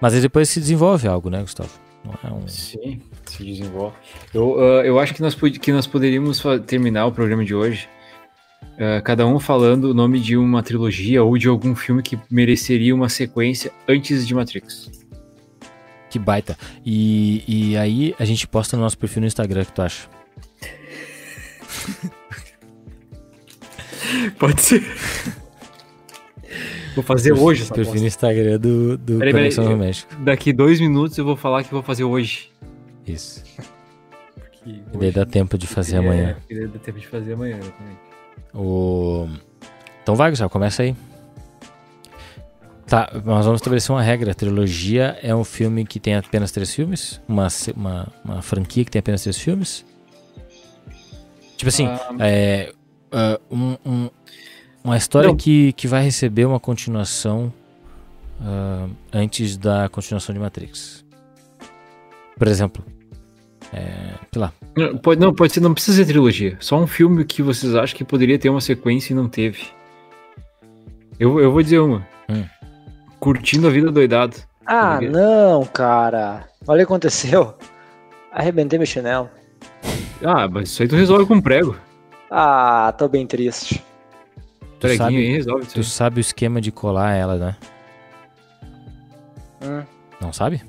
Mas 0.00 0.14
aí 0.14 0.20
depois 0.20 0.48
se 0.48 0.58
desenvolve 0.58 1.06
algo, 1.06 1.30
né, 1.30 1.40
Gustavo? 1.40 1.81
Não 2.04 2.14
é 2.22 2.32
um... 2.32 2.48
Sim, 2.48 3.00
se 3.26 3.44
desenvolve. 3.44 3.96
Eu, 4.34 4.58
ah, 4.58 4.84
eu 4.84 4.98
acho 4.98 5.14
que 5.14 5.22
nós, 5.22 5.34
que 5.34 5.72
nós 5.72 5.86
poderíamos 5.86 6.42
terminar 6.66 7.06
o 7.06 7.12
programa 7.12 7.44
de 7.44 7.54
hoje, 7.54 7.88
ah, 8.78 9.00
cada 9.02 9.26
um 9.26 9.38
falando 9.38 9.84
o 9.84 9.94
nome 9.94 10.18
de 10.20 10.36
uma 10.36 10.62
trilogia 10.62 11.22
ou 11.22 11.38
de 11.38 11.48
algum 11.48 11.74
filme 11.74 12.02
que 12.02 12.18
mereceria 12.30 12.94
uma 12.94 13.08
sequência 13.08 13.72
antes 13.88 14.26
de 14.26 14.34
Matrix. 14.34 14.90
Que 16.10 16.18
baita. 16.18 16.58
E, 16.84 17.44
e 17.46 17.76
aí 17.76 18.14
a 18.18 18.24
gente 18.24 18.46
posta 18.46 18.76
no 18.76 18.82
nosso 18.82 18.98
perfil 18.98 19.20
no 19.20 19.26
Instagram, 19.26 19.62
o 19.62 19.66
que 19.66 19.72
tu 19.72 19.82
acha? 19.82 20.08
Pode 24.38 24.60
ser. 24.60 24.82
Vou 26.94 27.02
fazer 27.02 27.32
hoje 27.32 27.62
essa 27.62 27.74
perfil 27.74 28.00
no. 28.00 28.06
Instagram 28.06 28.58
do, 28.58 28.98
do 28.98 29.18
Peraí, 29.18 29.32
Conexão 29.32 29.64
peraí, 29.64 29.78
México. 29.78 30.14
Daqui 30.20 30.52
dois 30.52 30.80
minutos 30.80 31.16
eu 31.16 31.24
vou 31.24 31.36
falar 31.36 31.64
que 31.64 31.70
vou 31.70 31.82
fazer 31.82 32.04
hoje. 32.04 32.50
Isso. 33.06 33.42
Porque 34.34 34.70
E 34.70 34.98
daí 34.98 35.10
dá 35.10 35.24
tempo 35.24 35.56
de 35.56 35.66
fazer 35.66 35.96
amanhã. 35.96 36.36
É, 36.50 36.66
dá 36.66 36.78
tempo 36.78 36.98
de 37.00 37.06
fazer 37.06 37.32
amanhã, 37.32 37.58
exatamente. 37.58 37.98
O... 38.54 39.26
Então 40.02 40.14
vai, 40.14 40.30
Gustavo, 40.30 40.50
começa 40.50 40.82
aí. 40.82 40.94
Tá, 42.86 43.10
nós 43.24 43.46
vamos 43.46 43.60
estabelecer 43.60 43.90
uma 43.94 44.02
regra. 44.02 44.32
A 44.32 44.34
trilogia 44.34 45.18
é 45.22 45.34
um 45.34 45.44
filme 45.44 45.86
que 45.86 45.98
tem 45.98 46.14
apenas 46.14 46.52
três 46.52 46.74
filmes? 46.74 47.20
Uma, 47.26 47.48
uma, 47.74 48.08
uma 48.22 48.42
franquia 48.42 48.84
que 48.84 48.90
tem 48.90 49.00
apenas 49.00 49.22
três 49.22 49.38
filmes? 49.38 49.84
Tipo 51.56 51.68
assim, 51.68 51.86
Ah, 51.86 52.14
é, 52.20 52.72
ah, 53.10 53.40
um- 53.50 53.76
um- 53.86 54.10
uma 54.84 54.96
história 54.96 55.28
Não. 55.28 55.36
que, 55.36 55.72
que 55.72 55.86
vai 55.86 56.02
receber 56.02 56.44
uma 56.44 56.58
continuação 56.60 57.52
ah, 58.40 58.88
antes 59.12 59.56
da 59.56 59.88
continuação 59.88 60.34
de 60.34 60.40
Matrix. 60.40 61.04
Por 62.36 62.48
exemplo, 62.48 62.84
é, 63.72 64.14
sei 64.32 64.42
lá, 64.42 64.52
Não, 64.76 64.96
pode, 64.98 65.20
não, 65.20 65.34
pode 65.34 65.52
ser, 65.52 65.60
não 65.60 65.72
precisa 65.72 65.98
ser 65.98 66.06
trilogia. 66.06 66.56
Só 66.60 66.76
um 66.76 66.86
filme 66.86 67.24
que 67.24 67.42
vocês 67.42 67.74
acham 67.74 67.96
que 67.96 68.04
poderia 68.04 68.38
ter 68.38 68.48
uma 68.48 68.60
sequência 68.60 69.12
e 69.12 69.16
não 69.16 69.28
teve. 69.28 69.66
Eu, 71.18 71.38
eu 71.40 71.52
vou 71.52 71.62
dizer 71.62 71.78
uma. 71.78 72.06
Hum. 72.28 72.44
Curtindo 73.20 73.68
a 73.68 73.70
vida 73.70 73.92
doidado. 73.92 74.36
Ah, 74.66 75.00
não, 75.00 75.64
cara. 75.64 76.48
Olha 76.66 76.82
o 76.82 76.86
que 76.86 76.92
aconteceu. 76.92 77.54
Arrebentei 78.32 78.78
meu 78.78 78.86
chinelo. 78.86 79.30
Ah, 80.24 80.48
mas 80.48 80.70
isso 80.70 80.82
aí 80.82 80.88
tu 80.88 80.96
resolve 80.96 81.26
com 81.26 81.40
prego. 81.40 81.76
Ah, 82.30 82.94
tô 82.96 83.08
bem 83.08 83.26
triste. 83.26 83.82
Preguinho 84.82 84.98
sabe- 85.10 85.16
aí 85.16 85.32
resolve 85.32 85.62
isso 85.64 85.74
tu 85.74 85.78
aí. 85.80 85.84
sabe 85.84 86.18
o 86.18 86.20
esquema 86.20 86.60
de 86.60 86.70
colar 86.72 87.14
ela, 87.14 87.36
né? 87.36 87.56
Hum, 89.62 89.82
Não 90.20 90.32
sabe? 90.32 90.62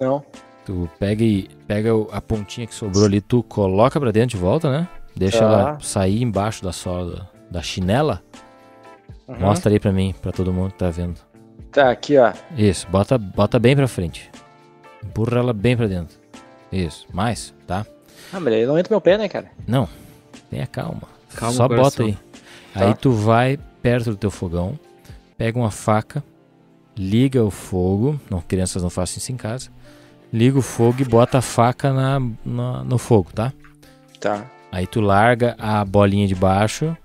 não. 0.00 0.24
Tu 0.66 0.88
pega 0.98 1.22
e 1.22 1.48
pega 1.68 1.94
o- 1.94 2.08
a 2.10 2.22
pontinha 2.22 2.66
que 2.66 2.74
sobrou 2.74 3.04
ali, 3.04 3.20
tu 3.20 3.42
coloca 3.42 4.00
pra 4.00 4.10
dentro 4.10 4.30
de 4.30 4.42
volta, 4.42 4.70
né? 4.70 4.88
Deixa 5.14 5.38
Tá. 5.40 5.44
ela 5.44 5.78
sair 5.80 6.22
embaixo 6.22 6.62
da 6.64 6.72
sola 6.72 7.28
da, 7.50 7.60
chinela. 7.60 8.22
Uhum. 9.28 9.38
Mostra 9.40 9.70
aí 9.70 9.78
pra 9.78 9.92
mim, 9.92 10.14
pra 10.22 10.32
todo 10.32 10.52
mundo 10.54 10.72
que 10.72 10.78
tá 10.78 10.90
vendo. 10.90 11.20
Tá, 11.70 11.90
aqui, 11.90 12.16
ó. 12.16 12.32
Isso, 12.56 12.86
bota, 12.88 13.18
bota 13.18 13.58
bem 13.58 13.76
pra 13.76 13.86
frente. 13.86 14.30
Empurra 15.04 15.38
ela 15.38 15.52
bem 15.52 15.76
pra 15.76 15.86
dentro. 15.86 16.16
Isso, 16.72 17.06
mais, 17.12 17.52
tá? 17.66 17.84
Ah, 18.32 18.40
mas 18.40 18.54
aí 18.54 18.64
não 18.64 18.78
entra 18.78 18.90
meu 18.92 19.00
pé, 19.02 19.18
né, 19.18 19.28
cara? 19.28 19.50
Não, 19.68 19.86
tenha 20.50 20.66
calma. 20.66 21.02
Calma, 21.36 21.54
Só 21.54 21.68
bota 21.68 22.04
aí. 22.04 22.16
Tá. 22.74 22.86
Aí 22.86 22.94
tu 22.94 23.12
vai 23.12 23.58
perto 23.80 24.10
do 24.10 24.16
teu 24.16 24.30
fogão, 24.30 24.78
pega 25.38 25.58
uma 25.58 25.70
faca, 25.70 26.22
liga 26.96 27.42
o 27.42 27.50
fogo. 27.50 28.20
Não, 28.28 28.40
crianças 28.40 28.82
não 28.82 28.90
façam 28.90 29.18
isso 29.18 29.32
em 29.32 29.36
casa. 29.36 29.70
Liga 30.32 30.58
o 30.58 30.62
fogo 30.62 31.00
e 31.00 31.04
bota 31.04 31.38
a 31.38 31.42
faca 31.42 31.92
na, 31.92 32.20
na- 32.44 32.82
no 32.84 32.98
fogo, 32.98 33.30
tá? 33.32 33.52
Tá. 34.20 34.44
Aí 34.72 34.86
tu 34.86 35.00
larga 35.00 35.54
a 35.58 35.84
bolinha 35.84 36.26
de 36.26 36.34
baixo 36.34 36.96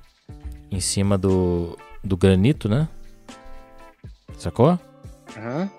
em 0.72 0.80
cima 0.80 1.18
do, 1.18 1.78
do 2.04 2.18
granito, 2.18 2.68
né? 2.68 2.88
Sacou? 4.38 4.80
Uhum. 5.38 5.70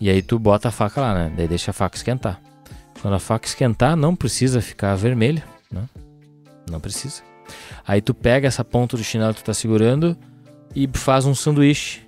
E 0.00 0.08
aí 0.08 0.22
tu 0.22 0.38
bota 0.38 0.68
a 0.68 0.70
faca 0.70 1.00
lá, 1.00 1.14
né? 1.14 1.32
Daí 1.36 1.46
deixa 1.48 1.70
a 1.70 1.74
faca 1.74 1.96
esquentar. 1.96 2.40
Quando 3.02 3.14
a 3.14 3.18
faca 3.18 3.46
esquentar, 3.46 3.96
não 3.96 4.16
precisa 4.16 4.60
ficar 4.62 4.94
vermelha, 4.94 5.44
né? 5.70 5.84
Não 6.70 6.80
precisa. 6.80 7.22
Aí 7.86 8.00
tu 8.00 8.12
pega 8.14 8.48
essa 8.48 8.64
ponta 8.64 8.96
do 8.96 9.04
chinelo 9.04 9.34
que 9.34 9.42
tu 9.42 9.46
tá 9.46 9.54
segurando 9.54 10.16
e 10.74 10.88
faz 10.92 11.24
um 11.26 11.34
sanduíche. 11.34 12.06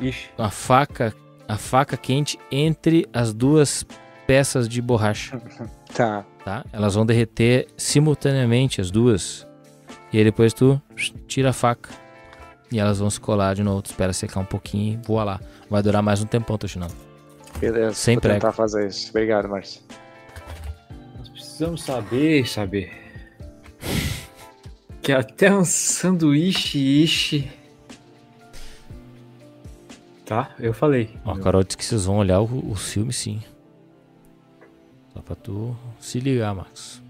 Ixi. 0.00 0.28
A 0.38 0.50
faca, 0.50 1.14
a 1.46 1.56
faca 1.56 1.96
quente 1.96 2.38
entre 2.50 3.06
as 3.12 3.34
duas 3.34 3.84
peças 4.26 4.68
de 4.68 4.80
borracha, 4.80 5.40
Tá. 5.92 6.24
tá? 6.44 6.64
Elas 6.72 6.94
vão 6.94 7.04
derreter 7.04 7.66
simultaneamente 7.76 8.80
as 8.80 8.90
duas. 8.90 9.46
E 10.12 10.18
aí 10.18 10.24
depois 10.24 10.52
tu 10.54 10.80
tira 11.26 11.50
a 11.50 11.52
faca. 11.52 11.90
E 12.72 12.78
elas 12.78 13.00
vão 13.00 13.10
se 13.10 13.18
colar 13.20 13.54
de 13.56 13.62
novo. 13.64 13.82
Tu 13.82 13.86
espera 13.86 14.12
secar 14.12 14.38
um 14.40 14.44
pouquinho 14.44 14.94
e 15.02 15.06
voa 15.06 15.24
lá. 15.24 15.40
Vai 15.68 15.82
durar 15.82 16.00
mais 16.02 16.22
um 16.22 16.26
tempão 16.26 16.56
teu 16.56 16.68
chinelo. 16.68 16.92
Beleza. 17.58 17.94
Sem 17.94 18.14
Vou 18.14 18.22
prego. 18.22 18.38
tentar 18.40 18.52
fazer 18.52 18.86
isso. 18.86 19.10
Obrigado, 19.10 19.48
Márcio. 19.48 19.82
Nós 21.18 21.28
precisamos 21.28 21.82
saber, 21.82 22.48
saber. 22.48 22.92
Que 25.02 25.12
até 25.12 25.52
um 25.54 25.64
sanduíche, 25.64 26.78
ishi. 26.78 27.50
Tá, 30.24 30.54
eu 30.60 30.72
falei. 30.72 31.10
Ó, 31.24 31.32
a 31.32 31.38
Carol 31.40 31.64
disse 31.64 31.76
que 31.76 31.84
vocês 31.84 32.04
vão 32.04 32.18
olhar 32.18 32.40
o, 32.40 32.70
o 32.70 32.74
filme 32.74 33.12
sim. 33.12 33.42
Só 35.12 35.20
pra 35.20 35.34
tu 35.34 35.76
se 35.98 36.20
ligar, 36.20 36.54
Marcos. 36.54 37.02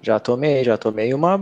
Já 0.00 0.18
tomei, 0.18 0.64
já 0.64 0.78
tomei 0.78 1.12
uma, 1.12 1.36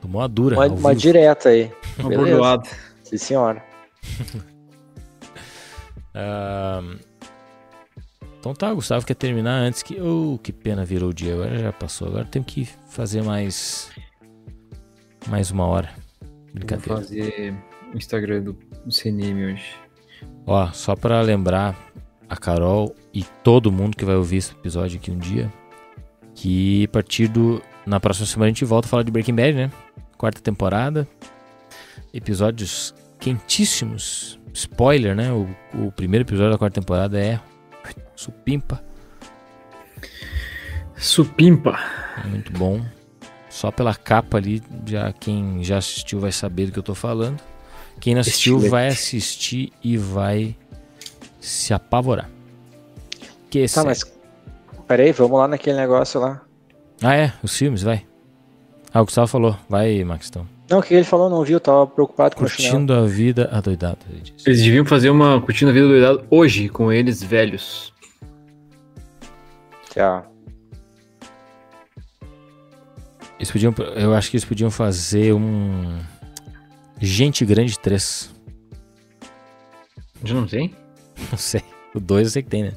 Tomou 0.00 0.20
uma 0.20 0.28
dura. 0.28 0.56
uma, 0.56 0.66
uma 0.66 0.94
direta 0.94 1.50
aí. 1.50 1.70
Uma 1.98 2.08
Beleza. 2.08 2.30
bordoada. 2.30 2.68
Sim, 3.04 3.16
senhora. 3.18 3.62
Ahn, 6.14 6.98
então 8.40 8.52
tá, 8.54 8.74
Gustavo 8.74 9.06
quer 9.06 9.14
terminar 9.14 9.60
antes 9.60 9.84
que. 9.84 10.00
Oh, 10.00 10.36
que 10.42 10.52
pena 10.52 10.84
virou 10.84 11.10
o 11.10 11.14
dia. 11.14 11.34
Agora 11.34 11.56
já 11.56 11.72
passou. 11.72 12.08
Agora 12.08 12.24
tem 12.24 12.42
que 12.42 12.64
fazer 12.90 13.22
mais. 13.22 13.88
Mais 15.28 15.50
uma 15.50 15.66
hora. 15.66 15.90
Vou 16.20 16.54
Brincadeira. 16.54 16.96
fazer 16.96 17.54
o 17.92 17.96
Instagram 17.96 18.42
do, 18.42 18.58
CNM 18.90 19.52
hoje. 19.52 19.74
Ó, 20.46 20.70
só 20.72 20.96
pra 20.96 21.20
lembrar 21.20 21.76
a 22.28 22.36
Carol 22.36 22.94
e 23.12 23.24
todo 23.42 23.72
mundo 23.72 23.96
que 23.96 24.04
vai 24.04 24.16
ouvir 24.16 24.38
esse 24.38 24.52
episódio 24.52 24.98
aqui 24.98 25.10
um 25.10 25.18
dia, 25.18 25.52
que 26.34 26.84
a 26.84 26.88
partir 26.88 27.28
do. 27.28 27.62
Na 27.84 27.98
próxima 27.98 28.26
semana 28.26 28.46
a 28.46 28.52
gente 28.52 28.64
volta 28.64 28.86
a 28.86 28.90
falar 28.90 29.02
de 29.02 29.10
Breaking 29.10 29.34
Bad, 29.34 29.54
né? 29.54 29.72
Quarta 30.16 30.40
temporada. 30.40 31.06
Episódios 32.12 32.94
quentíssimos. 33.18 34.38
Spoiler, 34.52 35.16
né? 35.16 35.32
O, 35.32 35.48
o 35.74 35.92
primeiro 35.92 36.24
episódio 36.24 36.52
da 36.52 36.58
quarta 36.58 36.80
temporada 36.80 37.18
é. 37.18 37.40
Supimpa. 38.14 38.84
Supimpa. 40.96 41.78
Muito 42.28 42.52
bom. 42.52 42.84
Só 43.52 43.70
pela 43.70 43.94
capa 43.94 44.38
ali, 44.38 44.62
já 44.86 45.12
quem 45.12 45.62
já 45.62 45.76
assistiu 45.76 46.18
vai 46.18 46.32
saber 46.32 46.66
do 46.66 46.72
que 46.72 46.78
eu 46.78 46.82
tô 46.82 46.94
falando. 46.94 47.38
Quem 48.00 48.14
não 48.14 48.22
assistiu 48.22 48.54
Estilete. 48.54 48.70
vai 48.70 48.88
assistir 48.88 49.72
e 49.84 49.98
vai 49.98 50.56
se 51.38 51.74
apavorar. 51.74 52.30
Que 53.50 53.60
Tá, 53.64 53.68
série. 53.68 53.86
mas. 53.88 54.10
Peraí, 54.88 55.12
vamos 55.12 55.38
lá 55.38 55.46
naquele 55.46 55.76
negócio 55.76 56.18
lá. 56.18 56.40
Ah, 57.02 57.14
é, 57.14 57.34
os 57.42 57.54
filmes, 57.54 57.82
vai. 57.82 58.06
Ah, 58.92 59.02
o 59.02 59.04
Gustavo 59.04 59.26
falou. 59.26 59.54
Vai, 59.68 60.02
Max, 60.02 60.28
então. 60.30 60.48
Não, 60.70 60.78
o 60.78 60.82
que 60.82 60.94
ele 60.94 61.04
falou, 61.04 61.28
não 61.28 61.44
viu? 61.44 61.60
Tava 61.60 61.86
preocupado 61.86 62.34
com. 62.34 62.44
Curtindo 62.44 62.94
a 62.94 63.02
vida 63.06 63.50
adoidado. 63.52 63.98
Eles 64.46 64.62
deviam 64.62 64.86
fazer 64.86 65.10
uma 65.10 65.38
curtindo 65.42 65.70
a 65.70 65.74
vida 65.74 65.86
do 65.86 65.92
doidado 65.92 66.24
hoje, 66.30 66.70
com 66.70 66.90
eles 66.90 67.22
velhos. 67.22 67.92
Tá. 69.94 70.24
Eles 73.42 73.50
podiam, 73.50 73.74
eu 73.96 74.14
acho 74.14 74.30
que 74.30 74.36
eles 74.36 74.44
podiam 74.44 74.70
fazer 74.70 75.32
um. 75.34 75.98
Gente 77.00 77.44
Grande 77.44 77.76
3. 77.76 78.30
Já 80.22 80.34
não 80.36 80.46
tem? 80.46 80.72
Não 81.28 81.36
sei. 81.36 81.60
O 81.92 81.98
2 81.98 82.28
eu 82.28 82.30
sei 82.30 82.42
que 82.44 82.48
tem, 82.48 82.62
né? 82.62 82.72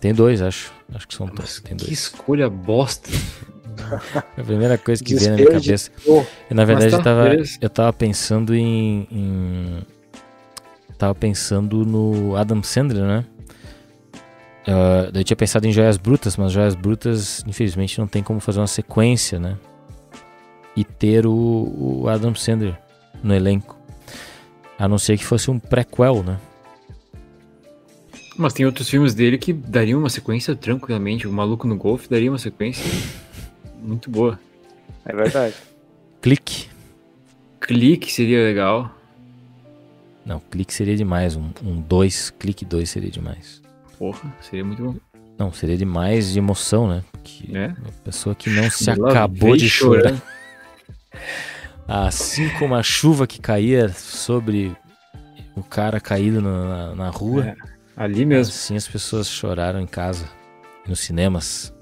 Tem 0.00 0.12
dois, 0.12 0.42
acho. 0.42 0.72
Acho 0.92 1.06
que 1.06 1.14
são 1.14 1.26
dois. 1.28 1.60
Tem 1.60 1.76
Que 1.76 1.84
dois. 1.84 1.92
escolha 1.96 2.50
bosta. 2.50 3.08
É 4.36 4.40
a 4.40 4.44
primeira 4.44 4.76
coisa 4.76 5.02
que 5.04 5.14
veio 5.14 5.30
na 5.30 5.36
minha 5.36 5.50
cabeça. 5.52 5.92
Oh, 6.04 6.24
Eu, 6.50 6.56
na 6.56 6.64
verdade, 6.64 6.90
tá, 6.90 6.96
eu, 6.98 7.02
tava, 7.04 7.24
beleza. 7.30 7.58
eu 7.60 7.70
tava 7.70 7.92
pensando 7.92 8.52
em, 8.52 9.06
em- 9.12 9.82
Tava 10.98 11.14
pensando 11.14 11.84
no 11.86 12.34
Adam 12.36 12.62
Sandler, 12.64 13.04
né? 13.04 13.24
Daí 14.66 15.20
eu 15.20 15.24
tinha 15.24 15.36
pensado 15.36 15.66
em 15.66 15.72
Joias 15.72 15.96
Brutas, 15.96 16.36
mas 16.36 16.52
Joias 16.52 16.74
Brutas, 16.74 17.44
infelizmente, 17.46 17.98
não 17.98 18.06
tem 18.06 18.22
como 18.22 18.40
fazer 18.40 18.60
uma 18.60 18.66
sequência, 18.66 19.38
né? 19.38 19.56
E 20.74 20.82
ter 20.82 21.26
o, 21.26 22.02
o 22.02 22.08
Adam 22.08 22.34
Sandler 22.34 22.78
no 23.22 23.34
elenco. 23.34 23.78
A 24.78 24.88
não 24.88 24.98
ser 24.98 25.18
que 25.18 25.24
fosse 25.24 25.50
um 25.50 25.58
prequel, 25.58 26.22
né? 26.22 26.38
Mas 28.36 28.52
tem 28.52 28.66
outros 28.66 28.88
filmes 28.88 29.14
dele 29.14 29.38
que 29.38 29.52
dariam 29.52 30.00
uma 30.00 30.10
sequência 30.10 30.56
tranquilamente. 30.56 31.28
O 31.28 31.32
Maluco 31.32 31.68
no 31.68 31.76
Golfe 31.76 32.08
daria 32.08 32.30
uma 32.30 32.38
sequência 32.38 32.84
muito 33.80 34.10
boa. 34.10 34.38
é 35.04 35.14
verdade. 35.14 35.54
Clique. 36.20 36.68
Clique 37.60 38.10
seria 38.10 38.42
legal. 38.42 38.90
Não, 40.26 40.40
clique 40.40 40.72
seria 40.72 40.96
demais. 40.96 41.36
Um 41.36 41.48
2, 41.48 41.66
um 41.66 41.80
dois, 41.80 42.30
clique 42.30 42.64
2 42.64 42.88
seria 42.90 43.10
demais. 43.10 43.63
Porra, 43.98 44.34
seria 44.40 44.64
muito 44.64 44.82
bom. 44.82 44.94
Não, 45.38 45.52
seria 45.52 45.76
demais 45.76 46.32
de 46.32 46.38
emoção, 46.38 46.86
né? 46.88 47.02
Porque 47.10 47.56
É. 47.56 47.66
uma 47.68 47.92
pessoa 48.04 48.34
que 48.34 48.48
não 48.50 48.70
se 48.70 48.88
acabou 48.90 49.56
de 49.56 49.68
chorar. 49.68 50.02
chorando. 50.10 50.22
Assim 51.86 52.48
como 52.58 52.74
a 52.74 52.82
chuva 52.82 53.26
que 53.26 53.40
caía 53.40 53.88
sobre 53.90 54.74
o 55.54 55.62
cara 55.62 56.00
caído 56.00 56.40
na, 56.40 56.64
na- 56.88 56.94
na 56.94 57.10
rua, 57.10 57.44
É, 57.48 57.56
Ali 57.96 58.24
mesmo. 58.24 58.52
assim 58.52 58.74
as 58.76 58.88
pessoas 58.88 59.28
choraram 59.28 59.80
em 59.80 59.86
casa, 59.86 60.26
nos 60.86 61.00
cinemas. 61.00 61.72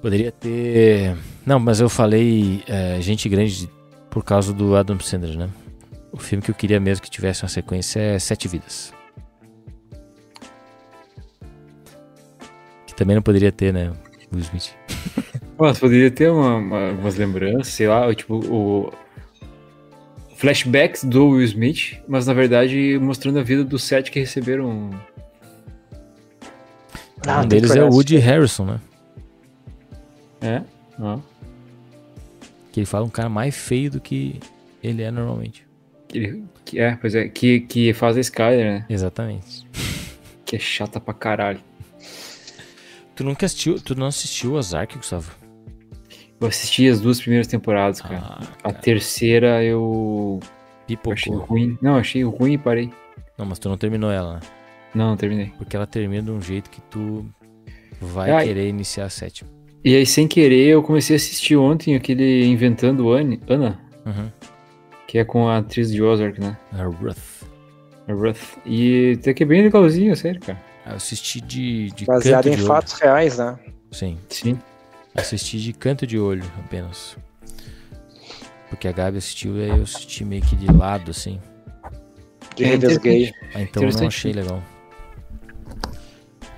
Poderia 0.00 0.30
ter. 0.32 1.16
Não, 1.46 1.58
mas 1.58 1.80
eu 1.80 1.88
falei 1.88 2.62
é, 2.66 3.00
Gente 3.00 3.28
Grande 3.28 3.68
por 4.10 4.22
causa 4.24 4.52
do 4.52 4.76
Adam 4.76 4.98
Sandler, 5.00 5.36
né? 5.38 5.48
O 6.12 6.18
filme 6.18 6.42
que 6.44 6.50
eu 6.50 6.54
queria 6.54 6.78
mesmo 6.78 7.02
que 7.02 7.10
tivesse 7.10 7.42
uma 7.42 7.48
sequência 7.48 7.98
é 7.98 8.18
Sete 8.18 8.46
Vidas. 8.46 8.92
Que 12.92 12.96
também 12.96 13.16
não 13.16 13.22
poderia 13.22 13.50
ter, 13.50 13.72
né? 13.72 13.90
Will 14.32 14.42
Smith. 14.42 14.70
Mas 15.58 15.78
poderia 15.78 16.10
ter 16.10 16.30
uma, 16.30 16.56
uma- 16.56 16.90
umas 16.90 17.16
lembranças, 17.16 17.68
sei 17.68 17.88
lá, 17.88 18.12
tipo, 18.14 18.34
o. 18.36 18.92
Flashbacks 20.36 21.04
do 21.04 21.28
Will 21.28 21.42
Smith, 21.44 22.00
mas 22.08 22.26
na 22.26 22.32
verdade 22.34 22.98
mostrando 23.00 23.38
a 23.38 23.44
vida 23.44 23.62
dos 23.62 23.84
sete 23.84 24.10
que 24.10 24.18
receberam. 24.18 24.90
Ah, 27.24 27.42
um 27.42 27.46
deles 27.46 27.70
é 27.76 27.84
o 27.84 27.88
Woody. 27.88 28.16
Harrison, 28.16 28.64
né? 28.64 28.80
É? 30.40 30.62
Ó. 30.98 31.20
Que 32.72 32.80
ele 32.80 32.86
fala 32.86 33.04
um 33.06 33.08
cara 33.10 33.28
mais 33.28 33.56
feio 33.56 33.88
do 33.92 34.00
que 34.00 34.40
ele 34.82 35.02
é 35.04 35.12
normalmente. 35.12 35.64
Que, 36.08 36.42
que- 36.64 36.80
é, 36.80 36.96
pois 36.96 37.14
é, 37.14 37.28
que, 37.28 37.60
que 37.60 37.92
faz 37.92 38.16
a 38.16 38.20
Skyler, 38.20 38.64
né? 38.80 38.86
Exatamente. 38.90 39.64
Que 40.44 40.56
é 40.56 40.58
chata 40.58 40.98
pra 40.98 41.14
caralho. 41.14 41.60
Tu 43.22 43.26
nunca 43.26 43.46
assistiu, 43.46 43.80
tu 43.80 43.94
não 43.94 44.08
assistiu 44.08 44.54
Ozark, 44.54 44.96
Gustavo? 44.98 45.30
Eu 46.40 46.48
assisti 46.48 46.88
as 46.88 47.00
duas 47.00 47.20
primeiras 47.20 47.46
temporadas, 47.46 48.00
cara. 48.00 48.18
Ah, 48.20 48.42
a 48.64 48.72
cara, 48.72 48.74
terceira 48.82 49.62
eu 49.62 50.40
achei 50.42 50.96
pipocou. 50.96 51.36
ruim. 51.46 51.78
Não, 51.80 51.94
achei 51.94 52.24
ruim 52.24 52.54
e 52.54 52.58
parei. 52.58 52.90
Não, 53.38 53.46
mas 53.46 53.60
tu 53.60 53.68
não 53.68 53.76
terminou 53.78 54.10
ela, 54.10 54.34
né? 54.34 54.40
Não, 54.92 55.10
não 55.10 55.16
terminei. 55.16 55.52
Porque 55.56 55.76
ela 55.76 55.86
termina 55.86 56.20
de 56.20 56.30
um 56.32 56.42
jeito 56.42 56.68
que 56.68 56.80
tu 56.90 57.24
vai 58.00 58.28
Ai. 58.32 58.46
querer 58.48 58.68
iniciar 58.68 59.04
a 59.04 59.08
sétima. 59.08 59.48
E 59.84 59.94
aí, 59.94 60.04
sem 60.04 60.26
querer, 60.26 60.66
eu 60.70 60.82
comecei 60.82 61.14
a 61.14 61.16
assistir 61.18 61.54
ontem 61.56 61.94
aquele 61.94 62.44
Inventando 62.46 63.12
Anne- 63.12 63.38
Ana, 63.48 63.78
Uhum. 64.04 64.28
que 65.06 65.16
é 65.18 65.24
com 65.24 65.46
a 65.48 65.58
atriz 65.58 65.92
de 65.92 66.02
Ozark, 66.02 66.40
né? 66.40 66.56
A 66.72 66.82
Ruth. 66.82 67.44
A 68.08 68.12
Ruth. 68.12 68.58
E 68.66 69.16
até 69.20 69.32
que 69.32 69.44
é 69.44 69.46
bem 69.46 69.62
legalzinho, 69.62 70.16
sério, 70.16 70.40
cara. 70.40 70.71
Eu 70.86 70.94
assisti 70.96 71.40
de, 71.40 71.90
de 71.92 72.04
Baseado 72.04 72.44
canto 72.44 72.52
em 72.52 72.56
de 72.56 72.62
olho. 72.62 72.68
fatos 72.68 72.92
reais, 72.94 73.38
né? 73.38 73.58
Sim, 73.92 74.18
Sim. 74.28 74.58
assisti 75.14 75.60
de 75.60 75.72
canto 75.72 76.06
de 76.06 76.18
olho 76.18 76.44
apenas. 76.64 77.16
Porque 78.68 78.88
a 78.88 78.92
Gabi 78.92 79.18
assistiu 79.18 79.56
e 79.58 79.64
aí 79.64 79.70
eu 79.76 79.82
assisti 79.82 80.24
meio 80.24 80.42
que 80.42 80.56
de 80.56 80.66
lado, 80.72 81.10
assim. 81.10 81.40
De 82.56 82.64
É. 82.64 82.74
Ah, 83.54 83.60
então 83.62 83.82
eu 83.84 83.92
não 83.92 84.06
achei 84.06 84.32
legal. 84.32 84.62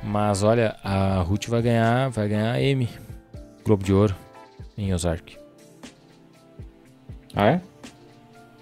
Mas 0.03 0.43
olha, 0.43 0.77
a 0.85 1.21
Ruth 1.23 1.47
vai 1.49 1.63
ganhar, 1.63 2.09
vai 2.11 2.29
ganhar 2.29 2.61
M. 2.61 2.89
Globo 3.65 3.83
de 3.83 3.93
Ouro 3.93 4.15
em 4.77 4.93
Ozark. 4.93 5.37
Ah, 7.35 7.47
é? 7.53 7.61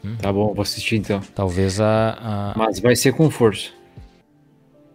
Hum. 0.05 0.17
Tá 0.17 0.33
bom, 0.33 0.53
vou 0.55 0.63
assistir 0.63 0.97
então. 0.97 1.21
Talvez 1.35 1.81
a, 1.81 2.17
a- 2.21 2.55
Mas 2.57 2.81
vai 2.81 2.97
ser 2.97 3.13
com 3.13 3.31
força. 3.31 3.71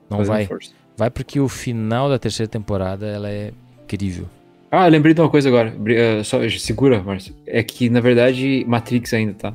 Não 0.10 0.18
Fazendo 0.20 0.34
vai. 0.34 0.46
força. 0.46 0.72
Vai 0.98 1.10
porque 1.10 1.40
o 1.40 1.48
final 1.48 2.10
da 2.10 2.18
terceira 2.18 2.50
temporada 2.50 3.06
ela 3.06 3.30
é 3.30 3.52
incrível. 3.84 4.28
Ah, 4.72 4.88
lembrei 4.88 5.14
de 5.14 5.22
uma 5.22 5.30
coisa 5.30 5.48
agora. 5.48 5.74
Eh, 5.88 6.24
só, 6.24 6.40
segura, 6.50 7.02
Márcio. 7.02 7.34
É 7.46 7.64
que, 7.64 7.90
na 7.90 8.02
verdade, 8.02 8.66
Matrix 8.68 9.14
ainda, 9.14 9.34
tá? 9.34 9.54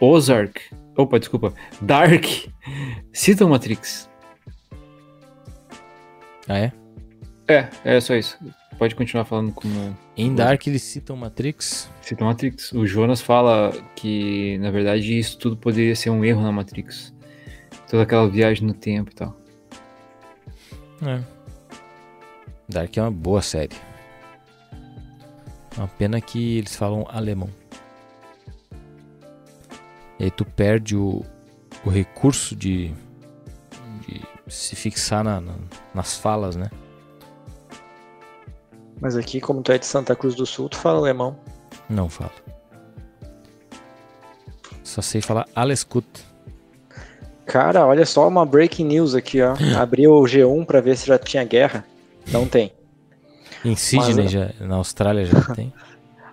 Ozark. 0.00 0.60
Opa, 0.96 1.18
desculpa. 1.18 1.54
Dark. 1.80 2.24
Cita 3.12 3.46
o 3.46 3.48
Matrix. 3.48 4.10
Ah 6.48 6.58
é? 6.58 6.72
É, 7.48 7.68
é 7.84 8.00
só 8.00 8.14
isso. 8.14 8.36
Pode 8.78 8.94
continuar 8.94 9.24
falando 9.24 9.52
como. 9.52 9.96
Em 10.16 10.34
Dark 10.34 10.66
eles 10.66 10.82
citam 10.82 11.16
Matrix. 11.16 11.88
Cita 12.00 12.24
o 12.24 12.26
Matrix. 12.26 12.72
O 12.72 12.86
Jonas 12.86 13.20
fala 13.20 13.72
que, 13.94 14.58
na 14.58 14.70
verdade, 14.70 15.18
isso 15.18 15.38
tudo 15.38 15.56
poderia 15.56 15.94
ser 15.94 16.10
um 16.10 16.24
erro 16.24 16.42
na 16.42 16.52
Matrix. 16.52 17.14
Toda 17.88 18.02
aquela 18.02 18.28
viagem 18.28 18.66
no 18.66 18.74
tempo 18.74 19.10
e 19.10 19.14
tal. 19.14 19.36
É. 21.02 21.22
Dark 22.68 22.96
é 22.96 23.02
uma 23.02 23.10
boa 23.10 23.42
série. 23.42 23.76
Uma 25.76 25.88
pena 25.88 26.20
que 26.20 26.58
eles 26.58 26.76
falam 26.76 27.04
alemão. 27.08 27.48
E 30.18 30.24
aí 30.24 30.30
tu 30.30 30.44
perde 30.44 30.96
o, 30.96 31.24
o 31.84 31.90
recurso 31.90 32.54
de, 32.54 32.92
de 34.06 34.22
se 34.48 34.76
fixar 34.76 35.24
na- 35.24 35.40
na- 35.40 35.56
nas 35.94 36.16
falas, 36.16 36.54
né? 36.56 36.70
Mas 39.00 39.16
aqui, 39.16 39.40
como 39.40 39.62
tu 39.62 39.72
é 39.72 39.78
de 39.78 39.86
Santa 39.86 40.14
Cruz 40.14 40.34
do 40.36 40.46
Sul, 40.46 40.68
tu 40.68 40.76
fala 40.76 40.98
alemão. 40.98 41.36
Não 41.88 42.08
falo. 42.08 42.30
Só 44.84 45.02
sei 45.02 45.20
falar 45.20 45.48
Alescut. 45.56 46.06
Cara, 47.46 47.84
olha 47.86 48.06
só 48.06 48.26
uma 48.28 48.46
breaking 48.46 48.84
news 48.86 49.14
aqui, 49.14 49.40
ó. 49.42 49.54
Abri 49.80 50.06
o 50.06 50.20
G1 50.22 50.64
pra 50.64 50.80
ver 50.80 50.96
se 50.96 51.06
já 51.06 51.18
tinha 51.18 51.44
guerra. 51.44 51.84
Não 52.30 52.46
tem. 52.46 52.72
Em 53.64 53.74
Sydney, 53.76 54.24
Mas- 54.24 54.30
já, 54.30 54.50
na 54.60 54.76
Austrália 54.76 55.24
já 55.24 55.40
tem. 55.54 55.72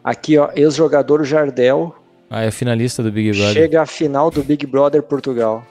Aqui, 0.03 0.38
ó, 0.38 0.49
ex-jogador 0.56 1.23
Jardel 1.26 1.94
Ah, 2.30 2.41
é 2.44 2.49
finalista 2.52 3.03
do 3.03 3.11
Big 3.11 3.31
Brother. 3.31 3.53
chega 3.53 3.81
à 3.81 3.86
final 3.86 4.31
do 4.31 4.41
Big 4.44 4.65
Brother 4.65 5.03
Portugal. 5.03 5.64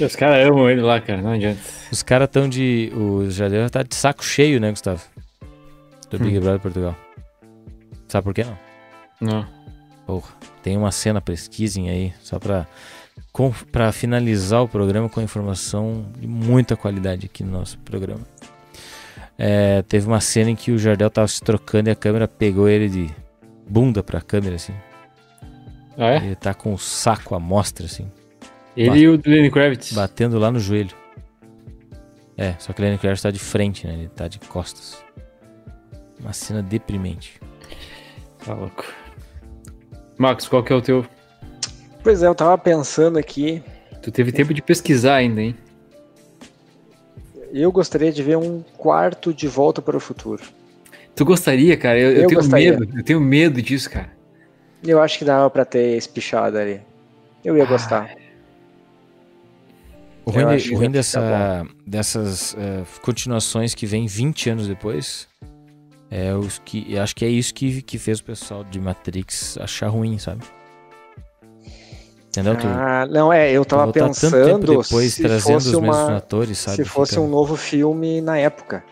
Os 0.00 0.14
caras 0.16 0.46
amam 0.48 0.70
ele 0.70 0.80
lá, 0.80 1.00
cara, 1.00 1.20
não 1.20 1.32
adianta. 1.32 1.60
Os 1.90 2.02
caras 2.02 2.26
estão 2.26 2.48
de. 2.48 2.92
O 2.94 3.28
Jardel 3.30 3.68
tá 3.70 3.82
de 3.82 3.94
saco 3.94 4.24
cheio, 4.24 4.60
né, 4.60 4.70
Gustavo? 4.70 5.02
Do 6.10 6.18
Big 6.18 6.38
Brother 6.40 6.60
Portugal. 6.60 6.96
Sabe 8.08 8.24
por 8.24 8.34
quê 8.34 8.44
não? 8.44 8.58
Não. 9.20 9.46
Porra, 10.06 10.28
tem 10.62 10.76
uma 10.76 10.90
cena, 10.92 11.20
pesquisem 11.20 11.90
aí, 11.90 12.12
só 12.22 12.38
pra, 12.38 12.66
pra 13.70 13.92
finalizar 13.92 14.62
o 14.62 14.68
programa 14.68 15.08
com 15.08 15.20
informação 15.20 16.06
de 16.18 16.26
muita 16.26 16.76
qualidade 16.76 17.26
aqui 17.26 17.42
no 17.42 17.50
nosso 17.50 17.78
programa. 17.78 18.20
É, 19.38 19.82
teve 19.82 20.06
uma 20.06 20.20
cena 20.20 20.50
em 20.50 20.56
que 20.56 20.70
o 20.70 20.78
Jardel 20.78 21.10
tava 21.10 21.26
se 21.26 21.40
trocando 21.40 21.88
e 21.88 21.92
a 21.92 21.96
câmera 21.96 22.28
pegou 22.28 22.68
ele 22.68 22.88
de 22.88 23.10
bunda 23.68 24.02
pra 24.02 24.20
câmera, 24.20 24.56
assim. 24.56 24.74
Ah, 25.96 26.10
é? 26.12 26.16
Ele 26.18 26.34
tá 26.36 26.54
com 26.54 26.72
o 26.72 26.78
saco 26.78 27.34
à 27.34 27.40
mostra, 27.40 27.86
assim, 27.86 28.10
Ele 28.76 29.00
e 29.00 29.08
o 29.08 29.20
Lenny 29.24 29.50
Kravitz. 29.50 29.92
batendo 29.92 30.38
lá 30.38 30.50
no 30.50 30.58
joelho. 30.58 30.94
É, 32.36 32.54
só 32.58 32.72
que 32.72 32.80
o 32.80 32.84
Lenny 32.84 32.98
Kravitz 32.98 33.22
tá 33.22 33.30
de 33.30 33.38
frente, 33.38 33.86
né? 33.86 33.94
Ele 33.94 34.08
tá 34.08 34.28
de 34.28 34.38
costas. 34.38 35.02
Uma 36.20 36.32
cena 36.32 36.62
deprimente. 36.62 37.40
Tá 38.44 38.54
louco. 38.54 38.84
Max, 40.18 40.46
qual 40.48 40.62
que 40.62 40.72
é 40.72 40.76
o 40.76 40.82
teu? 40.82 41.06
Pois 42.02 42.22
é, 42.22 42.26
eu 42.26 42.34
tava 42.34 42.56
pensando 42.58 43.18
aqui. 43.18 43.62
Tu 44.02 44.10
teve 44.10 44.32
tempo 44.32 44.52
de 44.52 44.60
pesquisar 44.62 45.16
ainda, 45.16 45.40
hein? 45.40 45.56
Eu 47.52 47.70
gostaria 47.70 48.10
de 48.12 48.22
ver 48.22 48.36
um 48.36 48.62
quarto 48.76 49.32
de 49.32 49.46
volta 49.46 49.80
para 49.82 49.96
o 49.96 50.00
futuro. 50.00 50.42
Tu 51.14 51.24
gostaria, 51.24 51.76
cara? 51.76 51.98
Eu, 51.98 52.10
eu 52.10 52.22
Eu 52.22 52.26
tenho 52.28 52.40
gostaria. 52.40 52.70
medo. 52.78 52.98
Eu 52.98 53.04
tenho 53.04 53.20
medo 53.20 53.60
disso, 53.62 53.90
cara. 53.90 54.10
Eu 54.82 55.00
acho 55.00 55.18
que 55.18 55.24
dava 55.24 55.48
pra 55.50 55.64
ter 55.64 55.96
espichado 55.96 56.58
ali. 56.58 56.80
Eu 57.44 57.56
ia 57.56 57.64
gostar. 57.66 58.10
O 60.24 60.30
ruim, 60.30 60.56
de- 60.56 60.72
o 60.74 60.78
ruim 60.78 60.90
dessa, 60.90 61.66
dessas 61.86 62.56
eh, 62.58 62.82
continuações 63.02 63.74
que 63.74 63.86
vem 63.86 64.06
20 64.06 64.50
anos 64.50 64.68
depois 64.68 65.28
é 66.10 66.32
os 66.34 66.58
que 66.64 66.86
eu 66.94 67.02
acho 67.02 67.14
que 67.14 67.24
é 67.24 67.28
isso 67.28 67.52
que, 67.52 67.82
que 67.82 67.98
fez 67.98 68.20
o 68.20 68.24
pessoal 68.24 68.62
de 68.64 68.78
Matrix 68.80 69.58
achar 69.58 69.88
ruim, 69.88 70.18
sabe? 70.18 70.44
Entendeu? 72.32 72.56
Tu, 72.56 72.66
Ah, 72.66 73.06
não, 73.10 73.30
é, 73.30 73.52
eu 73.52 73.62
tava 73.62 73.84
voltar 73.84 74.00
tanto 74.00 74.18
tempo 74.20 74.32
pensando 74.32 74.66
depois 74.82 75.12
se 75.12 75.22
trazendo 75.22 75.56
os 75.58 75.64
fosse 75.64 75.76
mesmos 75.80 75.96
uma, 75.98 76.16
atores, 76.16 76.58
sabe? 76.58 76.76
se 76.76 76.84
fosse 76.86 77.10
Fica- 77.12 77.22
um 77.22 77.28
novo 77.28 77.56
filme 77.56 78.22
na 78.22 78.38
época. 78.38 78.82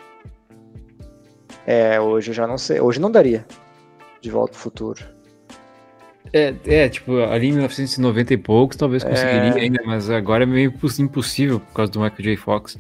É, 1.67 1.99
hoje 1.99 2.31
eu 2.31 2.35
já 2.35 2.47
não 2.47 2.59
sei. 2.59 2.81
Hoje 2.81 3.01
não 3.01 3.11
daria. 3.11 3.47
De 4.21 4.31
volta 4.31 4.53
pro 4.53 4.61
futuro. 4.61 5.03
É, 6.33 6.55
é, 6.67 6.89
tipo, 6.91 7.19
ali 7.23 7.49
em 7.49 7.53
1990 7.53 8.35
e 8.35 8.37
poucos 8.37 8.77
talvez 8.77 9.03
conseguiria 9.03 9.55
ainda, 9.55 9.83
mas 9.87 10.11
agora 10.11 10.43
é 10.45 10.47
meio 10.47 10.69
imposs- 10.69 10.99
impossível 11.01 11.59
por 11.61 11.73
causa 11.73 11.91
do 11.91 11.99
Michael 12.01 12.23
J. 12.23 12.37
Fox. 12.37 12.79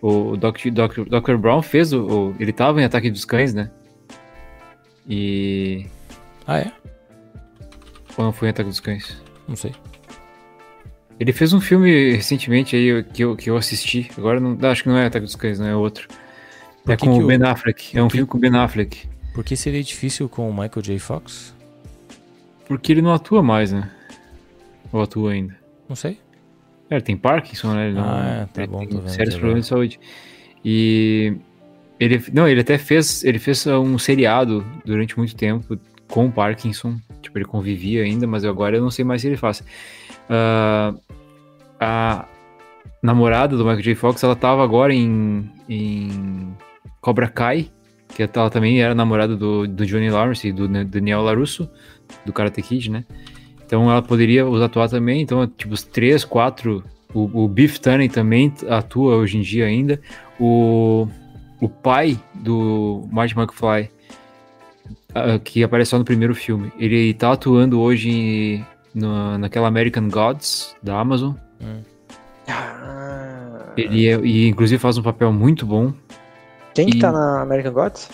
O 0.00 0.34
Dr. 0.36 0.70
Dr. 0.70 1.02
Dr. 1.20 1.36
Brown 1.36 1.60
fez 1.60 1.92
o, 1.92 2.30
o- 2.30 2.34
Ele 2.40 2.52
tava 2.54 2.80
em 2.80 2.84
Ataque 2.84 3.10
dos 3.10 3.26
Cães, 3.26 3.52
né? 3.52 3.70
E. 5.06 5.86
Ah, 6.46 6.58
é? 6.60 6.72
Ou 8.16 8.24
não 8.24 8.32
foi 8.32 8.48
em 8.48 8.50
Ataque 8.50 8.70
dos 8.70 8.80
Cães? 8.80 9.16
Não 9.46 9.54
sei. 9.56 9.72
Ele 11.20 11.34
fez 11.34 11.52
um 11.52 11.60
filme 11.60 12.12
recentemente 12.12 12.74
aí 12.74 13.04
que 13.04 13.22
eu, 13.22 13.36
que 13.36 13.50
eu 13.50 13.56
assisti. 13.58 14.10
Agora 14.16 14.40
não. 14.40 14.56
Acho 14.70 14.84
que 14.84 14.88
não 14.88 14.96
é 14.96 15.04
Ataque 15.04 15.26
dos 15.26 15.36
Cães, 15.36 15.58
não 15.58 15.66
é 15.66 15.76
outro. 15.76 16.08
Por 16.82 16.92
é 16.92 16.96
que 16.96 17.04
com 17.04 17.18
que 17.18 17.22
o 17.22 17.26
Ben 17.26 17.42
Affleck. 17.42 17.96
É 17.96 18.02
um 18.02 18.08
filme 18.08 18.26
com 18.26 18.38
o 18.38 18.40
Ben 18.40 18.56
Affleck. 18.56 19.06
Por 19.34 19.44
que 19.44 19.54
seria 19.54 19.82
difícil 19.82 20.30
com 20.30 20.48
o 20.48 20.52
Michael 20.52 20.80
J. 20.82 20.98
Fox? 20.98 21.54
Porque 22.66 22.90
ele 22.90 23.02
não 23.02 23.12
atua 23.12 23.42
mais, 23.42 23.70
né? 23.70 23.90
Ou 24.90 25.02
atua 25.02 25.32
ainda. 25.32 25.54
Não 25.86 25.94
sei. 25.94 26.18
É, 26.88 26.94
ele 26.94 27.02
tem 27.02 27.16
Parkinson, 27.16 27.74
né? 27.74 27.88
Ele 27.88 27.96
não, 27.96 28.02
Ah, 28.02 28.48
tá 28.52 28.62
ele 28.62 28.72
bom, 28.72 28.86
tô 28.86 28.98
vendo 28.98 29.10
sérios 29.10 29.34
problemas 29.34 29.64
de 29.64 29.68
saúde. 29.68 30.00
E 30.64 31.36
ele, 31.98 32.24
não, 32.32 32.48
ele 32.48 32.62
até 32.62 32.78
fez, 32.78 33.22
ele 33.24 33.38
fez 33.38 33.66
um 33.66 33.98
seriado 33.98 34.64
durante 34.86 35.18
muito 35.18 35.36
tempo 35.36 35.78
com 36.08 36.26
o 36.26 36.32
Parkinson. 36.32 36.98
Tipo, 37.20 37.38
ele 37.38 37.44
convivia 37.44 38.04
ainda, 38.04 38.26
mas 38.26 38.42
agora 38.44 38.78
eu 38.78 38.82
não 38.82 38.90
sei 38.90 39.04
mais 39.04 39.20
se 39.20 39.28
ele 39.28 39.36
faz. 39.36 39.62
Ah, 40.30 40.94
a 41.80 42.24
namorada 43.02 43.56
do 43.56 43.64
Michael 43.64 43.82
J. 43.82 43.94
Fox, 43.96 44.22
ela 44.22 44.36
tava 44.36 44.62
agora 44.62 44.94
em, 44.94 45.50
em 45.68 46.54
Cobra 47.00 47.26
Kai, 47.26 47.68
que 48.14 48.22
ela 48.22 48.48
também 48.50 48.80
era 48.80 48.94
namorada 48.94 49.36
do, 49.36 49.66
do 49.66 49.84
Johnny 49.84 50.08
Lawrence 50.10 50.46
e 50.46 50.52
do 50.52 50.68
Daniel 50.84 51.22
LaRusso, 51.22 51.68
do 52.24 52.32
Karate 52.32 52.62
Kid, 52.62 52.90
né? 52.90 53.04
Então 53.66 53.90
ela 53.90 54.02
poderia 54.02 54.44
atuar 54.64 54.88
também. 54.88 55.20
Então, 55.22 55.46
tipo, 55.46 55.74
os 55.74 55.82
três, 55.82 56.24
quatro. 56.24 56.84
O, 57.12 57.44
o 57.44 57.48
Biff 57.48 57.80
Tannen 57.80 58.08
também 58.08 58.52
atua 58.68 59.16
hoje 59.16 59.38
em 59.38 59.40
dia 59.40 59.66
ainda. 59.66 60.00
O, 60.38 61.08
o 61.60 61.68
pai 61.68 62.18
do 62.34 63.08
Marty 63.10 63.36
McFly, 63.36 63.90
ah, 65.14 65.38
que 65.38 65.62
aparece 65.64 65.90
só 65.90 65.98
no 65.98 66.04
primeiro 66.04 66.34
filme, 66.34 66.72
ele 66.78 67.14
tá 67.14 67.32
atuando 67.32 67.80
hoje 67.80 68.10
em- 68.10 68.66
na, 68.94 69.38
naquela 69.38 69.68
American 69.68 70.08
Gods 70.08 70.74
da 70.82 70.98
Amazon. 70.98 71.34
Ah, 72.48 73.72
Ele 73.76 74.08
é, 74.08 74.18
e 74.20 74.48
inclusive 74.48 74.78
faz 74.80 74.98
um 74.98 75.02
papel 75.02 75.32
muito 75.32 75.64
bom. 75.66 75.92
Quem 76.74 76.86
que 76.88 76.96
e- 76.98 77.00
tá 77.00 77.12
na 77.12 77.42
American 77.42 77.72
Gods? 77.72 78.08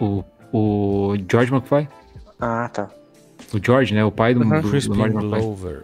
O, 0.00 0.24
o 0.52 1.14
George 1.30 1.52
McFly. 1.52 1.88
Ah, 2.40 2.68
tá. 2.72 2.88
O 3.52 3.58
George, 3.64 3.94
né? 3.94 4.04
O 4.04 4.12
pai 4.12 4.34
do, 4.34 4.40
Uhum. 4.42 4.60
do, 4.60 4.70
do 4.80 4.94
Marty 4.96 5.14
McFly. 5.16 5.82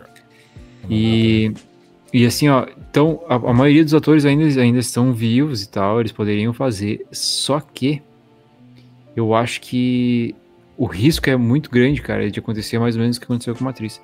E, 0.89 1.53
e 2.13 2.25
assim, 2.27 2.49
ó, 2.49 2.67
então 2.91 3.21
a, 3.29 3.35
a 3.35 3.53
maioria 3.53 3.83
dos 3.85 3.95
atores 3.95 4.25
ainda, 4.25 4.61
ainda 4.61 4.79
estão 4.79 5.13
vivos 5.13 5.63
e 5.63 5.69
tal, 5.69 5.99
eles 6.01 6.13
poderiam 6.13 6.53
fazer, 6.53 7.05
só 7.11 7.61
que 7.61 8.01
eu 9.17 9.35
acho 9.35 9.61
que 9.61 10.35
o 10.77 10.87
risco 10.87 11.29
é 11.29 11.37
muito 11.37 11.71
grande, 11.71 12.03
cara, 12.03 12.31
de 12.31 12.39
acontecer 12.39 12.79
mais 12.79 12.97
ou 12.97 13.03
menos 13.03 13.17
o 13.17 13.21
que 13.21 13.25
aconteceu 13.25 13.55
com 13.55 13.65
a 13.65 13.67
Matriz. 13.67 14.01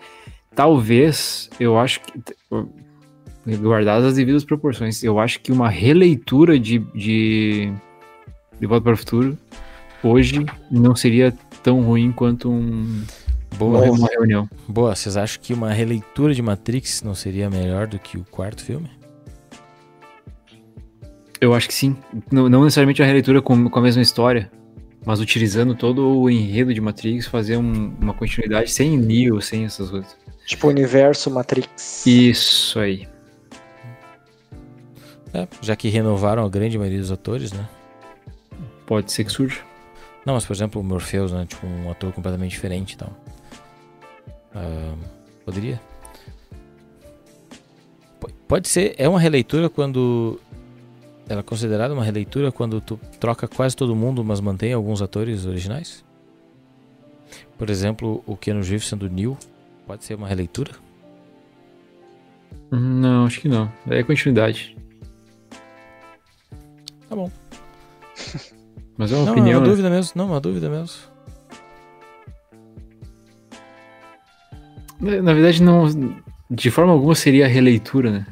Talvez, 0.54 1.48
eu 1.58 1.78
acho 1.78 2.00
que, 2.00 3.56
guardadas 3.56 4.06
as 4.06 4.14
devidas 4.16 4.44
proporções, 4.44 5.02
eu 5.02 5.18
acho 5.18 5.40
que 5.40 5.52
uma 5.52 5.68
releitura 5.68 6.58
de, 6.58 6.78
de, 6.94 7.72
de 8.60 8.66
Volta 8.66 8.84
para 8.84 8.92
o 8.92 8.96
Futuro 8.96 9.38
hoje 10.02 10.44
não 10.70 10.94
seria 10.94 11.32
tão 11.62 11.80
ruim 11.80 12.12
quanto 12.12 12.50
um, 12.50 13.02
Boa. 13.56 13.82
uma, 13.82 13.92
uma 13.92 14.08
reunião. 14.08 14.48
Boa, 14.68 14.94
vocês 14.94 15.16
acham 15.16 15.40
que 15.42 15.54
uma 15.54 15.72
releitura 15.72 16.34
de 16.34 16.42
Matrix 16.42 17.02
não 17.02 17.14
seria 17.14 17.48
melhor 17.48 17.86
do 17.86 17.98
que 17.98 18.18
o 18.18 18.24
quarto 18.24 18.62
filme? 18.62 18.90
Eu 21.40 21.54
acho 21.54 21.66
que 21.66 21.74
sim. 21.74 21.96
Não, 22.30 22.48
não 22.48 22.62
necessariamente 22.64 23.02
a 23.02 23.06
releitura 23.06 23.42
com, 23.42 23.68
com 23.68 23.78
a 23.78 23.82
mesma 23.82 24.02
história, 24.02 24.50
mas 25.04 25.20
utilizando 25.20 25.74
todo 25.74 26.06
o 26.20 26.30
enredo 26.30 26.72
de 26.72 26.80
Matrix, 26.80 27.26
fazer 27.26 27.56
um- 27.56 27.94
uma 28.00 28.14
continuidade 28.14 28.70
sem 28.70 28.96
Neo, 28.96 29.40
sem 29.40 29.64
essas 29.64 29.90
coisas. 29.90 30.16
Tipo 30.46 30.68
universo 30.68 31.30
Matrix. 31.30 32.06
Isso 32.06 32.78
aí. 32.78 33.08
É, 35.34 35.46
já 35.62 35.74
que 35.74 35.88
renovaram 35.88 36.44
a 36.44 36.48
grande 36.48 36.76
maioria 36.76 37.00
dos 37.00 37.10
atores, 37.10 37.52
né? 37.52 37.66
Pode 38.86 39.10
ser 39.12 39.24
que 39.24 39.32
surja. 39.32 39.60
Não, 40.26 40.34
mas 40.34 40.44
por 40.44 40.52
exemplo 40.52 40.80
o 40.80 40.84
Morpheus, 40.84 41.32
né? 41.32 41.46
Tipo, 41.48 41.66
um 41.66 41.90
ator 41.90 42.12
completamente 42.12 42.50
diferente 42.50 42.92
e 42.92 42.96
tal. 42.98 43.12
Ah, 44.54 44.94
poderia. 45.44 45.80
Po- 48.20 48.30
Pode 48.46 48.68
ser, 48.68 48.94
é 48.98 49.08
uma 49.08 49.18
releitura 49.18 49.70
quando. 49.70 50.38
Ela 51.32 51.40
é 51.40 51.42
considerada 51.42 51.94
uma 51.94 52.04
releitura 52.04 52.52
quando 52.52 52.78
tu 52.78 53.00
troca 53.18 53.48
quase 53.48 53.74
todo 53.74 53.96
mundo, 53.96 54.22
mas 54.22 54.38
mantém 54.38 54.74
alguns 54.74 55.00
atores 55.00 55.46
originais? 55.46 56.04
Por 57.56 57.70
exemplo, 57.70 58.22
o 58.26 58.36
Keanu 58.36 58.60
Reeves 58.60 58.86
sendo 58.86 59.08
Neo, 59.08 59.38
pode 59.86 60.04
ser 60.04 60.14
uma 60.14 60.28
releitura? 60.28 60.72
Não, 62.70 63.24
acho 63.24 63.40
que 63.40 63.48
não. 63.48 63.72
É 63.88 64.02
continuidade. 64.02 64.76
Tá 67.08 67.16
bom. 67.16 67.30
Mas 68.98 69.10
é 69.10 69.16
uma 69.16 69.24
não, 69.24 69.32
opinião. 69.32 69.52
é 69.52 69.56
uma 69.56 69.64
né? 69.64 69.70
dúvida 69.70 69.88
mesmo. 69.88 70.12
Não, 70.14 70.26
uma 70.26 70.40
dúvida 70.40 70.68
mesmo. 70.68 70.98
Na 75.00 75.22
na 75.22 75.32
verdade, 75.32 75.62
não. 75.62 75.86
De 76.50 76.70
forma 76.70 76.92
alguma 76.92 77.14
seria 77.14 77.46
a 77.46 77.48
releitura, 77.48 78.10
né? 78.10 78.26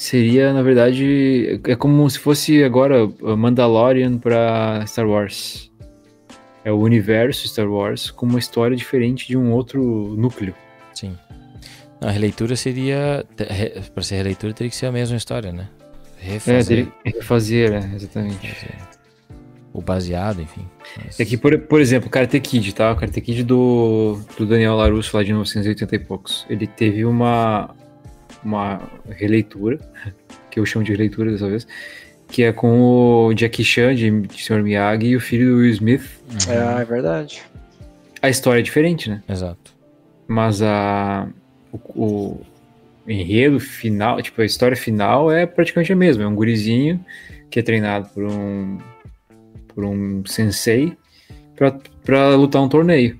Seria, 0.00 0.54
na 0.54 0.62
verdade, 0.62 1.60
é 1.62 1.76
como 1.76 2.08
se 2.08 2.18
fosse 2.18 2.64
agora 2.64 3.04
uh, 3.04 3.36
Mandalorian 3.36 4.16
pra 4.16 4.82
Star 4.86 5.06
Wars. 5.06 5.70
É 6.64 6.72
o 6.72 6.78
universo 6.78 7.46
Star 7.46 7.70
Wars 7.70 8.10
com 8.10 8.24
uma 8.24 8.38
história 8.38 8.74
diferente 8.74 9.28
de 9.28 9.36
um 9.36 9.52
outro 9.52 10.16
núcleo. 10.16 10.54
Sim. 10.94 11.14
A 12.00 12.10
releitura 12.10 12.56
seria. 12.56 13.26
Para 13.92 14.02
ser 14.02 14.16
releitura, 14.16 14.54
teria 14.54 14.70
que 14.70 14.76
ser 14.76 14.86
a 14.86 14.92
mesma 14.92 15.18
história, 15.18 15.52
né? 15.52 15.68
Refazer. 16.16 16.88
É, 17.04 17.10
refazer, 17.10 17.72
é, 17.74 17.94
exatamente. 17.94 18.46
Refazer. 18.46 18.78
O 19.70 19.82
baseado, 19.82 20.40
enfim. 20.40 20.66
Mas... 21.04 21.20
Aqui, 21.20 21.36
por, 21.36 21.58
por 21.58 21.78
exemplo, 21.78 22.08
Karate 22.08 22.40
Kid, 22.40 22.74
tá? 22.74 22.90
O 22.90 22.96
Karate 22.96 23.20
Kid 23.20 23.44
do, 23.44 24.18
do 24.38 24.46
Daniel 24.46 24.76
LaRusso, 24.76 25.14
lá 25.14 25.22
de 25.22 25.28
1980 25.28 25.94
e 25.94 25.98
poucos. 25.98 26.46
Ele 26.48 26.66
teve 26.66 27.04
uma, 27.04 27.74
uma 28.44 28.80
releitura, 29.08 29.78
que 30.50 30.58
eu 30.58 30.66
chamo 30.66 30.84
de 30.84 30.92
releitura 30.92 31.30
dessa 31.30 31.48
vez, 31.48 31.66
que 32.28 32.42
é 32.42 32.52
com 32.52 32.80
o 32.80 33.34
Jackie 33.34 33.64
Chan, 33.64 33.94
de, 33.94 34.10
de 34.22 34.42
Sr. 34.42 34.62
Miyagi, 34.62 35.06
e 35.08 35.16
o 35.16 35.20
filho 35.20 35.50
do 35.50 35.56
Will 35.58 35.70
Smith. 35.70 36.02
Uhum. 36.28 36.52
É, 36.52 36.82
é 36.82 36.84
verdade. 36.84 37.42
A 38.22 38.28
história 38.28 38.60
é 38.60 38.62
diferente, 38.62 39.08
né? 39.10 39.22
Exato. 39.28 39.74
Mas 40.28 40.62
a, 40.62 41.28
o, 41.72 41.78
o 41.96 42.40
enredo 43.08 43.58
final, 43.58 44.20
tipo, 44.22 44.40
a 44.40 44.44
história 44.44 44.76
final 44.76 45.30
é 45.30 45.46
praticamente 45.46 45.92
a 45.92 45.96
mesma. 45.96 46.24
É 46.24 46.26
um 46.26 46.34
gurizinho 46.34 47.04
que 47.50 47.58
é 47.58 47.62
treinado 47.62 48.08
por 48.10 48.24
um, 48.24 48.78
por 49.68 49.84
um 49.84 50.24
sensei 50.26 50.96
para 52.04 52.34
lutar 52.36 52.62
um 52.62 52.68
torneio. 52.68 53.18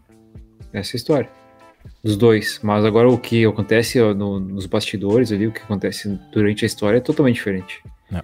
Essa 0.72 0.92
é 0.92 0.94
a 0.94 0.97
história. 0.97 1.39
Dos 2.02 2.16
dois. 2.16 2.60
Mas 2.62 2.85
agora 2.85 3.09
o 3.09 3.18
que 3.18 3.44
acontece 3.44 4.01
ó, 4.01 4.14
no, 4.14 4.40
nos 4.40 4.66
bastidores 4.66 5.31
ali, 5.32 5.47
o 5.47 5.52
que 5.52 5.60
acontece 5.60 6.18
durante 6.32 6.64
a 6.64 6.66
história 6.66 6.97
é 6.97 7.01
totalmente 7.01 7.35
diferente. 7.36 7.82
É. 8.12 8.22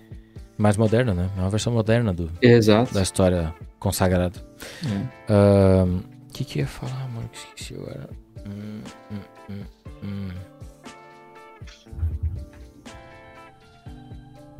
Mais 0.57 0.77
moderna, 0.77 1.13
né? 1.13 1.31
É 1.37 1.41
uma 1.41 1.51
versão 1.51 1.73
moderna 1.73 2.13
do, 2.13 2.31
Exato. 2.41 2.95
da 2.95 3.03
história 3.03 3.55
consagrada. 3.79 4.39
O 4.83 5.33
é. 5.33 5.85
uh, 5.85 6.03
que 6.33 6.45
que 6.45 6.59
eu 6.59 6.63
ia 6.63 6.67
falar, 6.67 7.09
mano? 7.09 7.29
Que 7.31 7.39
esqueci 7.39 7.75
agora. 7.75 8.09
Hum, 8.47 8.81
hum, 9.11 9.19
hum, 9.51 9.65
hum. 10.05 10.29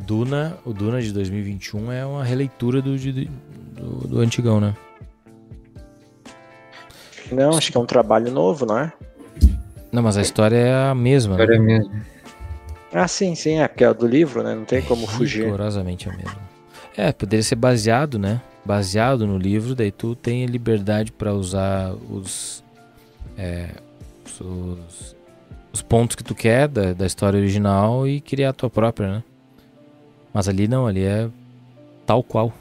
Duna, 0.01 0.59
o 0.65 0.73
Duna 0.73 1.01
de 1.01 1.13
2021 1.13 1.91
é 1.91 2.05
uma 2.05 2.23
releitura 2.23 2.83
do, 2.83 2.97
de, 2.97 3.13
do, 3.13 4.07
do 4.07 4.21
antigão, 4.21 4.61
né? 4.61 4.75
Não, 7.33 7.57
acho 7.57 7.73
que 7.73 7.77
é 7.77 7.81
um 7.81 7.87
trabalho 7.87 8.31
novo, 8.31 8.65
não 8.67 8.79
é? 8.79 8.93
Não, 9.97 10.03
mas 10.03 10.19
a 10.19 10.21
história 10.21 10.57
é 10.57 10.91
a 10.91 10.95
mesma. 10.95 11.37
A 11.37 11.41
história 11.41 11.59
né? 11.59 11.73
é 11.73 11.77
a 11.77 11.79
mesma. 11.79 12.07
Ah, 12.93 13.09
sim, 13.09 13.35
sim, 13.35 13.55
é 13.61 13.67
porque 13.67 13.83
é 13.83 13.95
do 13.95 14.07
livro, 14.07 14.43
né? 14.43 14.55
Não 14.55 14.67
tem 14.67 14.83
como 14.83 15.05
é 15.05 15.07
fugir. 15.07 15.45
Rigorosamente 15.45 16.07
a 16.07 16.13
mesma. 16.13 16.37
É, 16.95 17.13
poderia 17.13 17.43
ser 17.43 17.57
baseado, 17.57 18.19
né? 18.19 18.43
Baseado 18.63 19.27
no 19.27 19.39
livro, 19.39 19.75
daí 19.75 19.91
tu 19.91 20.15
tem 20.15 20.45
liberdade 20.45 21.11
para 21.11 21.33
usar 21.33 21.95
os, 22.11 22.63
é, 23.39 23.71
os, 24.39 25.17
os 25.73 25.81
pontos 25.81 26.15
que 26.15 26.23
tu 26.23 26.35
quer 26.35 26.69
da, 26.69 26.93
da 26.93 27.07
história 27.07 27.39
original 27.39 28.07
e 28.07 28.21
criar 28.21 28.51
a 28.51 28.53
tua 28.53 28.69
própria, 28.69 29.09
né? 29.09 29.25
Mas 30.31 30.47
ali 30.47 30.69
não, 30.69 30.87
ali 30.87 31.05
é 31.05 31.27
tal 32.05 32.23
qual. 32.23 32.53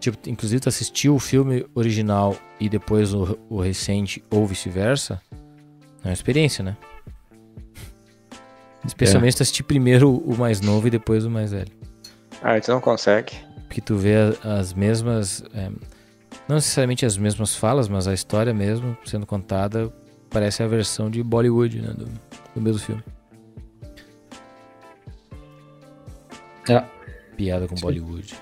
Tipo, 0.00 0.28
inclusive 0.28 0.62
tu 0.62 0.68
assistiu 0.68 1.14
o 1.14 1.20
filme 1.20 1.64
original 1.76 2.36
e 2.58 2.68
depois 2.68 3.14
o, 3.14 3.38
o 3.48 3.60
recente 3.60 4.20
ou 4.28 4.44
vice-versa, 4.48 5.22
é 6.04 6.08
uma 6.08 6.12
experiência, 6.12 6.64
né? 6.64 6.76
Especialmente 8.84 9.34
é. 9.34 9.36
tu 9.38 9.42
assistir 9.42 9.62
primeiro 9.62 10.16
o 10.16 10.36
mais 10.36 10.60
novo 10.60 10.86
e 10.88 10.90
depois 10.90 11.24
o 11.24 11.30
mais 11.30 11.52
velho. 11.52 11.72
Ah, 12.42 12.60
tu 12.60 12.70
não 12.70 12.80
consegue. 12.80 13.32
Porque 13.68 13.80
tu 13.80 13.96
vê 13.96 14.14
as 14.42 14.74
mesmas. 14.74 15.44
É, 15.54 15.70
não 16.48 16.56
necessariamente 16.56 17.06
as 17.06 17.16
mesmas 17.16 17.54
falas, 17.54 17.88
mas 17.88 18.08
a 18.08 18.12
história 18.12 18.52
mesmo 18.52 18.96
sendo 19.04 19.24
contada 19.24 19.92
parece 20.28 20.62
a 20.62 20.66
versão 20.66 21.08
de 21.10 21.22
Bollywood, 21.22 21.80
né? 21.80 21.94
Do, 21.96 22.06
do 22.54 22.60
mesmo 22.60 22.80
filme. 22.80 23.02
É. 26.68 26.84
Piada 27.36 27.66
com 27.66 27.76
Sim. 27.76 27.82
Bollywood. 27.82 28.34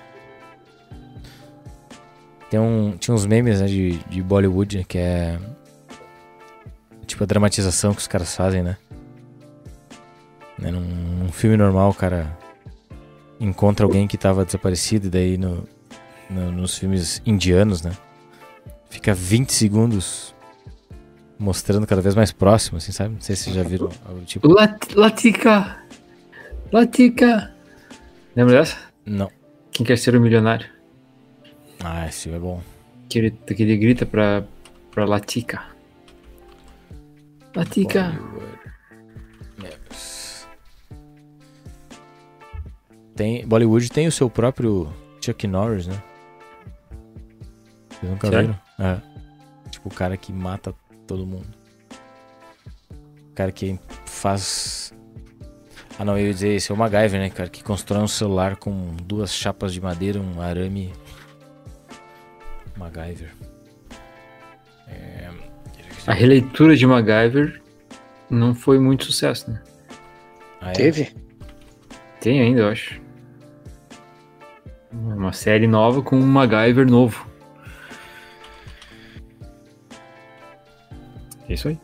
Tem 2.49 2.59
um, 2.59 2.97
tinha 2.97 3.15
uns 3.15 3.25
memes 3.25 3.61
né, 3.61 3.67
de, 3.67 3.97
de 4.09 4.21
Bollywood 4.21 4.79
né, 4.79 4.83
que 4.87 4.97
é. 4.97 5.39
Tipo 7.11 7.25
a 7.25 7.27
dramatização 7.27 7.93
que 7.93 7.99
os 7.99 8.07
caras 8.07 8.33
fazem, 8.33 8.63
né? 8.63 8.77
né 10.57 10.71
num, 10.71 10.79
num 10.79 11.29
filme 11.29 11.57
normal, 11.57 11.89
o 11.89 11.93
cara 11.93 12.37
encontra 13.37 13.85
alguém 13.85 14.07
que 14.07 14.15
estava 14.15 14.45
desaparecido, 14.45 15.07
e 15.07 15.09
daí 15.09 15.37
no, 15.37 15.67
no, 16.29 16.53
nos 16.53 16.77
filmes 16.77 17.21
indianos, 17.25 17.81
né? 17.81 17.91
Fica 18.89 19.13
20 19.13 19.51
segundos 19.51 20.33
mostrando 21.37 21.85
cada 21.85 22.01
vez 22.01 22.15
mais 22.15 22.31
próximo, 22.31 22.77
assim, 22.77 22.93
sabe? 22.93 23.15
Não 23.15 23.19
sei 23.19 23.35
se 23.35 23.43
vocês 23.43 23.57
já 23.57 23.63
viram 23.63 23.89
algo 24.05 24.21
tipo. 24.21 24.47
Lat 24.47 24.95
Latica! 24.95 25.83
Latica! 26.71 27.53
Lembra 28.33 28.59
dessa? 28.59 28.77
Não. 29.05 29.29
Quem 29.69 29.85
quer 29.85 29.97
ser 29.97 30.15
o 30.15 30.19
um 30.19 30.21
milionário? 30.21 30.69
Ah, 31.83 32.07
esse 32.07 32.29
é 32.29 32.39
bom. 32.39 32.61
Que 33.09 33.19
ele, 33.19 33.31
que 33.31 33.63
ele 33.63 33.75
grita 33.75 34.05
pra, 34.05 34.45
pra 34.91 35.03
Latica. 35.03 35.71
Latica! 37.55 38.19
Tem, 43.15 43.45
Bollywood 43.45 43.91
tem 43.91 44.07
o 44.07 44.11
seu 44.11 44.29
próprio 44.29 44.91
Chuck 45.23 45.45
Norris, 45.45 45.85
né? 45.85 46.01
Vocês 47.89 48.11
nunca 48.11 48.29
Sério? 48.29 48.59
viram? 48.77 48.91
É. 48.91 49.69
Tipo, 49.69 49.89
o 49.89 49.93
cara 49.93 50.17
que 50.17 50.31
mata 50.33 50.73
todo 51.05 51.25
mundo. 51.25 51.47
O 53.29 53.33
cara 53.35 53.51
que 53.51 53.79
faz 54.05 54.91
ah 56.01 56.05
não, 56.05 56.17
eu 56.17 56.25
ia 56.25 56.33
dizer, 56.33 56.55
esse 56.55 56.71
é 56.71 56.73
o 56.73 56.77
MacGyver, 56.77 57.19
né, 57.19 57.29
cara? 57.29 57.47
Que 57.47 57.63
constrói 57.63 58.01
um 58.01 58.07
celular 58.07 58.55
com 58.55 58.95
duas 59.03 59.31
chapas 59.31 59.71
de 59.71 59.79
madeira, 59.79 60.19
um 60.19 60.41
arame. 60.41 60.91
MacGyver. 62.75 63.31
É... 64.87 65.29
A 66.07 66.13
releitura 66.13 66.75
de 66.75 66.85
MacGyver 66.85 67.61
não 68.29 68.55
foi 68.55 68.79
muito 68.79 69.05
sucesso, 69.05 69.51
né? 69.51 69.61
Ah, 70.59 70.71
é? 70.71 70.73
Teve? 70.73 71.15
Tem 72.19 72.41
ainda, 72.41 72.61
eu 72.61 72.69
acho. 72.69 72.99
Uma 74.91 75.33
série 75.33 75.67
nova 75.67 76.01
com 76.01 76.17
um 76.17 76.25
MacGyver 76.25 76.89
novo. 76.89 77.27
É 81.47 81.53
isso 81.53 81.67
aí. 81.67 81.79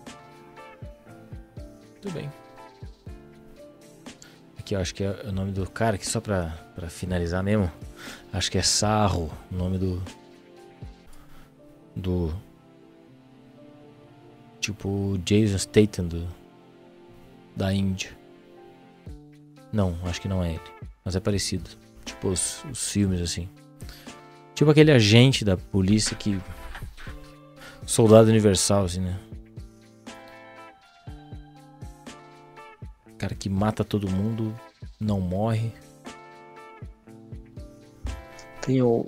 Tudo 2.02 2.14
bem 2.14 2.30
aqui, 4.68 4.76
eu 4.76 4.82
acho 4.82 4.94
que 4.94 5.04
é 5.04 5.22
o 5.24 5.32
nome 5.32 5.54
do 5.54 5.70
cara, 5.70 5.98
que 5.98 6.06
só 6.06 6.20
pra, 6.20 6.54
pra 6.76 6.90
finalizar 6.90 7.42
mesmo. 7.42 7.72
Acho 8.34 8.52
que 8.52 8.58
é 8.58 8.62
Sarro, 8.62 9.32
o 9.50 9.56
nome 9.56 9.78
do. 9.78 10.04
Do. 11.96 12.36
Tipo 14.68 15.18
Jason 15.20 15.58
Statham 15.58 16.06
do, 16.10 16.28
da 17.56 17.74
Índia. 17.74 18.12
Não, 19.72 19.98
acho 20.04 20.20
que 20.20 20.28
não 20.28 20.44
é 20.44 20.56
ele. 20.56 20.62
Mas 21.06 21.16
é 21.16 21.22
parecido. 21.22 21.70
Tipo 22.04 22.28
os, 22.28 22.66
os 22.70 22.92
filmes 22.92 23.22
assim. 23.22 23.48
Tipo 24.54 24.70
aquele 24.70 24.92
agente 24.92 25.46
da 25.46 25.56
polícia 25.56 26.18
que. 26.18 26.38
Soldado 27.86 28.28
Universal, 28.28 28.84
assim, 28.84 29.00
né? 29.00 29.18
Cara 33.18 33.36
que 33.36 33.48
mata 33.48 33.86
todo 33.86 34.12
mundo, 34.12 34.54
não 35.00 35.22
morre. 35.22 35.72
Tem 38.62 38.82
o 38.82 39.06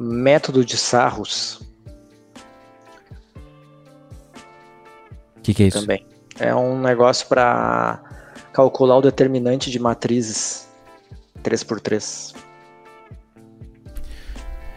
método 0.00 0.64
de 0.64 0.78
Sarros. 0.78 1.65
Que, 5.46 5.54
que 5.54 5.62
é 5.62 5.66
isso? 5.68 5.80
Também. 5.80 6.04
É 6.38 6.54
um 6.54 6.80
negócio 6.80 7.26
para 7.28 8.02
calcular 8.52 8.96
o 8.96 9.00
determinante 9.00 9.70
de 9.70 9.78
matrizes 9.78 10.68
3x3. 11.42 12.34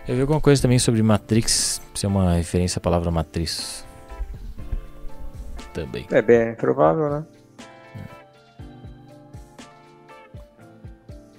Eu 0.08 0.16
vi 0.16 0.22
alguma 0.22 0.42
coisa 0.42 0.62
também 0.62 0.80
sobre 0.80 1.02
Matrix, 1.04 1.82
ser 1.94 2.08
uma 2.08 2.34
referência 2.34 2.80
à 2.80 2.82
palavra 2.82 3.12
matriz. 3.12 3.86
Também. 5.74 6.08
É 6.12 6.22
bem 6.22 6.56
provável, 6.56 7.10
né? 7.10 7.26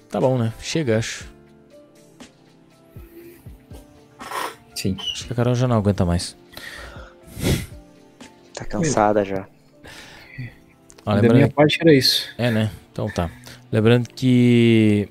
Tá 0.09 0.19
bom, 0.19 0.37
né? 0.37 0.53
Chega, 0.59 0.97
acho. 0.97 1.29
Sim. 4.75 4.97
Acho 4.99 5.25
que 5.25 5.33
a 5.33 5.35
Carol 5.35 5.55
já 5.55 5.67
não 5.67 5.77
aguenta 5.77 6.03
mais. 6.05 6.35
Tá 8.61 8.65
cansada 8.65 9.25
já. 9.25 9.47
Ó, 11.03 11.15
da 11.15 11.33
minha 11.33 11.49
parte 11.49 11.79
era 11.81 11.91
isso. 11.91 12.29
É, 12.37 12.51
né? 12.51 12.69
Então 12.91 13.09
tá. 13.09 13.29
Lembrando 13.71 14.07
que 14.07 15.09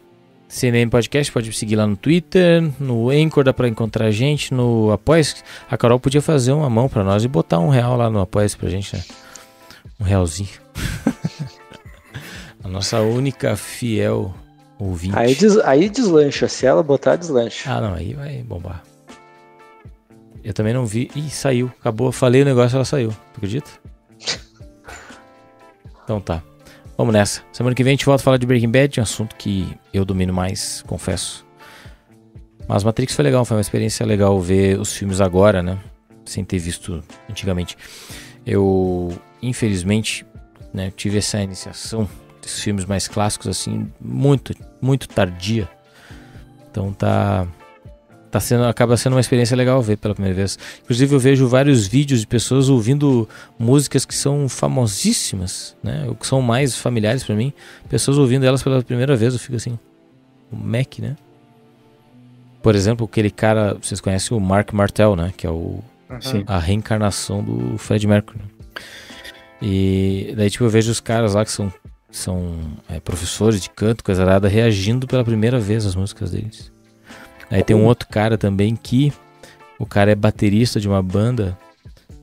CNM 0.48 0.88
Podcast 0.88 1.32
pode 1.32 1.52
seguir 1.52 1.74
lá 1.74 1.84
no 1.84 1.96
Twitter, 1.96 2.62
no 2.78 3.10
Anchor 3.10 3.42
dá 3.42 3.52
pra 3.52 3.66
encontrar 3.66 4.06
a 4.06 4.10
gente, 4.12 4.54
no 4.54 4.92
Apoia. 4.92 5.22
A 5.68 5.76
Carol 5.76 5.98
podia 5.98 6.22
fazer 6.22 6.52
uma 6.52 6.70
mão 6.70 6.88
pra 6.88 7.02
nós 7.02 7.24
e 7.24 7.28
botar 7.28 7.58
um 7.58 7.68
real 7.68 7.96
lá 7.96 8.08
no 8.08 8.20
Apoia 8.20 8.46
pra 8.56 8.68
gente, 8.68 8.94
né? 8.94 9.02
Um 9.98 10.04
realzinho. 10.04 10.48
a 12.62 12.68
nossa 12.68 13.00
única 13.00 13.56
fiel 13.56 14.32
ouvinte. 14.78 15.18
Aí, 15.18 15.34
des, 15.34 15.56
aí 15.58 15.88
deslancha. 15.88 16.46
Se 16.46 16.66
ela 16.66 16.84
botar, 16.84 17.16
deslancha. 17.16 17.68
Ah, 17.68 17.80
não, 17.80 17.94
aí 17.94 18.14
vai 18.14 18.42
bombar. 18.44 18.84
Eu 20.42 20.54
também 20.54 20.72
não 20.72 20.86
vi. 20.86 21.10
Ih, 21.14 21.30
saiu. 21.30 21.70
Acabou. 21.80 22.10
Falei 22.12 22.42
o 22.42 22.44
negócio, 22.44 22.76
ela 22.76 22.84
saiu. 22.84 23.14
Acredita? 23.36 23.70
então 26.04 26.20
tá. 26.20 26.42
Vamos 26.96 27.14
nessa. 27.14 27.42
Semana 27.52 27.74
que 27.74 27.82
vem 27.82 27.92
a 27.92 27.94
gente 27.94 28.04
volta 28.04 28.22
a 28.22 28.24
falar 28.24 28.36
de 28.36 28.46
Breaking 28.46 28.70
Bad, 28.70 29.00
um 29.00 29.02
assunto 29.02 29.34
que 29.36 29.74
eu 29.92 30.04
domino 30.04 30.32
mais, 30.32 30.82
confesso. 30.86 31.46
Mas 32.68 32.84
Matrix 32.84 33.14
foi 33.14 33.24
legal, 33.24 33.44
foi 33.44 33.56
uma 33.56 33.62
experiência 33.62 34.04
legal 34.04 34.38
ver 34.38 34.78
os 34.78 34.94
filmes 34.94 35.20
agora, 35.20 35.62
né? 35.62 35.78
Sem 36.24 36.44
ter 36.44 36.58
visto 36.58 37.02
antigamente. 37.28 37.76
Eu, 38.46 39.18
infelizmente, 39.42 40.26
né, 40.72 40.92
tive 40.94 41.18
essa 41.18 41.42
iniciação 41.42 42.08
desses 42.40 42.62
filmes 42.62 42.84
mais 42.84 43.08
clássicos, 43.08 43.48
assim, 43.48 43.90
muito, 44.00 44.54
muito 44.80 45.08
tardia. 45.08 45.68
Então 46.70 46.92
tá 46.92 47.46
tá 48.30 48.38
sendo, 48.40 48.64
acaba 48.64 48.96
sendo 48.96 49.14
uma 49.14 49.20
experiência 49.20 49.56
legal 49.56 49.82
ver 49.82 49.96
pela 49.96 50.14
primeira 50.14 50.36
vez. 50.36 50.58
Inclusive 50.82 51.14
eu 51.14 51.18
vejo 51.18 51.48
vários 51.48 51.86
vídeos 51.86 52.20
de 52.20 52.26
pessoas 52.26 52.68
ouvindo 52.68 53.28
músicas 53.58 54.04
que 54.04 54.14
são 54.14 54.48
famosíssimas, 54.48 55.76
né? 55.82 56.04
Ou 56.06 56.14
que 56.14 56.26
são 56.26 56.40
mais 56.40 56.76
familiares 56.76 57.24
para 57.24 57.34
mim, 57.34 57.52
pessoas 57.88 58.18
ouvindo 58.18 58.44
elas 58.44 58.62
pela 58.62 58.82
primeira 58.82 59.16
vez, 59.16 59.32
eu 59.32 59.40
fico 59.40 59.56
assim, 59.56 59.78
o 60.50 60.56
Mac, 60.56 60.98
né? 60.98 61.16
Por 62.62 62.74
exemplo, 62.74 63.06
aquele 63.06 63.30
cara, 63.30 63.76
vocês 63.80 64.00
conhecem 64.00 64.36
o 64.36 64.40
Mark 64.40 64.72
Martel, 64.72 65.16
né? 65.16 65.32
Que 65.36 65.46
é 65.46 65.50
o 65.50 65.82
Sim. 66.20 66.44
a 66.46 66.58
reencarnação 66.58 67.42
do 67.42 67.78
Fred 67.78 68.06
Mercury. 68.06 68.40
E 69.62 70.32
daí 70.36 70.50
tipo 70.50 70.64
eu 70.64 70.70
vejo 70.70 70.90
os 70.90 71.00
caras 71.00 71.34
lá 71.34 71.44
que 71.44 71.50
são 71.50 71.72
são 72.10 72.56
é, 72.88 72.98
professores 72.98 73.60
de 73.60 73.70
canto, 73.70 74.02
coisa 74.02 74.22
arada, 74.22 74.48
reagindo 74.48 75.06
pela 75.06 75.24
primeira 75.24 75.60
vez 75.60 75.86
às 75.86 75.94
músicas 75.94 76.32
deles. 76.32 76.72
Aí 77.50 77.62
tem 77.64 77.74
um 77.76 77.84
outro 77.84 78.08
cara 78.08 78.38
também 78.38 78.76
que 78.76 79.12
o 79.78 79.84
cara 79.86 80.12
é 80.12 80.14
baterista 80.14 80.78
de 80.78 80.86
uma 80.88 81.02
banda 81.02 81.58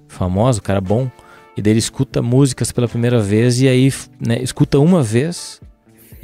famosa, 0.07 0.59
o 0.59 0.63
cara 0.63 0.79
bom, 0.79 1.09
e 1.55 1.61
daí 1.61 1.73
ele 1.73 1.79
escuta 1.79 2.21
músicas 2.21 2.71
pela 2.71 2.87
primeira 2.87 3.19
vez 3.19 3.59
e 3.59 3.67
aí 3.67 3.91
né, 4.25 4.41
escuta 4.41 4.79
uma 4.79 5.03
vez 5.03 5.59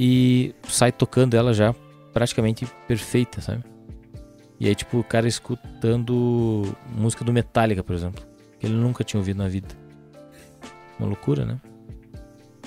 e 0.00 0.54
sai 0.68 0.90
tocando 0.90 1.34
ela 1.34 1.52
já 1.52 1.74
praticamente 2.12 2.66
perfeita, 2.88 3.40
sabe? 3.40 3.62
E 4.58 4.68
aí 4.68 4.74
tipo 4.74 4.98
o 4.98 5.04
cara 5.04 5.26
escutando 5.28 6.74
música 6.96 7.24
do 7.24 7.32
Metallica, 7.32 7.82
por 7.82 7.94
exemplo, 7.94 8.24
que 8.58 8.66
ele 8.66 8.74
nunca 8.74 9.04
tinha 9.04 9.18
ouvido 9.20 9.36
na 9.38 9.48
vida. 9.48 9.68
Uma 10.98 11.08
loucura, 11.08 11.44
né? 11.44 11.60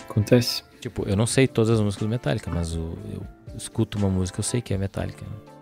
Acontece. 0.07 0.63
Tipo, 0.81 1.07
eu 1.07 1.15
não 1.15 1.25
sei 1.25 1.47
todas 1.47 1.71
as 1.71 1.79
músicas 1.79 2.05
do 2.05 2.09
Metallica, 2.09 2.51
mas 2.53 2.75
o- 2.75 2.97
eu 3.11 3.25
escuto 3.57 3.97
uma 3.97 4.09
música, 4.09 4.39
eu 4.39 4.43
sei 4.43 4.61
que 4.61 4.73
é 4.73 4.77
Metallica. 4.77 5.25
né? 5.25 5.56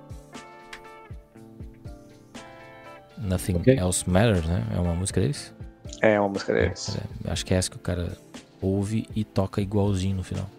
Nothing 3.18 3.58
Ok. 3.58 3.78
Else 3.78 4.10
Matters, 4.10 4.46
né? 4.46 4.66
É 4.76 4.80
uma 4.80 4.94
música 4.94 5.22
deles? 5.22 5.54
É 6.02 6.20
uma 6.20 6.30
música 6.30 6.54
deles. 6.54 6.98
É, 7.26 7.32
acho 7.32 7.46
que 7.46 7.54
é 7.54 7.58
essa 7.58 7.70
que 7.70 7.78
o 7.78 7.80
cara 7.80 8.18
ouve 8.62 9.08
e 9.16 9.24
toca 9.24 9.62
igualzinho 9.62 10.18
no 10.18 10.24
final. 10.24 10.50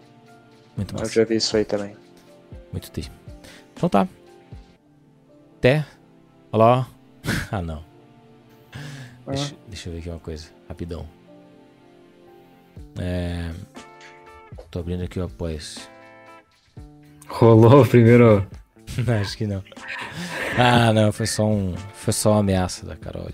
Muito 0.75 0.95
Eu 0.95 0.99
massa. 0.99 1.11
já 1.11 1.23
vi 1.23 1.35
isso 1.35 1.55
aí 1.57 1.65
também. 1.65 1.95
Muito 2.71 2.91
tri. 2.91 3.09
Então 3.75 3.89
tá. 3.89 4.07
Até. 5.57 5.85
Olha 6.51 6.63
lá. 6.63 6.87
ah, 7.51 7.61
não. 7.61 7.83
Deixa, 9.27 9.55
deixa 9.67 9.89
eu 9.89 9.93
ver 9.93 9.99
aqui 9.99 10.09
uma 10.09 10.19
coisa. 10.19 10.47
Rapidão. 10.67 11.05
É... 12.99 13.51
Tô 14.71 14.79
abrindo 14.79 15.03
aqui 15.03 15.19
o 15.19 15.23
apoia-se. 15.23 15.79
Rolou 17.27 17.81
o 17.81 17.87
primeiro. 17.87 18.47
Acho 19.21 19.37
que 19.37 19.45
não. 19.47 19.63
Ah, 20.57 20.91
não, 20.93 21.11
foi 21.11 21.27
só 21.27 21.45
um. 21.45 21.75
Foi 21.93 22.13
só 22.13 22.31
uma 22.31 22.39
ameaça 22.39 22.85
da 22.85 22.95
Carol. 22.95 23.29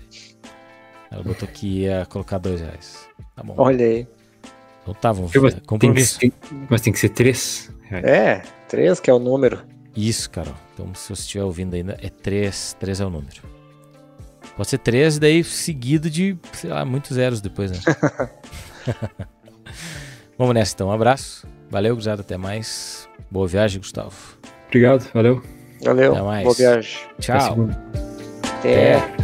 Ela 1.10 1.22
botou 1.22 1.46
que 1.48 1.82
ia 1.82 2.04
colocar 2.06 2.38
dois 2.38 2.60
reais. 2.60 3.08
Tá 3.36 3.42
bom. 3.42 3.54
Olha 3.56 3.84
aí. 3.86 4.06
Então 4.82 4.94
tá, 4.94 5.12
vamos 5.12 5.32
Mas 5.32 5.42
fazer. 5.42 5.52
tem, 5.54 5.60
que, 5.60 5.66
Compromisso. 5.66 6.18
tem- 6.18 6.32
mas 6.68 6.80
tem 6.82 6.92
que 6.92 6.98
ser 6.98 7.08
três. 7.10 7.70
reais. 7.82 8.04
É, 8.04 8.42
três 8.68 9.00
que 9.00 9.08
é 9.08 9.14
o 9.14 9.18
número. 9.18 9.62
Isso, 9.96 10.28
Carol. 10.28 10.54
Então, 10.74 10.92
se 10.94 11.06
você 11.08 11.22
estiver 11.22 11.44
ouvindo 11.44 11.74
ainda, 11.74 11.96
é 12.02 12.10
três. 12.10 12.76
Três 12.80 13.00
é 13.00 13.06
o 13.06 13.10
número. 13.10 13.42
Pode 14.56 14.68
ser 14.68 14.78
três, 14.78 15.16
e 15.16 15.20
daí 15.20 15.42
seguido 15.42 16.10
de, 16.10 16.36
sei 16.52 16.70
lá, 16.70 16.84
muitos 16.84 17.14
zeros 17.14 17.40
depois, 17.40 17.70
né? 17.70 17.78
Vamos 20.36 20.52
nessa 20.54 20.74
então. 20.74 20.88
Um 20.88 20.92
abraço. 20.92 21.46
Valeu, 21.70 21.94
Guzado. 21.94 22.20
Até 22.20 22.36
mais. 22.36 23.08
Boa 23.30 23.46
viagem, 23.48 23.80
Gustavo. 23.80 24.36
Obrigado, 24.74 25.08
valeu. 25.14 25.40
Valeu. 25.84 26.12
Até 26.14 26.22
mais. 26.22 26.42
Boa 26.42 26.54
viagem. 26.56 26.98
Tchau. 27.20 27.68
Até. 28.58 29.23